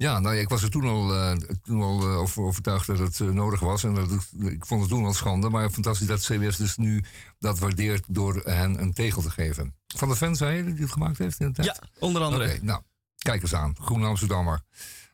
Ja, 0.00 0.18
nou 0.18 0.34
ja, 0.34 0.40
ik 0.40 0.48
was 0.48 0.62
er 0.62 0.70
toen 0.70 0.84
al, 0.84 1.14
eh, 1.14 1.32
toen 1.62 1.82
al 1.82 2.00
eh, 2.00 2.18
over 2.18 2.42
overtuigd 2.42 2.86
dat 2.86 2.98
het 2.98 3.20
eh, 3.20 3.28
nodig 3.28 3.60
was. 3.60 3.84
En 3.84 3.94
dat, 3.94 4.10
ik 4.38 4.66
vond 4.66 4.80
het 4.80 4.90
toen 4.90 5.04
al 5.04 5.14
schande. 5.14 5.48
Maar 5.48 5.70
fantastisch 5.70 6.06
dat 6.06 6.20
CBS 6.20 6.56
dus 6.56 6.76
nu 6.76 7.04
dat 7.38 7.58
waardeert 7.58 8.04
door 8.08 8.40
hen 8.44 8.82
een 8.82 8.92
tegel 8.92 9.22
te 9.22 9.30
geven. 9.30 9.74
Van 9.86 10.08
de 10.08 10.16
fan, 10.16 10.36
zei 10.36 10.56
je, 10.56 10.64
die 10.64 10.82
het 10.82 10.92
gemaakt 10.92 11.18
heeft 11.18 11.40
in 11.40 11.46
de 11.46 11.52
tijd? 11.52 11.66
Ja, 11.66 11.88
onder 11.98 12.22
andere. 12.22 12.44
Oké, 12.44 12.58
nou, 12.62 12.82
kijk 13.18 13.42
eens 13.42 13.54
aan. 13.54 13.76
Groen 13.80 14.04
Amsterdammer. 14.04 14.62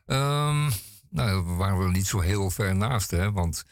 Ehm 0.05 0.69
nou, 1.09 1.45
daar 1.45 1.55
waren 1.55 1.85
we 1.85 1.91
niet 1.91 2.07
zo 2.07 2.19
heel 2.19 2.49
ver 2.49 2.75
naast, 2.75 3.11
hè. 3.11 3.31
Want 3.31 3.63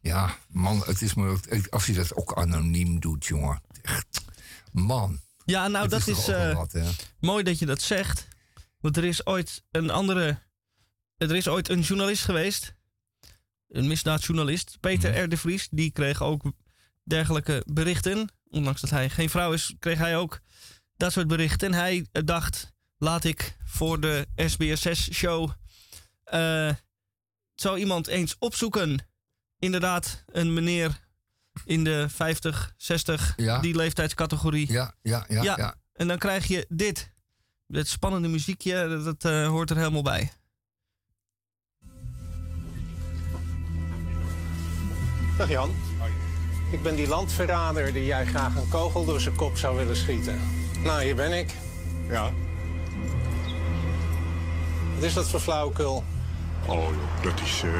ja, 0.00 0.36
man, 0.48 0.82
het 0.86 1.02
is 1.02 1.14
maar... 1.14 1.36
Als 1.70 1.86
hij 1.86 1.94
dat 1.94 2.14
ook 2.14 2.34
anoniem 2.34 3.00
doet, 3.00 3.26
jongen. 3.26 3.62
Echt, 3.82 4.24
man. 4.72 5.20
Ja, 5.44 5.68
nou 5.68 5.88
dat 5.88 6.06
is, 6.06 6.26
wat, 6.26 6.74
mooi 7.20 7.44
dat 7.44 7.58
je 7.58 7.66
dat 7.66 7.82
zegt. 7.82 8.28
Want 8.80 8.96
er 8.96 9.04
is 9.04 9.26
ooit 9.26 9.62
een 9.70 9.90
andere. 9.90 10.38
Er 11.28 11.36
is 11.36 11.48
ooit 11.48 11.68
een 11.68 11.80
journalist 11.80 12.24
geweest. 12.24 12.74
Een 13.68 13.86
misdaadjournalist. 13.86 14.76
Peter 14.80 15.10
Mhm. 15.12 15.20
R. 15.22 15.28
de 15.28 15.36
Vries. 15.36 15.68
Die 15.70 15.90
kreeg 15.90 16.22
ook 16.22 16.42
dergelijke 17.04 17.62
berichten. 17.66 18.28
Ondanks 18.48 18.80
dat 18.80 18.90
hij 18.90 19.10
geen 19.10 19.30
vrouw 19.30 19.52
is, 19.52 19.74
kreeg 19.78 19.98
hij 19.98 20.16
ook 20.16 20.40
dat 20.96 21.12
soort 21.12 21.26
berichten. 21.26 21.68
En 21.72 21.78
hij 21.78 22.06
dacht: 22.24 22.72
laat 22.96 23.24
ik 23.24 23.56
voor 23.64 24.00
de 24.00 24.26
SBS6-show. 24.36 25.50
eh 26.24 26.74
zo 27.54 27.74
iemand 27.76 28.06
eens 28.06 28.36
opzoeken. 28.38 29.08
Inderdaad, 29.58 30.24
een 30.26 30.54
meneer 30.54 31.00
in 31.64 31.84
de 31.84 32.08
50, 32.08 32.74
60, 32.76 33.32
Ja. 33.36 33.58
die 33.60 33.76
leeftijdscategorie. 33.76 34.72
Ja, 34.72 34.94
ja, 35.02 35.24
ja, 35.28 35.42
ja. 35.42 35.74
En 35.92 36.08
dan 36.08 36.18
krijg 36.18 36.46
je 36.46 36.66
dit. 36.68 37.12
Dat 37.66 37.86
spannende 37.86 38.28
muziekje, 38.28 38.88
dat, 38.88 39.04
dat, 39.04 39.24
eh, 39.32 39.46
hoort 39.48 39.70
er 39.70 39.76
helemaal 39.76 40.02
bij. 40.02 40.32
Dag 45.40 45.48
Jan. 45.48 45.74
Ik 46.70 46.82
ben 46.82 46.94
die 46.96 47.08
landverrader 47.08 47.92
die 47.92 48.04
jij 48.04 48.26
graag 48.26 48.56
een 48.56 48.68
kogel 48.68 49.04
door 49.04 49.20
zijn 49.20 49.34
kop 49.34 49.56
zou 49.56 49.76
willen 49.76 49.96
schieten. 49.96 50.40
Nou, 50.82 51.02
hier 51.02 51.14
ben 51.14 51.32
ik. 51.38 51.54
Ja. 52.08 52.30
Wat 54.94 55.04
is 55.04 55.14
dat 55.14 55.28
voor 55.28 55.40
flauwekul? 55.40 56.04
Oh, 56.66 56.74
joh, 56.74 57.22
dat 57.22 57.40
is... 57.44 57.62
eh, 57.64 57.70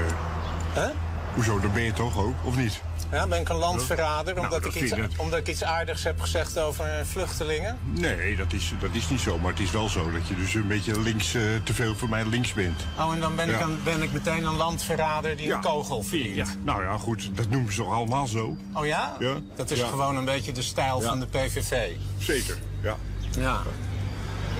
Hè? 0.73 0.91
Hoezo, 1.35 1.61
dat 1.61 1.73
ben 1.73 1.83
je 1.83 1.93
toch 1.93 2.19
ook, 2.19 2.35
of 2.45 2.57
niet? 2.57 2.81
Ja, 3.13 3.27
ben 3.27 3.41
ik 3.41 3.49
een 3.49 3.57
landverrader 3.57 4.35
Nou, 4.35 4.47
omdat, 4.47 4.63
dat 4.63 4.75
ik 4.75 4.83
iets, 4.83 4.93
ik- 4.93 5.11
omdat 5.17 5.39
ik 5.39 5.49
iets 5.49 5.65
aardigs 5.65 6.03
heb 6.03 6.21
gezegd 6.21 6.59
over 6.59 7.07
vluchtelingen? 7.07 7.79
Nee, 7.85 8.37
dat 8.37 8.53
is, 8.53 8.73
dat 8.81 8.91
is 8.93 9.09
niet 9.09 9.21
zo. 9.21 9.39
Maar 9.39 9.51
het 9.51 9.61
is 9.61 9.71
wel 9.71 9.89
zo 9.89 10.11
dat 10.11 10.29
je 10.29 10.37
dus 10.37 10.55
een 10.55 10.67
beetje 10.69 11.01
links, 11.01 11.35
eh, 11.35 11.43
te 11.65 11.75
veel 11.75 11.95
voor 11.97 12.09
mij 12.09 12.25
links 12.27 12.53
bent. 12.53 12.81
Oh, 12.99 13.13
en 13.15 13.21
dan 13.21 13.37
ben, 13.37 13.49
ik, 13.49 13.61
een, 13.61 13.79
ben 13.85 14.03
ik 14.03 14.13
meteen 14.13 14.45
een 14.45 14.57
landverrader 14.57 15.37
die 15.37 15.53
een 15.53 15.61
kogel 15.61 16.03
verdient. 16.03 16.37
Ja, 16.37 16.45
nou 16.65 16.83
ja, 16.83 16.97
goed, 16.99 17.31
dat 17.37 17.49
noemen 17.49 17.73
ze 17.73 17.79
toch 17.83 17.93
allemaal 17.93 18.27
zo? 18.27 18.57
Oh 18.75 18.87
ja? 18.87 19.17
Ja. 19.19 19.35
Dat 19.57 19.71
is 19.71 19.83
gewoon 19.83 20.17
een 20.17 20.25
beetje 20.25 20.53
de 20.53 20.63
stijl 20.63 21.01
van 21.01 21.21
de 21.21 21.27
PVV. 21.27 21.91
Zeker, 22.19 22.59
ja. 22.83 22.97
Ja. 23.39 23.61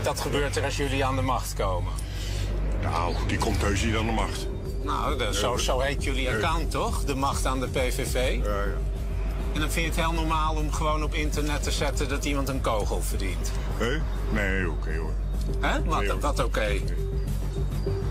Dat 0.03 0.21
gebeurt 0.21 0.57
er 0.57 0.65
als 0.65 0.77
jullie 0.77 1.05
aan 1.05 1.17
de 1.17 1.23
macht 1.23 1.55
komen. 1.55 1.93
Nou, 2.83 3.15
die 3.27 3.39
komt 3.39 3.61
heus 3.63 3.83
niet 3.83 3.97
aan 3.97 4.07
de 4.07 4.13
macht. 4.13 4.47
Nou, 4.83 5.19
de- 5.19 5.35
zo, 5.35 5.57
zo 5.57 5.81
heet 5.81 6.05
jullie 6.05 6.31
account 6.31 6.71
toch? 6.71 7.05
De 7.05 7.15
macht 7.15 7.47
aan 7.47 7.61
de 7.61 7.67
PVV. 7.69 8.15
Ja, 8.45 8.51
ja. 8.51 8.65
En 9.55 9.61
dan 9.61 9.71
vind 9.71 9.75
je 9.95 10.01
het 10.01 10.01
heel 10.11 10.13
normaal 10.13 10.55
om 10.55 10.73
gewoon 10.73 11.03
op 11.03 11.15
internet 11.15 11.63
te 11.63 11.71
zetten 11.71 12.09
dat 12.09 12.25
iemand 12.25 12.49
een 12.49 12.61
kogel 12.61 13.03
verdient. 13.03 13.51
Hé? 13.79 14.01
Nee, 14.33 14.71
oké 14.71 14.97
hoor. 14.97 15.13
Hè? 15.61 15.85
Wat, 15.85 15.99
Nee, 16.01 16.11
hoor. 16.11 16.21
wat 16.21 16.45
oké? 16.45 16.69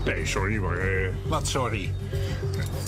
Nee, 0.04 0.26
sorry, 0.26 0.56
maar... 0.56 0.78
eh, 0.78 1.08
Wat 1.26 1.46
sorry? 1.48 1.94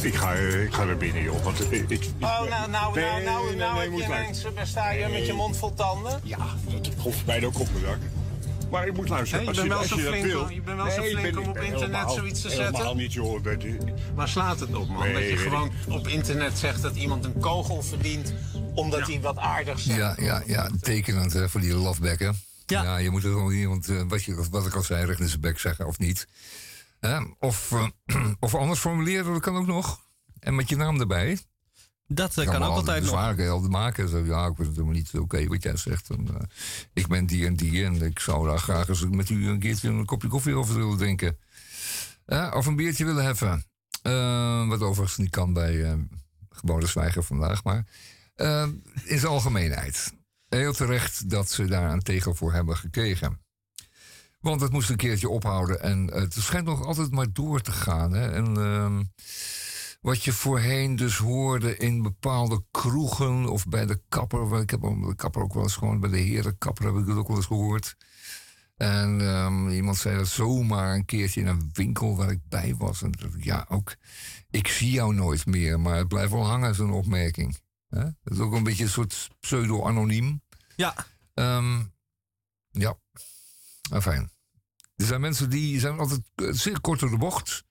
ik, 0.02 0.14
ga, 0.14 0.34
eh, 0.34 0.62
ik 0.62 0.74
ga 0.74 0.84
naar 0.84 0.96
binnen, 0.96 1.22
joh. 1.22 1.42
Want 1.44 1.72
ik, 1.72 1.90
ik, 1.90 2.08
Oh, 2.20 2.28
nou, 2.28 2.48
nou, 2.48 2.70
nou, 2.70 2.94
Nee, 2.94 3.04
nou, 3.04 3.24
nou, 3.24 3.46
nee, 3.46 3.56
nou 3.56 3.88
nee, 3.88 3.98
je 3.98 4.04
ineens, 4.04 4.44
eh, 4.44 4.50
sta 4.64 4.90
je 4.90 5.08
met 5.08 5.26
je 5.26 5.32
mond 5.32 5.56
vol 5.56 5.74
tanden? 5.74 6.20
Ja, 6.22 6.38
dat 6.82 6.88
komt 7.02 7.26
mij 7.26 7.46
ook 7.46 7.58
op 7.60 7.68
mijn 7.72 7.84
dak. 7.84 7.98
Maar 8.72 8.86
ik 8.86 8.94
moet 8.94 9.08
luisteren. 9.08 9.44
Hè, 9.44 9.50
je 9.50 9.58
als 9.58 9.58
bent 9.58 9.68
wel 9.68 9.78
als 9.78 9.88
zo 9.88 9.96
dat 9.96 10.04
flink. 10.04 10.50
Je 10.50 10.60
bent 10.60 10.76
wel 10.76 10.90
zo 10.90 11.00
Nee, 11.00 11.10
flink 11.16 11.34
ben- 11.34 11.42
om 11.42 11.48
op 11.48 11.56
internet 11.56 11.80
helemaal- 11.80 12.14
zoiets 12.14 12.40
te 12.40 12.48
zetten. 12.48 12.74
Helemaal 12.74 12.94
niet, 12.94 13.12
joh. 13.12 13.42
Dat, 13.42 13.62
Waar 14.14 14.28
slaat 14.28 14.60
het 14.60 14.74
op, 14.74 14.88
man? 14.88 14.98
Nee, 15.02 15.12
dat 15.12 15.22
je 15.22 15.36
gewoon 15.36 15.70
op 15.88 16.08
internet 16.08 16.58
zegt 16.58 16.82
dat 16.82 16.96
iemand 16.96 17.24
een 17.24 17.38
kogel 17.40 17.82
verdient 17.82 18.34
omdat 18.74 19.06
hij 19.06 19.20
wat 19.20 19.36
aardigs 19.36 19.84
zegt. 19.84 19.98
Ja, 19.98 20.16
ja, 20.20 20.42
ja, 20.46 20.70
tekenend 20.80 21.32
hè, 21.32 21.48
voor 21.48 21.60
die 21.60 21.74
lovebekken. 21.74 22.40
Ja. 22.66 22.96
je 22.96 23.10
moet 23.10 23.24
er 23.24 23.30
gewoon 23.30 23.52
iemand, 23.52 23.88
eh, 23.88 24.02
wat, 24.08 24.24
je, 24.24 24.46
wat 24.50 24.66
ik 24.66 24.74
al 24.74 24.82
zei, 24.82 25.04
recht 25.06 25.20
in 25.20 25.28
zijn 25.28 25.40
bek 25.40 25.58
zeggen 25.58 25.86
of 25.86 25.98
niet. 25.98 26.26
Hè? 27.00 27.18
Of, 27.38 27.72
eh, 27.72 27.86
of 28.40 28.54
anders 28.54 28.80
formuleren, 28.80 29.32
dat 29.32 29.42
kan 29.42 29.56
ook 29.56 29.66
nog. 29.66 30.00
En 30.40 30.54
met 30.54 30.68
je 30.68 30.76
naam 30.76 31.00
erbij. 31.00 31.38
Dat 32.14 32.38
eh, 32.38 32.46
kan 32.46 32.62
ook 32.62 32.74
altijd 32.74 33.00
nog. 33.00 33.10
Zwaar 33.10 33.48
altijd 33.48 33.70
maken. 33.70 34.26
Ja, 34.26 34.46
ik 34.46 34.56
het 34.56 34.66
helemaal 34.66 34.92
niet 34.92 35.10
oké 35.18 35.46
wat 35.46 35.62
jij 35.62 35.76
zegt. 35.76 36.10
En, 36.10 36.28
eh, 36.28 36.46
ik 36.92 37.06
ben 37.06 37.26
die 37.26 37.46
en 37.46 37.54
die 37.54 37.84
en 37.84 38.02
ik 38.02 38.18
zou 38.18 38.48
daar 38.48 38.58
graag 38.58 38.88
eens 38.88 39.06
met 39.10 39.28
u 39.28 39.48
een 39.48 39.58
keertje 39.58 39.88
een 39.88 40.04
kopje 40.04 40.28
koffie 40.28 40.54
over 40.54 40.74
willen 40.74 40.96
drinken. 40.96 41.38
Eh, 42.24 42.52
of 42.56 42.66
een 42.66 42.76
biertje 42.76 43.04
willen 43.04 43.24
heffen. 43.24 43.64
Wat 44.68 44.80
overigens 44.80 45.18
niet 45.18 45.30
kan 45.30 45.52
bij 45.52 46.06
geboden 46.50 46.88
zwijgen 46.88 47.24
vandaag. 47.24 47.64
Maar 47.64 47.86
in 49.04 49.18
zijn 49.18 49.32
algemeenheid. 49.32 50.12
Heel 50.48 50.72
terecht 50.72 51.30
dat 51.30 51.50
ze 51.50 51.64
daar 51.64 51.92
een 51.92 52.02
tegel 52.02 52.34
voor 52.34 52.52
hebben 52.52 52.76
gekregen. 52.76 53.40
Want 54.40 54.60
het 54.60 54.72
moest 54.72 54.90
een 54.90 54.96
keertje 54.96 55.28
ophouden. 55.28 55.82
En 55.82 56.06
het 56.12 56.34
schijnt 56.34 56.66
nog 56.66 56.84
altijd 56.84 57.10
maar 57.10 57.32
door 57.32 57.60
te 57.60 57.72
gaan. 57.72 58.12
Hè? 58.12 58.30
En 58.32 58.56
ehm, 58.56 59.02
wat 60.02 60.24
je 60.24 60.32
voorheen 60.32 60.96
dus 60.96 61.16
hoorde 61.16 61.76
in 61.76 62.02
bepaalde 62.02 62.64
kroegen 62.70 63.48
of 63.48 63.66
bij 63.66 63.86
de 63.86 64.00
kapper. 64.08 64.60
Ik 64.60 64.70
heb 64.70 64.80
de 64.80 65.12
kapper 65.16 65.42
ook 65.42 65.54
wel 65.54 65.62
eens 65.62 65.76
gewoon 65.76 66.00
bij 66.00 66.10
de 66.10 66.18
herenkapper 66.18 66.84
heb 66.84 66.94
ik 66.94 67.06
het 67.06 67.16
ook 67.16 67.28
wel 67.28 67.36
eens 67.36 67.46
gehoord. 67.46 67.96
En 68.76 69.20
ehm, 69.20 69.68
iemand 69.68 69.96
zei 69.96 70.16
dat 70.16 70.28
zomaar 70.28 70.94
een 70.94 71.04
keertje 71.04 71.40
in 71.40 71.46
een 71.46 71.70
winkel 71.72 72.16
waar 72.16 72.30
ik 72.30 72.40
bij 72.48 72.74
was. 72.76 73.02
En 73.02 73.12
ja, 73.38 73.66
ook, 73.68 73.96
ik 74.50 74.68
zie 74.68 74.90
jou 74.90 75.14
nooit 75.14 75.46
meer, 75.46 75.80
maar 75.80 75.96
het 75.96 76.08
blijft 76.08 76.32
wel 76.32 76.46
hangen, 76.46 76.74
zo'n 76.74 76.92
opmerking. 76.92 77.58
Dat 77.88 78.14
is 78.22 78.38
ook 78.38 78.52
een 78.52 78.62
beetje 78.62 78.84
een 78.84 78.90
soort 78.90 79.30
pseudo-anoniem. 79.40 80.42
Ja. 80.76 80.94
Ehm, 81.34 81.82
ja, 82.70 82.96
fijn. 84.00 84.30
Er 84.96 85.06
zijn 85.06 85.20
mensen 85.20 85.50
die 85.50 85.80
zijn 85.80 85.98
altijd 85.98 86.20
eh, 86.34 86.48
zeer 86.50 86.80
kort 86.80 87.00
door 87.00 87.10
de 87.10 87.18
bocht. 87.18 87.64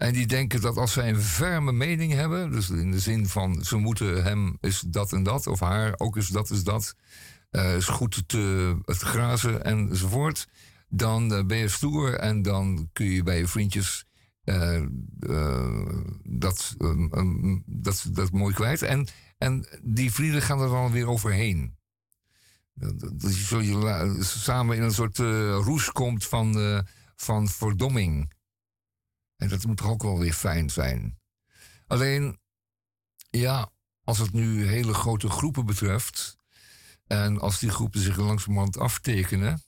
En 0.00 0.12
die 0.12 0.26
denken 0.26 0.60
dat 0.60 0.76
als 0.76 0.92
zij 0.92 1.08
een 1.08 1.20
ferme 1.20 1.72
mening 1.72 2.12
hebben, 2.12 2.50
dus 2.50 2.70
in 2.70 2.90
de 2.90 2.98
zin 2.98 3.26
van 3.26 3.64
ze 3.64 3.76
moeten 3.76 4.22
hem 4.22 4.56
is 4.60 4.80
dat 4.80 5.12
en 5.12 5.22
dat, 5.22 5.46
of 5.46 5.60
haar 5.60 5.94
ook 5.96 6.16
is 6.16 6.28
dat 6.28 6.50
is 6.50 6.64
dat, 6.64 6.94
eh, 7.50 7.76
is 7.76 7.86
goed 7.86 8.28
te, 8.28 8.76
grazen 8.84 9.64
enzovoort, 9.64 10.48
dan 10.88 11.34
eh, 11.34 11.44
ben 11.44 11.58
je 11.58 11.68
stoer 11.68 12.14
en 12.14 12.42
dan 12.42 12.88
kun 12.92 13.06
je 13.06 13.22
bij 13.22 13.38
je 13.38 13.48
vriendjes 13.48 14.04
eh, 14.44 14.82
dat, 16.22 16.74
ehm, 16.78 17.06
ehm, 17.12 17.58
dat, 17.66 18.06
dat 18.12 18.32
mooi 18.32 18.54
kwijt. 18.54 18.82
En, 18.82 19.06
en 19.38 19.66
die 19.82 20.12
vrienden 20.12 20.42
gaan 20.42 20.60
er 20.60 20.68
dan 20.68 20.92
weer 20.92 21.08
overheen. 21.08 21.76
Dat, 22.74 23.36
je 23.48 24.16
samen 24.20 24.76
in 24.76 24.82
een 24.82 24.92
soort 24.92 25.18
roes 25.64 25.92
komt 25.92 26.24
van, 26.24 26.82
van 27.16 27.48
verdomming. 27.48 28.38
En 29.40 29.48
dat 29.48 29.66
moet 29.66 29.76
toch 29.76 29.90
ook 29.90 30.02
wel 30.02 30.18
weer 30.18 30.32
fijn 30.32 30.70
zijn. 30.70 31.18
Alleen, 31.86 32.40
ja, 33.30 33.70
als 34.04 34.18
het 34.18 34.32
nu 34.32 34.66
hele 34.66 34.94
grote 34.94 35.30
groepen 35.30 35.66
betreft. 35.66 36.36
En 37.06 37.40
als 37.40 37.58
die 37.58 37.70
groepen 37.70 38.00
zich 38.00 38.16
langzamerhand 38.16 38.78
aftekenen. 38.78 39.62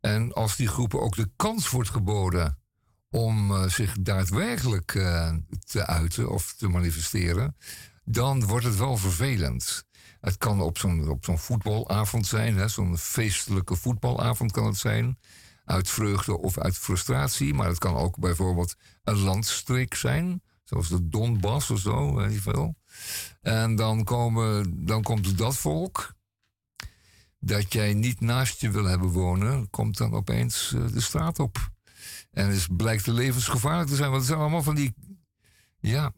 En 0.00 0.32
als 0.32 0.56
die 0.56 0.68
groepen 0.68 1.00
ook 1.00 1.16
de 1.16 1.30
kans 1.36 1.70
wordt 1.70 1.90
geboden 1.90 2.58
om 3.10 3.50
eh, 3.50 3.68
zich 3.68 3.96
daadwerkelijk 4.00 4.94
eh, 4.94 5.34
te 5.66 5.86
uiten 5.86 6.30
of 6.30 6.54
te 6.54 6.68
manifesteren. 6.68 7.56
Dan 8.04 8.46
wordt 8.46 8.64
het 8.64 8.76
wel 8.76 8.96
vervelend. 8.96 9.84
Het 10.20 10.36
kan 10.36 10.60
op 10.60 10.78
zo'n, 10.78 11.18
zo'n 11.20 11.38
voetbalavond 11.38 12.26
zijn, 12.26 12.70
zo'n 12.70 12.98
feestelijke 12.98 13.76
voetbalavond 13.76 14.52
kan 14.52 14.66
het 14.66 14.76
zijn. 14.76 15.18
Uit 15.68 15.90
vreugde 15.90 16.38
of 16.38 16.58
uit 16.58 16.78
frustratie. 16.78 17.54
Maar 17.54 17.68
het 17.68 17.78
kan 17.78 17.94
ook 17.94 18.18
bijvoorbeeld 18.18 18.74
een 19.04 19.18
landstreek 19.18 19.94
zijn. 19.94 20.42
Zoals 20.64 20.88
de 20.88 21.08
Donbass 21.08 21.70
of 21.70 21.78
zo, 21.78 22.14
weet 22.14 22.32
je 22.32 22.40
veel. 22.40 22.76
En 23.40 23.76
dan, 23.76 24.04
komen, 24.04 24.84
dan 24.84 25.02
komt 25.02 25.38
dat 25.38 25.56
volk. 25.56 26.14
Dat 27.38 27.72
jij 27.72 27.94
niet 27.94 28.20
naast 28.20 28.60
je 28.60 28.70
wil 28.70 28.84
hebben 28.84 29.08
wonen. 29.08 29.70
Komt 29.70 29.96
dan 29.96 30.12
opeens 30.12 30.72
eh, 30.72 30.92
de 30.92 31.00
straat 31.00 31.38
op. 31.38 31.70
En 32.30 32.50
het 32.50 32.76
blijkt 32.76 33.06
levensgevaarlijk 33.06 33.88
te 33.88 33.96
zijn. 33.96 34.08
Want 34.08 34.20
het 34.20 34.30
zijn 34.30 34.40
allemaal 34.40 34.62
van 34.62 34.74
die 34.74 34.94
ja, 35.78 36.12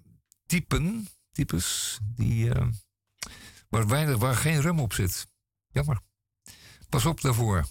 typen, 0.46 1.08
types 1.32 1.98
die, 2.02 2.54
eh, 2.54 2.66
waar, 3.68 3.86
weinig, 3.86 4.16
waar 4.16 4.36
geen 4.36 4.60
rem 4.60 4.80
op 4.80 4.92
zit. 4.92 5.26
Jammer. 5.68 6.00
Pas 6.88 7.06
op 7.06 7.20
daarvoor. 7.20 7.64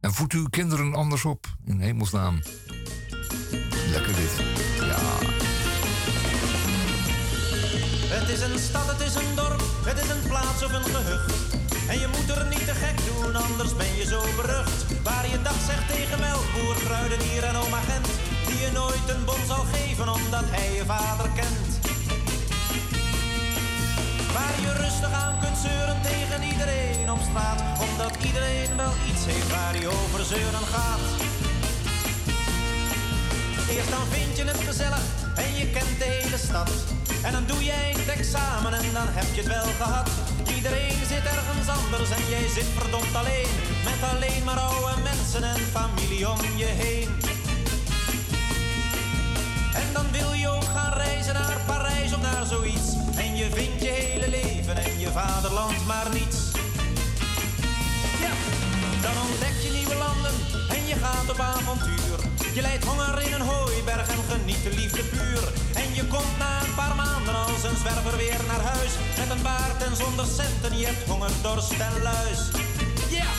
En 0.00 0.12
voed 0.12 0.32
uw 0.32 0.46
kinderen 0.50 0.94
anders 0.94 1.24
op, 1.24 1.46
in 1.64 1.80
hemelsnaam. 1.80 2.40
Lekker 3.90 4.14
dit. 4.14 4.32
Ja. 4.80 4.98
Het 8.14 8.28
is 8.28 8.40
een 8.40 8.58
stad, 8.58 8.86
het 8.86 9.00
is 9.00 9.14
een 9.14 9.34
dorp, 9.34 9.62
het 9.84 9.98
is 10.02 10.08
een 10.08 10.28
plaats 10.28 10.64
of 10.64 10.72
een 10.72 10.84
gehucht. 10.94 11.32
En 11.88 11.98
je 11.98 12.06
moet 12.06 12.36
er 12.36 12.46
niet 12.46 12.66
te 12.66 12.74
gek 12.74 12.98
doen, 13.08 13.36
anders 13.36 13.76
ben 13.76 13.96
je 13.96 14.04
zo 14.04 14.20
berucht. 14.36 15.02
Waar 15.02 15.28
je 15.28 15.42
dag 15.42 15.58
zegt 15.66 15.88
tegen 15.88 16.20
melkboer, 16.20 16.74
kruidenier 16.84 17.42
en 17.44 17.56
oma 17.56 17.80
Gent. 17.80 18.08
Die 18.46 18.58
je 18.64 18.70
nooit 18.72 19.08
een 19.08 19.24
bon 19.24 19.42
zal 19.46 19.64
geven, 19.72 20.08
omdat 20.08 20.46
hij 20.54 20.74
je 20.74 20.84
vader 20.84 21.30
kent. 21.34 21.70
Waar 24.34 24.56
je 24.64 24.72
rustig 24.84 25.12
aan 25.12 25.38
kunt 25.40 25.58
zeuren 25.66 26.02
tegen 26.02 26.42
iedereen 26.52 26.87
Omdat 27.10 28.12
iedereen 28.26 28.76
wel 28.76 28.92
iets 29.10 29.24
heeft 29.24 29.50
waar 29.50 29.74
hij 29.74 29.86
over 29.86 30.24
zeuren 30.24 30.66
gaat. 30.74 31.04
Eerst 33.70 33.90
dan 33.90 34.06
vind 34.10 34.36
je 34.36 34.44
het 34.44 34.60
gezellig 34.68 35.04
en 35.34 35.50
je 35.60 35.66
kent 35.70 35.98
de 35.98 36.04
hele 36.04 36.38
stad. 36.38 36.70
En 37.22 37.32
dan 37.32 37.44
doe 37.46 37.64
jij 37.64 37.94
het 37.98 38.08
examen 38.18 38.72
en 38.72 38.92
dan 38.92 39.08
heb 39.18 39.28
je 39.34 39.40
het 39.40 39.50
wel 39.56 39.70
gehad. 39.80 40.08
Iedereen 40.56 40.98
zit 41.12 41.24
ergens 41.36 41.68
anders 41.78 42.10
en 42.10 42.24
jij 42.28 42.48
zit 42.56 42.70
verdomd 42.78 43.14
alleen. 43.14 43.52
Met 43.88 44.00
alleen 44.12 44.44
maar 44.44 44.58
oude 44.58 45.00
mensen 45.10 45.42
en 45.42 45.60
familie 45.76 46.28
om 46.30 46.40
je 46.56 46.70
heen. 46.82 47.08
En 49.80 49.88
dan 49.92 50.06
wil 50.18 50.32
je 50.32 50.48
ook 50.48 50.68
gaan 50.76 50.92
reizen 50.92 51.34
naar 51.34 51.58
Parijs 51.66 52.14
of 52.14 52.20
naar 52.20 52.46
zoiets. 52.46 52.88
En 53.16 53.36
je 53.36 53.46
vindt 53.50 53.82
je 53.82 53.90
hele 53.90 54.28
leven 54.28 54.48
land 55.58 55.86
maar 55.86 56.08
niets. 56.12 56.37
Je 60.88 60.94
gaat 60.94 61.30
op 61.30 61.40
avontuur. 61.40 62.18
Je 62.54 62.60
leidt 62.60 62.84
honger 62.84 63.20
in 63.26 63.32
een 63.32 63.46
hooiberg 63.50 64.08
en 64.08 64.22
geniet 64.30 64.62
de 64.62 64.72
liefde 64.80 65.02
puur. 65.02 65.42
En 65.82 65.94
je 65.94 66.04
komt 66.14 66.38
na 66.38 66.60
een 66.60 66.74
paar 66.74 66.96
maanden 66.96 67.34
als 67.34 67.62
een 67.68 67.76
zwerver 67.76 68.16
weer 68.16 68.40
naar 68.46 68.64
huis. 68.72 68.92
Met 69.18 69.30
een 69.30 69.42
baard 69.42 69.82
en 69.82 69.96
zonder 69.96 70.26
centen, 70.26 70.78
je 70.78 70.86
hebt 70.86 71.08
honger, 71.08 71.30
dorst 71.42 71.80
en 71.88 72.02
luis. 72.02 72.40
Ja! 73.16 73.30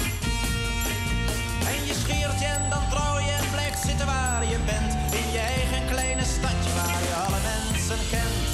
En 1.73 1.79
je 1.89 1.95
scheert 2.03 2.39
je 2.39 2.45
en 2.45 2.69
dan 2.69 2.85
trouw 2.89 3.17
je 3.27 3.35
en 3.41 3.49
blijft 3.51 3.81
zitten 3.87 4.05
waar 4.05 4.43
je 4.53 4.59
bent. 4.71 4.91
In 5.19 5.27
je 5.35 5.43
eigen 5.57 5.83
kleine 5.91 6.25
stadje 6.35 6.71
waar 6.79 7.01
je 7.09 7.15
alle 7.25 7.41
mensen 7.51 8.01
kent. 8.13 8.47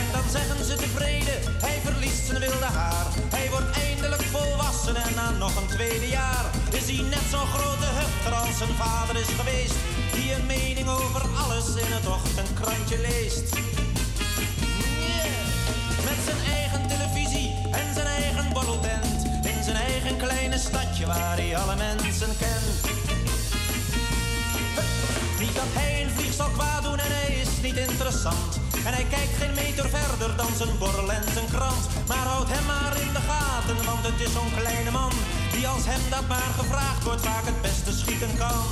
En 0.00 0.06
dan 0.12 0.26
zeggen 0.36 0.64
ze 0.64 0.74
tevreden, 0.76 1.38
hij 1.66 1.78
verliest 1.84 2.24
zijn 2.26 2.40
wilde 2.40 2.70
haar. 2.80 3.06
Hij 3.36 3.50
wordt 3.50 3.71
en 4.96 5.14
na 5.14 5.30
nog 5.30 5.56
een 5.56 5.66
tweede 5.66 6.08
jaar 6.08 6.44
is 6.70 6.86
hij 6.90 7.02
net 7.08 7.26
zo'n 7.30 7.46
grote 7.46 7.86
hufter 7.98 8.32
als 8.32 8.56
zijn 8.58 8.74
vader 8.74 9.16
is 9.16 9.32
geweest. 9.38 9.74
Die 10.12 10.34
een 10.34 10.46
mening 10.46 10.88
over 10.88 11.22
alles 11.44 11.66
in 11.84 11.92
het 11.96 12.06
ochtendkrantje 12.06 12.98
leest. 13.00 13.48
Met 16.08 16.18
zijn 16.24 16.40
eigen 16.56 16.82
televisie 16.88 17.50
en 17.70 17.94
zijn 17.94 18.06
eigen 18.06 18.52
borreltent. 18.52 19.20
In 19.42 19.62
zijn 19.64 19.76
eigen 19.76 20.16
kleine 20.16 20.58
stadje 20.58 21.06
waar 21.06 21.36
hij 21.36 21.56
alle 21.56 21.76
mensen 21.76 22.32
kent. 22.38 22.76
Niet 25.40 25.54
dat 25.54 25.70
hij 25.78 26.02
een 26.02 26.10
vliegtuig 26.10 26.52
kwaad 26.52 26.82
doen 26.82 26.98
en 26.98 27.12
hij 27.18 27.34
is 27.42 27.60
niet 27.62 27.76
interessant. 27.76 28.61
En 28.86 28.92
hij 28.92 29.04
kijkt 29.04 29.34
geen 29.40 29.54
meter 29.54 29.88
verder 29.88 30.36
dan 30.36 30.52
zijn 30.56 30.78
borrel 30.78 31.12
en 31.12 31.32
zijn 31.32 31.46
krant. 31.46 31.88
Maar 32.08 32.26
houd 32.32 32.48
hem 32.48 32.66
maar 32.66 33.00
in 33.00 33.12
de 33.12 33.20
gaten, 33.20 33.84
want 33.84 34.06
het 34.06 34.20
is 34.20 34.32
zo'n 34.32 34.54
kleine 34.56 34.90
man. 34.90 35.12
Die 35.52 35.68
als 35.68 35.84
hem 35.84 36.10
dat 36.10 36.28
maar 36.28 36.52
gevraagd 36.60 37.04
wordt 37.04 37.20
vaak 37.20 37.44
het 37.44 37.62
beste 37.62 37.92
schieten 37.92 38.36
kan. 38.36 38.64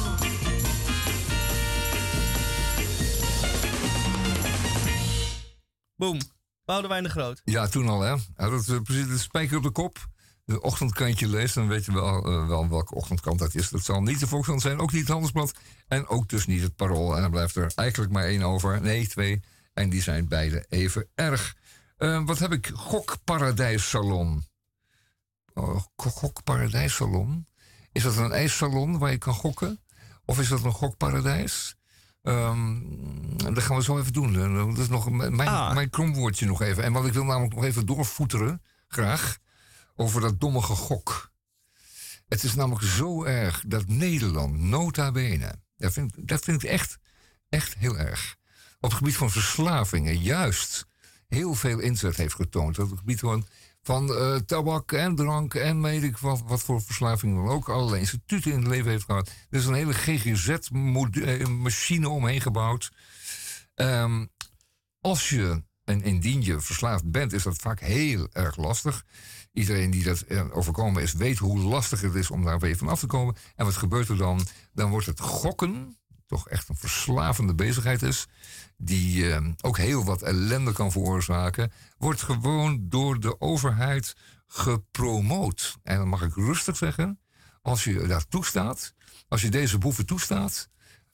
Boom. 5.97 6.21
Boudewijn 6.65 7.03
de 7.03 7.09
Groot. 7.09 7.41
Ja, 7.45 7.67
toen 7.67 7.89
al, 7.89 8.01
hè. 8.01 8.09
Hij 8.11 8.49
had 8.49 8.53
het, 8.53 8.69
eh, 8.69 8.81
precies 8.83 9.07
de 9.07 9.19
spijker 9.19 9.57
op 9.57 9.63
de 9.63 9.71
kop. 9.71 10.09
De 10.45 10.61
ochtendkrantje 10.61 11.29
leest, 11.29 11.55
dan 11.55 11.69
weet 11.69 11.85
je 11.85 11.93
wel, 11.93 12.25
eh, 12.25 12.47
wel 12.47 12.69
welke 12.69 12.95
ochtendkrant 12.95 13.39
dat 13.39 13.55
is. 13.55 13.69
Dat 13.69 13.85
zal 13.85 14.03
niet 14.03 14.21
de 14.21 14.27
Volkskrant 14.27 14.63
zijn, 14.63 14.81
ook 14.81 14.93
niet 14.93 15.01
het 15.01 15.11
Handelsblad. 15.11 15.53
En 15.89 16.09
ook 16.09 16.29
dus 16.29 16.47
niet 16.47 16.63
het 16.63 16.77
Parool. 16.77 17.17
En 17.17 17.23
dan 17.23 17.31
blijft 17.31 17.57
er 17.57 17.73
eigenlijk 17.75 18.13
maar 18.13 18.25
één 18.25 18.43
over. 18.43 18.81
Nee, 18.81 19.09
twee. 19.09 19.43
En 19.73 19.91
die 19.91 20.03
zijn 20.03 20.29
beide 20.29 20.65
even 20.69 21.09
erg. 21.15 21.57
Eh, 21.97 22.25
wat 22.25 22.39
heb 22.39 22.53
ik? 22.53 22.71
Gokparadijssalon. 22.75 24.45
Oh, 25.55 25.83
go- 25.97 26.11
gokparadijssalon? 26.11 27.47
Is 27.93 28.03
dat 28.03 28.17
een 28.17 28.33
ijssalon 28.33 28.99
waar 28.99 29.11
je 29.11 29.19
kan 29.19 29.35
gokken? 29.35 29.81
Of 30.25 30.39
is 30.41 30.49
dat 30.49 30.65
een 30.65 30.73
gokparadijs? 30.73 31.77
Ehm, 32.23 32.79
dat 33.37 33.63
gaan 33.63 33.77
we 33.77 33.83
zo 33.83 33.99
even 33.99 34.13
doen. 34.13 34.35
Eh, 34.37 34.67
Dat 34.67 34.79
is 34.79 34.89
nog 34.89 35.11
mijn, 35.11 35.37
mijn 35.75 35.91
kromwoordje 35.91 36.47
nog 36.47 36.63
even. 36.63 36.83
En 36.85 36.93
wat 36.93 37.07
ik 37.07 37.13
wil 37.13 37.25
namelijk 37.25 37.55
nog 37.55 37.65
even 37.65 37.87
doorvoeteren, 37.87 38.63
graag, 38.89 39.39
over 39.95 40.21
dat 40.21 40.41
domme 40.41 40.61
gok. 40.61 41.33
Het 42.29 42.43
is 42.43 42.55
namelijk 42.55 42.85
zo 42.85 43.25
erg 43.25 43.63
dat 43.67 43.87
Nederland, 43.89 44.59
nota 44.59 45.13
bene, 45.13 45.55
dat 45.77 45.93
vind, 45.93 46.17
ik- 46.17 46.29
dat 46.29 46.45
vind 46.45 46.63
ik 46.63 46.71
echt, 46.71 46.99
echt 47.49 47.75
heel 47.75 47.99
erg. 47.99 48.37
Op 48.81 48.89
het 48.91 48.99
gebied 48.99 49.17
van 49.17 49.31
verslavingen 49.31 50.19
juist 50.19 50.87
heel 51.29 51.55
veel 51.55 51.79
inzet 51.79 52.17
heeft 52.17 52.35
getoond. 52.35 52.79
Op 52.79 52.91
het 52.91 52.99
gebied 52.99 53.21
van, 53.21 53.47
van 53.83 54.15
eh, 54.15 54.37
tabak 54.37 54.93
en 54.93 55.15
drank 55.15 55.55
en 55.55 55.83
weet 55.83 56.03
ik 56.03 56.19
wat, 56.19 56.63
voor 56.63 56.83
verslavingen 56.83 57.45
dan 57.45 57.49
ook. 57.55 57.69
Allerlei 57.69 58.01
instituten 58.01 58.53
in 58.53 58.59
het 58.59 58.69
leven 58.69 58.91
heeft 58.91 59.05
gehad. 59.05 59.29
Er 59.51 59.59
is 59.59 59.67
een 59.67 59.75
hele 59.75 59.95
GGZ-machine 59.95 61.29
omheen 62.09 62.41
gebouwd. 62.41 62.93
Ehm, 63.75 64.27
als 65.01 65.29
je, 65.29 65.63
en 65.85 66.03
indien 66.03 66.43
je 66.43 66.61
verslaafd 66.61 67.11
bent, 67.11 67.33
is 67.33 67.43
dat 67.43 67.57
vaak 67.57 67.81
heel 67.81 68.29
erg 68.33 68.57
lastig. 68.57 69.05
Iedereen 69.53 69.91
die 69.91 70.05
dat 70.05 70.21
eh, 70.21 70.57
overkomen 70.57 71.03
is, 71.03 71.13
weet 71.13 71.39
hoe 71.39 71.59
lastig 71.59 72.01
het 72.01 72.15
is 72.15 72.31
om 72.31 72.45
daar 72.45 72.59
weer 72.59 72.77
van 72.77 72.89
af 72.89 73.01
te 73.01 73.07
komen. 73.07 73.37
En 73.57 73.65
wat 73.65 73.77
gebeurt 73.77 74.09
er 74.09 74.17
dan? 74.17 74.47
Dan 74.73 74.91
wordt 74.91 75.07
het 75.07 75.21
gokken, 75.21 75.97
toch 76.27 76.49
echt 76.49 76.69
een 76.69 76.77
verslavende 76.77 77.55
bezigheid 77.55 78.03
is, 78.03 78.27
die 78.81 79.33
eh, 79.33 79.47
ook 79.61 79.77
heel 79.77 80.05
wat 80.05 80.23
ellende 80.23 80.73
kan 80.73 80.93
veroorzaken, 80.93 81.73
wordt 81.99 82.23
gewoon 82.23 82.87
door 82.89 83.21
de 83.21 83.41
overheid 83.41 84.17
gepromoot. 84.47 85.79
En 85.83 85.97
dan 85.97 86.09
mag 86.09 86.23
ik 86.23 86.35
rustig 86.35 86.77
zeggen, 86.77 87.19
als 87.63 87.85
je 87.85 88.07
dat 88.07 88.27
toestaat, 88.29 88.95
als 89.29 89.43
je 89.43 89.49
deze 89.49 89.79
boeven 89.79 90.07
toestaat, 90.07 90.69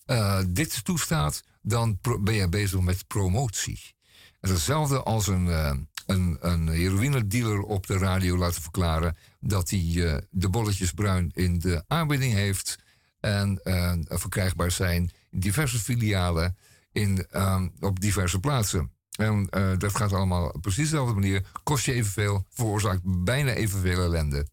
eh, 0.07 0.41
dit 0.49 0.85
toestaat, 0.85 1.43
dan 1.63 1.99
ben 2.21 2.35
je 2.35 2.49
bezig 2.49 2.81
met 2.81 3.07
promotie. 3.07 3.95
Hetzelfde 4.41 5.03
als 5.03 5.27
een, 5.27 5.49
eh, 5.49 5.77
een, 6.07 6.37
een 6.41 6.69
heroïnedealer 6.69 7.61
op 7.61 7.87
de 7.87 7.99
radio 7.99 8.37
laten 8.37 8.63
verklaren 8.63 9.17
dat 9.41 9.71
hij 9.71 9.79
eh, 9.79 10.17
de 10.31 10.49
bolletjes 10.49 10.93
bruin 10.93 11.31
in 11.35 11.59
de 11.59 11.85
aanbieding 11.87 12.33
heeft 12.33 12.79
en 13.21 13.61
verkrijgbaar 14.09 14.71
zijn 14.71 15.11
in 15.31 15.41
diverse 15.41 15.79
filialen 15.79 16.57
in, 16.97 17.27
eh, 17.31 17.63
op 17.81 18.01
diverse 18.01 18.41
plaatsen. 18.41 18.91
En 19.19 19.49
eh, 19.51 19.73
dat 19.79 19.97
gaat 19.97 20.13
allemaal 20.13 20.49
op 20.49 20.61
precies 20.63 20.91
dezelfde 20.91 21.15
manier. 21.15 21.47
Kost 21.63 21.85
je 21.85 21.93
evenveel, 21.93 22.45
veroorzaakt 22.51 23.01
bijna 23.05 23.53
evenveel 23.53 24.03
ellende. 24.03 24.47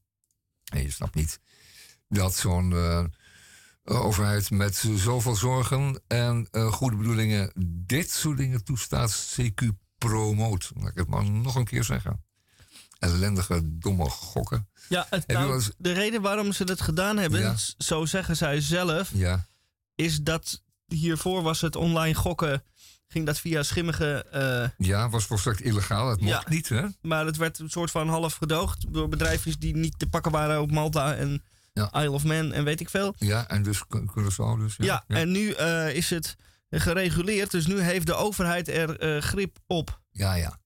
En 0.64 0.82
je 0.82 0.92
snapt 0.92 1.16
niet 1.16 1.40
dat 2.10 2.36
zo'n 2.36 2.74
eh, 2.74 3.04
overheid 3.84 4.52
met 4.52 4.76
zoveel 4.96 5.36
zorgen 5.36 6.02
en 6.08 6.48
eh, 6.52 6.72
goede 6.72 6.96
bedoelingen 6.96 7.52
dit 7.86 8.12
soort 8.12 8.38
dingen 8.38 8.64
toestaat, 8.64 9.28
CQ 9.42 9.68
promoot. 9.98 10.72
Laat 10.76 10.90
ik 10.90 10.98
het 10.98 11.08
maar 11.08 11.30
nog 11.32 11.56
een 11.56 11.66
keer 11.66 11.84
zeggen. 11.84 12.24
Ellendige, 13.00 13.62
domme 13.64 14.10
gokken. 14.10 14.68
Ja, 14.90 15.08
het, 15.10 15.28
nou, 15.28 15.54
eens- 15.54 15.72
de 15.78 15.92
reden 15.92 16.22
waarom 16.22 16.52
ze 16.52 16.66
dat 16.66 16.82
gedaan 16.82 17.18
hebben, 17.18 17.40
Ja. 17.40 17.56
zo 17.78 18.06
zeggen 18.06 18.36
zij 18.38 18.62
zelf, 18.62 19.10
Ja. 19.14 19.46
is 19.96 20.22
dat 20.22 20.63
hiervoor 20.88 21.42
was 21.42 21.62
het 21.62 21.76
online 21.76 22.16
gokken, 22.16 22.64
ging 23.08 23.26
dat 23.26 23.40
via 23.40 23.64
schimmige... 23.64 24.26
eh, 24.32 24.88
Ja, 24.88 25.10
was 25.10 25.26
volstrekt 25.26 25.62
illegaal. 25.62 26.10
Het 26.10 26.22
mocht 26.22 26.32
Ja. 26.44 26.50
niet, 26.50 26.70
hè? 26.70 26.86
maar 27.02 27.26
het 27.26 27.38
werd 27.38 27.60
een 27.60 27.70
soort 27.70 27.92
van 27.92 28.10
half 28.10 28.34
gedoogd 28.34 28.94
door 28.94 29.10
bedrijfjes 29.10 29.58
die 29.58 29.76
niet 29.76 30.00
te 30.00 30.08
pakken 30.08 30.32
waren 30.32 30.62
op 30.62 30.72
Malta 30.72 31.16
en 31.16 31.44
Isle 31.74 32.12
of 32.12 32.24
Man 32.24 32.52
en 32.52 32.64
weet 32.64 32.80
ik 32.80 32.90
veel. 32.90 33.16
Ja, 33.18 33.48
en 33.50 33.64
dus 33.64 33.88
Cu- 33.88 34.06
Curaçao 34.12 34.60
dus. 34.60 34.76
Ja, 34.78 35.04
en 35.08 35.32
nu 35.32 35.52
eh, 35.52 35.96
is 35.96 36.10
het 36.10 36.36
gereguleerd, 36.70 37.52
dus 37.52 37.68
nu 37.68 37.80
heeft 37.80 38.06
de 38.06 38.14
overheid 38.14 38.68
er 38.68 39.00
eh, 39.00 39.22
grip 39.22 39.58
op. 39.68 40.02
Ja, 40.12 40.34
ja. 40.34 40.60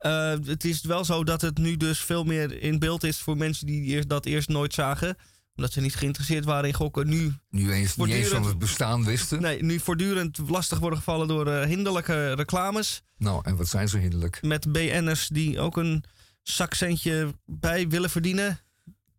Het 0.46 0.66
is 0.66 0.82
wel 0.82 1.06
zo 1.06 1.24
dat 1.24 1.42
het 1.42 1.58
nu 1.58 1.78
dus 1.78 2.00
veel 2.00 2.24
meer 2.24 2.62
in 2.62 2.80
beeld 2.80 3.04
is 3.04 3.18
voor 3.18 3.38
mensen 3.38 3.66
die 3.66 4.06
dat 4.06 4.26
eerst 4.26 4.48
nooit 4.50 4.74
zagen. 4.74 5.18
Omdat 5.58 5.74
ze 5.74 5.82
niet 5.82 5.96
geïnteresseerd 5.96 6.46
waren 6.46 6.68
in 6.70 6.74
gokken. 6.76 7.08
Nu, 7.08 7.34
Nu 7.50 7.72
eens 7.72 7.96
niet 7.96 8.08
eens 8.10 8.28
van 8.28 8.46
het 8.46 8.60
bestaan 8.60 9.06
wisten. 9.06 9.42
Nee, 9.42 9.64
nu 9.64 9.80
voortdurend 9.80 10.38
lastig 10.48 10.80
worden 10.80 10.98
gevallen 11.00 11.28
door 11.28 11.48
eh, 11.48 11.66
hinderlijke 11.68 12.34
reclames. 12.34 13.04
Nou, 13.18 13.42
en 13.44 13.56
wat 13.56 13.68
zijn 13.68 13.90
ze 13.90 13.98
hinderlijk? 13.98 14.42
Met 14.42 14.72
BN'ers 14.72 15.28
die 15.28 15.60
ook 15.60 15.78
een 15.78 16.04
zakcentje 16.42 17.34
bij 17.46 17.88
willen 17.88 18.10
verdienen. 18.10 18.60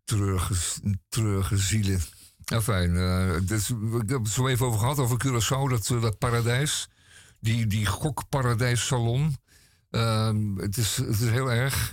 Treurige, 0.03 0.53
treurige 1.09 1.57
zielen. 1.57 2.01
Enfin, 2.45 2.95
eh, 2.97 3.31
dus, 3.43 3.69
ik 4.01 4.09
heb 4.09 4.23
het 4.23 4.29
zo 4.31 4.47
even 4.47 4.65
over 4.65 4.79
gehad, 4.79 4.97
over 4.99 5.17
Curaçao, 5.25 5.69
dat, 5.69 5.89
eh, 5.89 6.01
dat 6.01 6.17
paradijs. 6.17 6.87
Die, 7.39 7.67
die 7.67 7.85
gokparadijssalon. 7.85 9.35
Ehm, 9.89 10.55
het, 10.57 10.77
is, 10.77 10.97
het 10.97 11.19
is 11.19 11.29
heel 11.29 11.51
erg. 11.51 11.89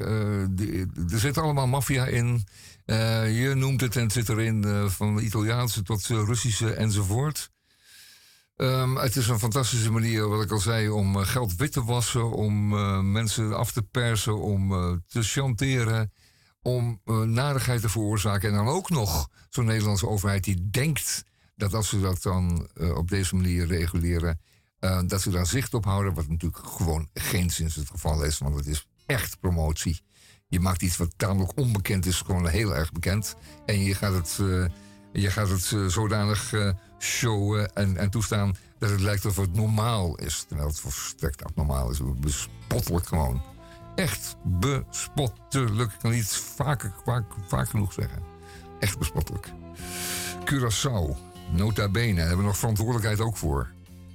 die- 0.51 0.87
er 1.11 1.19
zit 1.19 1.39
allemaal 1.39 1.67
maffia 1.67 2.07
in. 2.07 2.45
Eh, 2.87 3.41
je 3.41 3.55
noemt 3.55 3.81
het 3.81 3.97
en 3.97 4.11
zit 4.11 4.29
erin 4.29 4.65
eh, 4.65 4.89
van 4.89 5.19
Italiaanse 5.19 5.83
tot 5.83 6.11
eh, 6.11 6.23
Russische 6.25 6.73
enzovoort. 6.73 7.51
Ehm, 8.57 8.97
het 8.97 9.17
is 9.17 9.29
een 9.29 9.39
fantastische 9.39 9.91
manier, 9.91 10.29
wat 10.29 10.43
ik 10.43 10.51
al 10.51 10.59
zei, 10.59 10.89
om 10.89 11.17
geld 11.17 11.57
wit 11.57 11.73
te 11.73 11.85
wassen, 11.85 12.31
om 12.31 12.69
mensen 13.13 13.57
af 13.57 13.73
te 13.73 13.83
persen, 13.83 14.41
om 14.41 14.69
te 15.07 15.23
chanteren, 15.23 16.13
om 16.63 17.01
narigheid 17.25 17.81
te 17.81 17.89
veroorzaken. 17.89 18.49
En 18.49 18.55
dan 18.55 18.69
ook 18.69 18.91
nog 18.91 19.29
zo'n 19.51 19.65
Nederlandse 19.65 20.09
overheid 20.09 20.45
die 20.45 20.71
denkt 20.71 21.25
dat 21.57 21.75
als 21.75 21.89
ze 21.89 22.01
dat 22.01 22.23
dan 22.23 22.69
op 22.95 23.09
deze 23.09 23.37
manier 23.37 23.67
reguleren, 23.67 24.41
dat 25.07 25.23
ze 25.23 25.31
daar 25.31 25.47
zicht 25.47 25.75
op 25.75 25.85
houden, 25.85 26.15
wat 26.15 26.29
natuurlijk 26.29 26.67
gewoon 26.67 27.09
geen 27.15 27.51
sinds 27.51 27.75
het 27.75 27.91
geval 27.91 28.25
is, 28.25 28.39
want 28.39 28.55
het 28.55 28.67
is 28.67 28.87
echt 29.07 29.41
promotie. 29.41 30.03
Je 30.57 30.63
maakt 30.63 30.83
iets 30.83 30.97
wat 30.97 31.13
tamelijk 31.17 31.53
onbekend 31.57 32.07
is, 32.07 32.21
gewoon 32.21 32.49
heel 32.49 32.75
erg 32.75 32.93
bekend. 32.93 33.37
En 33.67 33.81
je 33.81 33.95
gaat 33.95 34.13
het, 34.13 34.39
eh, 34.41 34.65
je 35.13 35.31
gaat 35.31 35.49
het 35.49 35.73
eh, 35.73 35.87
zodanig 35.87 36.53
eh, 36.53 36.71
showen 36.99 37.75
en, 37.75 37.97
en 37.97 38.11
toestaan 38.11 38.57
dat 38.79 38.91
het 38.91 39.01
lijkt 39.01 39.25
alsof 39.25 39.45
het 39.45 39.55
normaal 39.55 40.17
is. 40.17 40.45
Terwijl 40.49 40.69
het 40.69 40.81
volstrekt 40.81 41.45
abnormaal 41.45 41.91
is. 41.91 42.01
Bespottelijk 42.21 43.07
gewoon. 43.07 43.43
Echt 43.95 44.37
bespottelijk. 44.45 45.93
Ik 45.93 45.99
kan 45.99 46.11
niet 46.11 46.29
vaak, 46.55 46.91
vaak, 47.49 47.69
genoeg 47.69 47.93
zeggen. 47.93 48.23
Echt 48.81 48.99
bespottelijk. 48.99 49.53
Curaçao, 50.45 51.17
nota 51.53 51.89
bene, 51.89 52.21
hebben 52.21 52.39
we 52.39 52.45
nog 52.45 52.57
verantwoordelijkheid 52.57 53.21
ook 53.21 53.37
voor. 53.37 53.69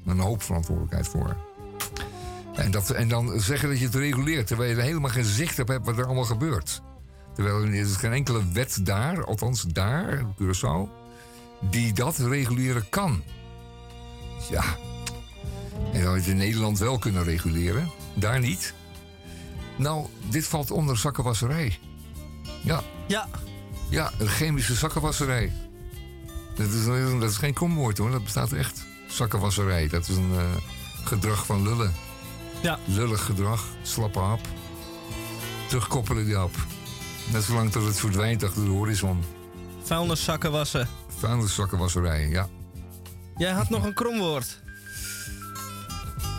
Een 0.06 0.20
hoop 0.20 0.42
verantwoordelijkheid 0.42 1.08
voor. 1.08 1.36
En, 2.56 2.72
dat, 2.72 2.90
en 2.90 3.08
dan 3.08 3.40
zeggen 3.40 3.70
dat 3.70 3.80
je 3.80 3.86
het 3.86 3.96
reguleert, 3.96 4.48
terwijl 4.48 4.70
je 4.70 4.76
er 4.76 4.84
helemaal 4.84 5.10
geen 5.10 5.26
zicht 5.26 5.60
op 5.60 5.68
hebt 5.68 5.86
wat 5.86 5.98
er 5.98 6.06
allemaal 6.06 6.24
gebeurt. 6.24 6.82
Terwijl 7.34 7.62
er 7.62 7.74
is 7.74 7.96
geen 7.96 8.14
enkele 8.14 8.52
wet 8.54 8.80
daar, 8.84 9.26
althans 9.26 9.62
daar, 9.64 10.26
Curaçao, 10.42 10.90
die 11.60 11.94
dat 11.94 12.18
reguleren 12.18 12.90
kan. 12.90 13.24
Ja, 14.50 14.64
en 15.94 16.00
je 16.00 16.08
het 16.08 16.28
in 16.28 16.38
Nederland 16.38 16.80
wel 16.80 16.98
kunnen 16.98 17.24
reguleren, 17.24 17.92
daar 18.14 18.40
niet. 18.40 18.74
Nou, 19.78 20.06
dit 20.30 20.48
valt 20.48 20.72
onder 20.72 20.98
zakkenwasserij. 20.98 21.80
Ja. 22.64 22.84
Ja. 23.08 23.28
Ja, 23.90 24.12
een 24.18 24.28
chemische 24.28 24.74
zakkenwasserij. 24.74 25.52
Dat 26.56 26.68
is, 26.68 26.86
dat 27.20 27.30
is 27.30 27.38
geen 27.38 27.54
komwoord 27.54 27.98
hoor, 27.98 28.12
dat 28.12 28.24
bestaat 28.24 28.52
echt. 28.52 28.86
Zakkenwasserij, 29.08 29.88
dat 29.88 30.08
is 30.08 30.16
een 30.16 30.32
eh, 30.36 30.46
gedrag 31.04 31.46
van 31.46 31.64
lullen. 31.64 31.94
Ja. 32.62 32.80
Lullig 32.86 33.26
gedrag, 33.26 33.66
slappe 33.82 34.20
hap. 34.20 34.48
Terugkoppelen 35.68 36.26
die 36.26 36.36
hap. 36.36 36.56
Net 37.32 37.44
zolang 37.44 37.72
tot 37.72 37.86
het 37.86 38.00
verdwijnt 38.00 38.44
achter 38.44 38.64
de 38.64 38.70
horizon. 38.70 39.24
Vuilniszakken 39.84 40.52
wassen. 40.52 40.88
Vuilniszakkenwasserij, 41.20 42.28
ja. 42.28 42.48
Jij 43.38 43.52
had 43.52 43.70
nog 43.70 43.86
een 43.86 43.94
kromwoord. 43.94 44.62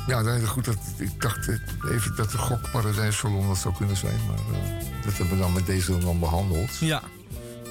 Ja, 0.07 0.21
nee, 0.21 0.47
goed, 0.47 0.65
dat, 0.65 0.77
ik 0.97 1.21
dacht 1.21 1.49
eh, 1.49 1.57
even 1.91 2.17
dat 2.17 2.31
de 2.31 2.39
gokparadijssalon 2.39 3.49
dat 3.49 3.59
zou 3.59 3.75
kunnen 3.75 3.97
zijn. 3.97 4.19
Maar 4.27 4.61
eh, 4.61 4.85
dat 5.05 5.17
hebben 5.17 5.37
we 5.37 5.43
dan 5.43 5.53
met 5.53 5.67
deze 5.67 5.99
dan 5.99 6.19
behandeld. 6.19 6.77
Ja. 6.81 7.03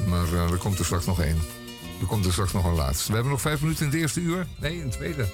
Maar 0.07 0.33
eh, 0.33 0.51
er 0.51 0.57
komt 0.57 0.79
er 0.79 0.85
straks 0.85 1.05
nog 1.05 1.21
één. 1.21 1.37
Er 2.01 2.07
komt 2.07 2.25
er 2.25 2.31
straks 2.31 2.51
nog 2.51 2.65
een 2.65 2.75
laatste. 2.75 3.07
We 3.07 3.13
hebben 3.13 3.31
nog 3.31 3.41
vijf 3.41 3.61
minuten 3.61 3.85
in 3.85 3.91
het 3.91 3.99
eerste 3.99 4.19
uur. 4.19 4.47
Nee, 4.59 4.75
in 4.75 4.81
het 4.81 4.91
tweede. 4.91 5.27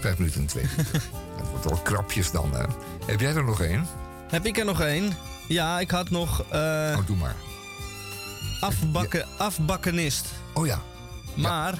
Vijf 0.00 0.18
minuten 0.18 0.40
in 0.40 0.46
het 0.46 0.50
tweede 0.50 0.90
uur. 0.92 1.02
Het 1.36 1.48
wordt 1.50 1.64
wel 1.64 1.78
krapjes 1.78 2.30
dan, 2.30 2.52
hè. 2.54 2.64
Heb 3.06 3.20
jij 3.20 3.34
er 3.34 3.44
nog 3.44 3.60
één? 3.60 3.86
Heb 4.30 4.46
ik 4.46 4.58
er 4.58 4.64
nog 4.64 4.80
één? 4.80 5.16
Ja, 5.48 5.80
ik 5.80 5.90
had 5.90 6.10
nog... 6.10 6.40
eh 6.50 6.94
Oh, 6.98 7.06
doe 7.06 7.16
maar. 7.16 7.34
afbakken, 8.60 9.26
afbakkenist. 9.38 10.26
Oh 10.54 10.66
ja. 10.66 10.80
Maar... 11.34 11.74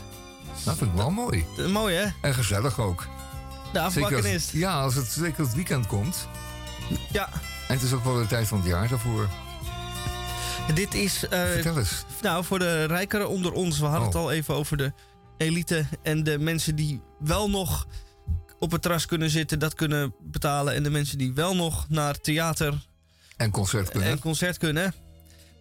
Dat 0.65 0.77
vind 0.77 0.91
ik 0.91 0.97
wel 0.97 1.11
mooi. 1.11 1.47
mooi, 1.73 1.95
hè? 1.95 2.07
En 2.21 2.35
gezellig 2.35 2.81
ook. 2.81 3.07
De 3.73 3.81
als, 3.81 3.95
afbakkenist. 3.97 4.51
ja, 4.53 4.81
als 4.81 4.95
het 4.95 5.07
zeker 5.07 5.45
het 5.45 5.55
weekend 5.55 5.87
komt. 5.87 6.29
Ja. 7.13 7.29
En 7.69 7.75
het 7.75 7.83
is 7.83 7.93
ook 7.93 8.05
wel 8.05 8.15
de 8.15 8.27
tijd 8.27 8.47
van 8.49 8.59
het 8.59 8.67
jaar 8.67 8.89
daarvoor. 8.89 9.29
Dit 10.75 10.95
is... 10.95 11.29
eh, 11.29 11.41
Vertel 11.45 11.79
eens. 11.79 12.05
Nou, 12.23 12.45
voor 12.45 12.59
de 12.59 12.85
rijkeren 12.85 13.29
onder 13.29 13.53
ons. 13.53 13.79
We 13.79 13.85
hadden 13.87 14.07
het 14.07 14.15
Oh. 14.17 14.23
al 14.23 14.31
even 14.33 14.55
over 14.55 14.77
de 14.77 14.93
elite 15.37 15.87
en 16.03 16.23
de 16.25 16.39
mensen 16.39 16.77
die 16.77 17.01
wel 17.19 17.51
nog 17.51 17.87
op 18.59 18.71
het 18.71 18.83
terras 18.83 19.07
kunnen 19.07 19.31
zitten, 19.31 19.59
dat 19.59 19.75
kunnen 19.75 20.15
betalen. 20.21 20.75
En 20.75 20.83
de 20.83 20.91
mensen 20.91 21.19
die 21.19 21.33
wel 21.33 21.57
nog 21.57 21.89
naar 21.89 22.21
theater 22.21 22.87
En 23.37 23.51
concert 23.51 23.91
kunnen. 23.91 24.09
en 24.09 24.19
concert 24.19 24.59
kunnen, 24.59 24.95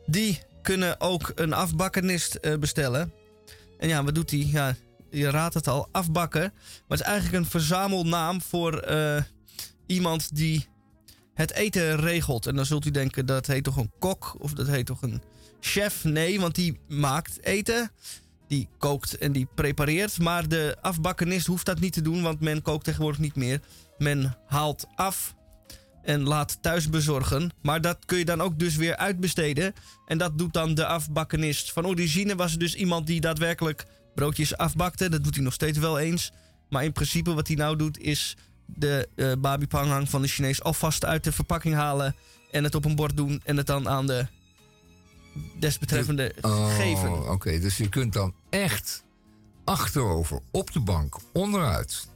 die 0.05 0.39
kunnen 0.61 0.99
ook 1.01 1.31
een 1.35 1.53
afbakkenist 1.53 2.35
eh, 2.35 2.57
bestellen. 2.57 3.11
En 3.79 3.87
ja, 3.87 4.03
wat 4.03 4.15
doet 4.15 4.29
die? 4.29 4.51
Ja, 4.51 4.75
je 5.09 5.29
raadt 5.29 5.53
het 5.53 5.67
al, 5.67 5.87
afbakken. 5.91 6.41
Maar 6.41 6.97
het 6.97 6.99
is 6.99 7.05
eigenlijk 7.05 7.43
een 7.43 7.49
verzamelnaam 7.49 8.41
voor 8.41 8.77
eh, 8.79 9.23
iemand 9.85 10.35
die 10.35 10.67
het 11.33 11.51
eten 11.51 11.99
regelt. 11.99 12.45
En 12.47 12.55
dan 12.55 12.65
zult 12.65 12.85
u 12.85 12.91
denken, 12.91 13.25
dat 13.25 13.47
heet 13.47 13.63
toch 13.63 13.77
een 13.77 13.91
kok 13.99 14.35
of 14.39 14.53
dat 14.53 14.67
heet 14.67 14.85
toch 14.85 15.01
een 15.01 15.21
chef? 15.59 16.03
Nee, 16.03 16.39
want 16.39 16.55
die 16.55 16.79
maakt 16.87 17.43
eten. 17.43 17.91
Die 18.47 18.67
kookt 18.77 19.17
en 19.17 19.31
die 19.31 19.47
prepareert. 19.55 20.19
Maar 20.19 20.47
de 20.47 20.77
afbakkenist 20.81 21.47
hoeft 21.47 21.65
dat 21.65 21.79
niet 21.79 21.93
te 21.93 22.01
doen, 22.01 22.21
want 22.21 22.39
men 22.39 22.61
kookt 22.61 22.83
tegenwoordig 22.83 23.19
niet 23.19 23.35
meer. 23.35 23.61
Men 23.97 24.37
haalt 24.45 24.87
af 24.95 25.35
en 26.03 26.23
laat 26.23 26.57
thuis 26.61 26.89
bezorgen. 26.89 27.51
Maar 27.61 27.81
dat 27.81 27.97
kun 28.05 28.17
je 28.17 28.25
dan 28.25 28.41
ook 28.41 28.59
dus 28.59 28.75
weer 28.75 28.95
uitbesteden. 28.95 29.73
En 30.05 30.17
dat 30.17 30.37
doet 30.37 30.53
dan 30.53 30.73
de 30.73 30.85
afbakkenist. 30.85 31.71
Van 31.71 31.85
origine 31.85 32.35
was 32.35 32.51
het 32.51 32.59
dus 32.59 32.75
iemand 32.75 33.07
die 33.07 33.21
daadwerkelijk 33.21 33.85
broodjes 34.15 34.57
afbakte. 34.57 35.09
Dat 35.09 35.23
doet 35.23 35.35
hij 35.35 35.43
nog 35.43 35.53
steeds 35.53 35.77
wel 35.77 35.99
eens. 35.99 36.31
Maar 36.69 36.83
in 36.83 36.91
principe 36.91 37.33
wat 37.33 37.47
hij 37.47 37.55
nou 37.55 37.75
doet 37.75 37.99
is 37.99 38.37
de 38.65 39.09
eh 39.15 39.31
babi 39.39 39.65
van 40.05 40.21
de 40.21 40.27
Chinees 40.27 40.63
alvast 40.63 41.05
uit 41.05 41.23
de 41.23 41.31
verpakking 41.31 41.75
halen. 41.75 42.15
En 42.51 42.63
het 42.63 42.75
op 42.75 42.85
een 42.85 42.95
bord 42.95 43.17
doen 43.17 43.41
en 43.43 43.57
het 43.57 43.67
dan 43.67 43.89
aan 43.89 44.07
de 44.07 44.27
desbetreffende 45.59 46.33
Oh, 46.41 46.75
geven. 46.75 47.31
Oké, 47.31 47.59
dus 47.59 47.77
je 47.77 47.89
kunt 47.89 48.13
dan 48.13 48.33
echt 48.49 49.03
achterover 49.63 50.39
op 50.51 50.71
de 50.73 50.79
bank, 50.79 51.15
onderuit, 51.33 52.07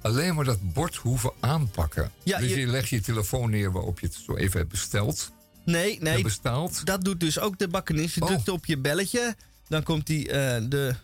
alleen 0.00 0.34
maar 0.34 0.44
dat 0.44 0.72
bord 0.72 0.96
hoeven 0.96 1.32
aanpakken. 1.40 2.10
Ja, 2.22 2.38
dus 2.38 2.50
je... 2.50 2.60
je- 2.60 2.66
legt 2.66 2.88
je 2.88 3.00
telefoon 3.00 3.50
neer 3.50 3.72
waarop 3.72 4.00
je 4.00 4.06
het 4.06 4.14
zo 4.26 4.36
even 4.36 4.58
hebt 4.58 4.70
besteld. 4.70 5.32
Nee, 5.64 5.98
nee. 6.00 6.22
Bestaald. 6.22 6.86
Dat 6.86 7.04
doet 7.04 7.20
dus 7.20 7.38
ook 7.38 7.58
de 7.58 7.68
bakkenist. 7.68 8.14
Je 8.14 8.20
Oh. 8.20 8.26
drukt 8.26 8.48
op 8.48 8.66
je 8.66 8.78
belletje. 8.78 9.36
Dan 9.68 9.82
komt 9.82 10.06
die, 10.06 10.28
eh, 10.30 10.62
de 10.68 10.94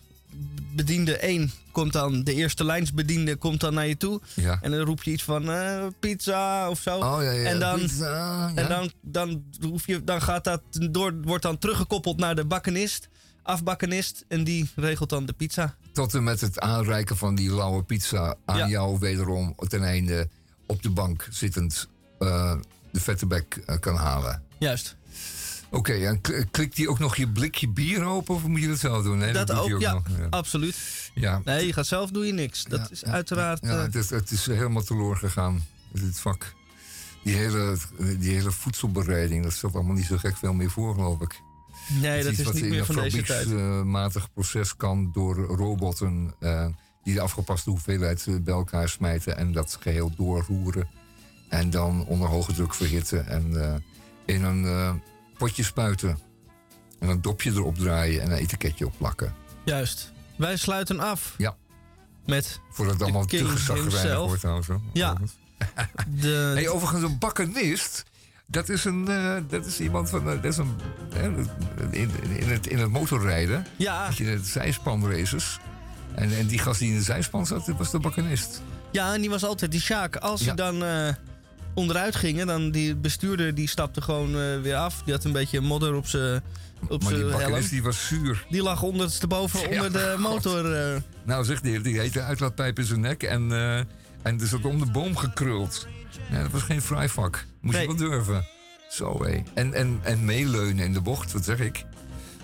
bediende 0.74 1.16
1 1.16 1.50
komt 1.72 1.92
dan, 1.92 2.22
de 2.24 2.34
eerste 2.34 2.64
lijnsbediende 2.64 3.36
komt 3.36 3.60
dan 3.60 3.74
naar 3.74 3.86
je 3.86 3.96
toe. 3.96 4.20
Ja. 4.34 4.59
En 4.62 4.70
dan 4.70 4.80
roep 4.80 5.02
je 5.02 5.10
iets 5.10 5.22
van 5.22 5.50
eh, 5.50 5.86
pizza 6.00 6.70
of 6.70 6.80
zo. 6.80 6.98
Oh, 6.98 7.22
ja, 7.22 7.30
ja, 7.30 7.44
en 7.48 7.59
dan, 7.59 7.80
pizza, 7.80 8.52
en 8.55 8.68
dan, 8.68 8.92
dan, 9.02 9.44
hoef 9.60 9.86
je, 9.86 10.05
dan 10.05 10.22
gaat 10.22 10.44
dat 10.44 10.62
door, 10.90 11.14
wordt 11.22 11.42
dan 11.42 11.59
teruggekoppeld 11.59 12.16
naar 12.16 12.34
de 12.34 12.44
bakkenist, 12.44 13.09
afbakkenist. 13.42 14.24
En 14.28 14.44
die 14.44 14.70
regelt 14.76 15.10
dan 15.10 15.26
de 15.26 15.32
pizza. 15.32 15.76
Tot 15.92 16.14
en 16.14 16.24
met 16.24 16.40
het 16.40 16.60
aanreiken 16.60 17.16
van 17.16 17.34
die 17.34 17.55
lauwe 17.55 17.82
pizza 17.82 18.34
aan 18.44 18.68
jou 18.68 18.98
wederom 18.98 19.55
ten 19.68 19.82
einde 19.82 20.28
op 20.66 20.82
de 20.82 20.90
bank 20.90 21.26
zittend 21.30 21.88
eh, 22.18 22.55
de 22.92 23.00
vette 23.00 23.26
bek 23.26 23.62
eh, 23.66 23.78
kan 23.78 23.96
halen. 23.96 24.42
Juist. 24.59 24.96
Oké, 25.70 25.93
en 25.93 26.20
kl- 26.20 26.43
klikt 26.51 26.77
die 26.77 26.89
ook 26.90 26.99
nog 26.99 27.16
je 27.16 27.28
blikje 27.28 27.69
bier 27.69 28.05
open 28.05 28.35
of 28.35 28.47
moet 28.47 28.61
je 28.61 28.69
dat 28.69 28.78
zelf 28.78 29.03
doen? 29.03 29.19
Nee, 29.19 29.32
dat 29.32 29.49
hij 29.49 29.59
ook, 29.59 29.81
ja, 29.81 29.93
nog, 29.93 30.05
absoluut. 30.31 30.77
Ja. 31.15 31.40
Nee, 31.45 31.66
je 31.66 31.73
gaat 31.73 31.86
zelf 31.86 32.11
doe 32.11 32.27
je 32.27 32.32
niks. 32.32 32.65
Dat 32.65 32.90
is 32.90 33.05
uiteraard... 33.05 33.59
Ja, 33.62 33.69
eh, 33.77 33.82
het, 33.82 33.95
is, 33.95 34.11
het 34.11 34.31
is 34.31 34.47
helemaal 34.47 34.82
teloor 34.82 35.16
gegaan, 35.16 35.65
dit 35.93 36.20
vak. 36.20 36.55
Die 37.24 37.35
hele, 37.35 37.77
die 38.19 38.35
hele 38.35 38.51
voedselbereiding, 38.51 39.43
dat 39.43 39.53
stelt 39.53 39.74
allemaal 39.74 39.95
niet 39.95 40.05
zo 40.05 40.16
gek 40.16 40.36
veel 40.36 40.53
meer 40.53 40.70
voor, 40.70 40.95
geloof 40.95 41.20
ik. 41.20 41.40
nee, 42.01 42.23
dat 42.23 42.32
is 42.32 42.39
iets 42.39 42.47
wat 42.47 42.55
niet 42.55 42.62
in 42.62 42.70
meer 42.70 42.78
een 42.78 42.85
van 42.86 42.95
deze 42.95 43.23
tijd. 43.23 43.47
fabrieksmatig 43.47 44.32
proces 44.32 44.77
kan 44.77 45.11
door 45.12 45.36
robotten 45.36 46.35
eh, 46.40 46.66
die 47.03 47.15
de 47.15 47.20
afgepaste 47.20 47.70
hoeveelheid 47.70 48.27
eh, 48.27 48.35
bij 48.40 48.55
elkaar 48.55 48.89
smijten 48.89 49.36
en 49.36 49.53
dat 49.53 49.77
geheel 49.81 50.12
doorroeren. 50.16 50.89
En 51.49 51.70
dan 51.70 52.05
onder 52.07 52.28
hoge 52.28 52.53
druk 52.53 52.74
verhitten 52.74 53.27
en 53.27 53.62
eh, 53.65 53.74
in 54.24 54.45
een 54.45 54.65
eh, 54.65 54.93
potje 55.39 55.62
spuiten. 55.62 56.19
En 56.98 57.09
een 57.09 57.23
dopje 57.23 57.51
erop 57.51 57.78
draaien 57.78 58.23
en 58.23 58.31
een 58.31 58.36
etiketje 58.36 58.86
op 58.86 58.93
plakken. 58.98 59.35
Juist. 59.65 60.12
Wij 60.36 60.56
sluiten 60.56 61.01
af. 61.01 61.35
Ja. 61.39 61.56
Met 62.27 62.60
Voordat 62.70 62.94
het 62.94 63.02
allemaal 63.02 63.24
te 63.24 63.36
himself. 63.36 64.27
wordt 64.27 64.40
trouwens. 64.40 64.69
Ja. 64.93 65.16
De, 66.20 66.51
Hey, 66.55 66.69
overigens, 66.69 67.02
een 67.02 67.19
bakkenist. 67.19 68.05
Dat 68.47 68.69
is, 68.69 68.85
een, 68.85 69.09
eh, 69.09 69.36
dat 69.48 69.66
is 69.66 69.81
iemand 69.81 70.10
van. 70.10 70.20
eh, 70.20 70.27
dat 70.27 70.44
is 70.44 70.56
een, 70.56 70.77
in, 71.90 72.10
in, 72.36 72.48
het, 72.48 72.66
in 72.66 72.78
het 72.78 72.90
motorrijden. 72.90 73.66
Ja. 73.77 74.10
Je 74.15 74.24
de 74.24 74.39
zijspanraces. 74.44 75.59
En, 76.15 76.36
en 76.36 76.47
die 76.47 76.59
gast 76.59 76.78
die 76.78 76.89
in 76.90 76.97
de 76.97 77.02
zijspan 77.02 77.47
zat, 77.47 77.66
dat 77.66 77.77
was 77.77 77.90
de 77.90 77.98
bakkenist. 77.98 78.62
Ja, 78.93 79.15
en 79.15 79.20
die 79.20 79.31
was 79.31 79.44
altijd 79.44 79.70
die 79.70 79.81
Sjaak. 79.81 80.16
Als 80.16 80.40
Ja. 80.40 80.47
ze 80.51 80.55
dan 80.55 80.85
eh, 80.85 81.09
onderuit 81.74 82.16
gingen, 82.16 82.47
dan 82.47 82.70
die 82.70 82.97
bestuurder 82.97 83.55
die 83.55 83.69
stapte 83.69 84.01
gewoon 84.01 84.28
eh, 84.40 84.61
weer 84.62 84.77
af. 84.77 85.03
Die 85.05 85.15
had 85.15 85.24
een 85.24 85.32
beetje 85.32 85.61
modder 85.61 85.95
op 85.95 86.07
zijn 86.07 86.43
op 86.89 87.03
Maar 87.03 87.12
die 87.12 87.69
die 87.69 87.82
was 87.82 88.07
zuur. 88.07 88.47
Die 88.51 88.62
lag 88.62 88.82
ondersteboven 88.82 89.61
Ja, 89.70 89.85
onder 89.85 89.93
de 89.93 90.15
motor. 90.19 90.73
eh. 90.74 91.01
Nou, 91.24 91.45
zegt 91.45 91.62
die, 91.62 91.81
die 91.81 91.99
heette 92.01 92.23
uitlaatpijp 92.23 92.78
in 92.78 92.85
zijn 92.85 93.01
nek. 93.01 93.23
En, 93.23 93.53
eh 93.53 93.77
en 94.23 94.40
er 94.40 94.47
zat 94.47 94.65
om 94.65 94.78
de 94.78 94.90
boom 94.90 95.16
gekruld. 95.16 95.86
Ja, 96.31 96.43
dat 96.43 96.51
was 96.51 96.62
geen 96.62 96.82
vrijvak. 96.82 97.47
Moest 97.61 97.77
Nee. 97.77 97.89
je 97.89 97.95
wel 97.97 98.09
durven. 98.11 98.47
Zo 98.90 99.24
hé. 99.24 99.43
En, 99.55 99.74
en, 99.74 99.99
en 100.03 100.24
meeleunen 100.24 100.85
in 100.85 100.93
de 100.93 101.01
bocht, 101.01 101.32
wat 101.32 101.45
zeg 101.45 101.59
ik? 101.61 101.85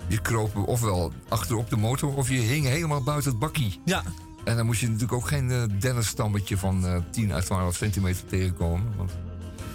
Je 0.07 0.21
kroop 0.21 0.55
ofwel 0.67 1.13
achterop 1.29 1.69
de 1.69 1.75
motor 1.75 2.15
of 2.15 2.29
je 2.29 2.35
hing 2.37 2.65
helemaal 2.65 3.03
buiten 3.03 3.29
het 3.31 3.39
bakkie. 3.39 3.81
Ja. 3.85 4.03
En 4.45 4.55
dan 4.55 4.65
moet 4.65 4.77
je 4.77 4.85
natuurlijk 4.85 5.13
ook 5.13 5.27
geen 5.27 5.51
eh, 5.51 5.57
uh, 5.57 5.63
dennenstammetje 5.79 6.57
van 6.57 6.85
uh, 6.85 6.97
10 7.09 7.31
à 7.31 7.39
12 7.39 7.75
centimeter 7.75 8.25
tegenkomen. 8.25 8.93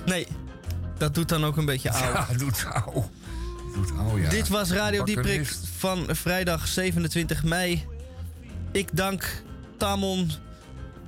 Nee, 0.07 0.27
dat 0.99 1.15
doet 1.15 1.29
dan 1.29 1.45
ook 1.45 1.57
een 1.57 1.65
beetje 1.65 1.91
oud. 1.91 2.29
Ja, 2.29 2.37
doet 2.45 2.67
oud. 2.73 3.05
Doet 3.75 3.93
oud, 3.99 4.21
ja. 4.21 4.29
Dit 4.29 4.49
was 4.49 4.71
Radio 4.71 5.05
Dieprik 5.05 5.55
van 5.77 6.07
vrijdag 6.09 6.69
27 6.69 7.45
mei. 7.45 7.87
Ik 8.73 8.97
dank 8.97 9.43
Tamon 9.77 10.31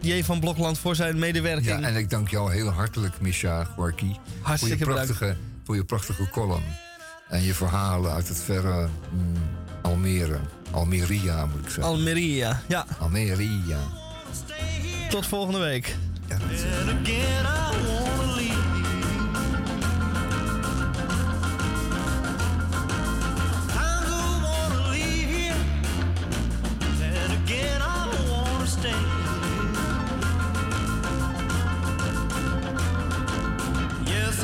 J. 0.01 0.23
van 0.23 0.41
Blokland 0.41 0.79
voor 0.79 0.97
zijn 0.97 1.19
medewerking. 1.19 1.81
Ja, 1.81 1.89
en 1.89 1.97
ik 1.97 2.11
dank 2.11 2.29
jou 2.29 2.53
heel 2.53 2.69
hartelijk, 2.69 3.21
Misha 3.21 3.65
Gorky. 3.65 4.17
Hartstikke 4.41 4.85
voor 4.85 4.93
je 4.93 4.95
prachtige, 4.95 5.19
bedankt. 5.25 5.41
Voor 5.65 5.75
je 5.75 5.85
prachtige 5.85 6.29
column. 6.29 6.65
En 7.29 7.43
je 7.43 7.55
verhalen 7.55 8.13
uit 8.13 8.29
het 8.29 8.39
verre 8.39 8.89
mm, 9.11 9.33
Almere. 9.83 10.39
Almeria 10.73 11.47
moet 11.47 11.61
ik 11.61 11.71
zeggen. 11.71 11.83
Almeria, 11.83 12.61
ja. 12.69 12.87
Almeria. 12.99 13.79
Tot 15.11 15.27
volgende 15.27 15.59
week. 15.59 15.97
Ja. 16.29 16.37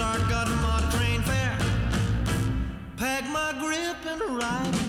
I 0.01 0.17
got 0.31 0.49
my 0.49 0.91
train 0.91 1.23
fare, 1.23 1.59
packed 2.97 3.29
my 3.31 3.53
grip 3.61 4.07
and 4.07 4.39
ride. 4.39 4.88